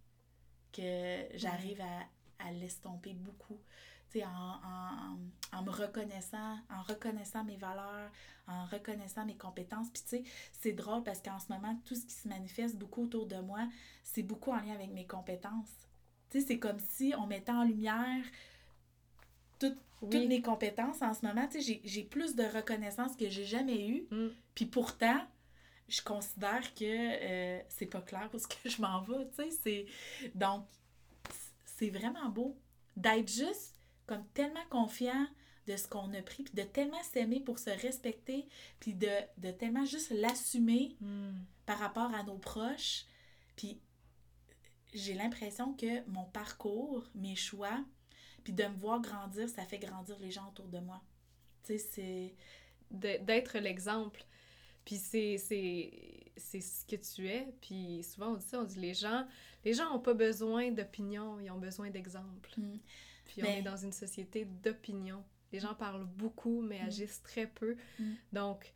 que 0.73 1.25
j'arrive 1.35 1.81
à, 1.81 2.45
à 2.47 2.51
l'estomper 2.51 3.13
beaucoup. 3.13 3.59
Tu 4.11 4.19
sais, 4.19 4.25
en, 4.25 4.29
en, 4.31 5.17
en 5.57 5.63
me 5.63 5.69
reconnaissant, 5.69 6.57
en 6.71 6.81
reconnaissant 6.81 7.43
mes 7.43 7.57
valeurs, 7.57 8.11
en 8.47 8.65
reconnaissant 8.65 9.25
mes 9.25 9.37
compétences. 9.37 9.89
Puis 9.91 10.01
tu 10.01 10.09
sais, 10.09 10.23
c'est 10.53 10.71
drôle 10.73 11.03
parce 11.03 11.21
qu'en 11.21 11.37
ce 11.39 11.51
moment, 11.53 11.79
tout 11.85 11.93
ce 11.95 12.05
qui 12.05 12.13
se 12.13 12.27
manifeste 12.27 12.75
beaucoup 12.75 13.03
autour 13.03 13.27
de 13.27 13.37
moi, 13.39 13.67
c'est 14.03 14.23
beaucoup 14.23 14.51
en 14.51 14.59
lien 14.59 14.73
avec 14.73 14.89
mes 14.89 15.05
compétences. 15.05 15.87
Tu 16.31 16.39
sais, 16.41 16.47
c'est 16.47 16.59
comme 16.59 16.79
si 16.79 17.13
on 17.17 17.27
mettait 17.27 17.51
en 17.51 17.63
lumière 17.63 18.23
tout- 19.59 19.77
Oui. 20.01 20.09
toutes 20.11 20.27
mes 20.29 20.41
compétences 20.41 21.01
en 21.01 21.13
ce 21.13 21.25
moment. 21.25 21.45
Tu 21.47 21.61
sais, 21.61 21.81
j'ai- 21.83 22.03
plus 22.03 22.33
de 22.35 22.43
reconnaissance 22.43 23.15
que 23.17 23.29
j'ai 23.29 23.43
jamais 23.45 23.87
eu. 23.89 24.07
Mm. 24.11 24.29
Puis 24.55 24.65
pourtant, 24.65 25.19
je 25.89 26.01
considère 26.01 26.73
que 26.73 26.83
euh, 26.85 27.61
c'est 27.69 27.85
pas 27.87 28.01
clair 28.01 28.29
où 28.33 28.37
ce 28.39 28.47
que 28.47 28.69
je 28.69 28.81
m'en 28.81 29.01
vais, 29.01 29.27
tu 29.29 29.43
sais. 29.43 29.49
c'est- 29.63 29.85
Donc, 30.35 30.65
c'est 31.65 31.89
vraiment 31.89 32.29
beau 32.29 32.57
d'être 32.95 33.29
juste 33.29 33.75
comme 34.07 34.25
tellement 34.33 34.65
confiant 34.69 35.27
de 35.67 35.75
ce 35.75 35.87
qu'on 35.87 36.11
a 36.13 36.21
pris, 36.21 36.43
puis 36.43 36.53
de 36.55 36.63
tellement 36.63 37.01
s'aimer 37.03 37.41
pour 37.41 37.59
se 37.59 37.69
respecter, 37.69 38.47
puis 38.79 38.93
de, 38.95 39.07
de 39.37 39.51
tellement 39.51 39.85
juste 39.85 40.09
l'assumer 40.11 40.95
Mm. 41.01 41.31
par 41.65 41.77
rapport 41.79 42.13
à 42.15 42.23
nos 42.23 42.37
proches. 42.37 43.05
Puis 43.55 43.79
j'ai 44.93 45.13
l'impression 45.13 45.73
que 45.73 46.03
mon 46.09 46.23
parcours, 46.25 47.03
mes 47.13 47.35
choix, 47.35 47.83
puis 48.43 48.53
de 48.53 48.63
me 48.63 48.75
voir 48.77 49.01
grandir, 49.01 49.47
ça 49.49 49.63
fait 49.63 49.79
grandir 49.79 50.17
les 50.19 50.31
gens 50.31 50.47
autour 50.49 50.67
de 50.67 50.79
moi. 50.79 51.01
Tu 51.63 51.77
sais, 51.77 51.77
c'est... 51.77 52.35
d'être 52.91 53.57
l'exemple. 53.59 54.25
Puis 54.85 54.95
c'est, 54.95 55.37
c'est, 55.37 55.91
c'est 56.37 56.61
ce 56.61 56.85
que 56.85 56.95
tu 56.95 57.27
es. 57.27 57.47
Puis 57.61 58.03
souvent 58.03 58.33
on 58.33 58.35
dit 58.37 58.45
ça, 58.45 58.59
on 58.59 58.63
dit 58.63 58.79
les 58.79 58.93
gens, 58.93 59.27
les 59.63 59.73
gens 59.73 59.91
n'ont 59.93 59.99
pas 59.99 60.13
besoin 60.15 60.71
d'opinion, 60.71 61.39
ils 61.39 61.51
ont 61.51 61.59
besoin 61.59 61.89
d'exemple. 61.89 62.49
Mm. 62.57 62.79
Puis 63.25 63.43
on 63.43 63.47
est 63.47 63.61
dans 63.61 63.77
une 63.77 63.91
société 63.91 64.45
d'opinion. 64.45 65.23
Les 65.51 65.59
gens 65.59 65.75
parlent 65.75 66.05
beaucoup, 66.07 66.61
mais 66.61 66.79
Mm. 66.81 66.87
agissent 66.87 67.21
très 67.21 67.45
peu. 67.45 67.75
Mm. 67.99 68.13
Donc, 68.33 68.73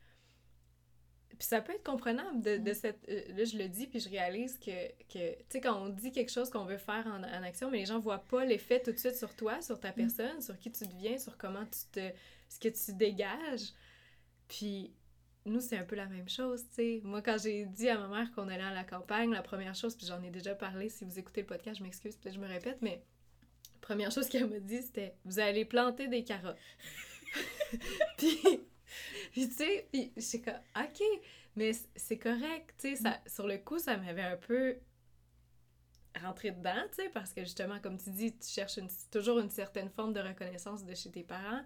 puis 1.39 1.47
ça 1.47 1.61
peut 1.61 1.73
être 1.73 1.83
comprenable 1.83 2.41
de, 2.41 2.57
de 2.57 2.71
Mm. 2.71 2.73
cette... 2.73 3.09
euh, 3.09 3.21
là, 3.35 3.43
je 3.43 3.57
le 3.57 3.67
dis, 3.67 3.87
puis 3.87 3.99
je 3.99 4.09
réalise 4.09 4.57
que, 4.59 4.87
que 5.11 5.33
tu 5.35 5.43
sais, 5.49 5.61
quand 5.61 5.81
on 5.81 5.89
dit 5.89 6.11
quelque 6.11 6.31
chose 6.31 6.49
qu'on 6.49 6.65
veut 6.65 6.77
faire 6.77 7.05
en, 7.07 7.23
en 7.23 7.43
action, 7.43 7.69
mais 7.71 7.79
les 7.79 7.85
gens 7.85 7.99
voient 7.99 8.23
pas 8.23 8.45
l'effet 8.45 8.81
tout 8.81 8.91
de 8.91 8.97
suite 8.97 9.15
sur 9.15 9.35
toi, 9.35 9.61
sur 9.61 9.79
ta 9.79 9.91
personne, 9.91 10.41
sur 10.41 10.57
qui 10.59 10.71
tu 10.71 10.85
deviens, 10.85 11.17
sur 11.17 11.37
comment 11.37 11.65
tu 11.65 11.79
te... 11.91 12.09
ce 12.49 12.59
que 12.59 12.69
tu 12.69 12.93
dégages. 12.93 13.73
Puis 14.47 14.93
nous, 15.45 15.59
c'est 15.59 15.77
un 15.77 15.83
peu 15.83 15.95
la 15.95 16.05
même 16.07 16.29
chose, 16.29 16.63
tu 16.69 16.75
sais. 16.75 17.01
Moi, 17.03 17.21
quand 17.21 17.37
j'ai 17.41 17.65
dit 17.65 17.89
à 17.89 17.97
ma 17.97 18.07
mère 18.07 18.31
qu'on 18.33 18.47
allait 18.47 18.63
à 18.63 18.73
la 18.73 18.83
campagne, 18.85 19.31
la 19.31 19.41
première 19.41 19.75
chose, 19.75 19.95
puis 19.95 20.07
j'en 20.07 20.21
ai 20.23 20.29
déjà 20.29 20.55
parlé, 20.55 20.87
si 20.89 21.03
vous 21.03 21.19
écoutez 21.19 21.41
le 21.41 21.47
podcast, 21.47 21.79
je 21.79 21.83
m'excuse, 21.83 22.15
peut-être 22.15 22.35
je 22.35 22.39
me 22.39 22.47
répète, 22.47 22.77
mais 22.81 23.01
la 23.73 23.79
première 23.81 24.11
chose 24.11 24.29
qu'elle 24.29 24.47
m'a 24.47 24.59
dit, 24.59 24.81
c'était 24.81 25.15
«Vous 25.25 25.39
allez 25.39 25.65
planter 25.65 26.07
des 26.07 26.23
carottes.» 26.23 26.55
Puis, 28.17 28.37
puis 29.31 29.47
tu 29.49 29.55
sais, 29.55 29.87
puis 29.91 30.11
j'étais 30.17 30.51
comme 30.51 30.61
«OK, 30.83 31.01
mais 31.55 31.71
c'est 31.95 32.17
correct, 32.17 32.73
tu 32.77 32.89
sais. 32.89 32.95
ça- 33.03 33.21
Sur 33.27 33.47
le 33.47 33.57
coup, 33.57 33.79
ça 33.79 33.97
m'avait 33.97 34.21
un 34.23 34.37
peu 34.37 34.77
rentré 36.21 36.51
dedans, 36.51 36.75
tu 36.89 37.03
sais, 37.03 37.09
parce 37.09 37.33
que 37.33 37.41
justement, 37.43 37.79
comme 37.79 37.97
tu 37.97 38.11
dis, 38.11 38.37
tu 38.37 38.47
cherches 38.47 38.77
une- 38.77 38.89
toujours 39.11 39.39
une 39.39 39.49
certaine 39.49 39.89
forme 39.89 40.13
de 40.13 40.19
reconnaissance 40.19 40.85
de 40.85 40.93
chez 40.93 41.09
tes 41.11 41.23
parents, 41.23 41.61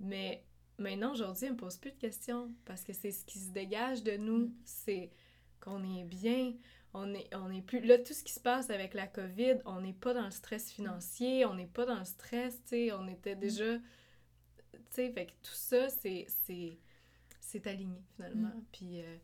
mais 0.00 0.44
maintenant, 0.78 1.12
aujourd'hui, 1.12 1.46
elle 1.46 1.52
me 1.52 1.56
pose 1.56 1.76
plus 1.78 1.92
de 1.92 1.96
questions 1.98 2.52
parce 2.64 2.82
que 2.84 2.92
c'est 2.92 3.12
ce 3.12 3.24
qui 3.24 3.38
se 3.38 3.50
dégage 3.50 4.02
de 4.02 4.16
nous, 4.16 4.46
Mm. 4.46 4.54
c'est 4.64 5.10
qu'on 5.60 5.82
est 5.96 6.04
bien, 6.04 6.54
on 6.94 7.14
est, 7.14 7.32
on 7.34 7.50
est 7.50 7.62
plus... 7.62 7.80
Là, 7.80 7.98
tout 7.98 8.14
ce 8.14 8.24
qui 8.24 8.32
se 8.32 8.40
passe 8.40 8.70
avec 8.70 8.94
la 8.94 9.06
COVID, 9.06 9.58
on 9.64 9.80
n'est 9.80 9.92
pas 9.92 10.14
dans 10.14 10.24
le 10.24 10.30
stress 10.32 10.70
financier, 10.72 11.44
on 11.44 11.54
n'est 11.54 11.66
pas 11.66 11.84
dans 11.86 11.98
le 11.98 12.04
stress, 12.04 12.56
tu 12.64 12.68
sais, 12.70 12.92
on 12.92 13.06
était 13.06 13.36
déjà... 13.36 13.76
Tu 14.90 14.96
sais, 14.96 15.12
fait 15.12 15.26
que 15.26 15.32
tout 15.42 15.54
ça, 15.54 15.88
c'est... 15.88 16.26
c'est 16.44 16.78
c'est 17.40 17.66
aligné, 17.66 18.02
finalement. 18.16 18.52
Puis... 18.72 19.00
euh, 19.02 19.16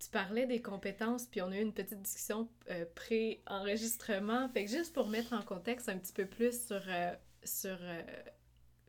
tu 0.00 0.10
parlais 0.10 0.44
des 0.46 0.60
compétences, 0.60 1.26
puis 1.26 1.40
on 1.40 1.50
a 1.50 1.56
eu 1.56 1.62
une 1.62 1.72
petite 1.72 2.02
discussion 2.02 2.46
euh, 2.70 2.84
pré-enregistrement. 2.94 4.48
Fait 4.50 4.66
que 4.66 4.70
juste 4.70 4.92
pour 4.92 5.08
mettre 5.08 5.32
en 5.32 5.40
contexte 5.40 5.88
un 5.88 5.96
petit 5.96 6.12
peu 6.12 6.26
plus 6.26 6.66
sur, 6.66 6.82
euh, 6.88 7.14
sur 7.42 7.78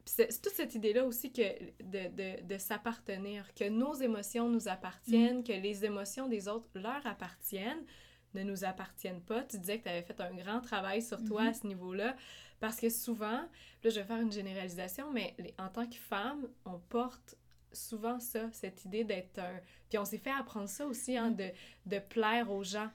c'est 0.03 0.31
c'est 0.31 0.41
toute 0.41 0.53
cette 0.53 0.75
idée-là 0.75 1.05
aussi 1.05 1.31
que 1.31 1.41
de, 1.83 2.09
de, 2.09 2.43
de 2.43 2.57
s'appartenir, 2.57 3.53
que 3.53 3.69
nos 3.69 3.93
émotions 3.93 4.49
nous 4.49 4.67
appartiennent, 4.67 5.43
que 5.43 5.53
les 5.53 5.85
émotions 5.85 6.27
des 6.27 6.47
autres 6.49 6.67
leur 6.75 7.05
appartiennent, 7.07 7.85
ne 8.35 8.43
nous 8.43 8.63
appartiennent 8.63 9.21
pas. 9.21 9.43
Tu 9.43 9.57
disais 9.57 9.79
que 9.79 9.83
tu 9.83 9.89
avais 9.89 10.03
fait 10.03 10.19
un 10.21 10.33
grand 10.33 10.61
travail 10.61 11.01
sur 11.01 11.23
toi 11.23 11.41
Mhm. 11.43 11.47
à 11.47 11.53
ce 11.53 11.67
niveau-là, 11.67 12.15
parce 12.59 12.79
que 12.79 12.89
souvent, 12.89 13.41
là 13.83 13.89
je 13.89 13.99
vais 13.99 14.03
faire 14.05 14.21
une 14.21 14.31
généralisation, 14.31 15.11
mais 15.11 15.33
les- 15.39 15.53
en 15.57 15.69
tant 15.69 15.87
que 15.87 15.95
femme, 15.95 16.47
on 16.65 16.79
porte 16.79 17.35
souvent 17.73 18.19
ça, 18.19 18.49
cette 18.51 18.85
idée 18.85 19.03
d'être 19.03 19.39
un... 19.39 19.59
Puis 19.89 19.97
on 19.97 20.05
s'est 20.05 20.17
fait 20.17 20.31
apprendre 20.31 20.69
ça 20.69 20.85
aussi, 20.85 21.17
hein, 21.17 21.31
Mm. 21.31 21.35
de, 21.35 21.49
de 21.87 21.99
plaire 21.99 22.49
aux 22.51 22.63
gens, 22.63 22.89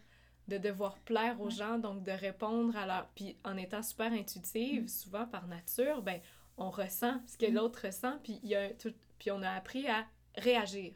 de 0.49 0.57
devoir 0.59 0.99
plaire 1.01 1.39
aux 1.41 1.45
Ouais. 1.47 1.51
gens, 1.51 1.79
donc 1.79 2.03
de 2.03 2.11
répondre 2.13 2.77
à 2.77 2.87
leur... 2.87 3.09
Puis 3.15 3.37
en 3.45 3.57
étant 3.57 3.83
super 3.83 4.11
intuitive, 4.13 4.85
Mm. 4.85 4.89
souvent 4.89 5.27
par 5.27 5.47
nature, 5.47 6.01
ben 6.03 6.21
on 6.57 6.71
ressent 6.71 7.21
ce 7.27 7.37
que 7.39 7.47
l'autre 7.47 7.87
ressent, 7.87 8.19
puis, 8.23 8.39
il 8.43 8.49
y 8.51 8.55
a 8.55 8.71
tout- 8.71 8.95
puis 9.19 9.31
on 9.31 9.43
a 9.43 9.51
appris 9.51 9.87
à 9.89 10.07
réagir. 10.37 10.95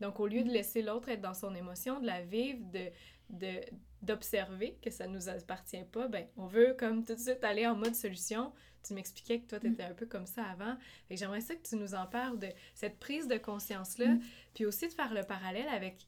Donc, 0.00 0.18
au 0.20 0.26
lieu 0.26 0.42
de 0.42 0.50
laisser 0.50 0.82
l'autre 0.82 1.08
être 1.08 1.20
dans 1.20 1.34
son 1.34 1.54
émotion, 1.54 2.00
de 2.00 2.06
la 2.06 2.20
vivre, 2.22 2.60
de 2.72 2.90
de- 3.30 3.64
d'observer 4.02 4.76
que 4.82 4.90
ça 4.90 5.06
nous 5.06 5.28
appartient 5.28 5.84
pas, 5.90 6.08
ben 6.08 6.26
on 6.36 6.46
veut 6.46 6.74
comme 6.78 7.04
tout 7.04 7.14
de 7.14 7.20
suite 7.20 7.42
aller 7.44 7.66
en 7.66 7.74
mode 7.74 7.94
solution. 7.94 8.52
Tu 8.86 8.92
m'expliquais 8.92 9.40
que 9.40 9.46
toi, 9.46 9.60
tu 9.60 9.68
étais 9.68 9.82
un 9.82 9.94
peu 9.94 10.04
comme 10.04 10.26
ça 10.26 10.44
avant. 10.44 10.76
Fait 11.08 11.14
que 11.14 11.20
j'aimerais 11.20 11.40
ça 11.40 11.54
que 11.54 11.66
tu 11.66 11.76
nous 11.76 11.94
en 11.94 12.06
parles 12.06 12.38
de 12.38 12.48
cette 12.74 12.98
prise 12.98 13.26
de 13.28 13.38
conscience-là, 13.38 14.08
Mm. 14.08 14.20
puis 14.54 14.66
aussi 14.66 14.86
de 14.88 14.92
faire 14.92 15.14
le 15.14 15.22
parallèle 15.22 15.68
avec 15.68 16.06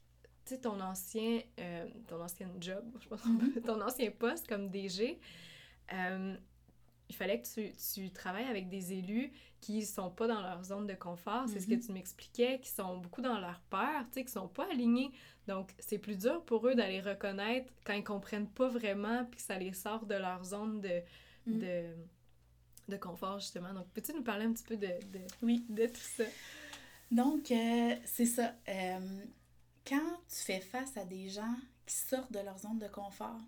ton 0.61 0.79
ancien, 0.79 1.41
euh, 1.59 1.87
ton 2.07 2.21
ancien 2.21 2.47
job, 2.61 2.85
je 3.01 3.07
pense, 3.07 3.21
ton 3.65 3.81
ancien 3.81 4.11
poste 4.11 4.47
comme 4.47 4.69
DG. 4.69 5.19
Euh, 5.93 6.35
il 7.09 7.15
fallait 7.15 7.41
que 7.41 7.47
tu, 7.47 7.71
tu 7.93 8.11
travailles 8.11 8.45
avec 8.47 8.67
des 8.69 8.93
élus 8.93 9.31
qui 9.61 9.85
sont 9.85 10.09
pas 10.11 10.27
dans 10.27 10.41
leur 10.41 10.63
zone 10.63 10.85
de 10.87 10.93
confort, 10.93 11.47
c'est 11.47 11.59
ce 11.59 11.67
que 11.67 11.73
Mhm. 11.75 11.81
tu 11.81 11.91
m'expliquais, 11.93 12.59
qui 12.59 12.69
sont 12.69 12.97
beaucoup 12.97 13.21
dans 13.21 13.39
leur 13.39 13.59
peur, 13.69 14.03
tu 14.07 14.13
sais, 14.13 14.25
qui 14.25 14.31
sont 14.31 14.47
pas 14.47 14.69
alignés. 14.71 15.11
Donc, 15.47 15.71
c'est 15.79 15.97
plus 15.97 16.17
dur 16.17 16.43
pour 16.45 16.67
eux 16.67 16.75
d'aller 16.75 17.01
reconnaître 17.01 17.71
quand 17.85 17.93
ils 17.93 18.03
comprennent 18.03 18.49
pas 18.49 18.67
vraiment, 18.67 19.25
puis 19.25 19.37
que 19.37 19.41
ça 19.41 19.57
les 19.57 19.73
sort 19.73 20.05
de 20.05 20.15
leur 20.15 20.43
zone 20.43 20.81
de, 20.81 21.01
Mm. 21.47 21.59
de, 21.59 21.95
de 22.89 22.97
confort, 22.97 23.39
justement. 23.39 23.73
Donc, 23.73 23.87
peux-tu 23.93 24.13
nous 24.13 24.23
parler 24.23 24.45
un 24.45 24.53
petit 24.53 24.65
peu 24.65 24.75
de, 24.77 24.87
de, 24.87 25.19
Oui. 25.41 25.65
de 25.69 25.87
tout 25.87 25.95
ça? 26.01 26.25
Donc, 27.09 27.49
euh, 27.51 27.95
c'est 28.05 28.25
ça. 28.25 28.53
Euh, 28.67 29.25
quand 29.87 30.19
tu 30.27 30.35
fais 30.35 30.59
face 30.59 30.97
à 30.97 31.05
des 31.05 31.29
gens 31.29 31.55
qui 31.85 31.95
sortent 31.95 32.31
de 32.33 32.39
leur 32.39 32.57
zone 32.59 32.77
de 32.79 32.87
confort, 32.89 33.39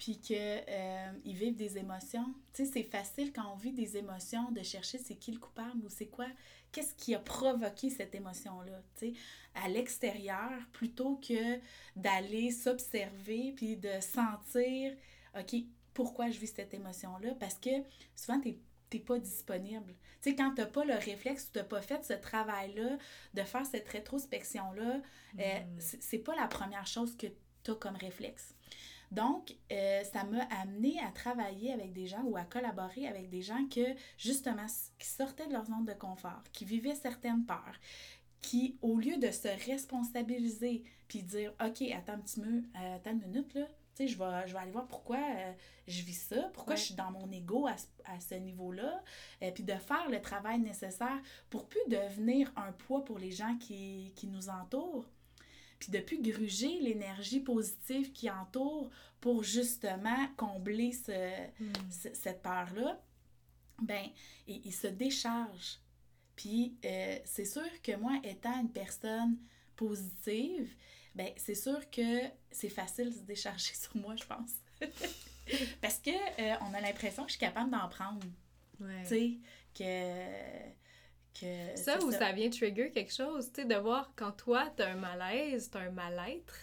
puis 0.00 0.18
qu'ils 0.18 1.36
vivent 1.36 1.56
des 1.56 1.76
émotions, 1.76 2.24
tu 2.54 2.64
sais, 2.64 2.72
c'est 2.72 2.82
facile 2.84 3.34
quand 3.34 3.52
on 3.52 3.56
vit 3.56 3.72
des 3.72 3.98
émotions 3.98 4.50
de 4.50 4.62
chercher 4.62 4.96
c'est 4.96 5.16
qui 5.16 5.30
le 5.30 5.38
coupable 5.38 5.84
ou 5.84 5.90
c'est 5.90 6.06
quoi, 6.06 6.26
qu'est-ce 6.72 6.94
qui 6.94 7.14
a 7.14 7.18
provoqué 7.18 7.90
cette 7.90 8.14
émotion-là, 8.14 8.82
tu 8.98 9.12
sais, 9.12 9.20
à 9.54 9.68
l'extérieur, 9.68 10.50
plutôt 10.72 11.16
que 11.16 11.60
d'aller 11.96 12.50
s'observer 12.50 13.52
puis 13.54 13.76
de 13.76 14.00
sentir, 14.00 14.96
OK, 15.38 15.54
pourquoi 15.92 16.30
je 16.30 16.38
vis 16.40 16.46
cette 16.54 16.72
émotion-là? 16.72 17.34
Parce 17.38 17.58
que 17.58 17.68
souvent, 18.16 18.40
tu 18.40 18.56
t'es 18.88 19.00
pas 19.00 19.18
disponible. 19.18 19.94
Tu 20.22 20.30
sais, 20.30 20.34
quand 20.34 20.54
t'as 20.56 20.64
pas 20.66 20.84
le 20.86 20.94
réflexe 20.94 21.48
ou 21.48 21.52
t'as 21.52 21.64
pas 21.64 21.82
fait 21.82 22.02
ce 22.06 22.14
travail-là, 22.14 22.96
de 23.34 23.42
faire 23.42 23.66
cette 23.66 23.88
rétrospection-là, 23.88 25.02
euh, 25.40 25.60
Mm. 25.60 25.78
c'est 25.78 26.02
c'est 26.02 26.18
pas 26.18 26.34
la 26.36 26.46
première 26.48 26.86
chose 26.86 27.16
que 27.18 27.26
t'as 27.62 27.74
comme 27.74 27.96
réflexe. 27.96 28.54
Donc, 29.10 29.56
euh, 29.72 30.04
ça 30.04 30.22
m'a 30.24 30.42
amené 30.60 31.00
à 31.00 31.10
travailler 31.10 31.72
avec 31.72 31.92
des 31.92 32.06
gens 32.06 32.22
ou 32.22 32.36
à 32.36 32.44
collaborer 32.44 33.08
avec 33.08 33.28
des 33.28 33.42
gens 33.42 33.66
que, 33.68 33.94
justement, 34.16 34.66
qui 34.98 35.08
sortaient 35.08 35.46
de 35.48 35.52
leur 35.52 35.66
zone 35.66 35.84
de 35.84 35.94
confort, 35.94 36.42
qui 36.52 36.64
vivaient 36.64 36.94
certaines 36.94 37.44
peurs, 37.44 37.74
qui, 38.40 38.78
au 38.82 38.96
lieu 38.98 39.16
de 39.18 39.30
se 39.30 39.48
responsabiliser 39.66 40.84
puis 41.08 41.22
dire, 41.22 41.52
OK, 41.64 41.82
attends 41.92 42.12
un 42.14 42.18
petit 42.20 42.40
peu, 42.40 42.62
euh, 42.78 42.96
attends 42.96 43.10
une 43.10 43.20
minute, 43.22 43.52
là, 43.54 43.66
tu 43.96 44.06
sais, 44.06 44.08
je 44.08 44.16
vais, 44.16 44.46
je 44.46 44.52
vais 44.52 44.60
aller 44.60 44.70
voir 44.70 44.86
pourquoi 44.86 45.18
euh, 45.18 45.52
je 45.88 46.02
vis 46.02 46.14
ça, 46.14 46.48
pourquoi 46.52 46.74
Ouais. 46.74 46.78
je 46.80 46.84
suis 46.86 46.94
dans 46.94 47.10
mon 47.10 47.30
ego 47.32 47.66
à, 47.66 47.76
ce- 47.76 47.86
à 48.04 48.20
ce 48.20 48.34
niveau-là, 48.36 49.02
euh, 49.42 49.50
puis 49.50 49.64
de 49.64 49.74
faire 49.74 50.08
le 50.08 50.22
travail 50.22 50.60
nécessaire 50.60 51.20
pour 51.50 51.66
plus 51.68 51.80
devenir 51.88 52.52
un 52.56 52.70
poids 52.72 53.04
pour 53.04 53.18
les 53.18 53.32
gens 53.32 53.56
qui, 53.58 54.12
qui 54.14 54.28
nous 54.28 54.48
entourent, 54.48 55.10
puis 55.80 55.90
de 55.90 55.98
plus 55.98 56.20
gruger 56.22 56.78
l'énergie 56.80 57.40
positive 57.40 58.12
qui 58.12 58.30
entoure 58.30 58.90
pour 59.20 59.42
justement 59.42 60.28
combler 60.36 60.92
ce, 60.92 61.10
Mm. 61.60 61.72
ce- 61.90 62.14
cette 62.14 62.42
peur-là, 62.42 63.02
ben, 63.82 64.06
il, 64.46 64.60
il 64.64 64.72
se 64.72 64.86
décharge. 64.86 65.78
Puis 66.36 66.76
euh, 66.84 67.18
c'est 67.24 67.44
sûr 67.44 67.68
que 67.82 67.96
moi, 67.96 68.20
étant 68.22 68.60
une 68.60 68.70
personne 68.70 69.36
positive, 69.76 70.70
ben, 71.14 71.30
c'est 71.36 71.54
sûr 71.56 71.90
que 71.90 72.20
c'est 72.52 72.68
facile 72.68 73.06
de 73.10 73.14
se 73.16 73.22
décharger 73.24 73.74
sur 73.82 73.96
moi, 73.96 74.14
je 74.16 74.24
pense. 74.24 74.52
Parce 75.80 75.98
que 75.98 76.10
euh, 76.10 76.54
on 76.62 76.72
a 76.74 76.80
l'impression 76.80 77.24
que 77.24 77.30
je 77.30 77.36
suis 77.36 77.40
capable 77.46 77.70
d'en 77.70 77.88
prendre. 77.88 78.24
Ouais. 78.78 79.02
Tu 79.02 79.08
sais, 79.08 79.38
que. 79.74 80.70
Que 81.38 81.76
Ça 81.76 81.98
ou 82.02 82.10
ça 82.10 82.32
vient 82.32 82.50
trigger 82.50 82.90
quelque 82.90 83.12
chose, 83.12 83.50
tu 83.52 83.62
sais, 83.62 83.68
de 83.68 83.74
voir 83.74 84.12
quand 84.16 84.32
toi, 84.32 84.70
t'as 84.76 84.92
un 84.92 84.96
malaise, 84.96 85.70
t'as 85.70 85.80
un 85.80 85.90
mal-être, 85.90 86.54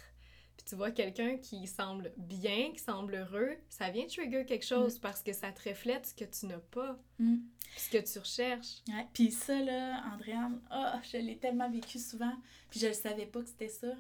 puis 0.58 0.66
tu 0.68 0.76
vois 0.76 0.92
quelqu'un 0.92 1.38
qui 1.38 1.68
semble 1.68 2.12
bien, 2.18 2.72
qui 2.74 2.80
semble 2.80 3.16
heureux, 3.16 3.56
ça 3.70 3.90
vient 3.90 4.06
trigger 4.08 4.46
quelque 4.46 4.66
chose 4.66 5.00
parce 5.00 5.24
que 5.24 5.34
ça 5.34 5.52
te 5.52 5.70
reflète 5.70 6.08
ce 6.08 6.14
que 6.14 6.26
tu 6.26 6.46
n'as 6.48 6.60
pas, 6.60 6.98
Mm. 7.20 7.38
ce 7.78 7.90
que 7.90 7.98
tu 8.12 8.20
recherches. 8.20 8.82
Ouais. 8.90 9.08
Puis 9.14 9.32
ça, 9.32 9.60
là, 9.62 10.04
Andréane, 10.14 10.60
ah, 10.70 11.00
je 11.12 11.18
l'ai 11.18 11.38
tellement 11.38 11.70
vécu 11.70 12.00
souvent, 12.00 12.34
puis 12.70 12.80
je 12.80 12.88
ne 12.88 12.94
savais 12.94 13.26
pas 13.26 13.42
que 13.42 13.50
c'était 13.50 13.70
ça. 13.70 13.94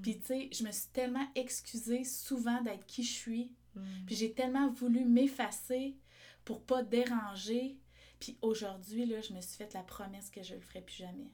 Puis, 0.00 0.20
tu 0.20 0.26
sais, 0.26 0.48
je 0.52 0.62
me 0.62 0.70
suis 0.70 0.86
tellement 0.92 1.26
excusée 1.34 2.04
souvent 2.04 2.60
d'être 2.62 2.86
qui 2.86 3.02
je 3.02 3.10
suis. 3.12 3.50
Mm. 3.74 3.80
Puis 4.06 4.14
j'ai 4.14 4.32
tellement 4.32 4.70
voulu 4.70 5.04
m'effacer 5.04 5.96
pour 6.44 6.62
pas 6.62 6.84
déranger. 6.84 7.76
Puis 8.22 8.38
aujourd'hui, 8.40 9.04
là, 9.04 9.20
je 9.20 9.32
me 9.32 9.40
suis 9.40 9.56
fait 9.56 9.74
la 9.74 9.82
promesse 9.82 10.30
que 10.30 10.44
je 10.44 10.54
le 10.54 10.60
ferai 10.60 10.80
plus 10.80 10.94
jamais. 10.94 11.32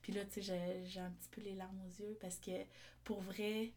Puis 0.00 0.10
là, 0.14 0.24
tu 0.24 0.42
sais, 0.42 0.82
j'ai- 0.86 1.00
un 1.00 1.10
petit 1.10 1.28
peu 1.30 1.42
les 1.42 1.54
larmes 1.54 1.78
aux 1.86 2.02
yeux 2.02 2.16
parce 2.18 2.38
que, 2.38 2.64
pour 3.04 3.20
vrai, 3.20 3.74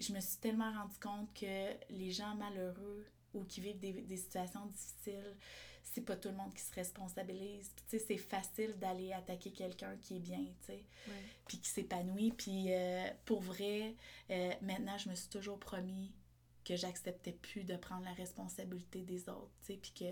je 0.00 0.12
me 0.12 0.20
suis 0.20 0.36
tellement 0.38 0.70
rendu 0.72 0.96
compte 1.00 1.34
que 1.34 1.74
les 1.90 2.12
gens 2.12 2.36
malheureux 2.36 3.04
ou 3.34 3.42
qui 3.42 3.60
vivent 3.60 3.80
des, 3.80 3.92
des 3.92 4.16
situations 4.16 4.64
difficiles, 4.66 5.36
c'est 5.82 6.02
pas 6.02 6.14
tout 6.14 6.28
le 6.28 6.36
monde 6.36 6.54
qui 6.54 6.62
se 6.62 6.72
responsabilise. 6.72 7.72
Puis, 7.74 7.84
tu 7.90 7.98
sais, 7.98 8.04
c'est 8.06 8.16
facile 8.16 8.78
d'aller 8.78 9.12
attaquer 9.12 9.50
quelqu'un 9.50 9.96
qui 9.96 10.18
est 10.18 10.20
bien, 10.20 10.44
tu 10.60 10.66
sais 10.66 10.84
puis 11.48 11.58
qui 11.58 11.68
s'épanouit. 11.68 12.30
Puis 12.30 12.66
euh, 12.72 13.10
pour 13.24 13.40
vrai, 13.40 13.96
euh, 14.30 14.52
maintenant, 14.62 14.96
je 14.98 15.08
me 15.08 15.16
suis 15.16 15.30
toujours 15.30 15.58
promis 15.58 16.12
que 16.64 16.76
j'acceptais 16.76 17.32
plus 17.32 17.64
de 17.64 17.76
prendre 17.76 18.04
la 18.04 18.12
responsabilité 18.12 19.02
des 19.02 19.28
autres, 19.28 19.50
tu 19.62 19.72
sais, 19.72 19.78
puis 19.78 19.92
que 19.98 20.04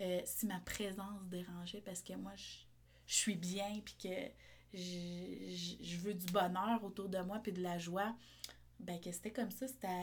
euh, 0.00 0.20
si 0.24 0.46
ma 0.46 0.60
présence 0.60 1.24
dérangeait 1.26 1.80
parce 1.80 2.02
que 2.02 2.14
moi, 2.14 2.32
je, 2.36 2.64
je 3.06 3.14
suis 3.14 3.36
bien, 3.36 3.80
puis 3.84 3.94
que 4.02 4.30
je, 4.72 5.76
je, 5.80 5.96
veux 5.98 6.14
du 6.14 6.26
bonheur 6.26 6.82
autour 6.82 7.08
de 7.08 7.18
moi, 7.18 7.38
puis 7.38 7.52
de 7.52 7.62
la 7.62 7.78
joie, 7.78 8.14
ben 8.80 9.00
que 9.00 9.12
c'était 9.12 9.30
comme 9.30 9.50
ça, 9.50 9.68
c'était 9.68 10.02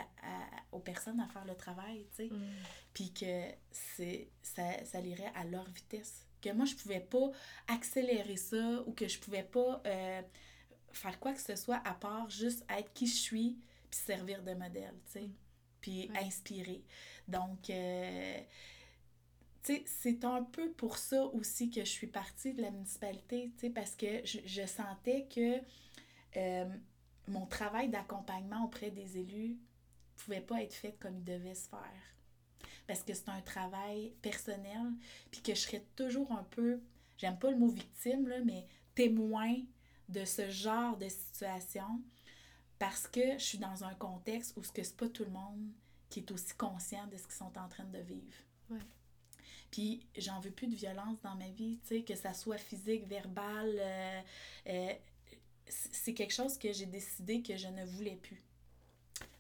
aux 0.71 0.79
personnes 0.79 1.19
à 1.19 1.27
faire 1.27 1.45
le 1.45 1.55
travail, 1.55 2.07
tu 2.15 2.27
sais. 2.27 2.29
Mm. 2.29 2.51
Puis 2.93 3.11
que 3.13 3.51
c'est 3.71 4.29
ça, 4.41 4.83
ça 4.85 4.99
irait 5.01 5.31
à 5.35 5.43
leur 5.43 5.69
vitesse. 5.69 6.25
Que 6.41 6.51
moi, 6.51 6.65
je 6.65 6.75
pouvais 6.75 7.01
pas 7.01 7.31
accélérer 7.67 8.37
ça 8.37 8.81
ou 8.85 8.93
que 8.93 9.07
je 9.07 9.19
pouvais 9.19 9.43
pas 9.43 9.81
euh, 9.85 10.21
faire 10.93 11.19
quoi 11.19 11.33
que 11.33 11.41
ce 11.41 11.55
soit 11.55 11.81
à 11.85 11.93
part 11.93 12.29
juste 12.29 12.65
être 12.69 12.91
qui 12.93 13.07
je 13.07 13.15
suis 13.15 13.57
puis 13.89 13.99
servir 13.99 14.41
de 14.41 14.53
modèle, 14.53 14.95
tu 15.05 15.11
sais. 15.11 15.27
Mm. 15.27 15.33
Puis 15.81 16.11
inspirer. 16.15 16.83
Donc, 17.27 17.69
euh, 17.69 18.39
c'est 19.63 20.25
un 20.25 20.43
peu 20.43 20.71
pour 20.71 20.97
ça 20.97 21.23
aussi 21.25 21.69
que 21.69 21.81
je 21.81 21.89
suis 21.89 22.07
partie 22.07 22.53
de 22.53 22.61
la 22.61 22.71
municipalité, 22.71 23.51
parce 23.73 23.95
que 23.95 24.25
je, 24.25 24.39
je 24.45 24.65
sentais 24.65 25.27
que 25.33 25.61
euh, 26.37 26.65
mon 27.27 27.45
travail 27.45 27.89
d'accompagnement 27.89 28.65
auprès 28.65 28.91
des 28.91 29.17
élus 29.17 29.57
pouvait 30.17 30.41
pas 30.41 30.61
être 30.61 30.73
fait 30.73 30.93
comme 30.99 31.17
il 31.17 31.23
devait 31.23 31.55
se 31.55 31.67
faire. 31.69 32.15
Parce 32.87 33.03
que 33.03 33.13
c'est 33.13 33.29
un 33.29 33.41
travail 33.41 34.13
personnel, 34.21 34.93
puis 35.29 35.41
que 35.41 35.53
je 35.53 35.61
serais 35.61 35.85
toujours 35.95 36.31
un 36.31 36.43
peu, 36.43 36.81
j'aime 37.17 37.37
pas 37.37 37.51
le 37.51 37.57
mot 37.57 37.69
victime, 37.69 38.27
là, 38.27 38.39
mais 38.43 38.67
témoin 38.95 39.55
de 40.09 40.25
ce 40.25 40.49
genre 40.49 40.97
de 40.97 41.07
situation, 41.07 42.01
parce 42.79 43.07
que 43.07 43.33
je 43.33 43.43
suis 43.43 43.57
dans 43.59 43.83
un 43.83 43.93
contexte 43.93 44.57
où 44.57 44.63
ce 44.63 44.71
que 44.71 44.83
c'est 44.83 44.97
pas 44.97 45.07
tout 45.07 45.23
le 45.23 45.31
monde 45.31 45.71
qui 46.09 46.19
est 46.19 46.31
aussi 46.31 46.53
conscient 46.55 47.07
de 47.07 47.15
ce 47.15 47.23
qu'ils 47.23 47.33
sont 47.33 47.57
en 47.57 47.69
train 47.69 47.85
de 47.85 47.99
vivre. 47.99 48.35
Puis 49.71 50.05
j'en 50.17 50.39
veux 50.41 50.51
plus 50.51 50.67
de 50.67 50.75
violence 50.75 51.19
dans 51.21 51.35
ma 51.35 51.49
vie, 51.49 51.79
tu 51.83 51.87
sais, 51.87 52.03
que 52.03 52.15
ça 52.15 52.33
soit 52.33 52.57
physique, 52.57 53.07
verbal. 53.07 53.73
euh, 53.79 54.21
euh, 54.67 54.93
c'est 55.67 56.13
quelque 56.13 56.33
chose 56.33 56.57
que 56.57 56.73
j'ai 56.73 56.85
décidé 56.85 57.41
que 57.41 57.55
je 57.55 57.67
ne 57.67 57.85
voulais 57.85 58.17
plus. 58.17 58.43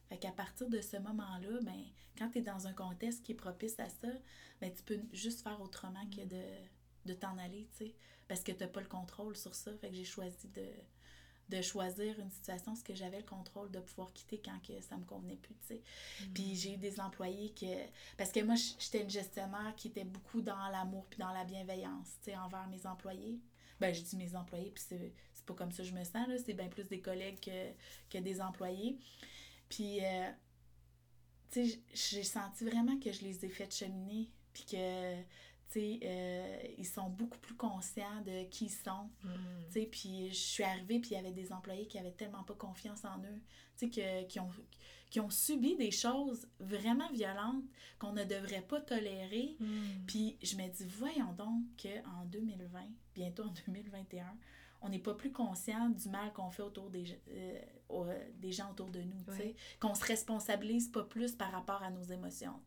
Fait 0.07 0.17
qu'à 0.17 0.31
partir 0.31 0.69
de 0.69 0.79
ce 0.79 0.97
moment-là, 0.97 1.59
ben, 1.61 1.83
quand 2.17 2.29
tu 2.29 2.39
es 2.39 2.41
dans 2.41 2.67
un 2.67 2.73
contexte 2.73 3.23
qui 3.23 3.33
est 3.33 3.35
propice 3.35 3.79
à 3.79 3.89
ça, 3.89 4.07
ben, 4.61 4.71
tu 4.73 4.83
peux 4.83 4.99
juste 5.11 5.41
faire 5.41 5.59
autrement 5.61 6.05
que 6.09 6.23
de, 6.23 6.43
de 7.05 7.13
t'en 7.13 7.37
aller, 7.37 7.67
tu 7.77 7.85
sais. 7.85 7.93
Parce 8.27 8.43
que 8.43 8.53
tu 8.53 8.65
pas 8.65 8.79
le 8.79 8.87
contrôle 8.87 9.35
sur 9.35 9.53
ça. 9.53 9.75
Fait 9.77 9.89
que 9.89 9.95
j'ai 9.95 10.05
choisi 10.05 10.47
de, 10.55 10.65
de 11.51 11.61
choisir 11.61 12.17
une 12.19 12.31
situation 12.31 12.73
où 12.73 12.95
j'avais 12.95 13.17
le 13.17 13.25
contrôle 13.25 13.69
de 13.69 13.79
pouvoir 13.79 14.11
quitter 14.13 14.41
quand 14.43 14.57
que 14.65 14.81
ça 14.81 14.97
me 14.97 15.03
convenait 15.03 15.35
plus, 15.35 15.55
tu 15.55 15.67
sais. 15.67 15.81
Puis 16.33 16.55
j'ai 16.55 16.73
eu 16.73 16.77
des 16.77 16.99
employés 16.99 17.53
que... 17.53 17.89
Parce 18.17 18.31
que 18.31 18.39
moi, 18.39 18.55
j'étais 18.55 19.01
une 19.03 19.09
gestionnaire 19.09 19.73
qui 19.75 19.89
était 19.89 20.05
beaucoup 20.05 20.41
dans 20.41 20.69
l'amour 20.69 21.05
puis 21.09 21.19
dans 21.19 21.33
la 21.33 21.43
bienveillance, 21.43 22.07
tu 22.23 22.31
sais, 22.31 22.37
envers 22.37 22.67
mes 22.67 22.85
employés. 22.87 23.39
Ben, 23.79 23.93
je 23.93 24.01
dis 24.01 24.15
mes 24.15 24.35
employés, 24.35 24.71
puis 24.71 24.83
c'est 24.87 25.45
pas 25.45 25.53
comme 25.53 25.71
ça 25.71 25.83
que 25.83 25.89
je 25.89 25.93
me 25.93 26.03
sens, 26.03 26.27
là. 26.27 26.37
C'est 26.37 26.53
bien 26.53 26.69
plus 26.69 26.85
des 26.85 27.01
collègues 27.01 27.39
que, 27.39 27.71
que 28.09 28.17
des 28.19 28.39
employés. 28.39 28.97
Puis, 29.67 30.05
euh, 30.05 30.31
tu 31.51 31.67
sais, 31.67 31.79
j'ai 31.93 32.23
senti 32.23 32.63
vraiment 32.63 32.97
que 32.99 33.11
je 33.11 33.23
les 33.23 33.43
ai 33.43 33.49
fait 33.49 33.73
cheminer, 33.73 34.29
puis 34.53 34.65
que, 34.65 35.15
euh, 35.79 36.57
ils 36.77 36.85
sont 36.85 37.09
beaucoup 37.09 37.37
plus 37.39 37.55
conscients 37.55 38.21
de 38.25 38.43
qui 38.49 38.65
ils 38.65 38.69
sont. 38.69 39.09
Mm. 39.23 39.85
Puis 39.91 40.29
je 40.29 40.35
suis 40.39 40.63
arrivée, 40.63 40.99
puis 40.99 41.11
il 41.11 41.13
y 41.13 41.17
avait 41.17 41.31
des 41.31 41.51
employés 41.53 41.87
qui 41.87 41.97
avaient 41.97 42.11
tellement 42.11 42.43
pas 42.43 42.55
confiance 42.55 43.05
en 43.05 43.19
eux, 43.19 43.41
que- 43.87 44.23
qui, 44.25 44.39
ont, 44.39 44.49
qui 45.09 45.19
ont 45.19 45.29
subi 45.29 45.75
des 45.75 45.91
choses 45.91 46.47
vraiment 46.59 47.09
violentes 47.11 47.63
qu'on 47.99 48.13
ne 48.13 48.23
devrait 48.23 48.61
pas 48.61 48.81
tolérer. 48.81 49.55
Mm. 49.59 50.05
Puis 50.07 50.37
je 50.41 50.55
me 50.55 50.67
dis, 50.67 50.85
voyons 50.85 51.33
donc 51.33 51.63
qu'en 51.81 52.25
2020, 52.25 52.79
bientôt 53.15 53.43
en 53.43 53.53
2021, 53.67 54.25
on 54.83 54.89
n'est 54.89 54.99
pas 54.99 55.13
plus 55.13 55.31
conscient 55.31 55.89
du 55.89 56.09
mal 56.09 56.33
qu'on 56.33 56.49
fait 56.49 56.63
autour 56.63 56.89
des, 56.89 57.05
euh, 57.29 57.59
des 58.39 58.51
gens 58.51 58.71
autour 58.71 58.89
de 58.89 59.01
nous. 59.01 59.23
Ouais. 59.27 59.55
Qu'on 59.79 59.93
se 59.93 60.03
responsabilise 60.05 60.87
pas 60.87 61.03
plus 61.03 61.33
par 61.35 61.51
rapport 61.51 61.83
à 61.83 61.91
nos 61.91 62.01
émotions. 62.03 62.59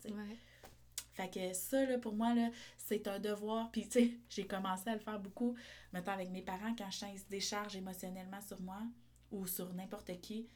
Fait 1.15 1.31
que 1.33 1.53
ça, 1.55 1.85
là, 1.87 1.97
pour 1.99 2.15
moi, 2.15 2.35
là, 2.35 2.51
c'est 2.77 3.07
un 3.09 3.19
devoir. 3.21 3.71
Puis, 3.71 3.83
tu 3.89 3.91
sais, 3.93 4.11
j'ai 4.29 4.47
commencé 4.47 4.89
à 4.91 4.95
le 4.95 5.01
faire 5.01 5.19
beaucoup, 5.21 5.57
mettons, 5.93 6.13
avec 6.13 6.31
mes 6.31 6.43
parents, 6.43 6.75
quand 6.77 6.91
je 6.91 6.99
sens 6.99 7.11
qu'ils 7.11 7.21
se 7.21 7.29
déchargent 7.29 7.77
émotionnellement 7.77 8.41
sur 8.41 8.61
moi 8.61 8.83
ou 9.31 9.47
sur 9.47 9.73
n'importe 9.75 10.21
qui, 10.21 10.49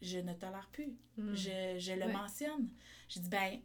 je 0.00 0.18
ne 0.18 0.32
tolère 0.34 0.68
plus. 0.72 0.96
Mm. 1.16 1.34
Je, 1.34 1.76
je 1.78 1.92
le 1.92 2.06
Ouais. 2.06 2.12
mentionne. 2.12 2.68
Je 3.08 3.18
dis, 3.20 3.28
ben, 3.28 3.60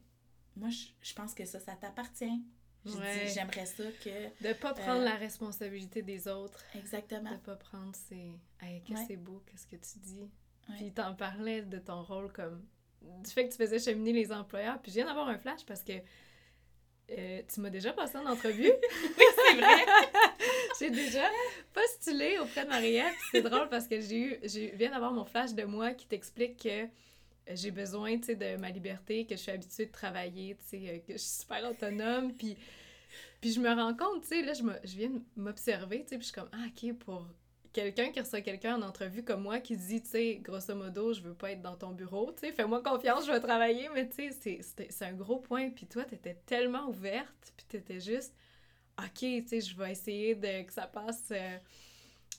moi, 0.56 0.70
je, 0.70 0.88
je 1.02 1.14
pense 1.14 1.34
que 1.34 1.46
ça, 1.46 1.60
ça 1.60 1.76
t'appartient. 1.76 2.44
Je 2.86 2.92
Ouais. 2.98 3.26
dis, 3.28 3.34
j'aimerais 3.34 3.66
ça 3.66 3.84
que... 4.04 4.44
De 4.48 4.54
pas 4.54 4.74
prendre 4.74 5.02
Euh, 5.02 5.06
la 5.06 5.16
responsabilité 5.16 6.02
des 6.02 6.28
autres. 6.28 6.64
Exactement. 6.76 7.32
De 7.32 7.38
pas 7.38 7.56
prendre 7.58 7.94
ces. 7.96 8.32
Hey, 8.62 8.82
que 8.84 8.94
Ouais. 8.94 9.06
c'est 9.08 9.18
beau, 9.18 9.44
qu'est-ce 9.46 9.68
que 9.68 9.76
tu 9.76 10.00
dis? 10.00 10.30
Puis 10.78 10.92
t'en 10.94 11.14
parlais 11.16 11.62
de 11.64 11.78
ton 11.80 12.02
rôle 12.04 12.32
comme. 12.32 12.66
Du 13.02 13.30
fait 13.30 13.48
que 13.48 13.52
tu 13.52 13.58
faisais 13.58 13.80
cheminer 13.80 14.14
les 14.14 14.32
employeurs. 14.32 14.80
Puis 14.82 14.92
je 14.92 14.98
viens 14.98 15.06
d'avoir 15.06 15.28
un 15.28 15.38
flash 15.38 15.66
parce 15.66 15.84
que 15.84 15.94
euh, 17.12 17.42
tu 17.52 17.60
m'as 17.62 17.70
déjà 17.70 17.92
passé 17.94 18.18
en 18.18 18.26
entrevue. 18.26 18.72
Oui, 19.18 19.26
c'est 19.36 19.56
vrai. 19.56 19.86
j'ai 20.80 20.90
déjà 20.92 21.28
postulé 21.74 22.38
auprès 22.40 22.66
de 22.66 22.70
Marie-Ève. 22.70 23.14
C'est 23.32 23.42
drôle 23.42 23.68
parce 23.70 23.88
que 23.88 24.00
j'ai 24.00 24.18
eu. 24.18 24.40
Je 24.44 24.76
viens 24.76 24.92
d'avoir 24.92 25.12
mon 25.12 25.26
flash 25.26 25.54
de 25.54 25.64
moi 25.64 25.94
qui 25.94 26.06
t'explique 26.08 26.62
que 26.62 26.88
j'ai 27.56 27.72
besoin, 27.72 28.18
tu 28.18 28.26
sais, 28.26 28.36
de 28.36 28.58
ma 28.58 28.70
liberté, 28.70 29.26
que 29.26 29.36
je 29.36 29.42
suis 29.42 29.52
habituée 29.52 29.88
de 29.88 29.92
travailler, 29.92 30.56
tu 30.56 30.78
sais, 30.78 30.90
euh, 30.90 31.00
que 31.00 31.14
je 31.14 31.18
suis 31.18 31.42
super 31.42 31.68
autonome, 31.70 32.34
puis, 32.34 32.56
puis 33.42 33.52
je 33.54 33.60
me 33.60 33.70
rends 33.70 33.96
compte, 33.96 34.22
tu 34.22 34.30
sais, 34.30 34.42
là, 34.42 34.54
je, 34.54 34.64
me, 34.64 34.74
je 34.84 34.96
viens 34.96 35.10
de 35.10 35.22
m'observer, 35.36 36.04
tu 36.04 36.10
sais, 36.10 36.18
puis 36.18 36.28
je 36.28 36.32
suis 36.32 36.34
comme, 36.34 36.50
ah, 36.52 36.68
OK, 36.68 36.94
pour 37.00 37.26
quelqu'un 37.74 38.12
qui 38.12 38.20
reçoit 38.20 38.42
quelqu'un 38.42 38.78
en 38.78 38.82
entrevue 38.82 39.24
comme 39.24 39.44
moi 39.44 39.60
qui 39.60 39.78
dit, 39.78 40.02
tu 40.02 40.10
sais, 40.10 40.36
grosso 40.38 40.74
modo, 40.76 41.14
je 41.14 41.22
veux 41.22 41.34
pas 41.34 41.52
être 41.52 41.62
dans 41.62 41.76
ton 41.76 41.92
bureau, 41.92 42.32
tu 42.32 42.40
sais, 42.48 42.52
fais-moi 42.54 42.82
confiance, 42.84 43.26
je 43.28 43.32
vais 43.32 43.40
travailler, 43.40 43.90
mais 43.94 44.10
tu 44.10 44.32
sais, 44.32 44.62
c'est- 44.62 44.62
un 45.06 45.14
gros 45.14 45.40
point, 45.40 45.70
puis 45.70 45.88
toi, 45.88 46.04
t'étais 46.06 46.36
tellement 46.46 46.88
ouverte, 46.90 47.54
puis 47.58 47.66
t'étais 47.68 48.00
juste, 48.00 48.36
OK, 49.00 49.20
tu 49.20 49.48
sais, 49.48 49.62
je 49.62 49.76
vais 49.78 49.92
essayer 49.92 50.36
de, 50.36 50.64
que 50.64 50.74
ça 50.74 50.88
passe... 50.88 51.30
euh, 51.32 51.58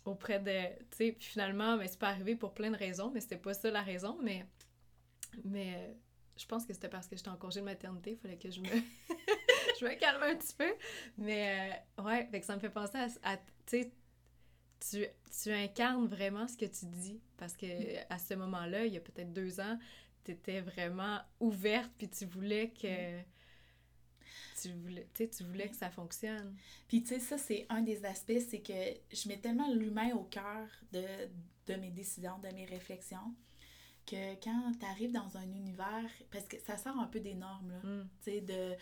auprès 0.04 0.40
de 0.40 0.50
tu 0.90 0.96
sais. 0.96 1.12
Puis 1.12 1.26
finalement 1.28 1.76
ben, 1.76 1.86
c'est 1.88 1.98
pas 1.98 2.08
arrivé 2.08 2.34
pour 2.36 2.54
plein 2.54 2.70
de 2.70 2.76
raisons 2.76 3.10
mais 3.12 3.20
c'était 3.20 3.36
pas 3.36 3.54
ça 3.54 3.70
la 3.70 3.82
raison. 3.82 4.18
Mais 4.22 4.46
mais 5.44 5.74
euh, 5.76 5.92
je 6.36 6.46
pense 6.46 6.64
que 6.66 6.72
c'était 6.72 6.88
parce 6.88 7.06
que 7.06 7.16
j'étais 7.16 7.28
en 7.28 7.36
congé 7.36 7.60
de 7.60 7.64
maternité 7.64 8.12
il 8.12 8.16
fallait 8.16 8.38
que 8.38 8.50
je 8.50 8.60
me 8.60 8.68
je 9.80 9.84
me 9.84 9.94
calme 9.98 10.22
un 10.22 10.36
petit 10.36 10.54
peu. 10.54 10.72
Mais 11.18 11.80
euh, 11.98 12.02
ouais 12.04 12.28
fait 12.30 12.42
ça 12.42 12.54
me 12.54 12.60
fait 12.60 12.70
penser 12.70 12.98
à, 12.98 13.32
à 13.32 13.36
tu 13.36 13.42
sais 13.82 13.92
tu, 14.80 15.06
tu 15.42 15.52
incarnes 15.52 16.06
vraiment 16.06 16.48
ce 16.48 16.56
que 16.56 16.66
tu 16.66 16.86
dis. 16.86 17.20
Parce 17.36 17.56
que 17.56 17.66
à 18.12 18.18
ce 18.18 18.34
moment-là 18.34 18.86
il 18.86 18.94
y 18.94 18.96
a 18.96 19.00
peut-être 19.00 19.32
deux 19.32 19.60
ans 19.60 19.78
t'étais 20.24 20.60
vraiment 20.60 21.20
ouverte 21.40 21.90
puis 21.96 22.08
tu 22.08 22.26
voulais 22.26 22.70
que 22.70 23.20
tu 24.60 24.72
voulais 24.72 25.08
tu 25.14 25.24
sais 25.24 25.30
tu 25.30 25.44
voulais 25.44 25.68
que 25.68 25.76
ça 25.76 25.90
fonctionne. 25.90 26.54
Puis, 26.88 27.02
tu 27.02 27.08
sais, 27.08 27.20
ça, 27.20 27.38
c'est 27.38 27.66
un 27.68 27.82
des 27.82 28.04
aspects, 28.04 28.40
c'est 28.48 28.60
que 28.60 28.72
je 29.12 29.28
mets 29.28 29.38
tellement 29.38 29.72
l'humain 29.72 30.14
au 30.14 30.24
cœur 30.24 30.68
de, 30.92 31.04
de 31.66 31.74
mes 31.74 31.90
décisions, 31.90 32.38
de 32.38 32.48
mes 32.48 32.66
réflexions, 32.66 33.34
que 34.10 34.34
quand 34.42 34.72
tu 34.78 34.84
arrives 34.86 35.12
dans 35.12 35.36
un 35.36 35.50
univers, 35.52 36.10
parce 36.30 36.46
que 36.46 36.58
ça 36.60 36.76
sort 36.76 36.98
un 36.98 37.06
peu 37.06 37.20
des 37.20 37.34
normes, 37.34 37.70
là, 37.70 37.78
Mm. 37.82 38.08
tu 38.22 38.30
sais, 38.30 38.40
de, 38.40 38.74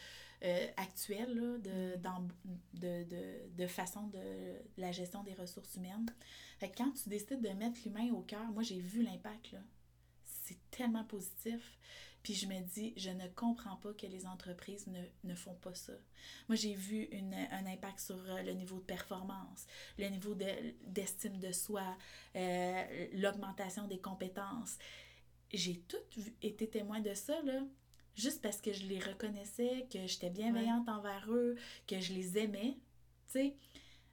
euh, 0.44 0.66
actuelles, 0.76 1.34
là, 1.34 1.58
de, 1.58 1.96
Mm. 1.96 2.00
dans- 2.00 2.28
de, 2.74 3.04
de, 3.04 3.56
de 3.56 3.66
façon 3.66 4.06
de 4.08 4.56
la 4.76 4.92
gestion 4.92 5.22
des 5.22 5.34
ressources 5.34 5.74
humaines. 5.74 6.06
Fait 6.58 6.70
que 6.70 6.76
quand 6.78 6.92
tu 6.92 7.08
décides 7.08 7.40
de 7.42 7.48
mettre 7.50 7.78
l'humain 7.84 8.10
au 8.12 8.22
cœur, 8.22 8.46
moi, 8.52 8.62
j'ai 8.62 8.80
vu 8.80 9.02
l'impact, 9.02 9.52
là. 9.52 9.60
C'est 10.24 10.58
tellement 10.70 11.04
positif. 11.04 11.78
Puis 12.22 12.34
je 12.34 12.46
me 12.46 12.60
dis, 12.60 12.92
je 12.96 13.10
ne 13.10 13.28
comprends 13.28 13.76
pas 13.76 13.92
que 13.94 14.06
les 14.06 14.26
entreprises 14.26 14.86
ne, 14.88 15.02
ne 15.24 15.34
font 15.34 15.54
pas 15.54 15.72
ça. 15.74 15.92
Moi, 16.48 16.56
j'ai 16.56 16.74
vu 16.74 17.04
une, 17.12 17.32
un 17.34 17.66
impact 17.66 18.00
sur 18.00 18.16
euh, 18.28 18.42
le 18.42 18.52
niveau 18.52 18.76
de 18.80 18.84
performance, 18.84 19.66
le 19.98 20.08
niveau 20.08 20.34
de- 20.34 20.74
d'estime 20.86 21.38
de, 21.38 21.52
soi, 21.52 21.96
euh, 22.34 23.06
l'augmentation 23.14 23.86
des 23.86 24.00
compétences. 24.00 24.78
J'ai 25.52 25.76
tout 25.88 25.96
vu- 26.16 26.34
été 26.42 26.68
témoin 26.68 27.00
de 27.00 27.14
ça, 27.14 27.40
là, 27.42 27.60
juste 28.14 28.42
parce 28.42 28.60
que 28.60 28.72
je 28.72 28.86
les 28.86 28.98
reconnaissais, 29.00 29.86
que 29.92 30.06
j'étais 30.06 30.30
bienveillante 30.30 30.88
envers 30.88 31.26
eux, 31.30 31.56
que 31.86 32.00
je 32.00 32.12
les 32.12 32.38
aimais, 32.38 32.76
tu 33.26 33.32
sais. 33.32 33.56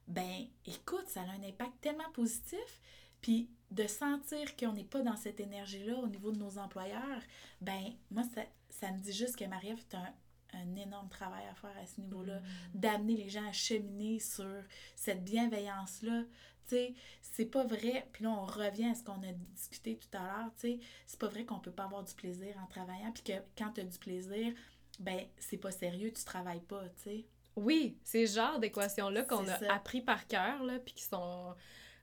Ben, 0.08 0.46
écoute, 0.64 1.06
ça 1.08 1.22
a 1.22 1.24
un 1.24 1.42
impact 1.42 1.72
tellement 1.80 2.10
positif. 2.12 2.80
Puis 3.20 3.50
de 3.72 3.86
sentir 3.88 4.56
qu'on 4.56 4.72
n'est 4.72 4.84
pas 4.84 5.02
dans 5.02 5.16
cette 5.16 5.40
énergie-là 5.40 5.96
au 5.96 6.06
niveau 6.06 6.30
de 6.30 6.38
nos 6.38 6.58
employeurs, 6.58 7.22
ben, 7.60 7.92
moi, 8.10 8.22
ça, 8.34 8.42
ça 8.70 8.92
me 8.92 8.98
dit 9.00 9.12
juste 9.12 9.36
que 9.36 9.44
Marie-Ève, 9.46 9.82
un, 9.94 10.14
un 10.60 10.76
énorme 10.76 11.08
travail 11.08 11.44
à 11.50 11.54
faire 11.54 11.76
à 11.76 11.86
ce 11.86 12.00
niveau-là 12.00 12.40
d'amener 12.74 13.16
les 13.16 13.28
gens 13.28 13.44
à 13.48 13.52
cheminer 13.52 14.20
sur 14.20 14.62
cette 14.94 15.24
bienveillance-là. 15.24 16.22
Sais, 16.66 16.94
c'est 17.22 17.46
pas 17.46 17.64
vrai. 17.64 18.08
Puis 18.12 18.24
là, 18.24 18.30
on 18.30 18.44
revient 18.44 18.86
à 18.86 18.94
ce 18.94 19.04
qu'on 19.04 19.22
a 19.22 19.32
discuté 19.54 19.98
tout 19.98 20.18
à 20.18 20.22
l'heure. 20.22 20.50
Tu 20.58 20.60
sais, 20.60 20.78
c'est 21.06 21.18
pas 21.18 21.28
vrai 21.28 21.44
qu'on 21.44 21.60
peut 21.60 21.70
pas 21.70 21.84
avoir 21.84 22.02
du 22.02 22.14
plaisir 22.14 22.56
en 22.62 22.66
travaillant. 22.66 23.12
Puis 23.12 23.22
que 23.22 23.32
quand 23.56 23.72
tu 23.72 23.80
as 23.80 23.84
du 23.84 23.98
plaisir, 23.98 24.52
ben, 24.98 25.20
c'est 25.38 25.58
pas 25.58 25.70
sérieux, 25.70 26.12
tu 26.12 26.24
travailles 26.24 26.60
pas. 26.60 26.82
Tu 26.88 27.02
sais. 27.02 27.24
Oui, 27.54 27.96
ces 28.02 28.26
genres 28.26 28.58
d'équations-là 28.58 29.22
qu'on 29.22 29.46
a 29.48 29.72
appris 29.72 30.02
par 30.02 30.26
cœur, 30.26 30.62
là, 30.62 30.78
puis 30.78 30.94
qui 30.94 31.04
sont 31.04 31.54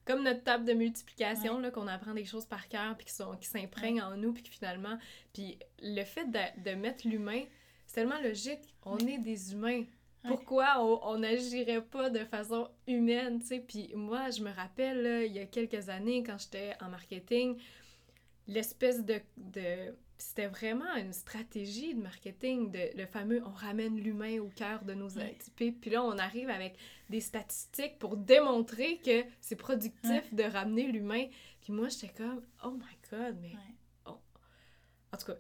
comme 0.06 0.24
notre 0.24 0.44
table 0.44 0.66
de 0.66 0.74
multiplication, 0.74 1.60
là, 1.60 1.72
qu'on 1.72 1.88
apprend 1.88 2.14
des 2.14 2.26
choses 2.26 2.46
par 2.46 2.68
cœur, 2.68 2.96
puis 2.98 3.06
qui, 3.06 3.14
sont, 3.14 3.36
qui 3.38 3.48
s'imprègnent 3.48 4.02
en 4.02 4.18
nous, 4.18 4.34
puis 4.34 4.44
finalement... 4.50 4.98
Puis 5.32 5.58
le 5.82 6.04
fait 6.04 6.26
de, 6.26 6.64
de 6.64 6.76
mettre 6.76 7.08
l'humain, 7.08 7.44
c'est 7.86 7.96
tellement 7.96 8.20
logique. 8.22 8.74
On 8.84 8.98
est 8.98 9.20
des 9.20 9.54
humains. 9.54 9.84
Pourquoi 10.28 10.80
on 10.80 11.18
n'agirait 11.18 11.82
pas 11.82 12.10
de 12.10 12.24
façon 12.26 12.70
humaine, 12.88 13.40
tu 13.40 13.48
sais? 13.48 13.60
Puis 13.60 13.92
moi, 13.96 14.30
je 14.30 14.42
me 14.42 14.52
rappelle, 14.52 15.04
là, 15.04 15.24
il 15.24 15.34
y 15.34 15.40
a 15.40 15.46
quelques 15.46 15.90
années, 15.90 16.24
quand 16.24 16.38
j'étais 16.38 16.74
en 16.82 16.90
marketing, 16.90 17.58
l'espèce 18.48 19.04
de, 19.04 19.20
de 19.38 19.94
c'était 20.24 20.48
vraiment 20.48 20.96
une 20.96 21.14
stratégie 21.14 21.96
de 21.96 22.02
marketing, 22.02 22.72
de, 22.72 22.98
le 22.98 23.06
fameux 23.06 23.42
on 23.46 23.52
ramène 23.52 24.00
l'humain 24.00 24.40
au 24.40 24.48
cœur 24.48 24.84
de 24.84 24.94
nos 24.94 25.18
activités. 25.20 25.72
Puis 25.72 25.92
là, 25.92 26.04
on 26.04 26.18
arrive 26.18 26.50
avec 26.50 26.78
des 27.10 27.20
statistiques 27.20 28.00
pour 28.00 28.16
démontrer 28.16 29.00
que 29.00 29.24
c'est 29.42 29.56
productif 29.56 30.34
de 30.34 30.44
ramener 30.44 30.92
l'humain. 30.92 31.26
Puis 31.62 31.74
moi, 31.74 31.90
j'étais 31.90 32.14
comme, 32.14 32.42
oh 32.64 32.72
my 32.72 32.98
god, 33.12 33.38
mais. 33.42 33.54
Oh. 34.06 34.18
En 35.12 35.18
tout 35.18 35.26
cas, 35.26 35.38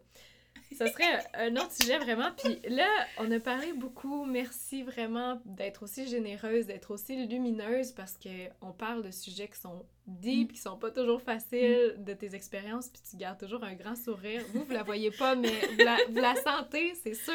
ça 0.73 0.91
serait 0.91 1.23
un 1.33 1.55
autre 1.55 1.71
sujet 1.71 1.97
vraiment. 1.97 2.31
Puis 2.37 2.59
là, 2.69 2.87
on 3.19 3.29
a 3.31 3.39
parlé 3.39 3.73
beaucoup. 3.73 4.25
Merci 4.25 4.83
vraiment 4.83 5.41
d'être 5.45 5.83
aussi 5.83 6.07
généreuse, 6.07 6.65
d'être 6.65 6.91
aussi 6.91 7.25
lumineuse 7.27 7.91
parce 7.91 8.17
qu'on 8.17 8.71
parle 8.71 9.03
de 9.03 9.11
sujets 9.11 9.47
qui 9.47 9.59
sont 9.59 9.85
deep, 10.07 10.53
qui 10.53 10.59
sont 10.59 10.77
pas 10.77 10.91
toujours 10.91 11.21
faciles, 11.21 11.95
de 11.97 12.13
tes 12.13 12.35
expériences, 12.35 12.89
puis 12.89 13.01
tu 13.09 13.17
gardes 13.17 13.39
toujours 13.39 13.63
un 13.63 13.73
grand 13.73 13.95
sourire. 13.95 14.43
Vous, 14.53 14.63
vous 14.63 14.73
la 14.73 14.83
voyez 14.83 15.11
pas, 15.11 15.35
mais 15.35 15.61
vous 16.09 16.15
la, 16.15 16.35
sentez, 16.35 16.93
c'est 16.95 17.13
sûr. 17.13 17.33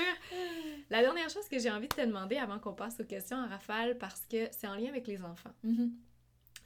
La 0.91 1.01
dernière 1.01 1.30
chose 1.30 1.49
que 1.49 1.59
j'ai 1.59 1.70
envie 1.70 1.89
de 1.89 1.95
te 1.95 2.01
demander 2.03 2.36
avant 2.36 2.59
qu'on 2.59 2.74
passe 2.74 3.01
aux 3.01 3.05
questions 3.05 3.39
en 3.39 3.49
rafale, 3.49 3.97
parce 3.99 4.20
que 4.30 4.49
c'est 4.51 4.66
en 4.66 4.74
lien 4.74 4.89
avec 4.89 5.07
les 5.07 5.22
enfants. 5.22 5.53
Mm-hmm. 5.64 5.91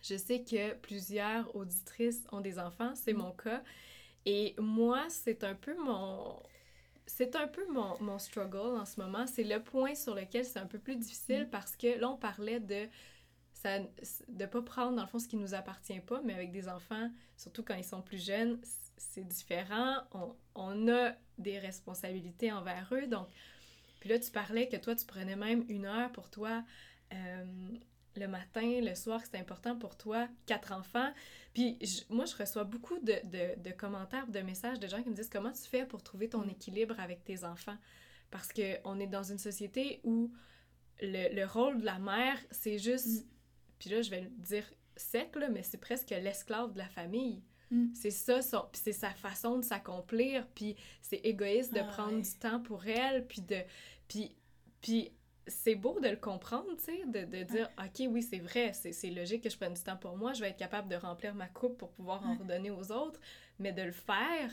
Je 0.03 0.17
sais 0.17 0.43
que 0.43 0.75
plusieurs 0.75 1.55
auditrices 1.55 2.25
ont 2.33 2.41
des 2.41 2.59
enfants, 2.59 2.93
c'est 2.95 3.13
mon 3.13 3.31
cas. 3.31 3.63
Et 4.27 4.55
moi, 4.59 5.05
c'est 5.09 5.45
un 5.45 5.55
peu 5.55 5.77
mon 5.77 6.37
c'est 7.07 7.37
un 7.37 7.49
peu 7.49 7.67
mon, 7.73 8.01
mon, 8.01 8.19
struggle 8.19 8.79
en 8.79 8.85
ce 8.85 9.01
moment. 9.01 9.27
C'est 9.27 9.45
le 9.45 9.63
point 9.63 9.95
sur 9.95 10.15
lequel 10.15 10.45
c'est 10.45 10.59
un 10.59 10.67
peu 10.67 10.79
plus 10.79 10.97
difficile 10.97 11.45
mm. 11.45 11.51
parce 11.51 11.77
que 11.77 11.99
là, 11.99 12.09
on 12.11 12.17
parlait 12.17 12.61
de 12.61 12.89
ça, 13.55 13.79
de 14.29 14.47
pas 14.47 14.63
prendre, 14.63 14.97
dans 14.97 15.03
le 15.03 15.09
fond, 15.09 15.19
ce 15.19 15.29
qui 15.29 15.37
nous 15.37 15.55
appartient 15.55 16.01
pas, 16.01 16.21
mais 16.25 16.35
avec 16.35 16.53
des 16.53 16.69
enfants, 16.69 17.11
surtout 17.37 17.63
quand 17.63 17.75
ils 17.75 17.85
sont 17.85 18.03
plus 18.03 18.25
jeunes, 18.25 18.61
c'est 18.97 19.27
différent. 19.27 19.99
On, 20.13 20.35
on, 20.55 20.89
a 20.89 21.13
des 21.39 21.59
responsabilités 21.59 22.53
envers 22.53 22.89
eux. 22.93 23.07
Donc, 23.07 23.29
puis 24.01 24.09
là, 24.09 24.19
tu 24.19 24.31
parlais 24.31 24.69
que 24.69 24.77
toi, 24.77 24.95
tu 24.95 25.07
prenais 25.07 25.37
même 25.37 25.65
une 25.69 25.87
heure 25.87 26.11
pour 26.13 26.31
toi. 26.31 26.65
Euh, 27.13 27.45
le 28.17 28.29
matin, 28.29 28.81
le 28.81 28.95
soir, 28.95 29.21
c'est 29.25 29.39
important 29.39 29.77
pour 29.77 29.97
toi, 29.97 30.29
quatre 30.47 30.73
enfants. 30.73 31.11
Puis 31.55 31.79
moi, 32.11 32.25
je 32.25 32.37
reçois 32.37 32.65
beaucoup 32.65 32.99
de, 32.99 33.15
de, 33.25 33.61
de, 33.61 33.71
commentaires, 33.71 34.27
de 34.27 34.41
messages 34.41 34.79
de 34.79 34.87
gens 34.87 35.03
qui 35.03 35.11
me 35.11 35.15
disent 35.15 35.31
comment 35.31 35.53
tu 35.53 35.63
fais 35.63 35.87
pour 35.87 36.03
trouver 36.03 36.29
ton 36.29 36.45
mm. 36.45 36.51
équilibre 36.51 37.01
avec 37.01 37.25
tes 37.25 37.45
enfants? 37.45 37.77
Parce 38.31 38.49
qu'on 38.53 39.01
est 39.01 39.07
dans 39.07 39.23
une 39.23 39.39
société 39.39 40.01
où 40.05 40.33
le, 41.01 41.35
le 41.35 41.45
rôle 41.47 41.81
de 41.81 41.85
la 41.85 41.99
mère, 41.99 42.39
c'est 42.51 42.79
juste, 42.79 43.07
mm. 43.07 43.27
puis 43.79 43.91
là, 43.91 44.03
je 44.03 44.11
vais 44.11 44.23
le 44.23 44.31
dire 44.31 44.65
sec, 44.97 45.35
là, 45.37 45.49
mais 45.49 45.63
c'est 45.63 45.79
presque 45.79 46.11
l'esclave 46.11 46.73
de 46.73 46.79
la 46.79 46.89
famille. 46.89 47.43
Mm. 47.71 47.95
C'est 47.95 48.11
ça, 48.11 48.43
son, 48.43 48.67
puis 48.73 48.81
c'est 48.85 48.93
sa 48.93 49.11
façon 49.11 49.59
de 49.59 49.65
s'accomplir, 49.65 50.47
puis 50.55 50.77
c'est 51.01 51.21
égoïste 51.25 51.73
de 51.73 51.81
ah 51.81 51.85
prendre 51.85 52.21
du 52.21 52.39
temps 52.39 52.61
pour 52.61 52.87
elle, 52.87 53.27
puis 53.27 53.43
de... 53.43 53.59
Puis, 54.09 54.37
puis 54.81 55.13
c'est 55.47 55.75
beau 55.75 55.99
de 56.01 56.09
le 56.09 56.17
comprendre, 56.17 56.69
tu 56.79 56.85
sais, 56.85 57.05
de, 57.07 57.25
de, 57.25 57.43
dire, 57.43 57.69
OK, 57.79 58.07
oui, 58.09 58.23
c'est 58.23 58.39
vrai, 58.39 58.73
c'est 58.73 59.11
logique 59.11 59.43
que 59.43 59.51
je 59.51 59.57
prenne 59.57 59.75
du 59.75 59.83
temps 59.83 59.97
pour 59.97 60.17
moi, 60.17 60.33
je 60.33 60.41
vais 60.41 60.51
être 60.51 60.57
capable 60.57 60.89
de 60.89 60.97
remplir 60.97 61.35
ma 61.35 61.49
coupe 61.49 61.79
pour 61.79 61.91
pouvoir 61.91 62.25
en 62.27 62.37
redonner 62.37 62.71
aux 62.71 62.93
autres, 62.93 63.21
mais 63.59 63.73
de 63.73 63.83
le 63.83 63.93
faire, 63.93 64.51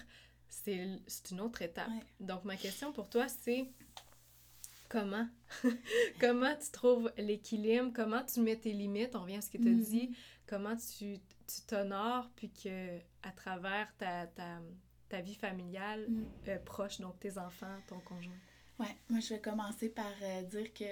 c'est 0.49 0.99
une 1.31 1.41
autre 1.41 1.61
étape. 1.61 1.91
Donc, 2.19 2.43
ma 2.43 2.55
question 2.55 2.91
pour 2.91 3.09
toi, 3.09 3.27
c'est 3.27 3.69
comment? 4.89 5.27
comment 6.19 6.55
tu 6.55 6.71
trouves 6.71 7.11
l'équilibre? 7.17 7.91
Comment 7.93 8.23
tu 8.23 8.39
mets 8.41 8.57
tes 8.57 8.73
limites? 8.73 9.15
On 9.15 9.21
revient 9.21 9.37
à 9.37 9.41
ce 9.41 9.51
que 9.51 9.57
tu 9.57 9.67
as 9.67 9.71
mm-hmm. 9.71 9.89
dit. 9.89 10.17
Comment 10.47 10.75
tu 10.75 11.19
t'honores, 11.67 12.29
puis 12.35 12.49
que 12.51 12.97
à 13.21 13.31
travers 13.31 13.87
ta, 13.97 14.25
ta, 14.27 14.59
ta 15.07 15.21
vie 15.21 15.35
familiale 15.35 16.07
mm. 16.09 16.25
euh, 16.47 16.59
proche, 16.59 16.99
donc 16.99 17.19
tes 17.19 17.37
enfants, 17.37 17.77
ton 17.87 17.99
conjoint? 17.99 18.33
Ouais, 18.79 18.95
moi 19.09 19.19
je 19.19 19.33
vais 19.33 19.41
commencer 19.41 19.89
par 19.89 20.13
euh, 20.21 20.41
dire 20.43 20.73
que 20.73 20.85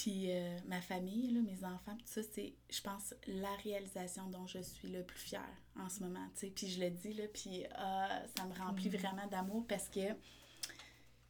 puis 0.00 0.30
euh, 0.30 0.58
ma 0.66 0.80
famille, 0.80 1.30
là, 1.30 1.40
mes 1.42 1.62
enfants, 1.62 1.94
tout 1.94 2.06
ça, 2.06 2.22
c'est, 2.22 2.54
je 2.70 2.80
pense, 2.80 3.12
la 3.26 3.54
réalisation 3.56 4.30
dont 4.30 4.46
je 4.46 4.60
suis 4.60 4.88
le 4.88 5.02
plus 5.02 5.18
fière 5.18 5.54
en 5.78 5.90
ce 5.90 6.00
moment. 6.00 6.26
Puis 6.54 6.68
je 6.68 6.80
le 6.80 6.88
dis, 6.88 7.12
là, 7.12 7.24
puis 7.34 7.64
ah, 7.74 8.22
ça 8.34 8.46
me 8.46 8.54
remplit 8.58 8.88
mm. 8.88 8.96
vraiment 8.96 9.26
d'amour 9.26 9.66
parce 9.68 9.90
que 9.90 10.00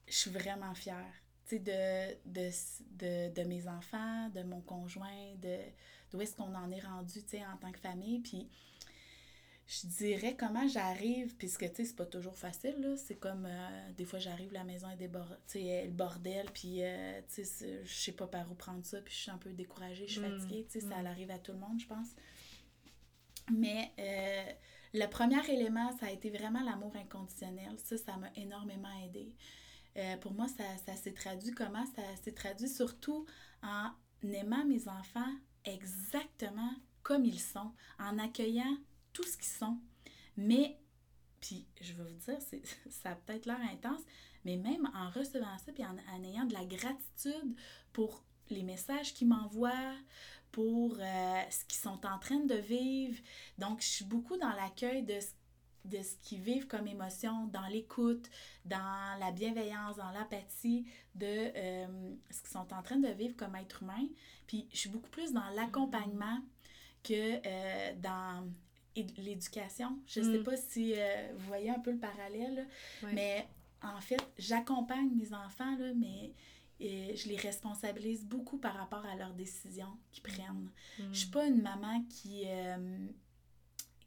je 0.07 0.14
suis 0.14 0.31
vraiment 0.31 0.72
fière, 0.74 1.12
tu 1.49 1.57
sais, 1.57 1.59
de, 1.59 2.31
de, 2.31 2.51
de, 2.93 3.35
de, 3.35 3.49
mes 3.49 3.66
enfants, 3.66 4.28
de 4.28 4.45
mon 4.45 4.61
conjoint, 4.61 5.35
de 5.43 5.59
d'où 6.12 6.20
est-ce 6.20 6.37
qu'on 6.37 6.55
en 6.55 6.70
est 6.70 6.87
rendu, 6.87 7.18
en 7.53 7.57
tant 7.57 7.72
que 7.72 7.81
famille. 7.81 8.20
Puis 8.20 8.49
je 9.71 9.87
dirais 9.87 10.37
comment 10.37 10.66
j'arrive, 10.66 11.37
puisque 11.37 11.61
tu 11.71 11.77
sais, 11.77 11.85
c'est 11.85 11.97
pas 11.97 12.07
toujours 12.07 12.37
facile, 12.37 12.75
là. 12.81 12.97
C'est 12.97 13.14
comme 13.14 13.47
euh, 13.47 13.93
des 13.97 14.05
fois 14.05 14.18
j'arrive, 14.18 14.53
la 14.53 14.64
maison 14.64 14.91
est 14.91 14.97
débordée, 14.97 15.37
tu 15.47 15.61
sais, 15.61 15.85
le 15.85 15.93
bordel, 15.93 16.47
puis 16.53 16.83
euh, 16.83 17.21
tu 17.33 17.45
sais, 17.45 17.85
je 17.85 17.95
sais 17.95 18.11
pas 18.11 18.27
par 18.27 18.51
où 18.51 18.55
prendre 18.57 18.85
ça, 18.85 19.01
puis 19.01 19.14
je 19.14 19.21
suis 19.21 19.31
un 19.31 19.39
peu 19.39 19.53
découragée, 19.53 20.09
je 20.09 20.18
suis 20.18 20.21
mm. 20.21 20.39
fatiguée, 20.39 20.66
tu 20.68 20.81
sais, 20.81 20.89
ça 20.89 21.01
mm. 21.01 21.07
arrive 21.07 21.31
à 21.31 21.39
tout 21.39 21.53
le 21.53 21.59
monde, 21.59 21.79
je 21.79 21.87
pense. 21.87 22.09
Mais 23.53 23.93
euh, 24.01 24.53
le 24.93 25.07
premier 25.07 25.49
élément, 25.49 25.97
ça 25.99 26.07
a 26.07 26.11
été 26.11 26.31
vraiment 26.31 26.62
l'amour 26.64 26.93
inconditionnel. 26.97 27.77
Ça, 27.79 27.97
ça 27.97 28.16
m'a 28.16 28.31
énormément 28.35 28.91
aidé. 29.05 29.33
pour 30.21 30.33
moi, 30.33 30.49
ça, 30.49 30.64
ça 30.85 30.97
s'est 30.97 31.12
traduit 31.12 31.53
comment? 31.53 31.87
Ça 31.95 32.03
s'est 32.25 32.33
traduit 32.33 32.68
surtout 32.68 33.25
en 33.62 33.91
aimant 34.25 34.64
mes 34.64 34.89
enfants 34.89 35.33
exactement 35.64 36.73
comme 37.03 37.25
ils 37.25 37.41
sont, 37.41 37.73
en 37.99 38.18
accueillant 38.18 38.77
tout 39.21 39.29
ce 39.29 39.37
qu'ils 39.37 39.47
sont. 39.47 39.79
Mais, 40.37 40.79
puis 41.41 41.66
je 41.81 41.93
vais 41.93 42.05
vous 42.05 42.18
dire, 42.18 42.39
ça 42.91 43.11
a 43.11 43.14
peut-être 43.14 43.47
l'air 43.47 43.61
intense, 43.73 44.01
mais 44.45 44.57
même 44.57 44.91
en 44.95 45.11
recevant 45.11 45.59
ça, 45.59 45.73
puis 45.73 45.85
en, 45.85 46.25
ayant 46.25 46.45
de 46.45 46.55
la 46.55 46.64
gratitude 46.64 47.57
pour 47.93 48.25
les 48.49 48.62
messages 48.62 49.14
qu'ils 49.14 49.29
m'envoient, 49.29 49.97
pour 50.51 50.97
euh, 50.99 51.43
ce 51.51 51.64
qu'ils 51.66 51.81
sont 51.81 52.05
en 52.05 52.18
train 52.18 52.41
de 52.41 52.55
vivre. 52.55 53.16
Donc, 53.59 53.81
je 53.81 53.87
suis 53.87 54.05
beaucoup 54.05 54.37
dans 54.37 54.51
l'accueil 54.51 55.05
de 55.05 55.21
ce 55.21 55.29
de 55.85 56.03
ce 56.03 56.14
qu'ils 56.23 56.41
vivent 56.41 56.66
comme 56.66 56.87
émotion, 56.87 57.47
dans 57.47 57.66
l'écoute, 57.66 58.29
dans 58.64 59.18
la 59.18 59.31
bienveillance, 59.33 59.97
dans 59.97 60.11
l'apathie 60.11 60.87
de 61.14 61.27
euh, 61.27 62.14
ce 62.31 62.41
qu'ils 62.41 62.51
sont 62.51 62.73
en 62.73 62.83
train 62.83 62.99
de 62.99 63.09
vivre 63.09 63.37
comme 63.37 63.57
être 63.57 63.83
humain. 63.83 64.07
Puis 64.47 64.68
je 64.73 64.79
suis 64.79 64.91
beaucoup 64.91 65.09
plus 65.11 65.33
dans 65.33 65.49
l'accompagnement 65.51 66.39
que 67.03 67.41
euh, 67.47 67.95
dans 67.97 68.47
l'éducation. 68.97 69.99
Je 70.07 70.20
ne 70.20 70.32
sais 70.32 70.38
mm. 70.41 70.45
pas 70.45 70.57
si 70.57 70.95
euh, 70.97 71.32
vous 71.36 71.47
voyez 71.47 71.70
un 71.70 71.78
peu 71.78 71.93
le 71.93 71.99
parallèle, 71.99 72.66
mais 73.12 73.47
en 73.82 74.01
fait, 74.01 74.22
j'accompagne 74.38 75.11
mes 75.14 75.32
enfants, 75.32 75.76
là, 75.78 75.93
mais 75.95 76.32
euh, 76.80 77.14
je 77.14 77.28
les 77.28 77.36
responsabilise 77.36 78.24
beaucoup 78.24 78.59
par 78.59 78.74
rapport 78.74 79.05
à 79.07 79.14
leurs 79.16 79.34
décisions 79.34 79.97
qu'ils 80.12 80.22
prennent. 80.22 80.70
Je 80.99 81.05
ne 81.05 81.14
suis 81.14 81.28
mm. 81.28 81.32
pas 81.32 81.47
une 81.47 81.62
maman 81.62 82.05
qui, 82.09 82.45
euh, 82.47 83.06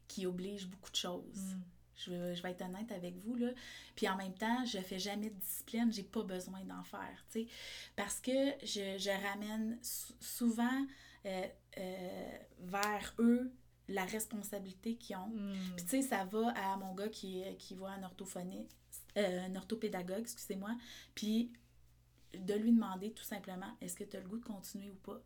qui 0.08 0.26
oblige 0.26 0.66
beaucoup 0.68 0.90
de 0.90 0.96
choses. 0.96 1.54
Mm. 1.54 1.62
Je, 1.96 2.34
je, 2.34 2.42
vais 2.42 2.50
être 2.50 2.62
honnête 2.62 2.90
avec 2.90 3.16
vous, 3.18 3.36
là. 3.36 3.50
Puis 3.94 4.08
en 4.08 4.16
même 4.16 4.34
temps, 4.34 4.64
je 4.64 4.78
fais 4.78 4.98
jamais 4.98 5.30
de 5.30 5.36
discipline, 5.36 5.92
j'ai 5.92 6.02
pas 6.02 6.24
besoin 6.24 6.64
d'en 6.64 6.82
faire, 6.82 7.24
tu 7.30 7.42
sais. 7.42 7.46
Parce 7.94 8.20
que 8.20 8.32
je, 8.62 8.98
je 8.98 9.28
ramène 9.28 9.78
souvent 10.20 10.86
vers 12.60 13.14
eux 13.18 13.50
la 13.88 14.04
responsabilité 14.04 14.96
qu'ils 14.96 15.16
ont. 15.16 15.28
Hmm. 15.28 15.54
Puis 15.76 15.84
tu 15.84 15.90
sais, 15.90 16.02
ça 16.02 16.24
va 16.24 16.50
à 16.56 16.76
mon 16.76 16.94
gars 16.94 17.08
qui, 17.08 17.42
qui 17.58 17.74
voit 17.74 17.90
un 17.90 18.02
orthophonie, 18.02 18.66
euh, 19.16 19.46
un 19.46 19.56
orthopédagogue, 19.56 20.20
excusez-moi, 20.20 20.76
puis 21.14 21.52
de 22.32 22.54
lui 22.54 22.72
demander 22.72 23.12
tout 23.12 23.24
simplement, 23.24 23.76
est-ce 23.80 23.96
que 23.96 24.04
tu 24.04 24.16
as 24.16 24.20
le 24.20 24.28
goût 24.28 24.38
de 24.38 24.44
continuer 24.44 24.90
ou 24.90 24.96
pas? 24.96 25.22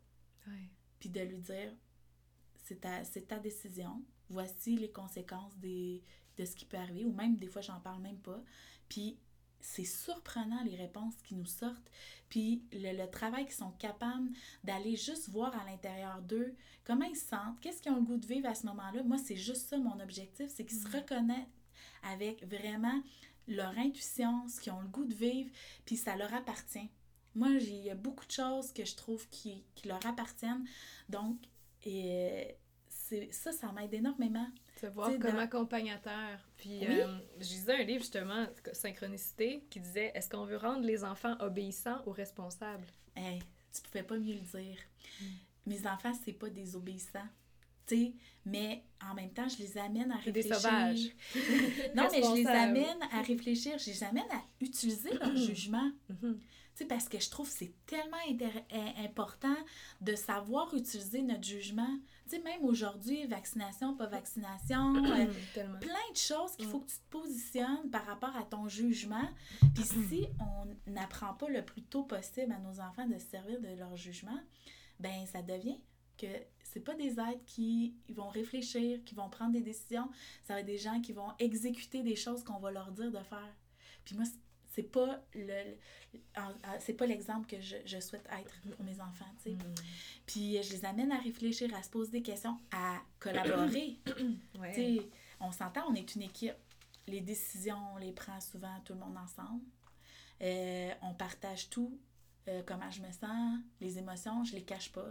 Puis 0.99 1.09
de 1.09 1.21
lui 1.21 1.37
dire, 1.37 1.73
c'est 2.63 2.81
ta, 2.81 3.03
ta 3.03 3.39
décision, 3.39 4.03
voici 4.29 4.75
les 4.75 4.91
conséquences 4.91 5.55
des, 5.57 6.03
de 6.37 6.45
ce 6.45 6.55
qui 6.55 6.65
peut 6.65 6.77
arriver, 6.77 7.05
ou 7.05 7.13
même 7.13 7.37
des 7.37 7.47
fois, 7.47 7.61
j'en 7.61 7.79
parle 7.79 8.01
même 8.01 8.19
pas. 8.19 8.43
Puis 8.87 9.19
c'est 9.61 9.85
surprenant 9.85 10.63
les 10.63 10.75
réponses 10.75 11.15
qui 11.23 11.35
nous 11.35 11.45
sortent, 11.45 11.91
puis 12.29 12.63
le, 12.71 13.05
travail 13.07 13.45
qu'ils 13.45 13.55
sont 13.55 13.71
capables 13.71 14.29
d'aller 14.63 14.95
juste 14.95 15.29
voir 15.29 15.55
à 15.59 15.65
l'intérieur 15.65 16.21
d'eux, 16.21 16.55
comment 16.83 17.05
ils 17.05 17.15
se 17.15 17.27
sentent, 17.27 17.59
qu'est-ce 17.59 17.81
qu'ils 17.81 17.91
ont 17.91 17.97
le 17.97 18.01
goût 18.01 18.17
de 18.17 18.25
vivre 18.25 18.47
à 18.47 18.55
ce 18.55 18.65
moment-là. 18.67 19.03
Moi, 19.03 19.17
c'est 19.17 19.35
juste 19.35 19.69
ça 19.69 19.77
mon 19.77 19.99
objectif, 19.99 20.47
c'est 20.49 20.65
qu'ils 20.65 20.79
se 20.79 20.87
reconnaissent 20.87 21.47
avec 22.03 22.43
vraiment 22.45 23.01
leur 23.47 23.77
intuition, 23.77 24.47
ce 24.47 24.61
qu'ils 24.61 24.73
ont 24.73 24.81
le 24.81 24.87
goût 24.87 25.05
de 25.05 25.15
vivre, 25.15 25.49
puis 25.85 25.97
ça 25.97 26.15
leur 26.15 26.33
appartient. 26.33 26.89
Moi, 27.35 27.49
il 27.49 27.83
y 27.83 27.89
a 27.89 27.95
beaucoup 27.95 28.25
de 28.25 28.31
choses 28.31 28.71
que 28.71 28.85
je 28.85 28.95
trouve 28.95 29.27
qui, 29.29 29.63
qui 29.75 29.87
leur 29.87 30.05
appartiennent. 30.05 30.65
Donc, 31.09 31.37
et, 31.85 32.55
ça, 33.31 33.51
ça 33.51 33.71
m'aide 33.71 33.93
énormément. 33.93 34.47
Te 34.79 34.85
voir 34.87 35.11
comme 35.19 35.37
accompagnateur. 35.37 36.39
Puis, 36.57 36.85
euh, 36.85 37.07
je 37.39 37.49
lisais 37.49 37.73
un 37.73 37.83
livre, 37.83 38.01
justement, 38.01 38.47
Synchronicité, 38.71 39.63
qui 39.69 39.79
disait 39.79 40.11
Est-ce 40.15 40.29
qu'on 40.29 40.45
veut 40.45 40.57
rendre 40.57 40.85
les 40.85 41.03
enfants 41.03 41.35
obéissants 41.39 42.01
ou 42.05 42.11
responsables? 42.11 42.87
Hey, 43.15 43.39
tu 43.73 43.81
pouvais 43.81 44.03
pas 44.03 44.17
mieux 44.17 44.35
le 44.35 44.39
dire. 44.39 44.77
Mm. 45.21 45.25
Mes 45.65 45.87
enfants, 45.87 46.13
c'est 46.23 46.33
pas 46.33 46.49
des 46.49 46.75
obéissants. 46.75 47.27
sais, 47.87 48.13
mais 48.45 48.83
en 49.01 49.13
même 49.13 49.31
temps, 49.31 49.49
je 49.49 49.57
les 49.57 49.77
amène 49.77 50.11
à 50.11 50.17
réfléchir. 50.17 50.49
Des 50.49 50.55
sauvages. 50.55 51.09
non, 51.95 52.07
mais 52.11 52.21
je 52.23 52.35
les 52.35 52.47
amène 52.47 53.01
à 53.11 53.21
réfléchir, 53.21 53.77
je 53.77 53.87
les 53.87 54.03
amène 54.03 54.31
à 54.31 54.41
utiliser 54.61 55.13
leur 55.13 55.35
jugement. 55.35 55.91
Mm-hmm 56.11 56.35
parce 56.85 57.09
que 57.09 57.19
je 57.19 57.29
trouve 57.29 57.49
que 57.49 57.55
c'est 57.57 57.73
tellement 57.85 58.17
important 59.03 59.55
de 60.01 60.15
savoir 60.15 60.73
utiliser 60.73 61.21
notre 61.21 61.43
jugement. 61.43 61.99
Tu 62.29 62.35
sais, 62.35 62.41
même 62.43 62.63
aujourd'hui, 62.63 63.25
vaccination, 63.25 63.95
pas 63.95 64.05
vaccination, 64.05 64.95
euh, 65.05 65.25
plein 65.79 66.11
de 66.11 66.17
choses 66.17 66.55
qu'il 66.55 66.67
faut 66.67 66.81
que 66.81 66.89
tu 66.91 66.97
te 66.97 67.09
positionnes 67.09 67.89
par 67.91 68.05
rapport 68.05 68.35
à 68.35 68.43
ton 68.43 68.67
jugement. 68.67 69.27
Puis 69.73 69.83
si 70.09 70.27
on 70.39 70.91
n'apprend 70.91 71.33
pas 71.33 71.49
le 71.49 71.65
plus 71.65 71.81
tôt 71.81 72.03
possible 72.03 72.51
à 72.51 72.59
nos 72.59 72.79
enfants 72.79 73.07
de 73.07 73.17
se 73.17 73.25
servir 73.25 73.59
de 73.59 73.69
leur 73.77 73.95
jugement, 73.95 74.39
ben 74.99 75.25
ça 75.25 75.41
devient 75.41 75.79
que 76.19 76.27
c'est 76.63 76.81
pas 76.81 76.93
des 76.93 77.13
êtres 77.19 77.45
qui 77.45 77.95
vont 78.09 78.29
réfléchir, 78.29 79.03
qui 79.05 79.15
vont 79.15 79.29
prendre 79.29 79.53
des 79.53 79.61
décisions, 79.61 80.09
ça 80.43 80.53
va 80.53 80.59
être 80.59 80.65
des 80.65 80.77
gens 80.77 81.01
qui 81.01 81.13
vont 81.13 81.31
exécuter 81.39 82.03
des 82.03 82.15
choses 82.15 82.43
qu'on 82.43 82.59
va 82.59 82.69
leur 82.69 82.91
dire 82.91 83.11
de 83.11 83.23
faire. 83.23 83.55
Puis 84.05 84.15
moi, 84.15 84.25
c'est 84.69 84.83
pas 84.83 85.21
le, 85.33 85.75
c'est 86.79 86.93
pas 86.93 87.05
l'exemple 87.05 87.47
que 87.47 87.59
je, 87.59 87.77
je, 87.85 87.99
souhaite 87.99 88.27
être 88.39 88.61
pour 88.75 88.85
mes 88.85 88.99
enfants, 89.01 89.25
tu 89.43 89.51
sais. 89.51 89.55
Mm. 89.55 89.75
Puis 90.25 90.63
je 90.63 90.73
les 90.73 90.85
amène 90.85 91.11
à 91.11 91.17
réfléchir, 91.17 91.73
à 91.75 91.83
se 91.83 91.89
poser 91.89 92.11
des 92.11 92.21
questions, 92.21 92.57
à 92.71 92.99
collaborer. 93.19 93.97
Tu 94.05 94.75
sais, 94.75 95.09
on 95.39 95.51
s'entend, 95.51 95.85
on 95.89 95.95
est 95.95 96.15
une 96.15 96.23
équipe. 96.23 96.55
Les 97.07 97.21
décisions, 97.21 97.79
on 97.93 97.97
les 97.97 98.11
prend 98.11 98.39
souvent 98.39 98.79
tout 98.85 98.93
le 98.93 98.99
monde 98.99 99.17
ensemble. 99.17 99.63
Euh, 100.41 100.93
on 101.01 101.13
partage 101.13 101.69
tout, 101.69 101.97
euh, 102.47 102.61
comment 102.65 102.89
je 102.91 103.01
me 103.01 103.11
sens, 103.11 103.59
les 103.81 103.97
émotions, 103.97 104.43
je 104.43 104.53
les 104.53 104.63
cache 104.63 104.91
pas. 104.91 105.09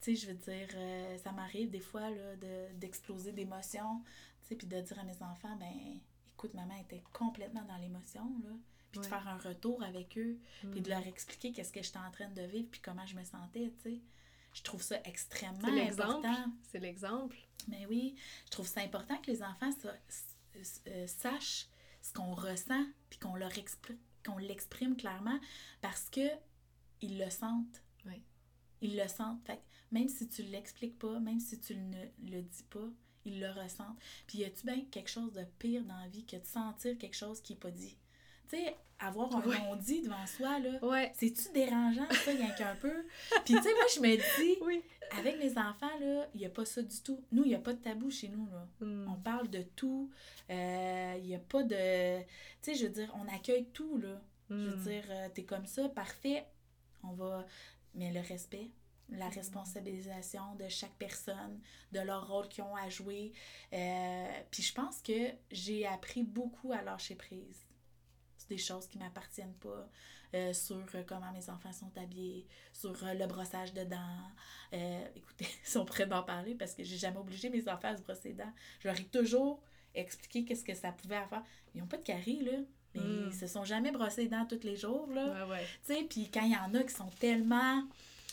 Tu 0.00 0.16
sais, 0.16 0.16
je 0.16 0.32
veux 0.32 0.38
dire, 0.38 0.68
euh, 0.74 1.18
ça 1.18 1.32
m'arrive 1.32 1.70
des 1.70 1.80
fois 1.80 2.08
là, 2.08 2.36
de, 2.36 2.74
d'exploser 2.76 3.32
d'émotions, 3.32 4.02
tu 4.42 4.48
sais, 4.48 4.54
puis 4.56 4.66
de 4.66 4.80
dire 4.80 4.98
à 4.98 5.04
mes 5.04 5.22
enfants, 5.22 5.54
ben 5.56 6.00
écoute, 6.28 6.54
maman 6.54 6.74
était 6.80 7.02
complètement 7.12 7.64
dans 7.64 7.76
l'émotion, 7.76 8.24
là 8.44 8.52
puis 8.90 9.00
de 9.00 9.06
faire 9.06 9.26
un 9.28 9.38
retour 9.38 9.82
avec 9.82 10.16
eux, 10.18 10.38
puis 10.70 10.80
de 10.80 10.88
mm. 10.88 10.94
leur 10.94 11.06
expliquer 11.06 11.52
qu'est-ce 11.52 11.72
que 11.72 11.82
j'étais 11.82 11.98
en 11.98 12.10
train 12.10 12.28
de 12.28 12.42
vivre, 12.42 12.68
puis 12.70 12.80
comment 12.80 13.06
je 13.06 13.16
me 13.16 13.24
sentais, 13.24 13.72
tu 13.82 13.90
sais. 13.90 14.00
Je 14.54 14.62
trouve 14.62 14.82
ça 14.82 14.96
extrêmement 15.04 15.68
important. 15.68 16.46
C'est 16.70 16.80
l'exemple. 16.80 17.36
Mais 17.68 17.86
oui, 17.86 18.16
je 18.46 18.50
trouve 18.50 18.66
ça 18.66 18.80
important 18.80 19.16
que 19.18 19.30
les 19.30 19.42
enfants 19.42 19.70
euh, 19.86 21.06
sachent 21.06 21.68
ce 22.02 22.12
qu'on 22.12 22.34
ressent, 22.34 22.84
puis 23.10 23.18
qu'on 23.18 23.36
leur 23.36 23.56
explique, 23.58 24.00
qu'on 24.24 24.38
l'exprime 24.38 24.96
clairement, 24.96 25.38
parce 25.80 26.08
que 26.10 26.28
ils 27.00 27.18
le 27.18 27.30
sentent. 27.30 27.82
Oui. 28.06 28.22
Ils 28.80 28.96
le 28.96 29.06
sentent. 29.06 29.44
Fait, 29.46 29.62
même 29.92 30.08
si 30.08 30.28
tu 30.28 30.42
ne 30.42 30.48
l'expliques 30.48 30.98
pas, 30.98 31.20
même 31.20 31.40
si 31.40 31.60
tu 31.60 31.76
ne 31.76 32.04
le 32.22 32.42
dis 32.42 32.64
pas, 32.70 32.88
ils 33.24 33.40
le 33.40 33.50
ressentent. 33.50 33.98
Puis 34.26 34.38
y 34.38 34.44
a-tu 34.44 34.66
bien 34.66 34.84
quelque 34.90 35.10
chose 35.10 35.32
de 35.32 35.44
pire 35.58 35.84
dans 35.84 35.98
la 35.98 36.08
vie 36.08 36.24
que 36.24 36.36
de 36.36 36.44
sentir 36.46 36.96
quelque 36.98 37.16
chose 37.16 37.40
qui 37.40 37.52
n'est 37.52 37.58
pas 37.58 37.70
dit? 37.70 37.96
Tu 38.48 38.56
sais, 38.56 38.76
avoir 38.98 39.34
un 39.34 39.40
non-dit 39.40 40.02
devant 40.02 40.26
soi, 40.26 40.58
là, 40.58 41.10
c'est-tu 41.14 41.52
dérangeant, 41.52 42.06
ça, 42.10 42.32
rien 42.32 42.50
qu'un 42.50 42.74
peu? 42.76 43.04
Puis, 43.44 43.54
tu 43.54 43.62
sais, 43.62 43.74
moi, 43.74 43.84
je 43.94 44.00
me 44.00 44.16
dis, 44.16 44.82
avec 45.16 45.38
mes 45.38 45.56
enfants, 45.58 45.98
là, 46.00 46.28
il 46.34 46.40
n'y 46.40 46.46
a 46.46 46.50
pas 46.50 46.64
ça 46.64 46.82
du 46.82 47.00
tout. 47.02 47.22
Nous, 47.32 47.44
il 47.44 47.48
n'y 47.48 47.54
a 47.54 47.60
pas 47.60 47.72
de 47.72 47.80
tabou 47.80 48.10
chez 48.10 48.28
nous, 48.28 48.46
là. 48.50 48.68
Hmm. 48.80 49.08
On 49.08 49.16
parle 49.16 49.48
de 49.48 49.62
tout. 49.62 50.10
Euh, 50.50 51.14
il 51.18 51.24
n'y 51.24 51.34
a 51.34 51.38
pas 51.38 51.62
de... 51.62 52.20
Tu 52.20 52.24
sais, 52.62 52.74
je 52.74 52.86
veux 52.86 52.92
dire, 52.92 53.14
on 53.16 53.34
accueille 53.34 53.66
tout, 53.72 53.98
là. 53.98 54.20
Je 54.50 54.54
veux 54.54 54.76
hmm. 54.76 54.82
dire, 54.82 55.04
euh, 55.10 55.28
t'es 55.32 55.44
comme 55.44 55.66
ça, 55.66 55.88
parfait. 55.88 56.46
On 57.02 57.12
va... 57.12 57.46
Mais 57.94 58.12
le 58.12 58.20
respect, 58.20 58.70
la 59.10 59.28
responsabilisation 59.28 60.54
de 60.56 60.68
chaque 60.68 60.94
personne, 60.98 61.60
de 61.92 62.00
leur 62.00 62.28
rôle 62.28 62.48
qu'ils 62.48 62.64
ont 62.64 62.76
à 62.76 62.88
jouer. 62.88 63.32
Euh, 63.72 64.40
puis 64.50 64.62
je 64.62 64.74
pense 64.74 65.00
que 65.00 65.32
j'ai 65.50 65.86
appris 65.86 66.22
beaucoup 66.22 66.72
à 66.72 66.82
lâcher 66.82 67.14
prise 67.14 67.67
des 68.48 68.58
choses 68.58 68.86
qui 68.86 68.98
m'appartiennent 68.98 69.54
pas, 69.54 69.88
euh, 70.34 70.52
sur 70.52 70.76
euh, 70.94 71.02
comment 71.06 71.32
mes 71.32 71.48
enfants 71.48 71.72
sont 71.72 71.90
habillés, 71.96 72.46
sur 72.72 72.92
euh, 73.02 73.14
le 73.14 73.26
brossage 73.26 73.72
de 73.72 73.82
dents. 73.84 74.76
écoutez, 75.14 75.46
ils 75.64 75.68
sont 75.68 75.86
prêts 75.86 76.06
d'en 76.06 76.22
parler 76.22 76.54
parce 76.54 76.74
que 76.74 76.84
j'ai 76.84 76.98
jamais 76.98 77.16
obligé 77.16 77.48
mes 77.48 77.66
enfants 77.66 77.88
à 77.88 77.96
se 77.96 78.02
brosser 78.02 78.30
les 78.30 78.34
dents. 78.34 78.52
Je 78.80 78.88
leur 78.88 79.00
ai 79.00 79.04
toujours 79.04 79.62
expliqué 79.94 80.44
qu'est-ce 80.44 80.64
que 80.64 80.74
ça 80.74 80.92
pouvait 80.92 81.16
avoir. 81.16 81.42
Ils 81.74 81.80
n'ont 81.80 81.86
pas 81.86 81.96
de 81.96 82.02
caries, 82.02 82.42
là. 82.44 82.58
Mais 82.94 83.00
hmm. 83.00 83.28
ils 83.28 83.34
se 83.34 83.46
sont 83.46 83.64
jamais 83.64 83.90
brossés 83.90 84.24
les 84.24 84.28
dents 84.28 84.46
tous 84.46 84.64
les 84.64 84.76
jours, 84.76 85.08
là. 85.12 85.46
Tu 85.86 85.94
sais, 85.94 86.02
puis 86.04 86.30
quand 86.30 86.44
il 86.44 86.52
y 86.52 86.56
en 86.56 86.74
a 86.74 86.82
qui 86.82 86.94
sont 86.94 87.10
tellement 87.18 87.82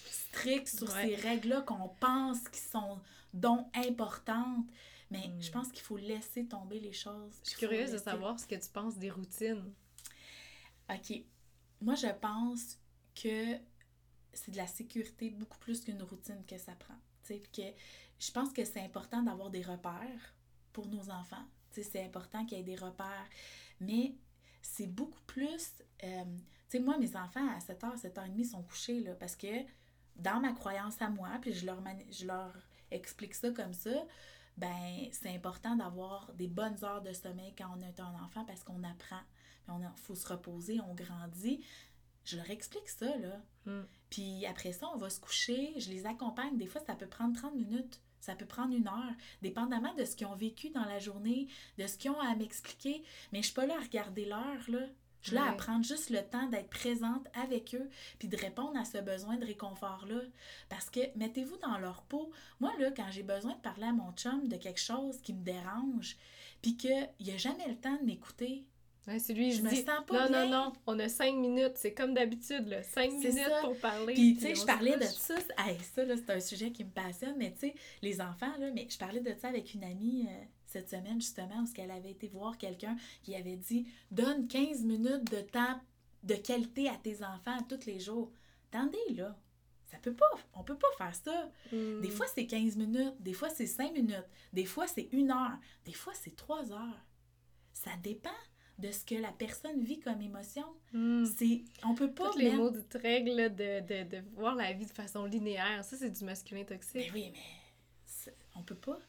stricts 0.10 0.68
sur 0.68 0.92
ces 0.92 1.16
règles-là 1.16 1.62
qu'on 1.62 1.90
pense 2.02 2.40
qu'ils 2.50 2.70
sont 2.72 3.00
donc 3.34 3.68
importantes, 3.74 4.66
mais 5.12 5.32
je 5.40 5.50
hmm. 5.50 5.54
pense 5.54 5.72
qu'il 5.72 5.84
faut 5.84 5.98
laisser 5.98 6.46
tomber 6.46 6.82
les 6.82 6.94
choses. 6.94 7.40
Je 7.46 7.52
suis 7.52 7.60
curieuse 7.60 7.92
de 7.94 8.00
savoir 8.00 8.38
ce 8.38 8.48
que 8.48 8.56
tu 8.56 8.70
penses 8.70 8.98
des 8.98 9.10
routines. 9.10 9.72
OK. 10.90 11.24
Moi, 11.82 11.96
je 11.96 12.08
pense 12.08 12.80
que 13.16 13.58
c'est 14.34 14.52
de 14.52 14.58
la 14.58 14.68
sécurité 14.68 15.30
beaucoup 15.32 15.58
plus 15.60 15.82
qu'une 15.82 16.02
routine 16.04 16.44
que 16.46 16.58
ça 16.58 16.74
prend. 16.74 16.96
que 17.28 17.62
je 18.20 18.32
pense 18.32 18.54
que 18.54 18.64
c'est 18.64 18.82
important 18.82 19.22
d'avoir 19.24 19.50
des 19.50 19.62
repères 19.62 20.36
pour 20.74 20.88
nos 20.88 21.10
enfants. 21.10 21.46
C'est 21.72 22.04
important 22.04 22.46
qu'il 22.46 22.58
y 22.58 22.62
ait 22.62 22.64
des 22.64 22.76
repères. 22.76 23.30
Mais 23.80 24.16
c'est 24.62 24.88
beaucoup 24.88 25.22
plus. 25.28 25.74
Euh, 26.04 26.24
tu 26.70 26.78
sais, 26.78 26.80
moi, 26.80 26.98
mes 26.98 27.16
enfants, 27.16 27.48
à 27.50 27.60
7h, 27.60 28.02
7h30, 28.02 28.52
sont 28.52 28.64
couchés, 28.64 29.02
là, 29.02 29.16
parce 29.16 29.36
que 29.36 29.64
dans 30.16 30.40
ma 30.40 30.54
croyance 30.54 31.02
à 31.02 31.10
moi, 31.10 31.30
puis 31.42 31.54
je 31.54 31.66
leur, 31.66 31.82
je 32.10 32.26
leur 32.26 32.54
explique 32.92 33.36
ça 33.36 33.52
comme 33.52 33.74
ça, 33.74 34.06
ben 34.58 35.10
c'est 35.12 35.34
important 35.36 35.76
d'avoir 35.76 36.32
des 36.34 36.48
bonnes 36.48 36.84
heures 36.84 37.02
de 37.02 37.12
sommeil 37.12 37.54
quand 37.58 37.70
on 37.78 37.82
est 37.82 38.00
un 38.00 38.14
enfant 38.24 38.46
parce 38.46 38.64
qu'on 38.64 38.84
apprend 38.84 39.20
il 39.70 39.88
faut 39.96 40.16
se 40.16 40.28
reposer, 40.28 40.80
on 40.82 40.94
grandit. 40.94 41.64
Je 42.24 42.38
leur 42.38 42.50
explique 42.50 42.90
ça, 42.90 43.18
là. 43.18 43.42
Hmm. 43.66 43.84
Puis 44.10 44.46
après 44.46 44.74
ça, 44.74 44.88
on 44.94 44.98
va 44.98 45.10
se 45.10 45.20
coucher, 45.20 45.74
je 45.78 45.90
les 45.90 46.06
accompagne. 46.06 46.58
Des 46.58 46.68
fois, 46.68 46.82
ça 46.86 46.96
peut 46.96 47.08
prendre 47.08 47.38
30 47.38 47.56
minutes, 47.56 48.02
ça 48.20 48.36
peut 48.36 48.46
prendre 48.46 48.76
une 48.76 48.88
heure, 48.88 49.14
dépendamment 49.42 49.94
de 49.94 50.06
ce 50.06 50.16
qu'ils 50.16 50.28
ont 50.28 50.36
vécu 50.36 50.70
dans 50.70 50.86
la 50.86 51.00
journée, 51.00 51.48
de 51.78 51.86
ce 51.86 51.98
qu'ils 51.98 52.12
ont 52.12 52.20
à 52.20 52.36
m'expliquer. 52.36 53.04
Mais 53.32 53.40
je 53.40 53.46
suis 53.46 53.54
pas 53.54 53.66
là 53.66 53.76
à 53.78 53.84
regarder 53.84 54.26
l'heure, 54.26 54.70
là. 54.70 54.88
Je 55.22 55.30
suis 55.32 55.38
là 55.38 55.50
à 55.50 55.54
prendre 55.54 55.84
juste 55.84 56.12
le 56.12 56.22
temps 56.22 56.46
d'être 56.50 56.70
présente 56.70 57.28
avec 57.34 57.74
eux, 57.74 57.90
puis 58.20 58.28
de 58.28 58.38
répondre 58.38 58.78
à 58.78 58.86
ce 58.86 59.00
besoin 59.00 59.38
de 59.38 59.46
réconfort-là. 59.46 60.22
Parce 60.70 60.92
que 60.92 61.00
mettez-vous 61.18 61.58
dans 61.58 61.80
leur 61.80 62.04
peau. 62.04 62.32
Moi, 62.60 62.72
là, 62.78 62.92
quand 62.92 63.10
j'ai 63.10 63.24
besoin 63.24 63.54
de 63.54 63.62
parler 63.62 63.86
à 63.86 63.92
mon 63.92 64.12
chum 64.12 64.48
de 64.48 64.56
quelque 64.56 64.80
chose 64.80 65.20
qui 65.22 65.34
me 65.34 65.44
dérange, 65.44 66.16
puis 66.62 66.78
qu'il 66.78 67.10
n'y 67.22 67.32
a 67.32 67.38
jamais 67.38 67.68
le 67.68 67.76
temps 67.76 67.98
de 67.98 68.06
m'écouter, 68.06 68.68
c'est 69.20 69.34
lui, 69.34 69.52
je, 69.52 69.62
me 69.62 69.70
dis, 69.70 69.78
sens 69.78 70.04
pas 70.08 70.30
non, 70.30 70.32
non, 70.32 70.50
non, 70.50 70.74
on 70.88 70.98
a 71.00 71.08
cinq 71.08 71.36
minutes, 71.36 71.74
c'est 71.76 71.94
comme 71.94 72.14
d'habitude, 72.14 72.68
là, 72.68 72.82
cinq 72.82 73.12
minutes 73.12 73.52
pour 73.62 73.78
parler. 73.78 74.14
Puis, 74.14 74.34
tu 74.36 74.42
sais, 74.42 74.56
je 74.56 74.66
parlais 74.66 74.98
de 74.98 75.04
ça, 75.04 75.36
ça, 75.40 76.06
là, 76.06 76.16
c'est 76.18 76.30
un 76.32 76.40
sujet 76.40 76.72
qui 76.72 76.84
me 76.84 76.90
passionne, 76.90 77.36
mais 77.38 77.52
tu 77.54 77.60
sais, 77.60 77.76
les 78.02 78.20
enfants, 78.20 78.52
là, 78.60 78.72
mais 78.74 78.88
je 78.90 78.98
parlais 78.98 79.22
de 79.22 79.34
ça 79.40 79.50
avec 79.50 79.74
une 79.74 79.84
amie 79.84 80.28
euh, 80.28 80.44
cette 80.66 80.90
semaine, 80.90 81.22
justement, 81.22 81.58
parce 81.58 81.72
qu'elle 81.72 81.92
avait 81.92 82.12
été 82.12 82.28
voir 82.28 82.58
quelqu'un 82.58 82.96
qui 83.22 83.36
avait 83.36 83.58
dit 83.58 83.86
donne 84.10 84.48
15 84.48 84.84
minutes 84.84 85.32
de 85.32 85.42
temps 85.42 85.80
de 86.24 86.36
qualité 86.36 86.90
à 86.90 86.96
tes 86.96 87.24
enfants 87.24 87.58
tous 87.70 87.86
les 87.86 88.00
jours. 88.00 88.32
Attendez, 88.72 89.14
là, 89.14 89.38
ça 89.86 89.98
peut 90.00 90.16
pas, 90.16 90.26
on 90.56 90.64
peut 90.64 90.78
pas 90.78 90.88
faire 90.98 91.16
ça. 91.16 91.52
Hmm. 91.72 92.02
Des 92.02 92.10
fois, 92.10 92.26
c'est 92.34 92.48
15 92.48 92.76
minutes, 92.76 93.16
des 93.20 93.34
fois, 93.34 93.50
c'est 93.50 93.68
5 93.68 93.94
minutes, 93.94 94.28
des 94.52 94.66
fois, 94.66 94.88
c'est 94.88 95.10
une 95.12 95.30
heure, 95.30 95.60
des 95.86 95.94
fois, 95.94 96.14
c'est 96.16 96.36
3 96.36 96.72
heures. 96.72 97.06
Ça 97.72 97.92
dépend 98.02 98.32
de 98.80 98.92
ce 98.92 99.06
que 99.06 99.16
la 99.16 99.32
personne 99.32 99.84
vit 99.84 100.00
comme 100.00 100.22
émotion. 100.22 100.66
Hmm. 100.92 101.26
C'est 101.26 101.64
on 101.84 101.96
peut 101.96 102.12
pas 102.12 102.30
toutes 102.30 102.42
les 102.42 102.52
mots 102.52 102.72
de 102.72 102.84
règles 102.98 103.56
de, 103.56 103.80
de, 103.82 104.10
de, 104.10 104.24
voir 104.36 104.56
la 104.56 104.74
vie 104.74 104.86
de 104.86 104.92
façon 104.92 105.26
linéaire, 105.26 105.84
ça 105.84 105.96
c'est 105.98 106.10
du 106.10 106.24
masculin 106.24 106.64
toxique. 106.64 106.96
Mais 106.96 107.12
oui, 107.14 107.32
mais 107.34 108.34
on 108.56 108.64
peut 108.64 108.76
pas. 108.76 109.00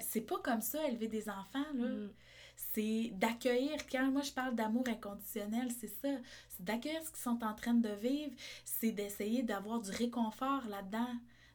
C'est 0.00 0.20
pas 0.20 0.38
comme 0.38 0.60
ça 0.60 0.86
élever 0.86 1.08
des 1.08 1.28
enfants 1.28 1.66
là. 1.74 1.88
Hmm. 1.88 2.10
C'est 2.56 3.10
d'accueillir, 3.14 3.84
quand 3.90 4.10
moi 4.12 4.22
je 4.22 4.30
parle 4.30 4.54
d'amour 4.54 4.84
inconditionnel, 4.88 5.70
c'est 5.72 5.88
ça. 5.88 6.08
C'est 6.48 6.64
d'accueillir 6.64 7.02
ce 7.02 7.10
qu'ils 7.10 7.22
sont 7.22 7.42
en 7.42 7.54
train 7.54 7.74
de 7.74 7.88
vivre, 7.88 8.32
c'est 8.64 8.92
d'essayer 8.92 9.42
d'avoir 9.42 9.80
du 9.80 9.90
réconfort 9.90 10.64
là-dedans. 10.68 11.14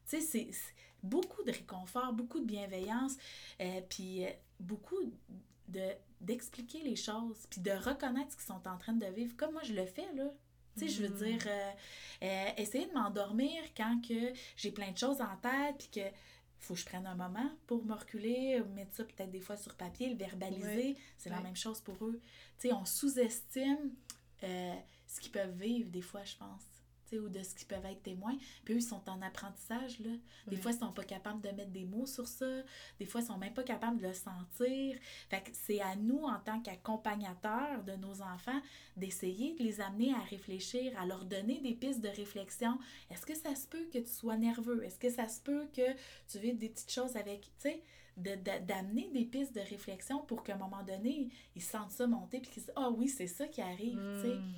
Tu 0.09 0.19
sais, 0.19 0.21
c'est 0.21 0.49
beaucoup 1.03 1.43
de 1.43 1.51
réconfort, 1.51 2.13
beaucoup 2.13 2.39
de 2.39 2.45
bienveillance, 2.45 3.15
euh, 3.61 3.81
puis 3.89 4.25
euh, 4.25 4.29
beaucoup 4.59 4.97
de 5.69 5.81
d'expliquer 6.21 6.81
les 6.81 6.97
choses, 6.97 7.45
puis 7.49 7.61
de 7.61 7.71
reconnaître 7.71 8.31
ce 8.33 8.35
qu'ils 8.37 8.45
sont 8.47 8.67
en 8.67 8.77
train 8.77 8.91
de 8.91 9.05
vivre, 9.05 9.35
comme 9.37 9.53
moi 9.53 9.61
je 9.63 9.73
le 9.73 9.85
fais, 9.85 10.11
là. 10.15 10.25
Tu 10.77 10.87
sais, 10.87 10.87
je 10.93 11.03
veux 11.03 11.09
Mm. 11.13 11.17
dire, 11.37 11.47
euh, 11.47 11.71
euh, 12.23 12.49
essayer 12.57 12.87
de 12.87 12.93
m'endormir 12.93 13.63
quand 13.75 14.01
que 14.05 14.33
j'ai 14.57 14.71
plein 14.71 14.91
de 14.91 14.97
choses 14.97 15.21
en 15.21 15.35
tête, 15.37 15.77
puis 15.77 15.87
que 16.01 16.07
faut 16.59 16.73
que 16.73 16.79
je 16.81 16.85
prenne 16.85 17.07
un 17.07 17.15
moment 17.15 17.49
pour 17.67 17.85
me 17.85 17.93
reculer, 17.93 18.61
mettre 18.75 18.93
ça 18.95 19.05
peut-être 19.05 19.31
des 19.31 19.39
fois 19.39 19.55
sur 19.55 19.75
papier, 19.75 20.09
le 20.09 20.17
verbaliser. 20.17 20.97
C'est 21.17 21.29
la 21.29 21.39
même 21.39 21.55
chose 21.55 21.79
pour 21.79 21.95
eux. 22.05 22.19
Tu 22.59 22.67
sais, 22.67 22.73
on 22.73 22.83
sous-estime 22.83 23.91
euh, 24.43 24.75
ce 25.07 25.21
qu'ils 25.21 25.31
peuvent 25.31 25.55
vivre 25.55 25.89
des 25.89 26.01
fois, 26.01 26.25
je 26.25 26.35
pense. 26.35 26.63
Ou 27.17 27.29
de 27.29 27.41
ce 27.41 27.55
qu'ils 27.55 27.67
peuvent 27.67 27.85
être 27.85 28.03
témoins. 28.03 28.37
Puis 28.63 28.73
eux, 28.75 28.77
ils 28.77 28.81
sont 28.83 29.01
en 29.09 29.21
apprentissage, 29.21 29.99
là. 29.99 30.11
Des 30.47 30.57
fois, 30.57 30.71
ils 30.71 30.77
sont 30.77 30.91
pas 30.91 31.03
capables 31.03 31.41
de 31.41 31.49
mettre 31.49 31.71
des 31.71 31.85
mots 31.85 32.05
sur 32.05 32.27
ça. 32.27 32.45
Des 32.99 33.05
fois, 33.05 33.21
ils 33.21 33.25
sont 33.27 33.37
même 33.37 33.53
pas 33.53 33.63
capables 33.63 33.97
de 34.01 34.07
le 34.07 34.13
sentir. 34.13 34.97
Fait 35.29 35.41
que 35.41 35.49
c'est 35.53 35.81
à 35.81 35.95
nous, 35.95 36.23
en 36.23 36.39
tant 36.39 36.59
qu'accompagnateurs 36.61 37.83
de 37.83 37.93
nos 37.93 38.21
enfants, 38.21 38.59
d'essayer 38.97 39.53
de 39.55 39.63
les 39.63 39.81
amener 39.81 40.13
à 40.13 40.19
réfléchir, 40.19 40.93
à 40.99 41.05
leur 41.05 41.25
donner 41.25 41.59
des 41.61 41.73
pistes 41.73 42.01
de 42.01 42.09
réflexion. 42.09 42.77
Est-ce 43.09 43.25
que 43.25 43.35
ça 43.35 43.55
se 43.55 43.67
peut 43.67 43.85
que 43.91 43.99
tu 43.99 44.11
sois 44.11 44.37
nerveux? 44.37 44.83
Est-ce 44.83 44.99
que 44.99 45.09
ça 45.09 45.27
se 45.27 45.39
peut 45.41 45.67
que 45.75 45.93
tu 46.29 46.39
vives 46.39 46.57
des 46.57 46.69
petites 46.69 46.91
choses 46.91 47.15
avec, 47.15 47.41
tu 47.41 47.49
sais, 47.69 47.83
de- 48.17 48.35
de- 48.35 48.65
d'amener 48.65 49.09
des 49.13 49.23
pistes 49.23 49.55
de 49.55 49.61
réflexion 49.61 50.19
pour 50.25 50.43
qu'à 50.43 50.55
un 50.55 50.57
moment 50.57 50.83
donné, 50.83 51.29
ils 51.55 51.61
sentent 51.61 51.91
ça 51.91 52.05
monter 52.05 52.41
puis 52.41 52.51
qu'ils 52.51 52.63
disent 52.63 52.73
Ah 52.75 52.89
oui, 52.89 53.07
c'est 53.07 53.27
ça 53.27 53.47
qui 53.47 53.61
arrive, 53.61 53.97
tu 54.15 54.21
sais. 54.29 54.35
Mm. 54.35 54.53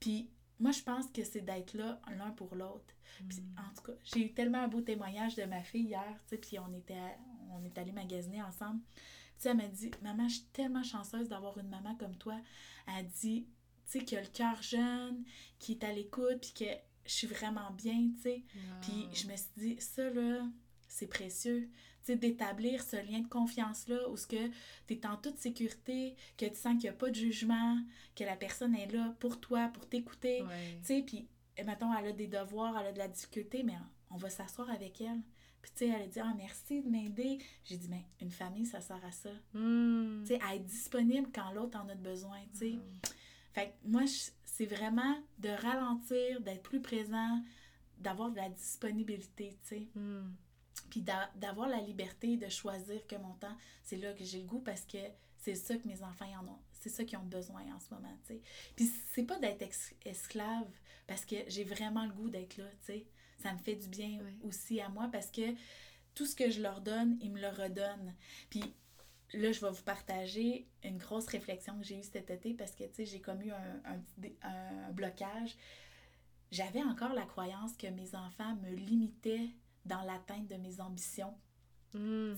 Puis 0.00 0.28
moi, 0.60 0.70
je 0.72 0.82
pense 0.82 1.06
que 1.08 1.24
c'est 1.24 1.40
d'être 1.42 1.74
là 1.74 2.00
l'un 2.16 2.30
pour 2.30 2.54
l'autre. 2.54 2.94
Mm. 3.20 3.58
en 3.58 3.74
tout 3.74 3.82
cas, 3.82 3.92
j'ai 4.04 4.26
eu 4.26 4.32
tellement 4.34 4.58
un 4.64 4.68
beau 4.68 4.80
témoignage 4.80 5.36
de 5.36 5.44
ma 5.44 5.62
fille 5.62 5.84
hier, 5.86 6.14
tu 6.26 6.30
sais, 6.34 6.38
puis 6.38 6.58
on 6.58 6.72
était, 6.74 6.94
à- 6.98 7.16
on 7.52 7.62
est 7.64 7.76
allé 7.78 7.92
magasiner 7.92 8.42
ensemble. 8.42 8.80
Tu 8.92 9.02
sais, 9.38 9.48
elle 9.50 9.56
m'a 9.56 9.68
dit, 9.68 9.90
maman, 10.02 10.28
je 10.28 10.34
suis 10.36 10.44
tellement 10.52 10.82
chanceuse 10.82 11.28
d'avoir 11.28 11.56
une 11.58 11.68
maman 11.68 11.94
comme 11.96 12.16
toi. 12.16 12.40
Elle 12.96 13.06
dit, 13.06 13.46
tu 13.86 13.98
sais, 13.98 14.04
qui 14.04 14.16
a 14.16 14.20
le 14.20 14.26
cœur 14.28 14.60
jeune, 14.62 15.24
qui 15.58 15.72
est 15.72 15.84
à 15.84 15.92
l'écoute, 15.92 16.40
puis 16.40 16.52
que 16.66 16.70
je 17.06 17.12
suis 17.12 17.26
vraiment 17.26 17.70
bien, 17.72 18.10
tu 18.16 18.22
sais. 18.22 18.42
Puis 18.80 19.08
je 19.12 19.26
me 19.28 19.36
suis 19.36 19.50
dit, 19.56 19.76
ça, 19.80 20.08
là, 20.10 20.46
c'est 20.88 21.06
précieux. 21.06 21.68
D'établir 22.06 22.82
ce 22.82 22.96
lien 22.96 23.20
de 23.20 23.28
confiance-là 23.28 24.10
où 24.10 24.16
ce 24.18 24.26
que 24.26 24.48
tu 24.86 24.94
es 24.94 25.06
en 25.06 25.16
toute 25.16 25.38
sécurité, 25.38 26.14
que 26.36 26.44
tu 26.44 26.54
sens 26.54 26.72
qu'il 26.72 26.82
n'y 26.82 26.88
a 26.90 26.92
pas 26.92 27.08
de 27.08 27.14
jugement, 27.14 27.78
que 28.14 28.24
la 28.24 28.36
personne 28.36 28.74
est 28.74 28.92
là 28.92 29.14
pour 29.20 29.40
toi, 29.40 29.68
pour 29.72 29.88
t'écouter. 29.88 30.42
Ouais. 30.42 30.78
Tu 30.80 30.86
sais, 30.86 31.02
puis, 31.02 31.26
mettons, 31.64 31.94
elle 31.94 32.08
a 32.08 32.12
des 32.12 32.26
devoirs, 32.26 32.76
elle 32.78 32.88
a 32.88 32.92
de 32.92 32.98
la 32.98 33.08
difficulté, 33.08 33.62
mais 33.62 33.76
on 34.10 34.16
va 34.16 34.28
s'asseoir 34.28 34.70
avec 34.70 35.00
elle. 35.00 35.22
Puis, 35.62 35.72
tu 35.74 35.78
sais, 35.78 35.88
elle 35.88 36.02
a 36.02 36.06
dit, 36.06 36.20
ah, 36.20 36.34
merci 36.36 36.82
de 36.82 36.90
m'aider. 36.90 37.38
J'ai 37.64 37.78
dit, 37.78 37.88
mais 37.88 38.04
une 38.20 38.30
famille, 38.30 38.66
ça 38.66 38.82
sert 38.82 39.02
à 39.02 39.10
ça. 39.10 39.30
Mm. 39.54 40.24
Tu 40.24 40.34
sais, 40.34 40.40
à 40.42 40.56
être 40.56 40.66
disponible 40.66 41.28
quand 41.34 41.52
l'autre 41.52 41.80
en 41.80 41.88
a 41.88 41.94
besoin, 41.94 42.38
tu 42.52 42.58
sais. 42.58 42.72
Wow. 42.72 42.80
Fait 43.54 43.68
que 43.68 43.88
moi, 43.88 44.02
c'est 44.44 44.66
vraiment 44.66 45.16
de 45.38 45.48
ralentir, 45.48 46.42
d'être 46.42 46.62
plus 46.62 46.82
présent, 46.82 47.40
d'avoir 47.98 48.30
de 48.30 48.36
la 48.36 48.50
disponibilité, 48.50 49.56
tu 49.62 49.68
sais. 49.68 49.88
Mm. 49.94 50.34
Puis 50.94 51.02
d'a- 51.02 51.28
d'avoir 51.34 51.68
la 51.68 51.80
liberté 51.80 52.36
de 52.36 52.48
choisir 52.48 53.04
que 53.08 53.16
mon 53.16 53.32
temps, 53.34 53.56
c'est 53.82 53.96
là 53.96 54.12
que 54.12 54.22
j'ai 54.22 54.38
le 54.38 54.44
goût 54.46 54.60
parce 54.60 54.82
que 54.82 54.98
c'est 55.38 55.56
ça 55.56 55.74
que 55.76 55.88
mes 55.88 56.04
enfants 56.04 56.32
en 56.40 56.46
ont. 56.46 56.58
C'est 56.70 56.88
ça 56.88 57.02
qu'ils 57.02 57.18
ont 57.18 57.24
besoin 57.24 57.62
en 57.74 57.80
ce 57.80 57.92
moment, 57.92 58.16
tu 58.24 58.34
sais. 58.34 58.40
Puis 58.76 58.88
c'est 59.12 59.24
pas 59.24 59.36
d'être 59.40 59.66
esclave 60.04 60.70
parce 61.08 61.24
que 61.24 61.34
j'ai 61.48 61.64
vraiment 61.64 62.04
le 62.06 62.12
goût 62.12 62.30
d'être 62.30 62.58
là, 62.58 62.68
tu 62.86 62.92
sais. 62.92 63.06
Ça 63.42 63.52
me 63.52 63.58
fait 63.58 63.74
du 63.74 63.88
bien 63.88 64.20
aussi 64.44 64.80
à 64.80 64.88
moi 64.88 65.08
parce 65.10 65.32
que 65.32 65.42
tout 66.14 66.26
ce 66.26 66.36
que 66.36 66.48
je 66.48 66.60
leur 66.62 66.80
donne, 66.80 67.18
ils 67.20 67.32
me 67.32 67.40
le 67.40 67.48
redonnent. 67.48 68.14
Puis 68.48 68.62
là, 69.32 69.50
je 69.50 69.60
vais 69.60 69.72
vous 69.72 69.82
partager 69.82 70.68
une 70.84 70.98
grosse 70.98 71.26
réflexion 71.26 71.76
que 71.76 71.84
j'ai 71.84 71.98
eue 71.98 72.04
cet 72.04 72.30
été 72.30 72.54
parce 72.54 72.70
que, 72.76 72.84
tu 72.84 72.94
sais, 72.94 73.04
j'ai 73.04 73.20
comme 73.20 73.42
eu 73.42 73.50
un, 73.50 73.98
un 74.42 74.92
blocage. 74.92 75.56
J'avais 76.52 76.84
encore 76.84 77.14
la 77.14 77.26
croyance 77.26 77.76
que 77.76 77.88
mes 77.88 78.14
enfants 78.14 78.54
me 78.62 78.70
limitaient 78.76 79.50
dans 79.84 80.02
l'atteinte 80.02 80.48
de 80.48 80.56
mes 80.56 80.80
ambitions. 80.80 81.34
Mm. 81.94 82.34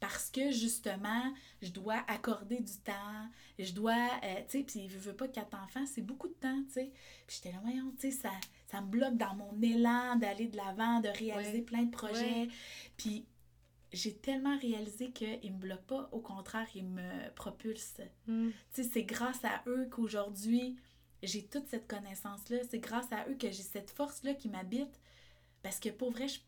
Parce 0.00 0.30
que 0.30 0.50
justement, 0.50 1.34
je 1.60 1.70
dois 1.70 2.04
accorder 2.08 2.60
du 2.60 2.76
temps, 2.78 3.28
je 3.58 3.72
dois, 3.72 4.10
euh, 4.22 4.40
tu 4.48 4.58
sais, 4.58 4.64
puis 4.64 4.88
je 4.88 4.98
veux 4.98 5.14
pas 5.14 5.28
quatre 5.28 5.54
enfants, 5.58 5.84
c'est 5.86 6.02
beaucoup 6.02 6.28
de 6.28 6.34
temps, 6.34 6.62
tu 6.68 6.74
sais. 6.74 6.92
Puis 7.26 7.36
j'étais 7.36 7.52
là, 7.52 7.58
voyons, 7.62 7.92
tu 7.98 8.10
sais, 8.10 8.16
ça, 8.16 8.30
ça 8.70 8.80
me 8.80 8.86
bloque 8.86 9.16
dans 9.16 9.34
mon 9.34 9.60
élan 9.60 10.16
d'aller 10.16 10.46
de 10.46 10.56
l'avant, 10.56 11.00
de 11.00 11.08
réaliser 11.08 11.58
Ouais. 11.58 11.62
plein 11.62 11.82
de 11.82 11.90
projets. 11.90 12.48
Puis 12.96 13.26
j'ai 13.92 14.14
tellement 14.16 14.56
réalisé 14.58 15.10
qu'ils 15.10 15.52
me 15.52 15.58
bloquent 15.58 15.86
pas, 15.86 16.08
au 16.12 16.20
contraire, 16.20 16.68
ils 16.74 16.86
me 16.86 17.30
propulsent. 17.34 18.00
Mm. 18.26 18.50
Tu 18.72 18.82
sais, 18.82 18.88
c'est 18.90 19.04
grâce 19.04 19.44
à 19.44 19.62
eux 19.66 19.88
qu'aujourd'hui, 19.90 20.76
j'ai 21.22 21.44
toute 21.46 21.66
cette 21.68 21.86
connaissance-là. 21.88 22.58
C'est 22.68 22.78
grâce 22.78 23.10
à 23.12 23.28
eux 23.28 23.34
que 23.34 23.50
j'ai 23.50 23.62
cette 23.62 23.90
force-là 23.90 24.34
qui 24.34 24.48
m'habite. 24.48 25.00
Parce 25.62 25.78
que 25.78 25.88
pour 25.90 26.10
vrai, 26.10 26.26
je, 26.26 26.40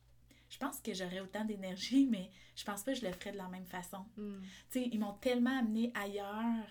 je 0.55 0.59
pense 0.61 0.81
que 0.81 0.95
j'aurais 0.95 1.21
autant 1.21 1.45
d'énergie, 1.45 2.07
mais 2.11 2.31
je 2.55 2.65
pense 2.65 2.85
pas 2.85 2.93
que 2.93 3.01
je 3.01 3.07
le 3.07 3.13
ferais 3.13 3.33
de 3.33 3.39
la 3.39 3.49
même 3.49 3.67
façon. 3.67 4.05
Mm. 4.17 4.41
Tu 4.71 4.83
sais, 4.83 4.89
ils 4.93 5.01
m'ont 5.01 5.15
tellement 5.15 5.59
amené 5.59 5.93
ailleurs 5.95 6.69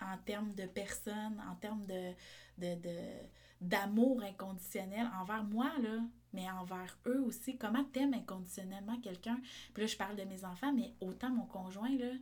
en 0.00 0.16
termes 0.24 0.54
de 0.54 0.66
personnes, 0.66 1.42
en 1.50 1.56
termes 1.56 1.84
de, 1.86 2.12
de, 2.58 2.80
de- 2.80 3.26
d'amour 3.60 4.22
inconditionnel 4.22 5.06
envers 5.20 5.44
moi, 5.44 5.70
là, 5.82 5.98
mais 6.32 6.48
envers 6.50 6.96
eux 7.06 7.20
aussi. 7.22 7.58
Comment 7.58 7.84
t'aimes 7.84 8.14
inconditionnellement 8.14 8.98
quelqu'un? 9.00 9.40
Puis 9.74 9.82
là, 9.82 9.86
je 9.86 9.96
parle 9.96 10.16
de 10.16 10.22
mes 10.22 10.44
enfants, 10.44 10.72
mais 10.72 10.94
autant 11.00 11.30
mon 11.30 11.46
conjoint, 11.46 11.94
là. 11.98 12.12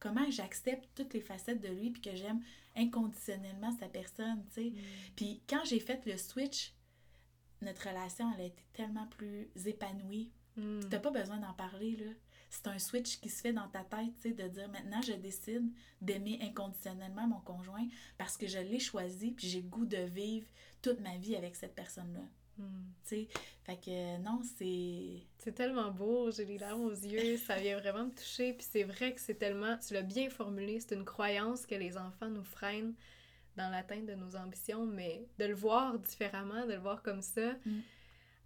Comment 0.00 0.30
j'accepte 0.30 0.88
toutes 0.94 1.12
les 1.12 1.20
facettes 1.20 1.60
de 1.60 1.68
lui 1.68 1.90
puis 1.90 2.00
que 2.00 2.16
j'aime 2.16 2.40
inconditionnellement 2.74 3.72
sa 3.78 3.86
personne, 3.88 4.44
tu 4.48 4.54
sais. 4.54 4.70
Mm. 4.70 4.74
Puis 5.14 5.42
quand 5.46 5.64
j'ai 5.66 5.80
fait 5.80 6.04
le 6.06 6.16
switch, 6.16 6.72
notre 7.62 7.88
relation, 7.88 8.30
elle 8.34 8.42
a 8.42 8.46
été 8.46 8.62
tellement 8.72 9.06
plus 9.06 9.50
épanouie. 9.66 10.30
Mm. 10.56 10.80
T'as 10.90 10.98
pas 10.98 11.10
besoin 11.10 11.38
d'en 11.38 11.52
parler, 11.52 11.96
là. 11.96 12.10
C'est 12.50 12.66
un 12.66 12.78
switch 12.78 13.20
qui 13.20 13.28
se 13.28 13.42
fait 13.42 13.52
dans 13.52 13.68
ta 13.68 13.84
tête, 13.84 14.14
tu 14.22 14.30
sais, 14.30 14.32
de 14.32 14.48
dire 14.48 14.68
maintenant, 14.70 15.02
je 15.02 15.12
décide 15.12 15.70
d'aimer 16.00 16.38
inconditionnellement 16.42 17.26
mon 17.26 17.40
conjoint 17.40 17.86
parce 18.16 18.38
que 18.38 18.46
je 18.46 18.58
l'ai 18.58 18.78
choisi 18.78 19.32
puis 19.32 19.48
j'ai 19.48 19.60
le 19.60 19.68
goût 19.68 19.84
de 19.84 19.98
vivre 19.98 20.46
toute 20.80 21.00
ma 21.00 21.18
vie 21.18 21.36
avec 21.36 21.56
cette 21.56 21.74
personne-là. 21.74 22.22
Mm. 22.56 22.64
Tu 23.04 23.08
sais, 23.08 23.28
fait 23.64 23.76
que 23.76 23.90
euh, 23.90 24.18
non, 24.18 24.40
c'est. 24.56 25.26
C'est 25.38 25.52
tellement 25.52 25.90
beau, 25.90 26.30
j'ai 26.30 26.46
les 26.46 26.58
larmes 26.58 26.86
aux 26.86 26.90
yeux, 26.90 27.36
ça 27.46 27.56
vient 27.56 27.78
vraiment 27.78 28.06
me 28.06 28.10
toucher. 28.10 28.54
Puis 28.54 28.66
c'est 28.70 28.84
vrai 28.84 29.14
que 29.14 29.20
c'est 29.20 29.34
tellement, 29.36 29.76
tu 29.78 29.92
l'as 29.92 30.02
bien 30.02 30.30
formulé, 30.30 30.80
c'est 30.80 30.94
une 30.94 31.04
croyance 31.04 31.66
que 31.66 31.74
les 31.74 31.98
enfants 31.98 32.30
nous 32.30 32.44
freinent 32.44 32.94
dans 33.58 33.68
l'atteinte 33.70 34.06
de 34.06 34.14
nos 34.14 34.34
ambitions, 34.36 34.86
mais 34.86 35.26
de 35.38 35.44
le 35.44 35.54
voir 35.54 35.98
différemment, 35.98 36.64
de 36.66 36.72
le 36.72 36.78
voir 36.78 37.02
comme 37.02 37.20
ça, 37.22 37.52
Mm. 37.66 37.80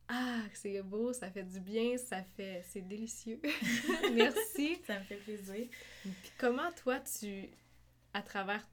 ah, 0.08 0.40
c'est 0.54 0.82
beau, 0.82 1.12
ça 1.12 1.30
fait 1.30 1.44
du 1.44 1.60
bien, 1.60 1.96
ça 1.98 2.22
fait, 2.36 2.62
c'est 2.68 2.80
délicieux. 2.82 3.40
Merci. 4.14 4.78
Ça 4.86 4.98
me 4.98 5.04
fait 5.04 5.16
plaisir. 5.16 5.68
Puis 6.02 6.32
comment 6.38 6.70
toi, 6.72 7.00
tu, 7.00 7.48
à 8.14 8.22
travers 8.22 8.66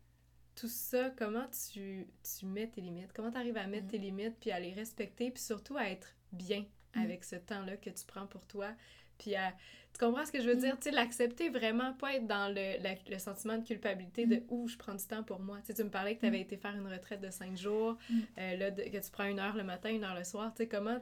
tout 0.55 0.67
ça, 0.67 1.09
comment 1.17 1.47
tu, 1.71 2.07
tu 2.37 2.45
mets 2.45 2.67
tes 2.67 2.81
limites? 2.81 3.13
Comment 3.13 3.31
tu 3.31 3.37
arrives 3.37 3.57
à 3.57 3.67
mettre 3.67 3.85
Mm. 3.87 3.91
tes 3.91 3.97
limites, 3.97 4.35
puis 4.39 4.51
à 4.51 4.59
les 4.59 4.73
respecter, 4.73 5.31
puis 5.31 5.41
surtout 5.41 5.77
à 5.77 5.89
être 5.89 6.15
bien 6.31 6.65
Mm. 6.95 7.01
avec 7.03 7.23
ce 7.23 7.35
temps-là 7.35 7.77
que 7.77 7.89
tu 7.91 8.03
prends 8.07 8.25
pour 8.27 8.45
toi? 8.47 8.73
Puis 9.19 9.35
à... 9.35 9.53
Tu 9.93 9.99
comprends 10.05 10.25
ce 10.25 10.31
que 10.31 10.41
je 10.41 10.47
veux 10.47 10.55
Mm. 10.55 10.59
dire? 10.59 10.75
Tu 10.77 10.83
sais, 10.85 10.91
l'accepter 10.91 11.49
vraiment, 11.49 11.93
pas 11.93 12.15
être 12.15 12.25
dans 12.27 12.47
le, 12.47 12.81
la- 12.81 12.95
le 13.09 13.19
sentiment 13.19 13.57
de 13.57 13.65
culpabilité 13.65 14.25
de 14.25 14.37
Mm. 14.37 14.43
«où 14.49 14.67
je 14.67 14.77
prends 14.77 14.95
du 14.95 15.03
temps 15.05 15.23
pour 15.23 15.39
moi». 15.39 15.57
Tu 15.61 15.67
sais, 15.67 15.73
tu 15.75 15.83
me 15.83 15.89
parlais 15.89 16.15
que 16.15 16.21
tu 16.21 16.25
avais 16.27 16.41
été 16.41 16.57
faire 16.57 16.75
une 16.75 16.87
retraite 16.87 17.21
de 17.21 17.29
cinq 17.29 17.55
jours, 17.57 17.97
Mm. 18.09 18.19
euh, 18.37 18.55
là, 18.57 18.71
de- 18.71 18.83
que 18.83 18.97
tu 18.97 19.11
prends 19.11 19.25
une 19.25 19.39
heure 19.39 19.55
le 19.55 19.63
matin, 19.63 19.89
une 19.89 20.03
heure 20.03 20.15
le 20.15 20.23
soir. 20.23 20.51
Tu 20.53 20.63
sais, 20.63 20.67
comment... 20.67 20.99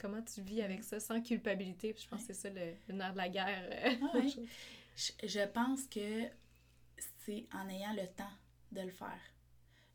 Comment 0.00 0.22
tu 0.22 0.40
vis 0.42 0.62
avec 0.62 0.84
ça 0.84 1.00
sans 1.00 1.20
culpabilité? 1.20 1.92
Puis 1.92 2.04
je 2.04 2.08
pense 2.08 2.20
que 2.20 2.32
c'est 2.32 2.48
ça 2.48 2.50
le, 2.50 2.72
le 2.88 2.94
nerf 2.94 3.12
de 3.12 3.16
la 3.18 3.28
guerre. 3.28 3.68
euh, 3.72 3.94
Ah 4.00 4.10
ouais. 4.16 4.28
Je, 4.96 5.12
je 5.26 5.44
pense 5.48 5.82
que 5.88 6.22
c'est 7.24 7.46
en 7.52 7.68
ayant 7.68 7.92
le 7.94 8.06
temps 8.06 8.30
de 8.72 8.80
le 8.82 8.90
faire. 8.90 9.18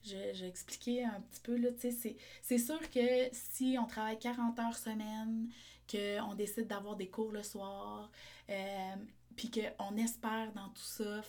Je, 0.04 0.18
j'ai 0.34 0.48
expliqué 0.48 1.06
un 1.06 1.22
petit 1.22 1.40
peu, 1.42 1.56
là, 1.56 1.72
tu 1.72 1.80
sais, 1.80 1.92
c'est, 1.92 2.18
c'est 2.42 2.58
sûr 2.58 2.80
que 2.92 3.30
si 3.32 3.78
on 3.80 3.86
travaille 3.86 4.20
40 4.20 4.60
heures 4.60 4.76
semaine, 4.76 5.48
qu'on 5.96 6.34
décide 6.36 6.68
d'avoir 6.68 6.96
des 6.96 7.10
cours 7.10 7.32
le 7.32 7.44
soir, 7.44 8.10
euh, 8.50 8.96
puis 9.36 9.52
qu'on 9.52 9.96
espère 9.98 10.52
dans 10.54 10.70
tout 10.70 10.82
ça, 10.84 11.20
f- 11.22 11.24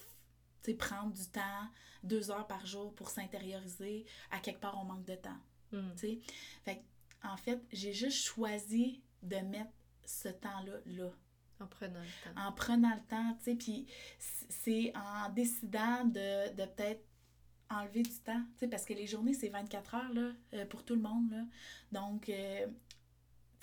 tu 0.62 0.70
sais, 0.70 0.74
prendre 0.77 1.12
du 1.12 1.27
temps, 1.28 1.69
deux 2.03 2.31
heures 2.31 2.47
par 2.47 2.65
jour 2.66 2.95
pour 2.95 3.11
s'intérioriser, 3.11 4.07
à 4.31 4.39
quelque 4.41 4.61
part, 4.61 4.78
on 4.81 4.85
manque 4.85 5.05
de 5.05 5.15
temps. 5.16 5.39
Mm. 5.73 5.91
tu 5.97 5.99
sais. 5.99 6.20
Fait 6.65 6.77
que, 6.78 7.28
en 7.28 7.36
fait, 7.36 7.61
j'ai 7.73 7.93
juste 7.93 8.24
choisi 8.24 9.03
de 9.23 9.36
mettre 9.36 9.73
ce 10.05 10.28
temps-là 10.28 10.74
là 10.86 11.11
En 11.61 11.66
prenant 11.66 12.01
le 12.01 12.07
temps. 12.35 12.41
en 12.47 12.53
prenant 12.53 12.95
le 12.95 13.03
temps, 13.09 13.35
tu 13.39 13.45
sais, 13.45 13.55
puis 13.57 13.86
c'est 14.19 14.93
en 14.97 15.31
décidant 15.31 16.05
de, 16.05 16.51
de 16.55 16.65
peut-être 16.66 17.03
enlever 17.70 18.03
du 18.03 18.19
temps, 18.20 18.43
tu 18.53 18.61
sais, 18.61 18.69
parce 18.69 18.85
que 18.85 18.93
les 18.93 19.07
journées, 19.07 19.32
c'est 19.32 19.49
24 19.49 19.95
heures, 19.95 20.12
là, 20.12 20.31
euh, 20.53 20.66
pour 20.66 20.85
tout 20.85 20.95
le 20.95 21.01
monde, 21.01 21.31
là. 21.31 21.43
Donc, 21.93 22.28
euh, 22.28 22.66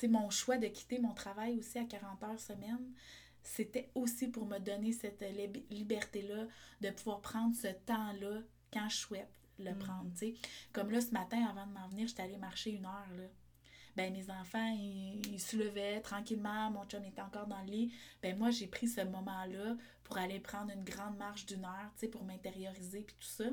tu 0.02 0.08
sais, 0.08 0.12
mon 0.12 0.30
choix 0.30 0.58
de 0.58 0.68
quitter 0.68 1.00
mon 1.00 1.14
travail 1.14 1.58
aussi 1.60 1.78
à 1.78 1.86
40 1.86 2.24
heures 2.24 2.40
semaine, 2.40 2.92
c'était 3.44 3.90
aussi 3.96 4.28
pour 4.28 4.46
me 4.46 4.60
donner 4.60 4.92
cette 4.94 5.22
lib- 5.22 5.64
liberté-là 5.70 6.46
de 6.82 6.90
pouvoir 6.90 7.22
prendre 7.22 7.56
ce 7.56 7.68
temps-là 7.86 8.42
quand 8.74 8.90
je 8.90 8.96
souhaite. 8.98 9.30
le 9.60 9.76
Mm. 9.76 9.78
prendre, 9.80 10.12
tu 10.14 10.18
sais. 10.18 10.34
Comme 10.74 10.90
là, 10.90 11.02
ce 11.02 11.12
matin, 11.12 11.46
avant 11.46 11.68
de 11.68 11.74
m'en 11.74 11.88
venir, 11.90 12.08
j'étais 12.08 12.24
allée 12.24 12.38
marcher 12.38 12.72
une 12.72 12.86
heure, 12.86 13.08
là. 13.16 13.26
Ben, 13.96 14.12
mes 14.12 14.28
enfants, 14.32 14.74
ils, 14.76 15.22
ils 15.32 15.40
se 15.40 15.56
levaient 15.56 16.02
tranquillement, 16.02 16.72
mon 16.72 16.84
chum 16.86 17.04
était 17.06 17.22
encore 17.22 17.46
dans 17.46 17.62
le 17.62 17.68
lit. 17.70 17.94
Ben, 18.24 18.36
moi, 18.36 18.50
j'ai 18.50 18.66
pris 18.66 18.88
ce 18.88 19.02
moment-là 19.02 19.78
pour 20.04 20.18
aller 20.18 20.40
prendre 20.40 20.72
une 20.72 20.84
grande 20.84 21.16
marche 21.18 21.46
d'une 21.46 21.64
heure, 21.64 21.92
tu 21.94 22.00
sais, 22.00 22.08
pour 22.08 22.24
m'intérioriser, 22.24 23.02
puis 23.02 23.16
tout 23.20 23.28
ça. 23.28 23.44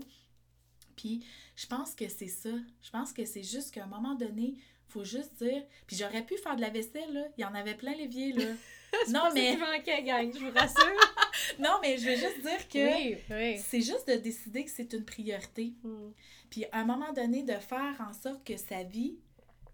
Puis, 0.97 1.25
je 1.57 1.67
pense 1.67 1.95
que 1.95 2.09
c'est 2.09 2.29
ça. 2.29 2.51
Je 2.81 2.91
pense 2.91 3.13
que 3.13 3.27
c'est 3.27 3.43
juste 3.43 3.75
qu'à 3.75 3.85
un 3.85 3.89
moment 3.89 4.15
donné, 4.15 4.55
faut 4.89 5.05
juste 5.05 5.43
dire. 5.43 5.63
Puis, 5.87 5.97
j'aurais 5.97 6.25
pu 6.25 6.37
faire 6.37 6.57
de 6.57 6.61
la 6.61 6.71
vaisselle, 6.71 7.13
là. 7.13 7.25
Il 7.37 7.43
y 7.43 7.45
en 7.45 7.55
avait 7.55 7.75
plein 7.75 7.95
l'évier, 7.95 8.33
là. 8.33 8.45
non, 9.09 9.31
mais. 9.35 9.53
qui 9.53 9.57
manquait, 9.59 10.03
gang, 10.03 10.33
je 10.33 10.45
vous 10.45 10.53
rassure. 10.53 11.15
Non, 11.59 11.79
mais 11.81 11.97
je 11.97 12.09
veux 12.09 12.17
juste 12.17 12.41
dire 12.43 12.69
que. 12.69 12.97
oui, 12.97 13.17
oui. 13.31 13.59
C'est 13.59 13.81
juste 13.81 14.09
de 14.09 14.15
décider 14.15 14.65
que 14.65 14.71
c'est 14.71 14.93
une 14.93 15.05
priorité. 15.05 15.73
Mm. 15.83 16.11
Puis 16.51 16.65
à 16.73 16.81
un 16.81 16.85
moment 16.85 17.13
donné, 17.13 17.43
de 17.43 17.55
faire 17.55 17.97
en 18.01 18.13
sorte 18.13 18.45
que 18.45 18.57
sa 18.57 18.83
vie, 18.83 19.19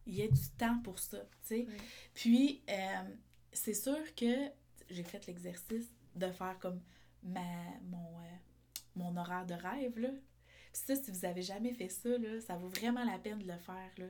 il 0.06 0.14
y 0.14 0.22
ait 0.22 0.28
du 0.28 0.48
temps 0.58 0.78
pour 0.82 0.98
ça, 0.98 1.18
tu 1.18 1.26
sais. 1.42 1.66
Puis, 2.12 2.62
euh, 2.68 3.02
c'est 3.52 3.74
sûr 3.74 4.14
que 4.14 4.50
j'ai 4.90 5.02
fait 5.02 5.26
l'exercice 5.26 5.88
de 6.14 6.30
faire 6.30 6.58
comme 6.60 6.80
ma, 7.22 7.40
mon, 7.82 8.18
euh, 8.18 8.36
mon 8.96 9.16
horaire 9.16 9.46
de 9.46 9.54
rêve, 9.54 9.98
là. 9.98 10.10
Puis 10.74 10.82
ça, 10.86 10.96
si 10.96 11.08
vous 11.12 11.24
avez 11.24 11.40
jamais 11.40 11.72
fait 11.72 11.88
ça, 11.88 12.08
là, 12.08 12.40
ça 12.40 12.56
vaut 12.56 12.68
vraiment 12.68 13.04
la 13.04 13.16
peine 13.16 13.38
de 13.38 13.46
le 13.46 13.56
faire. 13.58 13.90
Tu 13.94 14.02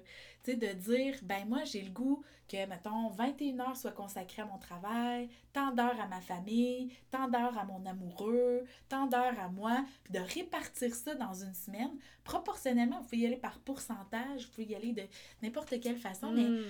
sais, 0.42 0.56
de 0.56 0.72
dire, 0.72 1.14
ben 1.22 1.46
moi, 1.46 1.62
j'ai 1.64 1.82
le 1.82 1.90
goût 1.90 2.24
que, 2.48 2.66
mettons, 2.66 3.08
21 3.10 3.60
heures 3.60 3.76
soient 3.76 3.92
consacrées 3.92 4.40
à 4.40 4.46
mon 4.46 4.56
travail, 4.56 5.28
tant 5.52 5.72
d'heures 5.72 6.00
à 6.00 6.06
ma 6.08 6.22
famille, 6.22 6.90
tant 7.10 7.28
d'heures 7.28 7.58
à 7.58 7.66
mon 7.66 7.84
amoureux, 7.84 8.64
tant 8.88 9.06
d'heures 9.06 9.38
à 9.38 9.48
moi, 9.50 9.84
puis 10.04 10.14
de 10.14 10.20
répartir 10.20 10.94
ça 10.94 11.14
dans 11.14 11.34
une 11.34 11.52
semaine. 11.52 11.92
Proportionnellement, 12.24 12.98
vous 13.00 13.04
pouvez 13.04 13.18
y 13.18 13.26
aller 13.26 13.36
par 13.36 13.58
pourcentage, 13.60 14.46
vous 14.46 14.50
pouvez 14.52 14.66
y 14.68 14.74
aller 14.74 14.92
de 14.92 15.02
n'importe 15.42 15.78
quelle 15.80 15.98
façon, 15.98 16.32
mais 16.32 16.44
Mm. 16.48 16.64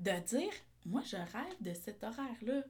de 0.00 0.26
dire, 0.26 0.52
moi, 0.86 1.02
je 1.06 1.16
rêve 1.16 1.56
de 1.60 1.72
cet 1.72 2.02
horaire-là. 2.02 2.62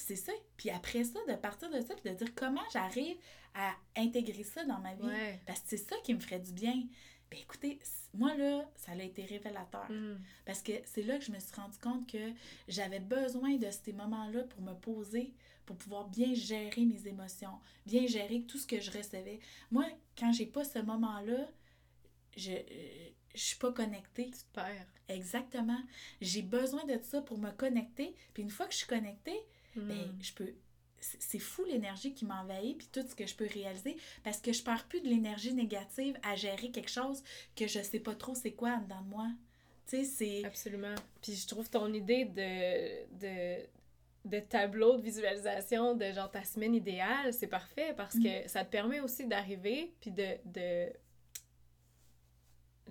C'est 0.00 0.16
ça. 0.16 0.32
Puis 0.56 0.70
après 0.70 1.04
ça, 1.04 1.18
de 1.28 1.34
partir 1.34 1.70
de 1.70 1.80
ça, 1.80 1.94
puis 1.94 2.10
de 2.10 2.16
dire 2.16 2.34
comment 2.34 2.62
j'arrive 2.72 3.16
à 3.54 3.74
intégrer 3.96 4.44
ça 4.44 4.64
dans 4.64 4.78
ma 4.78 4.94
vie. 4.94 5.02
Ouais. 5.06 5.40
Parce 5.46 5.60
que 5.60 5.68
c'est 5.70 5.76
ça 5.76 5.96
qui 6.04 6.14
me 6.14 6.20
ferait 6.20 6.40
du 6.40 6.52
bien. 6.52 6.84
Ben 7.30 7.38
écoutez, 7.40 7.78
moi 8.12 8.34
là, 8.34 8.68
ça 8.76 8.92
a 8.92 9.02
été 9.02 9.24
révélateur. 9.24 9.90
Mm. 9.90 10.18
Parce 10.44 10.62
que 10.62 10.72
c'est 10.84 11.02
là 11.02 11.18
que 11.18 11.24
je 11.24 11.32
me 11.32 11.38
suis 11.38 11.54
rendu 11.54 11.78
compte 11.78 12.10
que 12.10 12.32
j'avais 12.66 13.00
besoin 13.00 13.56
de 13.56 13.70
ces 13.70 13.92
moments-là 13.92 14.44
pour 14.44 14.62
me 14.62 14.74
poser, 14.74 15.32
pour 15.64 15.76
pouvoir 15.76 16.08
bien 16.08 16.34
gérer 16.34 16.84
mes 16.84 17.06
émotions, 17.06 17.60
bien 17.86 18.06
gérer 18.06 18.42
tout 18.42 18.58
ce 18.58 18.66
que 18.66 18.80
je 18.80 18.90
recevais. 18.90 19.38
Moi, 19.70 19.86
quand 20.18 20.32
j'ai 20.32 20.46
pas 20.46 20.64
ce 20.64 20.80
moment-là, 20.80 21.48
je, 22.36 22.52
euh, 22.52 23.10
je 23.34 23.40
suis 23.40 23.58
pas 23.58 23.72
connectée. 23.72 24.30
Perds. 24.52 24.86
Exactement. 25.08 25.80
J'ai 26.20 26.42
besoin 26.42 26.84
de 26.84 26.98
ça 27.02 27.20
pour 27.20 27.38
me 27.38 27.50
connecter. 27.50 28.14
Puis 28.34 28.42
une 28.42 28.50
fois 28.50 28.66
que 28.66 28.72
je 28.72 28.78
suis 28.78 28.86
connectée, 28.86 29.40
ben, 29.76 29.96
Mm. 29.96 30.22
je 30.22 30.32
peux. 30.34 30.52
C'est 31.00 31.38
fou 31.38 31.64
l'énergie 31.64 32.12
qui 32.12 32.26
m'envahit, 32.26 32.76
puis 32.76 32.88
tout 32.92 33.00
ce 33.08 33.14
que 33.14 33.26
je 33.26 33.34
peux 33.34 33.46
réaliser, 33.46 33.96
parce 34.22 34.36
que 34.38 34.52
je 34.52 34.62
perds 34.62 34.84
plus 34.86 35.00
de 35.00 35.08
l'énergie 35.08 35.54
négative 35.54 36.14
à 36.22 36.36
gérer 36.36 36.70
quelque 36.70 36.90
chose 36.90 37.22
que 37.56 37.66
je 37.66 37.80
sais 37.80 38.00
pas 38.00 38.14
trop 38.14 38.34
c'est 38.34 38.52
quoi 38.52 38.72
en 38.72 38.82
dedans 38.82 39.00
de 39.00 39.08
moi. 39.08 39.26
Tu 39.86 39.96
sais, 39.96 40.04
c'est. 40.04 40.44
Absolument. 40.44 40.94
Puis 41.22 41.34
je 41.36 41.46
trouve 41.46 41.70
ton 41.70 41.90
idée 41.94 42.26
de, 42.26 43.18
de, 43.18 43.66
de 44.26 44.40
tableau 44.40 44.98
de 44.98 45.02
visualisation 45.02 45.94
de 45.94 46.12
genre 46.12 46.30
ta 46.30 46.44
semaine 46.44 46.74
idéale, 46.74 47.32
c'est 47.32 47.46
parfait 47.46 47.94
parce 47.96 48.18
que 48.18 48.46
ça 48.46 48.62
te 48.66 48.70
permet 48.70 49.00
aussi 49.00 49.26
d'arriver 49.26 49.94
puis 50.02 50.10
de, 50.10 50.36
de... 50.44 50.92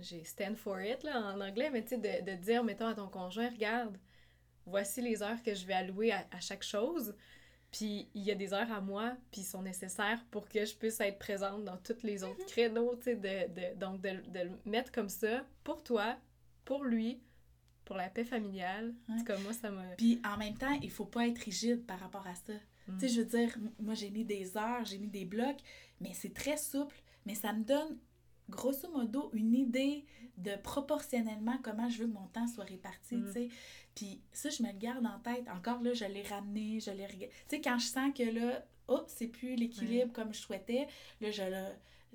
J'ai 0.02 0.24
stand 0.24 0.56
for 0.56 0.80
it 0.82 1.04
là 1.04 1.20
en 1.34 1.42
anglais, 1.42 1.70
mais 1.72 1.84
tu 1.84 1.90
sais, 1.90 1.98
de, 1.98 2.32
de 2.32 2.36
dire, 2.38 2.64
mettons 2.64 2.88
à 2.88 2.96
ton 2.96 3.08
conjoint, 3.08 3.50
regarde, 3.50 3.98
voici 4.70 5.02
les 5.02 5.22
heures 5.22 5.42
que 5.44 5.54
je 5.54 5.66
vais 5.66 5.74
allouer 5.74 6.12
à, 6.12 6.26
à 6.32 6.40
chaque 6.40 6.64
chose. 6.64 7.16
Puis 7.72 8.10
il 8.16 8.24
y 8.24 8.32
a 8.32 8.36
des 8.36 8.54
heures 8.54 8.72
à 8.72 8.82
moi, 8.82 9.16
puis 9.32 9.42
ils 9.42 9.46
sont 9.46 9.62
nécessaires 9.62 10.24
pour 10.32 10.50
que 10.50 10.66
je 10.66 10.76
puisse 10.76 11.00
être 11.02 11.20
présente 11.20 11.66
dans 11.66 11.78
tous 11.78 12.02
les 12.04 12.24
autres 12.24 12.46
créneaux, 12.48 12.96
tu 12.96 13.04
sais, 13.04 13.16
de, 13.16 13.54
de, 13.54 13.80
donc 13.80 14.02
de, 14.02 14.10
de 14.10 14.40
le 14.40 14.52
mettre 14.66 14.92
comme 14.92 15.10
ça 15.10 15.46
pour 15.64 15.84
toi, 15.84 16.18
pour 16.66 16.84
lui, 16.84 17.22
pour 17.86 17.96
la 17.96 18.10
paix 18.10 18.24
familiale. 18.24 18.96
Cas, 19.26 19.38
moi, 19.40 19.54
ça 19.54 19.70
m'a... 19.70 19.84
Puis 19.98 20.20
en 20.26 20.38
même 20.38 20.58
temps, 20.58 20.78
il 20.82 20.90
faut 20.90 21.06
pas 21.06 21.28
être 21.28 21.40
rigide 21.40 21.86
par 21.86 22.00
rapport 22.00 22.26
à 22.26 22.34
ça. 22.34 22.54
Mm. 22.88 22.98
Tu 22.98 23.08
sais, 23.08 23.14
je 23.14 23.22
veux 23.22 23.28
dire, 23.28 23.58
moi 23.80 23.94
j'ai 23.94 24.10
mis 24.10 24.26
des 24.26 24.58
heures, 24.58 24.84
j'ai 24.86 24.98
mis 24.98 25.08
des 25.08 25.26
blocs, 25.26 25.60
mais 26.00 26.14
c'est 26.14 26.34
très 26.34 26.58
souple, 26.58 27.02
mais 27.26 27.36
ça 27.36 27.54
me 27.54 27.64
donne 27.64 27.98
grosso 28.50 28.90
modo 28.92 29.30
une 29.34 29.54
idée 29.56 30.06
de 30.38 30.56
proportionnellement 30.58 31.58
comment 31.64 31.90
je 31.90 32.00
veux 32.00 32.08
que 32.08 32.14
mon 32.14 32.28
temps 32.28 32.48
soit 32.48 32.64
réparti, 32.66 33.16
Mm. 33.18 33.26
tu 33.28 33.32
sais. 33.34 33.50
Puis 33.96 34.22
ça, 34.32 34.50
je 34.50 34.64
me 34.64 34.72
le 34.72 34.78
garde 34.78 35.06
en 35.06 35.20
tête. 35.20 35.48
Encore 35.50 35.82
là, 35.82 35.94
je 35.94 36.06
l'ai 36.06 36.24
ramené, 36.24 36.80
je 36.80 36.92
l'ai. 36.92 37.08
Tu 37.08 37.28
sais, 37.50 37.62
quand 37.62 37.78
je 37.78 37.88
sens 37.88 38.12
que 38.16 38.24
là, 38.24 38.66
oh, 38.88 39.02
c'est 39.08 39.28
plus 39.28 39.56
l'équilibre 39.56 40.14
comme 40.14 40.34
je 40.34 40.40
souhaitais, 40.40 40.88
là, 41.22 41.32
je 41.32 41.44
le, 41.44 41.66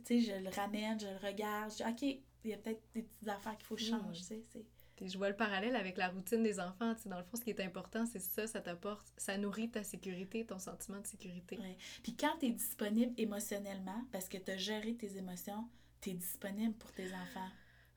tu 0.05 0.21
sais, 0.23 0.33
je 0.33 0.43
le 0.43 0.49
ramène, 0.51 0.99
je 0.99 1.07
le 1.07 1.17
regarde, 1.27 1.71
je 1.73 1.77
dis, 1.77 1.83
OK, 1.91 2.21
il 2.45 2.51
y 2.51 2.55
a 2.55 2.57
peut-être 2.57 2.83
des 2.95 3.03
petites 3.03 3.29
affaires 3.29 3.57
qu'il 3.57 3.67
faut 3.67 3.77
je 3.77 3.93
Mm. 3.95 4.13
tu 4.13 4.23
sais. 4.23 4.43
c'est- 4.53 4.65
je 5.07 5.19
vois 5.19 5.29
le 5.29 5.37
parallèle 5.37 5.75
avec 5.77 5.97
la 5.99 6.09
routine 6.09 6.43
des 6.43 6.61
enfants. 6.61 6.95
Tu 6.95 7.03
sais, 7.03 7.09
dans 7.09 7.19
le 7.19 7.25
fond, 7.25 7.37
ce 7.37 7.43
qui 7.43 7.51
est 7.51 7.61
important, 7.61 8.07
c'est 8.07 8.21
ça, 8.21 8.47
ça 8.47 8.61
t'apporte, 8.61 9.13
ça 9.17 9.37
nourrit 9.37 9.69
ta 9.69 9.83
sécurité, 9.83 10.47
ton 10.47 10.59
sentiment 10.61 11.01
de 11.01 11.07
sécurité. 11.07 11.59
Ouais. 11.59 11.77
Puis 12.03 12.15
quand 12.17 12.37
tu 12.39 12.47
es 12.47 12.51
disponible 12.51 13.13
émotionnellement, 13.19 14.03
parce 14.13 14.29
que 14.29 14.39
tu 14.39 14.53
as 14.53 14.57
géré 14.57 14.95
tes 14.95 15.17
émotions, 15.19 15.69
tu 16.05 16.11
es 16.11 16.15
disponible 16.15 16.75
pour 16.75 16.93
tes 16.93 17.07
enfants? 17.07 17.49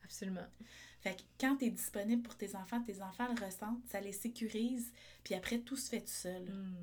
Absolument. 0.04 0.48
Fait 1.02 1.16
que 1.16 1.22
quand 1.40 1.58
tu 1.58 1.66
es 1.66 1.70
disponible 1.70 2.24
pour 2.24 2.36
tes 2.38 2.56
enfants, 2.56 2.82
tes 2.82 3.02
enfants 3.02 3.28
le 3.34 3.46
ressentent, 3.46 3.86
ça 3.88 4.00
les 4.00 4.14
sécurise, 4.14 4.94
puis 5.24 5.36
après, 5.36 5.60
tout 5.60 5.76
se 5.76 5.90
fait 5.90 6.02
tout 6.02 6.08
seul. 6.08 6.44
Mm. 6.44 6.76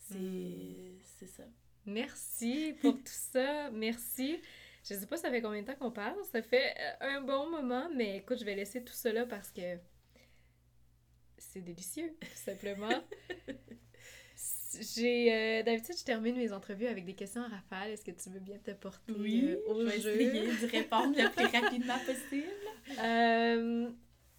C'est 0.00 0.98
c'est 1.18 1.28
ça. 1.28 1.44
Merci 1.86 2.74
pour 2.80 2.94
tout 2.94 3.02
ça. 3.06 3.70
Merci. 3.70 4.40
Je 4.84 4.94
sais 4.94 5.06
pas 5.06 5.16
ça 5.16 5.30
fait 5.30 5.42
combien 5.42 5.62
de 5.62 5.66
temps 5.66 5.76
qu'on 5.76 5.90
parle? 5.90 6.16
Ça 6.32 6.42
fait 6.42 6.74
euh, 6.78 7.16
un 7.16 7.20
bon 7.20 7.50
moment, 7.50 7.88
mais 7.94 8.18
écoute, 8.18 8.38
je 8.38 8.44
vais 8.44 8.54
laisser 8.54 8.82
tout 8.82 8.94
là 9.04 9.26
parce 9.26 9.50
que 9.50 9.78
c'est 11.36 11.60
délicieux, 11.60 12.16
tout 12.20 12.28
simplement. 12.34 13.02
J'ai 14.94 15.32
euh, 15.32 15.62
d'habitude 15.62 15.96
je 15.98 16.04
termine 16.04 16.36
mes 16.36 16.52
entrevues 16.52 16.86
avec 16.88 17.04
des 17.06 17.14
questions 17.14 17.42
à 17.42 17.48
rafale. 17.48 17.90
Est-ce 17.90 18.04
que 18.04 18.10
tu 18.10 18.28
veux 18.30 18.40
bien 18.40 18.58
te 18.58 18.70
porter 18.72 19.12
euh, 19.14 19.56
au 19.66 19.80
je 19.80 19.86
vais 19.86 20.00
jeu? 20.00 20.10
essayer 20.20 20.52
de 20.66 20.66
répondre 20.70 21.14
le 21.16 21.30
plus 21.30 21.46
rapidement 21.46 21.98
possible. 22.00 22.48
Euh, 22.98 23.90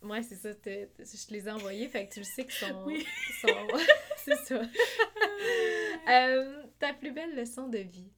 ouais, 0.04 0.24
c'est 0.24 0.36
ça. 0.36 0.54
te- 0.54 0.86
te- 0.86 1.04
je 1.04 1.28
te 1.28 1.34
les 1.34 1.48
ai 1.48 1.52
envoyés, 1.52 1.88
fait 1.88 2.08
que 2.08 2.14
tu 2.14 2.20
le 2.20 2.26
sais 2.26 2.44
qu'ils 2.44 2.54
sont. 2.54 2.84
Oui. 2.86 3.06
sont- 3.42 3.48
c'est 4.18 4.36
ça. 4.46 4.62
Euh, 6.10 6.64
ta 6.80 6.94
plus 6.94 7.12
belle 7.12 7.36
leçon 7.36 7.68
de 7.68 7.78
vie? 7.78 8.10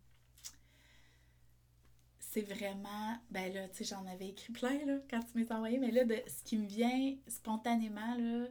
C'est 2.19 2.41
vraiment, 2.43 3.17
ben 3.29 3.53
là, 3.53 3.67
tu 3.67 3.83
sais, 3.83 3.95
j'en 3.95 4.05
avais 4.07 4.29
écrit 4.29 4.53
plein, 4.53 4.85
là, 4.85 4.99
quand 5.09 5.19
tu 5.19 5.37
m'as 5.43 5.55
envoyé, 5.55 5.77
mais 5.77 5.91
là, 5.91 6.05
de, 6.05 6.15
ce 6.27 6.43
qui 6.43 6.57
me 6.57 6.65
vient 6.65 7.15
spontanément, 7.27 8.15
là, 8.17 8.45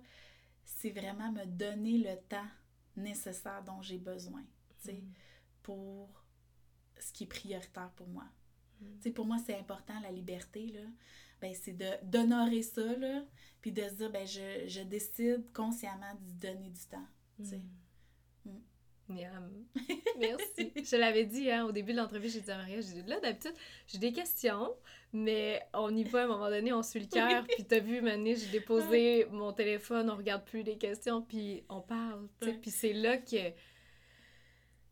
c'est 0.67 0.91
vraiment 0.91 1.33
me 1.33 1.47
donner 1.47 1.99
le 1.99 2.17
temps 2.29 2.47
nécessaire 2.97 3.63
dont 3.65 3.81
j'ai 3.83 3.99
besoin, 3.99 4.43
tu 4.83 4.89
sais, 4.89 5.03
pour 5.63 6.25
ce 6.99 7.13
qui 7.13 7.25
est 7.25 7.29
prioritaire 7.29 7.91
pour 7.97 8.09
moi. 8.09 8.25
Mm. 8.81 9.11
Pour 9.13 9.27
moi, 9.27 9.39
c'est 9.45 9.59
important, 9.59 9.99
la 10.01 10.13
liberté, 10.13 10.67
là. 10.69 10.87
Ben, 11.41 11.55
c'est 11.55 11.73
de 11.73 11.89
d'honorer 12.05 12.63
ça, 12.63 12.97
là, 12.97 13.25
puis 13.63 13.73
de 13.73 13.83
se 13.83 13.95
dire, 13.95 14.11
ben, 14.11 14.27
je, 14.27 14.67
je 14.67 14.83
décide 14.83 15.51
consciemment 15.53 16.15
d'y 16.21 16.35
donner 16.35 16.71
du 16.71 16.85
temps, 16.87 17.07
tu 17.37 17.47
sais. 17.47 17.59
Mm. 17.59 17.71
Miam. 19.11 19.51
Merci. 20.19 20.73
je 20.85 20.97
l'avais 20.97 21.25
dit 21.25 21.51
hein, 21.51 21.67
au 21.67 21.73
début 21.73 21.93
de 21.93 21.99
l'entrevue, 21.99 22.29
j'ai 22.29 22.41
dit 22.41 22.51
à 22.51 22.57
Maria, 22.57 22.81
j'ai 22.81 23.03
dit 23.03 23.09
là 23.09 23.21
d'habitude, 23.21 23.55
j'ai 23.87 23.99
des 23.99 24.13
questions, 24.13 24.75
mais 25.13 25.63
on 25.75 25.95
y 25.95 26.05
va 26.05 26.23
à 26.23 26.25
un 26.25 26.29
moment 26.29 26.49
donné, 26.49 26.73
on 26.73 26.83
suit 26.83 27.01
le 27.01 27.07
cœur, 27.07 27.45
puis 27.47 27.65
t'as 27.65 27.81
vu, 27.81 28.01
Mané, 28.01 28.37
j'ai 28.37 28.49
déposé 28.49 29.27
mon 29.31 29.53
téléphone, 29.53 30.11
on 30.11 30.17
regarde 30.17 30.45
plus 30.45 30.63
les 30.63 30.77
questions, 30.79 31.23
puis 31.23 31.63
on 31.69 31.81
parle, 31.81 32.29
tu 32.41 32.49
sais, 32.49 32.55
puis 32.55 32.71
c'est 32.71 32.93
là 32.93 33.17
que 33.19 33.37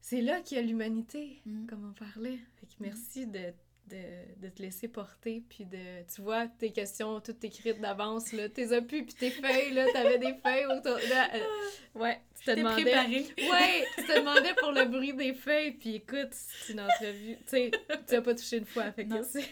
c'est 0.01 0.23
là 0.23 0.40
qu'il 0.40 0.57
y 0.57 0.61
a 0.61 0.62
l'humanité, 0.62 1.43
Mm. 1.45 1.66
comme 1.66 1.90
on 1.90 1.93
parlait. 1.93 2.39
Fait 2.61 2.66
que 2.66 2.73
merci 2.81 3.27
de, 3.27 3.53
de, 3.89 4.40
de 4.40 4.48
te 4.48 4.62
laisser 4.62 4.89
porter, 4.89 5.43
puis 5.48 5.65
de, 5.65 6.02
tu 6.15 6.23
vois, 6.23 6.47
tes 6.47 6.70
questions 6.70 7.20
toutes 7.20 7.43
écrites 7.44 7.81
d'avance, 7.81 8.32
là, 8.32 8.48
tes 8.48 8.73
appuis, 8.73 9.02
puis 9.02 9.15
tes 9.15 9.31
feuilles, 9.31 9.73
là, 9.73 9.86
t'avais 9.93 10.19
des 10.19 10.35
feuilles 10.35 10.66
autour, 10.66 10.98
là, 11.09 11.35
euh, 11.35 11.98
ouais, 11.98 12.20
tu 12.39 12.44
te 12.44 12.51
demandais... 12.52 12.82
préparé. 12.82 13.27
Ouais, 13.39 13.86
tu 13.97 14.05
te 14.05 14.19
demandais 14.19 14.55
pour 14.55 14.73
le 14.73 14.85
bruit 14.85 15.15
des 15.15 15.35
feuilles, 15.35 15.73
puis 15.73 15.97
écoute, 15.97 16.28
c'est 16.32 16.73
une 16.73 16.81
entrevue. 16.81 17.36
Tu 17.47 17.48
sais, 17.48 17.70
tu 18.06 18.15
as 18.15 18.23
pas 18.23 18.35
touché 18.35 18.59
une 18.59 18.66
fois, 18.66 18.93
fait 18.93 19.06
que 19.06 19.23
c'est... 19.23 19.48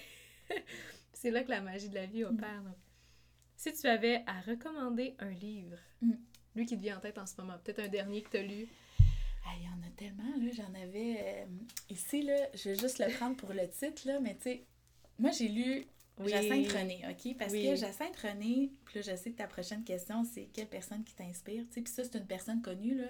c'est 1.12 1.30
là 1.30 1.42
que 1.42 1.50
la 1.50 1.60
magie 1.60 1.88
de 1.88 1.94
la 1.94 2.06
vie 2.06 2.24
opère. 2.24 2.62
donc. 2.62 2.76
Si 3.56 3.72
tu 3.72 3.86
avais 3.88 4.22
à 4.26 4.40
recommander 4.42 5.14
un 5.18 5.30
livre, 5.30 5.78
Mm. 6.02 6.12
lui 6.54 6.66
qui 6.66 6.76
te 6.76 6.82
vient 6.82 6.98
en 6.98 7.00
tête 7.00 7.18
en 7.18 7.26
ce 7.26 7.34
moment, 7.38 7.54
peut-être 7.64 7.80
un 7.80 7.88
dernier 7.88 8.22
que 8.22 8.30
tu 8.30 8.36
as 8.36 8.42
lu. 8.42 8.68
Ah, 9.46 9.52
il 9.58 9.64
y 9.64 9.68
en 9.68 9.86
a 9.86 9.90
tellement, 9.96 10.36
là. 10.36 10.50
J'en 10.52 10.74
avais. 10.74 11.44
euh, 11.44 11.46
ici, 11.90 12.22
là, 12.22 12.36
je 12.54 12.70
vais 12.70 12.76
juste 12.76 12.98
le 12.98 13.12
prendre 13.14 13.36
pour 13.36 13.52
le 13.52 13.68
titre, 13.68 14.02
là, 14.06 14.18
mais 14.20 14.34
tu 14.36 14.42
sais, 14.42 14.66
moi, 15.18 15.30
j'ai 15.30 15.48
lu 15.48 15.86
Jacinthe 16.24 16.72
René, 16.72 17.04
OK? 17.08 17.36
Parce 17.38 17.52
que 17.52 17.76
Jacinthe 17.76 18.16
René, 18.16 18.72
puis 18.84 18.96
là, 18.96 19.02
je 19.02 19.16
sais 19.16 19.30
que 19.30 19.36
ta 19.36 19.46
prochaine 19.46 19.84
question, 19.84 20.24
c'est 20.24 20.46
quelle 20.52 20.68
personne 20.68 21.04
qui 21.04 21.14
t'inspire, 21.14 21.64
tu 21.68 21.74
sais. 21.74 21.82
Puis 21.82 21.92
ça, 21.92 22.04
c'est 22.04 22.18
une 22.18 22.26
personne 22.26 22.62
connue, 22.62 22.96
là. 22.96 23.08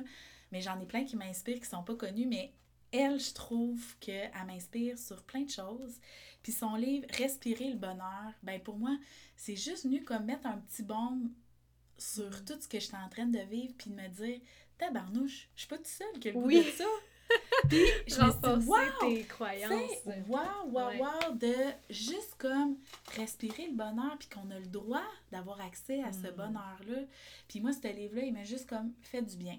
Mais 0.53 0.61
j'en 0.61 0.79
ai 0.81 0.87
plein 0.87 1.05
qui 1.05 1.17
m'inspirent, 1.17 1.61
qui 1.61 1.69
sont 1.69 1.83
pas 1.83 1.97
connus, 1.97 2.27
mais 2.27 2.53
elle, 2.93 3.19
je 3.19 3.33
trouve 3.33 3.97
qu'elle 3.99 4.31
m'inspire 4.47 4.99
sur 4.99 5.23
plein 5.25 5.43
de 5.43 5.51
choses. 5.51 6.01
Puis 6.43 6.53
son 6.53 6.77
livre 6.77 7.07
Respirer 7.11 7.71
le 7.71 7.77
bonheur, 7.77 8.33
ben 8.43 8.61
pour 8.61 8.77
moi, 8.77 8.97
c'est 9.37 9.57
juste 9.57 9.85
venu 9.85 10.03
comme 10.05 10.25
mettre 10.25 10.47
un 10.47 10.59
petit 10.59 10.83
baume 10.83 11.33
sur 11.99 12.29
mm. 12.29 12.45
tout 12.45 12.61
ce 12.61 12.69
que 12.69 12.79
j'étais 12.79 12.97
en 12.97 13.09
train 13.09 13.27
de 13.27 13.39
vivre, 13.41 13.75
puis 13.77 13.91
de 13.91 13.97
me 13.97 14.09
dire, 14.09 14.41
tabarnouche, 14.79 15.49
je 15.55 15.61
suis 15.61 15.69
pas 15.69 15.77
toute 15.77 15.87
seule 15.87 16.19
qui 16.21 16.29
a 16.29 16.33
le 16.33 16.41
goût 16.41 16.49
de 16.51 16.63
ça. 16.63 16.85
Puis 17.69 17.81
je 18.07 18.21
me 18.21 18.31
suis 18.31 18.69
wow, 18.69 18.77
tes 19.01 19.25
croyances. 19.25 19.91
Wow, 20.29 20.71
wow, 20.71 20.91
wow, 20.99 21.35
de 21.35 21.55
juste 21.91 22.37
comme 22.39 22.77
respirer 23.17 23.67
le 23.67 23.75
bonheur, 23.75 24.17
puis 24.19 24.29
qu'on 24.29 24.49
a 24.51 24.59
le 24.59 24.67
droit 24.67 25.03
d'avoir 25.33 25.61
accès 25.61 26.03
à 26.03 26.13
ce 26.13 26.29
mm. 26.29 26.37
bonheur-là. 26.37 27.03
Puis 27.49 27.61
moi, 27.61 27.73
ce 27.73 27.89
livre-là, 27.89 28.23
il 28.23 28.33
m'a 28.33 28.45
juste 28.45 28.69
comme 28.69 28.93
fait 29.03 29.23
du 29.23 29.37
bien. 29.37 29.59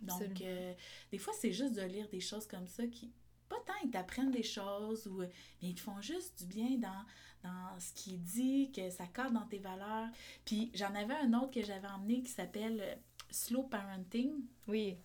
Donc, 0.00 0.42
euh, 0.42 0.74
des 1.12 1.18
fois, 1.18 1.32
c'est 1.38 1.52
juste 1.52 1.74
de 1.74 1.82
lire 1.82 2.08
des 2.08 2.20
choses 2.20 2.46
comme 2.46 2.66
ça 2.66 2.86
qui, 2.86 3.12
pas 3.48 3.56
tant 3.66 3.74
ils 3.84 3.90
t'apprennent 3.90 4.32
des 4.32 4.42
choses, 4.42 5.06
ou, 5.06 5.20
mais 5.20 5.30
ils 5.62 5.74
te 5.74 5.80
font 5.80 6.00
juste 6.00 6.38
du 6.40 6.46
bien 6.46 6.76
dans, 6.78 7.04
dans 7.48 7.78
ce 7.78 7.92
qui 7.92 8.14
est 8.14 8.18
dit, 8.18 8.72
que 8.72 8.90
ça 8.90 9.06
cadre 9.06 9.32
dans 9.32 9.46
tes 9.46 9.58
valeurs. 9.58 10.08
Puis 10.44 10.70
j'en 10.74 10.94
avais 10.94 11.14
un 11.14 11.32
autre 11.34 11.52
que 11.52 11.62
j'avais 11.62 11.88
emmené 11.88 12.22
qui 12.22 12.30
s'appelle 12.30 12.80
euh, 12.80 12.94
Slow 13.34 13.64
Parenting. 13.64 14.32
Oui. 14.68 14.96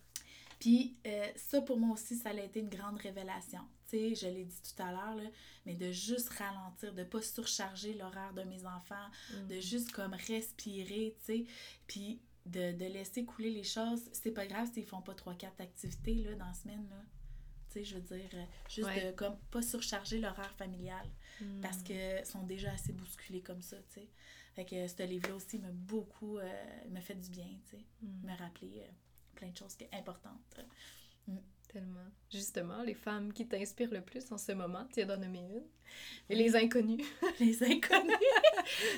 Puis 0.59 0.97
euh, 1.07 1.27
ça, 1.35 1.61
pour 1.61 1.77
moi 1.79 1.93
aussi, 1.93 2.15
ça 2.15 2.29
a 2.29 2.33
été 2.33 2.59
une 2.59 2.69
grande 2.69 2.97
révélation. 2.97 3.61
Tu 3.89 3.97
sais, 3.97 4.15
je 4.15 4.27
l'ai 4.27 4.45
dit 4.45 4.61
tout 4.61 4.83
à 4.83 4.91
l'heure, 4.91 5.31
mais 5.65 5.73
de 5.73 5.91
juste 5.91 6.29
ralentir, 6.29 6.93
de 6.93 7.03
pas 7.03 7.21
surcharger 7.21 7.93
l'horaire 7.93 8.33
de 8.33 8.43
mes 8.43 8.65
enfants, 8.65 9.07
de 9.47 9.55
mm. 9.55 9.61
juste 9.61 9.91
comme 9.91 10.13
respirer, 10.13 11.15
tu 11.25 11.25
sais. 11.25 11.45
Puis 11.87 12.19
de, 12.45 12.85
laisser 12.85 13.25
couler 13.25 13.51
les 13.51 13.63
choses. 13.63 14.01
C'est 14.11 14.31
pas 14.31 14.45
grave 14.45 14.69
s'ils 14.73 14.85
font 14.85 15.01
pas 15.01 15.13
3-4 15.13 15.47
activités 15.59 16.15
là, 16.15 16.35
dans 16.35 16.47
la 16.47 16.53
semaine. 16.53 16.85
Là. 16.89 17.01
Tu 17.69 17.73
sais, 17.73 17.83
je 17.85 17.95
veux 17.95 18.17
dire, 18.17 18.29
euh, 18.33 18.45
juste 18.67 18.89
de 18.89 19.11
comme 19.11 19.37
pas 19.51 19.61
surcharger 19.61 20.19
l'horaire 20.19 20.53
familial 20.57 21.07
mm. 21.41 21.61
parce 21.61 21.81
que 21.83 22.25
sont 22.25 22.43
déjà 22.43 22.71
assez 22.73 22.91
bousculés 22.91 23.41
comme 23.41 23.61
ça, 23.61 23.77
tu 23.93 24.01
sais. 24.01 24.09
Fait 24.59 24.65
que 24.65 24.87
ce 24.87 25.03
livre-là 25.03 25.35
aussi 25.35 25.57
m'a 25.57 25.71
beaucoup, 25.71 26.37
euh, 26.37 26.43
m'a 26.89 26.99
fait 26.99 27.15
du 27.15 27.29
bien, 27.29 27.47
tu 27.69 27.77
sais, 27.77 27.85
mm. 28.01 28.27
me 28.27 28.37
rappeler 28.37 28.83
plein 29.33 29.47
de 29.51 29.55
choses 29.55 29.77
importantes. 29.93 30.59
Mm. 31.27 31.37
Tellement. 31.69 32.09
Justement, 32.29 32.83
les 32.83 32.93
femmes 32.93 33.31
qui 33.31 33.47
t'inspirent 33.47 33.93
le 33.93 34.01
plus 34.01 34.29
en 34.33 34.37
ce 34.37 34.51
moment, 34.51 34.85
tu 34.91 34.99
as 34.99 35.05
nommé 35.05 35.39
une. 35.39 35.63
Et 36.29 36.35
les 36.35 36.57
inconnus. 36.57 37.05
les 37.39 37.63
inconnus. 37.63 38.17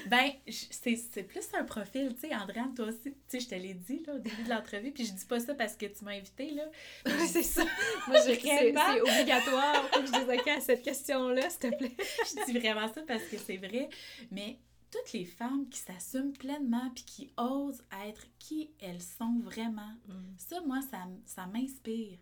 ben, 0.07 0.31
c'est 0.47 1.23
plus 1.27 1.47
un 1.53 1.63
profil, 1.63 2.15
tu 2.15 2.21
sais, 2.21 2.35
Andréane, 2.35 2.73
toi 2.73 2.87
aussi, 2.87 3.03
tu 3.03 3.13
sais, 3.27 3.39
je 3.41 3.49
te 3.49 3.53
l'ai 3.53 3.75
dit 3.75 4.03
là, 4.07 4.15
au 4.15 4.19
début 4.19 4.41
de 4.41 4.49
l'entrevue, 4.49 4.91
puis 4.91 5.05
je 5.05 5.13
dis 5.13 5.25
pas 5.25 5.39
ça 5.39 5.53
parce 5.53 5.75
que 5.75 5.85
tu 5.85 6.03
m'as 6.05 6.13
invité, 6.13 6.49
là. 6.55 6.63
c'est 7.27 7.43
ça. 7.43 7.63
Moi, 8.07 8.19
c'est 8.21 8.31
obligatoire. 8.33 9.87
Faut 9.91 10.01
que 10.01 10.07
je 10.07 10.11
dise 10.11 10.39
OK 10.39 10.47
à 10.47 10.59
cette 10.59 10.81
question-là, 10.81 11.51
s'il 11.51 11.59
te 11.59 11.75
plaît. 11.75 11.95
je 11.99 12.45
dis 12.45 12.57
vraiment 12.57 12.91
ça 12.91 13.03
parce 13.05 13.25
que 13.25 13.37
c'est 13.37 13.57
vrai. 13.57 13.89
Mais 14.31 14.57
toutes 14.91 15.13
les 15.13 15.25
femmes 15.25 15.67
qui 15.69 15.79
s'assument 15.79 16.33
pleinement 16.33 16.89
puis 16.93 17.03
qui 17.05 17.33
osent 17.37 17.83
être 18.05 18.27
qui 18.37 18.71
elles 18.79 19.01
sont 19.01 19.39
vraiment. 19.39 19.93
Mm. 20.07 20.33
Ça, 20.37 20.61
moi, 20.61 20.81
ça, 20.81 21.07
ça 21.25 21.47
m'inspire. 21.47 22.19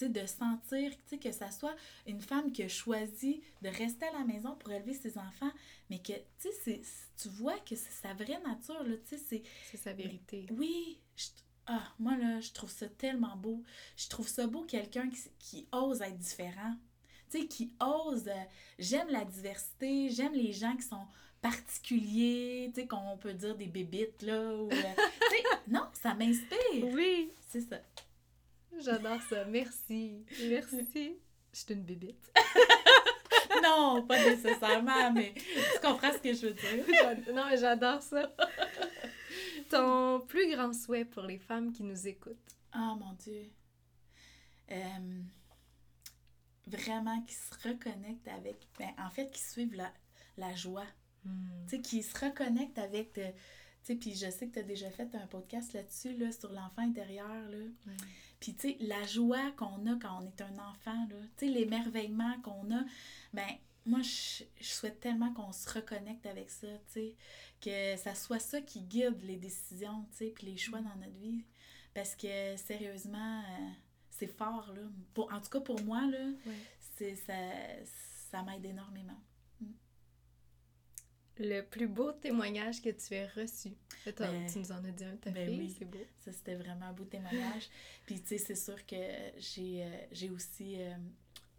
de 0.00 0.26
sentir 0.26 0.90
que 1.20 1.30
ça 1.30 1.50
soit 1.52 1.76
une 2.06 2.20
femme 2.20 2.50
qui 2.50 2.64
a 2.64 2.68
choisi 2.68 3.40
de 3.60 3.68
rester 3.68 4.06
à 4.06 4.18
la 4.18 4.24
maison 4.24 4.56
pour 4.56 4.72
élever 4.72 4.94
ses 4.94 5.16
enfants, 5.16 5.52
mais 5.90 6.00
que 6.00 6.12
tu 6.40 7.28
vois 7.28 7.58
que 7.60 7.76
c'est 7.76 7.92
sa 7.92 8.12
vraie 8.14 8.40
nature. 8.40 8.84
C'est 9.04 9.76
sa 9.76 9.92
vérité. 9.92 10.46
Oui. 10.50 10.98
ah, 11.66 11.92
moi, 12.00 12.16
là, 12.16 12.40
je 12.40 12.52
trouve 12.52 12.70
ça 12.70 12.88
tellement 12.88 13.36
beau. 13.36 13.62
Je 13.96 14.08
trouve 14.08 14.28
ça 14.28 14.46
beau, 14.46 14.64
quelqu'un 14.64 15.08
qui, 15.08 15.20
qui 15.38 15.68
ose 15.72 16.00
être 16.02 16.18
différent. 16.18 16.74
Tu 17.30 17.40
sais, 17.40 17.46
qui 17.46 17.72
ose. 17.80 18.26
Euh, 18.26 18.44
j'aime 18.78 19.08
la 19.08 19.24
diversité, 19.24 20.10
j'aime 20.10 20.34
les 20.34 20.52
gens 20.52 20.76
qui 20.76 20.82
sont 20.82 21.06
particulier, 21.42 22.70
tu 22.72 22.80
sais, 22.80 22.86
qu'on 22.86 23.18
peut 23.18 23.34
dire 23.34 23.56
des 23.56 23.66
bébites, 23.66 24.22
là. 24.22 24.54
Ou, 24.54 24.70
euh, 24.70 24.94
non, 25.68 25.88
ça 25.92 26.14
m'inspire. 26.14 26.86
Oui. 26.92 27.32
C'est 27.48 27.60
ça. 27.60 27.76
J'adore 28.78 29.20
ça. 29.28 29.44
Merci. 29.44 30.24
Merci. 30.48 31.18
Je 31.52 31.58
suis 31.58 31.74
une 31.74 31.82
bébite. 31.82 32.32
non, 33.62 34.06
pas 34.06 34.24
nécessairement, 34.24 35.12
mais 35.12 35.34
tu 35.34 35.80
comprends 35.82 36.12
ce 36.12 36.18
que 36.18 36.32
je 36.32 36.46
veux 36.46 36.54
dire. 36.54 37.34
non, 37.34 37.44
mais 37.50 37.58
j'adore 37.58 38.00
ça. 38.00 38.32
Ton 39.68 40.20
plus 40.20 40.54
grand 40.54 40.72
souhait 40.72 41.04
pour 41.04 41.24
les 41.24 41.38
femmes 41.38 41.72
qui 41.72 41.82
nous 41.82 42.06
écoutent? 42.06 42.56
Oh 42.74 42.94
mon 42.98 43.12
Dieu. 43.14 43.50
Euh, 44.70 45.22
vraiment 46.66 47.20
qui 47.22 47.34
se 47.34 47.68
reconnectent 47.68 48.28
avec. 48.28 48.56
Ben, 48.78 48.90
en 48.98 49.10
fait, 49.10 49.30
qui 49.30 49.42
suivent 49.42 49.74
la, 49.74 49.92
la 50.38 50.54
joie 50.54 50.86
Hmm. 51.24 51.66
Tu 51.68 51.76
sais, 51.76 51.82
qui 51.82 52.02
se 52.02 52.18
reconnecte 52.18 52.78
avec. 52.78 53.12
Tu 53.14 53.22
sais, 53.82 53.94
puis 53.96 54.14
je 54.14 54.30
sais 54.30 54.46
que 54.48 54.54
tu 54.54 54.58
as 54.60 54.62
déjà 54.62 54.90
fait 54.90 55.14
un 55.14 55.26
podcast 55.26 55.72
là-dessus, 55.72 56.16
là, 56.16 56.30
sur 56.30 56.52
l'enfant 56.52 56.82
intérieur, 56.82 57.48
là. 57.50 57.94
Puis, 58.38 58.54
tu 58.54 58.70
sais, 58.70 58.76
la 58.80 59.04
joie 59.04 59.50
qu'on 59.52 59.86
a 59.86 59.96
quand 60.00 60.20
on 60.20 60.26
est 60.26 60.40
un 60.40 60.58
enfant, 60.58 61.06
là, 61.08 61.16
tu 61.36 61.46
sais, 61.46 61.52
l'émerveillement 61.52 62.40
qu'on 62.42 62.70
a, 62.74 62.84
ben 63.32 63.48
moi, 63.84 64.00
je, 64.02 64.44
souhaite 64.60 65.00
tellement 65.00 65.32
qu'on 65.32 65.52
se 65.52 65.68
reconnecte 65.68 66.26
avec 66.26 66.50
ça, 66.50 66.68
tu 66.92 66.92
sais, 66.92 67.14
que 67.60 67.96
ça 67.96 68.14
soit 68.14 68.38
ça 68.38 68.60
qui 68.60 68.82
guide 68.82 69.20
les 69.24 69.36
décisions, 69.36 70.06
tu 70.12 70.18
sais, 70.18 70.32
puis 70.34 70.46
les 70.46 70.56
choix 70.56 70.80
hmm. 70.80 70.84
dans 70.84 70.96
notre 70.96 71.18
vie. 71.18 71.44
Parce 71.94 72.14
que, 72.14 72.56
sérieusement, 72.56 73.40
euh, 73.40 73.68
c'est 74.10 74.28
fort, 74.28 74.72
là. 74.74 74.82
Pour, 75.14 75.32
en 75.32 75.40
tout 75.40 75.50
cas, 75.50 75.60
pour 75.60 75.82
moi, 75.82 76.06
là, 76.06 76.30
c'est 76.96 77.16
ça, 77.16 77.34
ça 78.30 78.42
m'aide 78.44 78.64
énormément 78.64 79.20
le 81.42 81.62
plus 81.62 81.88
beau 81.88 82.12
témoignage 82.12 82.80
que 82.80 82.90
tu 82.90 83.14
as 83.14 83.26
reçu. 83.28 83.72
Ben, 84.06 84.46
tu 84.46 84.58
nous 84.58 84.72
en 84.72 84.84
as 84.84 84.90
dit 84.90 85.04
un, 85.04 85.16
ta 85.16 85.30
ben 85.30 85.48
oui. 85.48 85.74
c'est 85.76 85.84
beau. 85.84 85.98
Ça, 86.20 86.32
c'était 86.32 86.54
vraiment 86.54 86.86
un 86.86 86.92
beau 86.92 87.04
témoignage. 87.04 87.68
Puis, 88.06 88.20
tu 88.20 88.28
sais, 88.28 88.38
c'est 88.38 88.56
sûr 88.56 88.84
que 88.86 88.96
j'ai, 89.38 89.84
euh, 89.84 90.34
aussi 90.34 90.80
euh, 90.80 90.94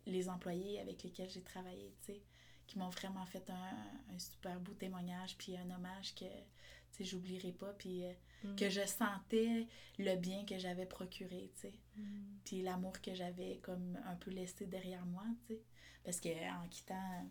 les 0.06 0.30
employés 0.30 0.80
avec 0.80 1.04
lesquels 1.04 1.30
j'ai 1.30 1.42
travaillé, 1.42 1.94
tu 2.06 2.14
sais, 2.14 2.22
qui 2.68 2.78
m'ont 2.80 2.90
vraiment 2.90 3.26
fait 3.26 3.50
un, 3.50 4.20
super 4.20 4.60
beau 4.60 4.74
témoignage, 4.74 5.38
puis 5.38 5.58
un 5.58 5.70
hommage 5.70 6.16
que, 6.16 6.26
tu 6.26 6.98
sais, 6.98 7.04
j'oublierai 7.04 7.52
pas, 7.52 7.74
puis 7.78 8.06
euh, 8.06 8.14
mm. 8.44 8.56
que 8.56 8.70
je 8.70 8.86
sentais 8.86 9.68
le 10.00 10.16
bien 10.16 10.46
que 10.46 10.58
j'avais 10.58 10.86
procuré, 10.86 11.52
tu 11.56 11.62
sais. 11.62 11.74
Mm. 11.96 12.38
Puis 12.46 12.62
l'amour 12.62 13.00
que 13.02 13.14
j'avais 13.14 13.60
comme 13.62 14.00
un 14.06 14.16
peu 14.16 14.32
laissé 14.32 14.66
derrière 14.66 15.06
moi, 15.06 15.26
tu 15.48 15.56
sais. 15.56 15.62
Parce 16.04 16.20
que 16.20 16.30
en 16.30 16.68
quittant... 16.68 17.30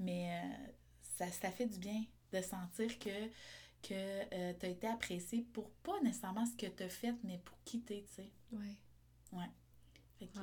Mais 0.00 0.42
ça, 1.16 1.30
ça 1.30 1.50
fait 1.50 1.66
du 1.66 1.78
bien 1.78 2.04
de 2.32 2.40
sentir 2.40 2.98
que, 2.98 3.26
que 3.82 3.94
euh, 3.94 4.52
tu 4.58 4.66
as 4.66 4.68
été 4.68 4.86
apprécié 4.86 5.46
pour 5.52 5.70
pas 5.82 6.00
nécessairement 6.02 6.46
ce 6.46 6.56
que 6.56 6.66
tu 6.66 6.82
as 6.82 6.88
fait, 6.88 7.14
mais 7.22 7.40
pour 7.44 7.56
qui 7.64 7.82
tu 7.82 7.94
sais. 8.06 8.30
Oui. 8.52 8.76
Ouais. 9.32 9.50
Fait 10.18 10.26
que, 10.26 10.40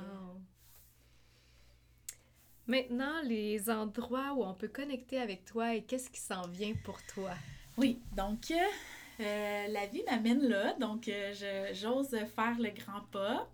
Maintenant, 2.66 3.20
les 3.24 3.68
endroits 3.68 4.32
où 4.34 4.44
on 4.44 4.54
peut 4.54 4.68
connecter 4.68 5.18
avec 5.18 5.44
toi 5.44 5.74
et 5.74 5.82
qu'est-ce 5.82 6.08
qui 6.08 6.20
s'en 6.20 6.46
vient 6.48 6.74
pour 6.84 7.04
toi? 7.06 7.32
Oui, 7.76 8.00
donc 8.16 8.52
euh, 8.52 9.66
la 9.68 9.86
vie 9.86 10.02
m'amène 10.04 10.42
là, 10.46 10.74
donc 10.74 11.08
euh, 11.08 11.72
j'ose 11.74 12.16
faire 12.34 12.58
le 12.58 12.70
grand 12.70 13.00
pas. 13.10 13.50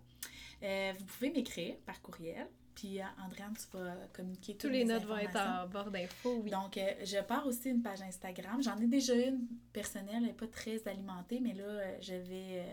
vous 0.61 1.05
pouvez 1.05 1.31
m'écrire 1.31 1.75
par 1.85 2.01
courriel 2.01 2.47
puis, 2.79 3.01
euh, 3.01 3.03
Andréane, 3.25 3.53
tu 3.57 3.77
vas 3.77 3.93
communiquer 4.13 4.55
Tous 4.55 4.69
les 4.69 4.85
notes 4.85 5.03
vont 5.03 5.17
être 5.17 5.35
en 5.35 5.67
bord 5.67 5.91
d'infos, 5.91 6.39
oui. 6.41 6.49
Donc, 6.49 6.77
euh, 6.77 6.93
je 7.03 7.21
pars 7.21 7.45
aussi 7.45 7.69
une 7.69 7.81
page 7.81 8.01
Instagram. 8.01 8.63
J'en 8.63 8.77
ai 8.77 8.87
déjà 8.87 9.13
une 9.15 9.47
personnelle, 9.73 10.15
elle 10.15 10.23
n'est 10.27 10.33
pas 10.33 10.47
très 10.47 10.87
alimentée, 10.87 11.41
mais 11.41 11.53
là, 11.53 11.65
euh, 11.65 11.97
je 11.99 12.13
vais 12.13 12.65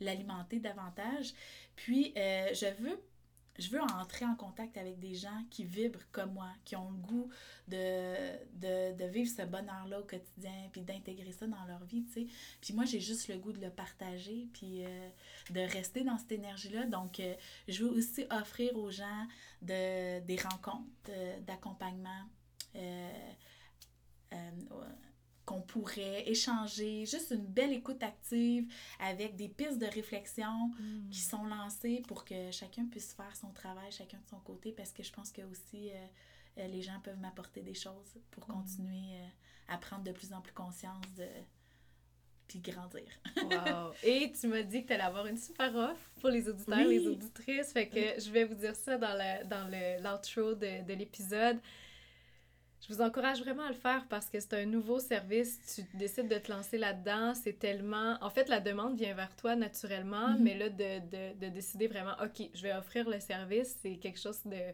l'alimenter 0.00 0.60
davantage. 0.60 1.34
Puis, 1.76 2.14
je 2.16 2.82
veux 2.82 2.98
je 3.60 3.70
veux 3.70 3.80
entrer 3.80 4.24
en 4.24 4.34
contact 4.34 4.76
avec 4.78 4.98
des 4.98 5.14
gens 5.14 5.44
qui 5.50 5.64
vibrent 5.64 6.06
comme 6.12 6.32
moi, 6.32 6.48
qui 6.64 6.76
ont 6.76 6.90
le 6.90 6.96
goût 6.96 7.28
de, 7.68 8.92
de, 8.96 9.04
vivre 9.06 9.30
ce 9.30 9.42
bonheur-là 9.42 10.00
au 10.00 10.04
quotidien, 10.04 10.68
puis 10.72 10.80
d'intégrer 10.80 11.32
ça 11.32 11.46
dans 11.46 11.64
leur 11.66 11.84
vie, 11.84 12.04
tu 12.04 12.12
sais. 12.12 12.26
Puis 12.60 12.72
moi, 12.72 12.84
j'ai 12.84 13.00
juste 13.00 13.28
le 13.28 13.36
goût 13.36 13.52
de 13.52 13.60
le 13.60 13.70
partager, 13.70 14.48
puis 14.52 14.84
euh, 14.84 15.08
de 15.50 15.60
rester 15.60 16.02
dans 16.02 16.16
cette 16.16 16.32
énergie-là. 16.32 16.86
Donc, 16.86 17.20
euh, 17.20 17.34
je 17.68 17.84
veux 17.84 17.90
aussi 17.90 18.24
offrir 18.30 18.74
aux 18.76 18.90
gens 18.90 19.26
de, 19.62 20.20
des 20.20 20.36
rencontres 20.36 20.86
euh, 21.10 21.38
d'accompagnement 21.40 22.24
qu'on 25.50 25.60
pourrait 25.60 26.28
échanger, 26.28 27.04
juste 27.06 27.32
une 27.32 27.44
belle 27.44 27.72
écoute 27.72 28.00
active 28.04 28.72
avec 29.00 29.34
des 29.34 29.48
pistes 29.48 29.78
de 29.78 29.86
réflexion 29.86 30.68
mm. 30.78 31.10
qui 31.10 31.18
sont 31.18 31.44
lancées 31.44 32.02
pour 32.06 32.24
que 32.24 32.52
chacun 32.52 32.86
puisse 32.86 33.12
faire 33.14 33.34
son 33.34 33.50
travail, 33.50 33.90
chacun 33.90 34.18
de 34.18 34.28
son 34.28 34.38
côté, 34.38 34.70
parce 34.70 34.92
que 34.92 35.02
je 35.02 35.12
pense 35.12 35.32
que 35.32 35.42
aussi, 35.42 35.90
euh, 35.90 36.06
euh, 36.58 36.68
les 36.68 36.82
gens 36.82 37.00
peuvent 37.02 37.18
m'apporter 37.18 37.62
des 37.62 37.74
choses 37.74 38.14
pour 38.30 38.48
mm. 38.48 38.52
continuer 38.52 39.14
euh, 39.14 39.74
à 39.74 39.78
prendre 39.78 40.04
de 40.04 40.12
plus 40.12 40.32
en 40.32 40.40
plus 40.40 40.52
conscience 40.52 41.04
de 41.18 41.26
puis 42.46 42.60
grandir. 42.60 43.06
wow. 43.36 43.92
Et 44.04 44.32
tu 44.32 44.46
m'as 44.46 44.62
dit 44.62 44.82
que 44.82 44.88
tu 44.88 44.92
allais 44.92 45.02
avoir 45.02 45.26
une 45.26 45.36
super 45.36 45.74
offre 45.74 46.10
pour 46.20 46.30
les 46.30 46.48
auditeurs, 46.48 46.78
et 46.78 46.98
les 46.98 47.06
auditrices. 47.08 47.72
Fait 47.72 47.88
que 47.88 48.20
je 48.20 48.30
vais 48.30 48.44
vous 48.44 48.54
dire 48.54 48.74
ça 48.74 48.98
dans 48.98 49.14
le 49.14 49.44
dans 49.44 49.68
l'outro 50.02 50.54
de, 50.54 50.84
de 50.84 50.94
l'épisode. 50.94 51.58
Je 52.80 52.94
vous 52.94 53.02
encourage 53.02 53.40
vraiment 53.40 53.64
à 53.64 53.68
le 53.68 53.74
faire 53.74 54.06
parce 54.08 54.30
que 54.30 54.40
c'est 54.40 54.54
un 54.54 54.64
nouveau 54.64 55.00
service. 55.00 55.60
Tu 55.74 55.82
décides 55.98 56.28
de 56.28 56.38
te 56.38 56.50
lancer 56.50 56.78
là-dedans. 56.78 57.34
C'est 57.34 57.58
tellement. 57.58 58.16
En 58.22 58.30
fait, 58.30 58.48
la 58.48 58.60
demande 58.60 58.96
vient 58.96 59.14
vers 59.14 59.34
toi 59.36 59.54
naturellement, 59.54 60.30
mm-hmm. 60.30 60.38
mais 60.40 60.58
là, 60.58 60.68
de, 60.70 60.98
de, 61.10 61.38
de, 61.38 61.48
décider 61.50 61.88
vraiment, 61.88 62.14
OK, 62.22 62.48
je 62.54 62.62
vais 62.62 62.72
offrir 62.72 63.08
le 63.08 63.20
service, 63.20 63.76
c'est 63.82 63.96
quelque 63.96 64.18
chose 64.18 64.40
de 64.46 64.72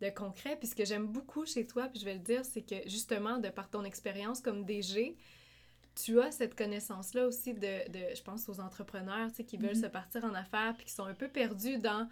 de 0.00 0.10
concret. 0.10 0.56
Puis 0.56 0.68
ce 0.68 0.74
que 0.74 0.84
j'aime 0.84 1.06
beaucoup 1.06 1.46
chez 1.46 1.66
toi, 1.66 1.88
puis 1.88 2.00
je 2.00 2.04
vais 2.04 2.14
le 2.14 2.20
dire, 2.20 2.44
c'est 2.44 2.62
que 2.62 2.76
justement, 2.86 3.38
de 3.38 3.48
par 3.48 3.70
ton 3.70 3.84
expérience 3.84 4.40
comme 4.40 4.64
DG, 4.64 5.16
tu 5.94 6.20
as 6.20 6.30
cette 6.30 6.54
connaissance-là 6.54 7.26
aussi 7.26 7.54
de, 7.54 7.90
de, 7.90 8.14
je 8.14 8.22
pense, 8.22 8.48
aux 8.48 8.60
entrepreneurs, 8.60 9.28
tu 9.30 9.36
sais, 9.36 9.44
qui 9.44 9.56
veulent 9.56 9.70
mm-hmm. 9.70 9.82
se 9.82 9.86
partir 9.86 10.24
en 10.24 10.34
affaires, 10.34 10.74
puis 10.76 10.86
qui 10.86 10.92
sont 10.92 11.06
un 11.06 11.14
peu 11.14 11.28
perdus 11.28 11.78
dans 11.78 12.08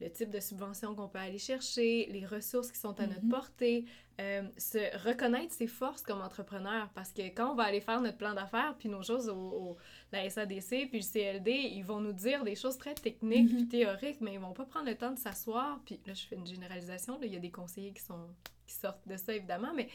le 0.00 0.10
type 0.10 0.30
de 0.30 0.40
subvention 0.40 0.94
qu'on 0.94 1.08
peut 1.08 1.18
aller 1.18 1.38
chercher, 1.38 2.06
les 2.10 2.24
ressources 2.24 2.72
qui 2.72 2.78
sont 2.78 2.98
à 3.00 3.06
notre 3.06 3.24
mhm. 3.24 3.30
portée, 3.30 3.84
euh, 4.20 4.42
se 4.56 5.08
reconnaître 5.08 5.52
ses 5.52 5.66
forces 5.66 6.02
comme 6.02 6.20
entrepreneur. 6.20 6.88
Parce 6.94 7.12
que 7.12 7.22
quand 7.22 7.52
on 7.52 7.54
va 7.54 7.64
aller 7.64 7.80
faire 7.80 8.00
notre 8.00 8.16
plan 8.16 8.34
d'affaires, 8.34 8.74
puis 8.78 8.88
nos 8.88 9.02
choses 9.02 9.28
au, 9.28 9.76
la 10.12 10.28
SADC, 10.28 10.88
puis 10.88 11.00
le 11.00 11.12
CLD, 11.12 11.52
ils 11.52 11.84
vont 11.84 12.00
nous 12.00 12.12
dire 12.12 12.44
des 12.44 12.54
choses 12.54 12.78
très 12.78 12.94
techniques, 12.94 13.48
puis 13.48 13.62
mhm. 13.62 13.68
théoriques, 13.68 14.20
mais 14.20 14.34
ils 14.34 14.40
vont 14.40 14.52
pas 14.52 14.64
prendre 14.64 14.86
le 14.86 14.96
temps 14.96 15.12
de 15.12 15.18
s'asseoir. 15.18 15.80
Puis 15.84 16.00
là, 16.06 16.14
je 16.14 16.26
fais 16.26 16.36
une 16.36 16.46
généralisation, 16.46 17.18
là, 17.18 17.26
il 17.26 17.32
y 17.32 17.36
a 17.36 17.40
des 17.40 17.50
conseillers 17.50 17.92
qui, 17.92 18.02
sont, 18.02 18.28
qui 18.66 18.74
sortent 18.74 19.06
de 19.06 19.16
ça, 19.16 19.34
évidemment, 19.34 19.72
mais 19.74 19.88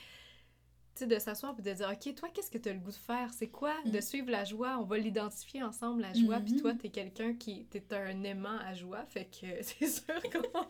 sais, 1.00 1.08
de 1.08 1.20
s'asseoir 1.20 1.56
et 1.58 1.62
de 1.62 1.74
dire, 1.74 1.92
OK, 1.92 2.16
toi, 2.16 2.30
qu'est-ce 2.34 2.52
que 2.52 2.58
tu 2.58 2.70
as 2.70 2.74
le 2.74 2.80
goût 2.80 2.92
de 2.92 2.96
faire? 2.96 3.34
C'est 3.34 3.50
quoi? 3.50 3.74
De 3.86 3.98
mm. 3.98 4.02
suivre 4.02 4.32
la 4.32 4.44
joie? 4.44 4.78
On 4.80 4.84
va 4.84 4.98
l'identifier 4.98 5.64
ensemble, 5.64 6.02
la 6.02 6.14
joie. 6.14 6.40
Puis 6.40 6.58
toi, 6.58 6.74
mm-hmm. 6.74 6.78
tu 6.78 6.88
es 6.88 6.90
quelqu'un 6.90 7.34
qui, 7.34 7.66
t'es 7.66 7.84
un 7.94 8.24
aimant 8.24 8.58
à 8.60 8.74
joie. 8.74 9.06
Fait 9.08 9.26
que 9.26 9.48
c'est 9.62 9.88
sûr 9.88 10.22
qu'on, 10.32 10.66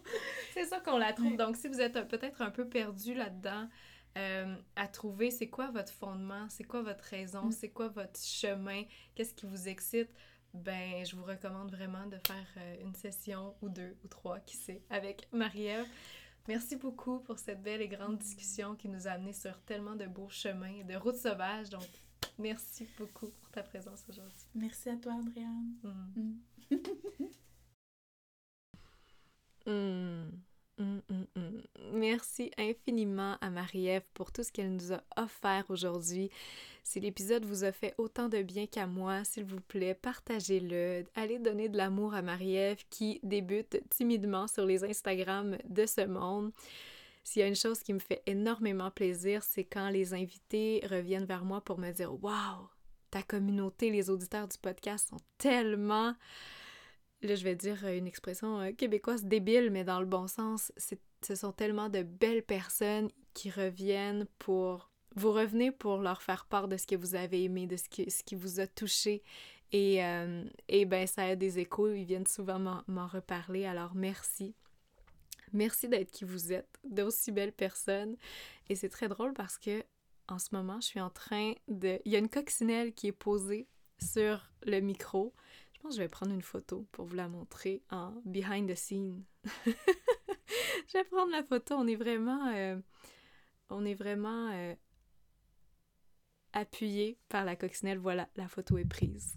c'est 0.54 0.66
sûr 0.66 0.82
qu'on 0.84 0.98
la 0.98 1.14
trouve. 1.14 1.38
Donc, 1.38 1.58
si 1.58 1.68
vous 1.68 1.82
êtes 1.82 2.08
peut-être 2.08 2.42
un 2.42 2.52
peu 2.52 2.68
perdu 2.68 3.14
là-dedans, 3.14 3.68
euh, 4.18 4.56
à 4.76 4.88
trouver 4.88 5.30
c'est 5.30 5.50
quoi 5.50 5.72
votre 5.72 5.92
fondement, 5.92 6.48
c'est 6.50 6.64
quoi 6.64 6.82
votre 6.82 7.04
raison, 7.04 7.48
mm. 7.48 7.52
c'est 7.52 7.70
quoi 7.70 7.90
votre 7.90 8.20
chemin, 8.20 8.84
qu'est-ce 9.14 9.34
qui 9.34 9.46
vous 9.46 9.68
excite, 9.68 10.10
ben 10.54 11.06
je 11.06 11.18
vous 11.18 11.24
recommande 11.26 11.70
vraiment 11.70 12.06
de 12.08 12.18
faire 12.26 12.48
euh, 12.58 12.76
une 12.82 12.96
session 12.96 13.56
ou 13.62 13.68
deux 13.68 13.98
ou 14.04 14.08
trois, 14.08 14.40
qui 14.40 14.56
sait, 14.56 14.82
avec 14.90 15.28
Marie-Ève. 15.34 15.86
Merci 16.48 16.76
beaucoup 16.76 17.20
pour 17.20 17.40
cette 17.40 17.64
belle 17.64 17.82
et 17.82 17.88
grande 17.88 18.18
discussion 18.20 18.76
qui 18.76 18.88
nous 18.88 19.08
a 19.08 19.12
amenés 19.12 19.34
sur 19.34 19.60
tellement 19.62 19.96
de 19.96 20.06
beaux 20.06 20.30
chemins, 20.30 20.84
de 20.84 20.96
routes 20.96 21.16
sauvages. 21.16 21.70
Donc, 21.70 21.88
merci 22.38 22.88
beaucoup 22.98 23.28
pour 23.28 23.50
ta 23.50 23.64
présence 23.64 24.06
aujourd'hui. 24.08 24.46
Merci 24.54 24.90
à 24.90 24.98
toi, 24.98 25.14
Andréane. 25.14 25.74
Mm. 25.84 26.22
Mm. 26.72 26.78
Mm, 29.68 30.45
merci 31.94 32.52
infiniment 32.58 33.38
à 33.42 33.50
Marie-Ève 33.50 34.06
pour 34.14 34.32
tout 34.32 34.44
ce 34.44 34.52
qu'elle 34.52 34.74
nous 34.74 34.94
a 34.94 35.02
offert 35.18 35.66
aujourd'hui. 35.70 36.30
Si 36.84 37.00
l'épisode 37.00 37.46
vous 37.46 37.64
a 37.64 37.72
fait 37.72 37.96
autant 37.98 38.30
de 38.30 38.42
bien 38.42 38.68
qu'à 38.68 38.86
moi, 38.86 39.24
s'il 39.24 39.46
vous 39.46 39.62
plaît, 39.62 39.96
partagez-le. 39.96 41.06
Allez 41.16 41.40
donner 41.40 41.70
de 41.70 41.78
l'amour 41.78 42.14
à 42.14 42.22
Marie-Ève 42.22 42.84
qui 42.90 43.20
débute 43.24 43.82
timidement 43.90 44.48
sur 44.48 44.66
les 44.66 44.84
Instagram 44.84 45.58
de 45.68 45.86
ce 45.86 46.06
monde. 46.06 46.52
S'il 47.24 47.40
y 47.42 47.44
a 47.44 47.48
une 47.48 47.56
chose 47.56 47.80
qui 47.80 47.94
me 47.94 48.00
fait 48.00 48.22
énormément 48.28 48.92
plaisir, 48.92 49.42
c'est 49.44 49.64
quand 49.64 49.90
les 49.90 50.14
invités 50.14 50.86
reviennent 50.90 51.26
vers 51.26 51.44
moi 51.44 51.60
pour 51.60 51.80
me 51.80 51.92
dire 51.92 52.14
Waouh, 52.24 52.70
ta 53.10 53.24
communauté, 53.24 53.90
les 53.90 54.12
auditeurs 54.12 54.48
du 54.48 54.58
podcast 54.60 55.10
sont 55.10 55.22
tellement. 55.40 56.14
Je 57.34 57.44
vais 57.44 57.56
dire 57.56 57.86
une 57.88 58.08
expression 58.08 58.60
euh, 58.60 58.72
québécoise 58.72 59.24
débile, 59.24 59.72
mais 59.72 59.84
dans 59.84 60.00
le 60.00 60.06
bon 60.06 60.28
sens. 60.28 60.72
Ce 60.78 61.36
sont 61.36 61.52
tellement 61.52 61.90
de 61.90 62.04
belles 62.04 62.44
personnes 62.44 63.10
qui 63.34 63.50
reviennent 63.50 64.26
pour 64.38 64.92
vous 65.16 65.32
revenez 65.32 65.72
pour 65.72 66.00
leur 66.00 66.22
faire 66.22 66.46
part 66.46 66.68
de 66.68 66.76
ce 66.78 66.86
que 66.86 66.96
vous 66.96 67.16
avez 67.16 67.44
aimé, 67.44 67.68
de 67.68 67.78
ce 67.78 67.88
qui, 67.88 68.12
ce 68.12 68.22
qui 68.22 68.36
vous 68.36 68.60
a 68.60 68.68
touché. 68.68 69.24
Et, 69.72 70.04
euh, 70.04 70.44
et 70.68 70.86
ben 70.86 71.08
ça 71.08 71.24
a 71.24 71.36
des 71.36 71.58
échos, 71.58 71.92
ils 71.94 72.04
viennent 72.04 72.28
souvent 72.28 72.84
m'en 72.88 73.08
reparler, 73.08 73.66
alors 73.66 73.96
merci. 73.96 74.54
Merci 75.54 75.88
d'être 75.88 76.12
qui 76.12 76.26
vous 76.26 76.52
êtes, 76.52 76.68
d'aussi 76.84 77.32
belles 77.32 77.54
personnes. 77.54 78.18
Et 78.68 78.76
c'est 78.76 78.90
très 78.90 79.08
drôle 79.08 79.34
parce 79.34 79.58
que 79.58 79.84
en 80.28 80.40
ce 80.40 80.50
moment, 80.54 80.82
je 80.82 80.88
suis 80.88 81.02
en 81.02 81.10
train 81.10 81.54
de... 81.68 82.00
Il 82.04 82.12
y 82.12 82.16
a 82.16 82.20
une 82.20 82.30
coccinelle 82.30 82.94
qui 82.94 83.08
est 83.08 83.12
posée 83.12 83.68
sur 84.02 84.50
le 84.66 84.80
micro. 84.80 85.34
Je 85.92 85.98
vais 85.98 86.08
prendre 86.08 86.34
une 86.34 86.42
photo 86.42 86.88
pour 86.92 87.06
vous 87.06 87.16
la 87.16 87.28
montrer 87.28 87.84
en 87.92 88.14
behind 88.26 88.70
the 88.70 88.76
scene. 88.76 89.24
je 89.66 90.94
vais 90.94 91.04
prendre 91.06 91.32
la 91.32 91.44
photo. 91.44 91.76
On 91.76 91.88
est 91.88 91.96
vraiment... 91.96 92.48
Euh, 92.54 92.78
on 93.70 93.86
est 93.86 93.96
vraiment 93.96 94.52
euh, 94.52 94.76
appuyé 96.54 97.18
par 97.30 97.46
la 97.46 97.56
coccinelle. 97.56 97.98
Voilà, 97.98 98.30
la 98.36 98.48
photo 98.48 98.78
est 98.78 98.86
prise. 98.86 99.36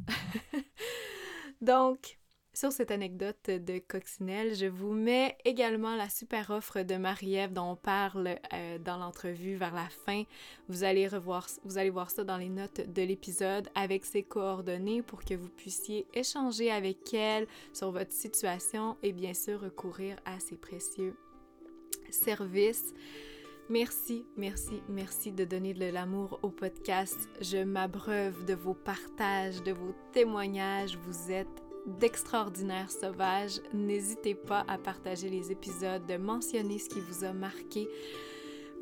Donc, 1.61 2.18
sur 2.59 2.72
cette 2.72 2.90
anecdote 2.90 3.51
de 3.51 3.78
coccinelle, 3.78 4.52
je 4.56 4.66
vous 4.66 4.93
mets 4.93 5.39
également 5.44 5.94
la 5.94 6.09
super 6.09 6.51
offre 6.51 6.82
de 6.82 6.97
Marie-Ève 6.97 7.52
dont 7.52 7.70
on 7.70 7.76
parle 7.76 8.35
euh, 8.52 8.78
dans 8.78 8.97
l'entrevue 8.97 9.55
vers 9.55 9.72
la 9.72 9.89
fin. 10.05 10.24
Vous 10.68 10.82
allez 10.82 11.06
revoir, 11.06 11.47
vous 11.64 11.78
allez 11.78 11.90
voir 11.90 12.10
ça 12.10 12.24
dans 12.24 12.36
les 12.36 12.48
notes 12.48 12.80
de 12.93 13.02
l'épisode 13.02 13.68
avec 13.76 14.05
ses 14.05 14.24
coordonnées 14.24 15.02
pour 15.02 15.24
que 15.24 15.35
vous 15.35 15.48
puissiez 15.48 16.09
échanger 16.14 16.72
avec 16.72 17.14
elle 17.14 17.47
sur 17.72 17.93
votre 17.93 18.12
situation 18.12 18.97
et 19.05 19.12
bien 19.12 19.35
sûr 19.35 19.60
recourir 19.60 20.16
à 20.24 20.40
ses 20.40 20.56
précieux 20.56 21.14
services. 22.10 22.93
Merci, 23.70 24.26
merci, 24.36 24.82
merci 24.89 25.30
de 25.30 25.44
donner 25.44 25.74
de 25.74 25.93
l'amour 25.93 26.40
au 26.43 26.48
podcast. 26.48 27.28
Je 27.40 27.59
m'abreuve 27.59 28.44
de 28.47 28.55
vos 28.55 28.74
partages, 28.74 29.62
de 29.62 29.70
vos 29.70 29.94
témoignages. 30.12 30.97
Vous 30.97 31.30
êtes 31.30 31.68
d'extraordinaires 31.86 32.90
sauvages. 32.90 33.60
N'hésitez 33.72 34.34
pas 34.34 34.64
à 34.68 34.78
partager 34.78 35.28
les 35.28 35.50
épisodes, 35.52 36.05
de 36.06 36.16
mentionner 36.16 36.78
ce 36.78 36.88
qui 36.88 37.00
vous 37.00 37.24
a 37.24 37.32
marqué, 37.32 37.88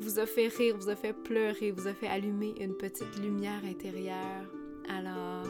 vous 0.01 0.19
a 0.19 0.25
fait 0.25 0.47
rire, 0.47 0.75
vous 0.77 0.89
a 0.89 0.95
fait 0.95 1.13
pleurer, 1.13 1.71
vous 1.71 1.87
a 1.87 1.93
fait 1.93 2.07
allumer 2.07 2.53
une 2.59 2.75
petite 2.75 3.17
lumière 3.19 3.63
intérieure. 3.65 4.45
Alors, 4.89 5.45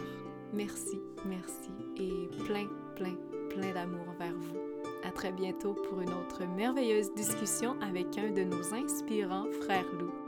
merci, 0.53 0.99
merci 1.25 1.69
et 1.97 2.29
plein, 2.45 2.67
plein, 2.95 3.15
plein 3.49 3.73
d'amour 3.73 4.07
vers 4.19 4.33
vous. 4.33 4.57
À 5.03 5.11
très 5.11 5.31
bientôt 5.31 5.73
pour 5.73 6.01
une 6.01 6.11
autre 6.11 6.43
merveilleuse 6.55 7.13
discussion 7.13 7.79
avec 7.81 8.17
un 8.17 8.31
de 8.31 8.43
nos 8.43 8.73
inspirants 8.73 9.47
frères 9.61 9.91
loups. 9.93 10.26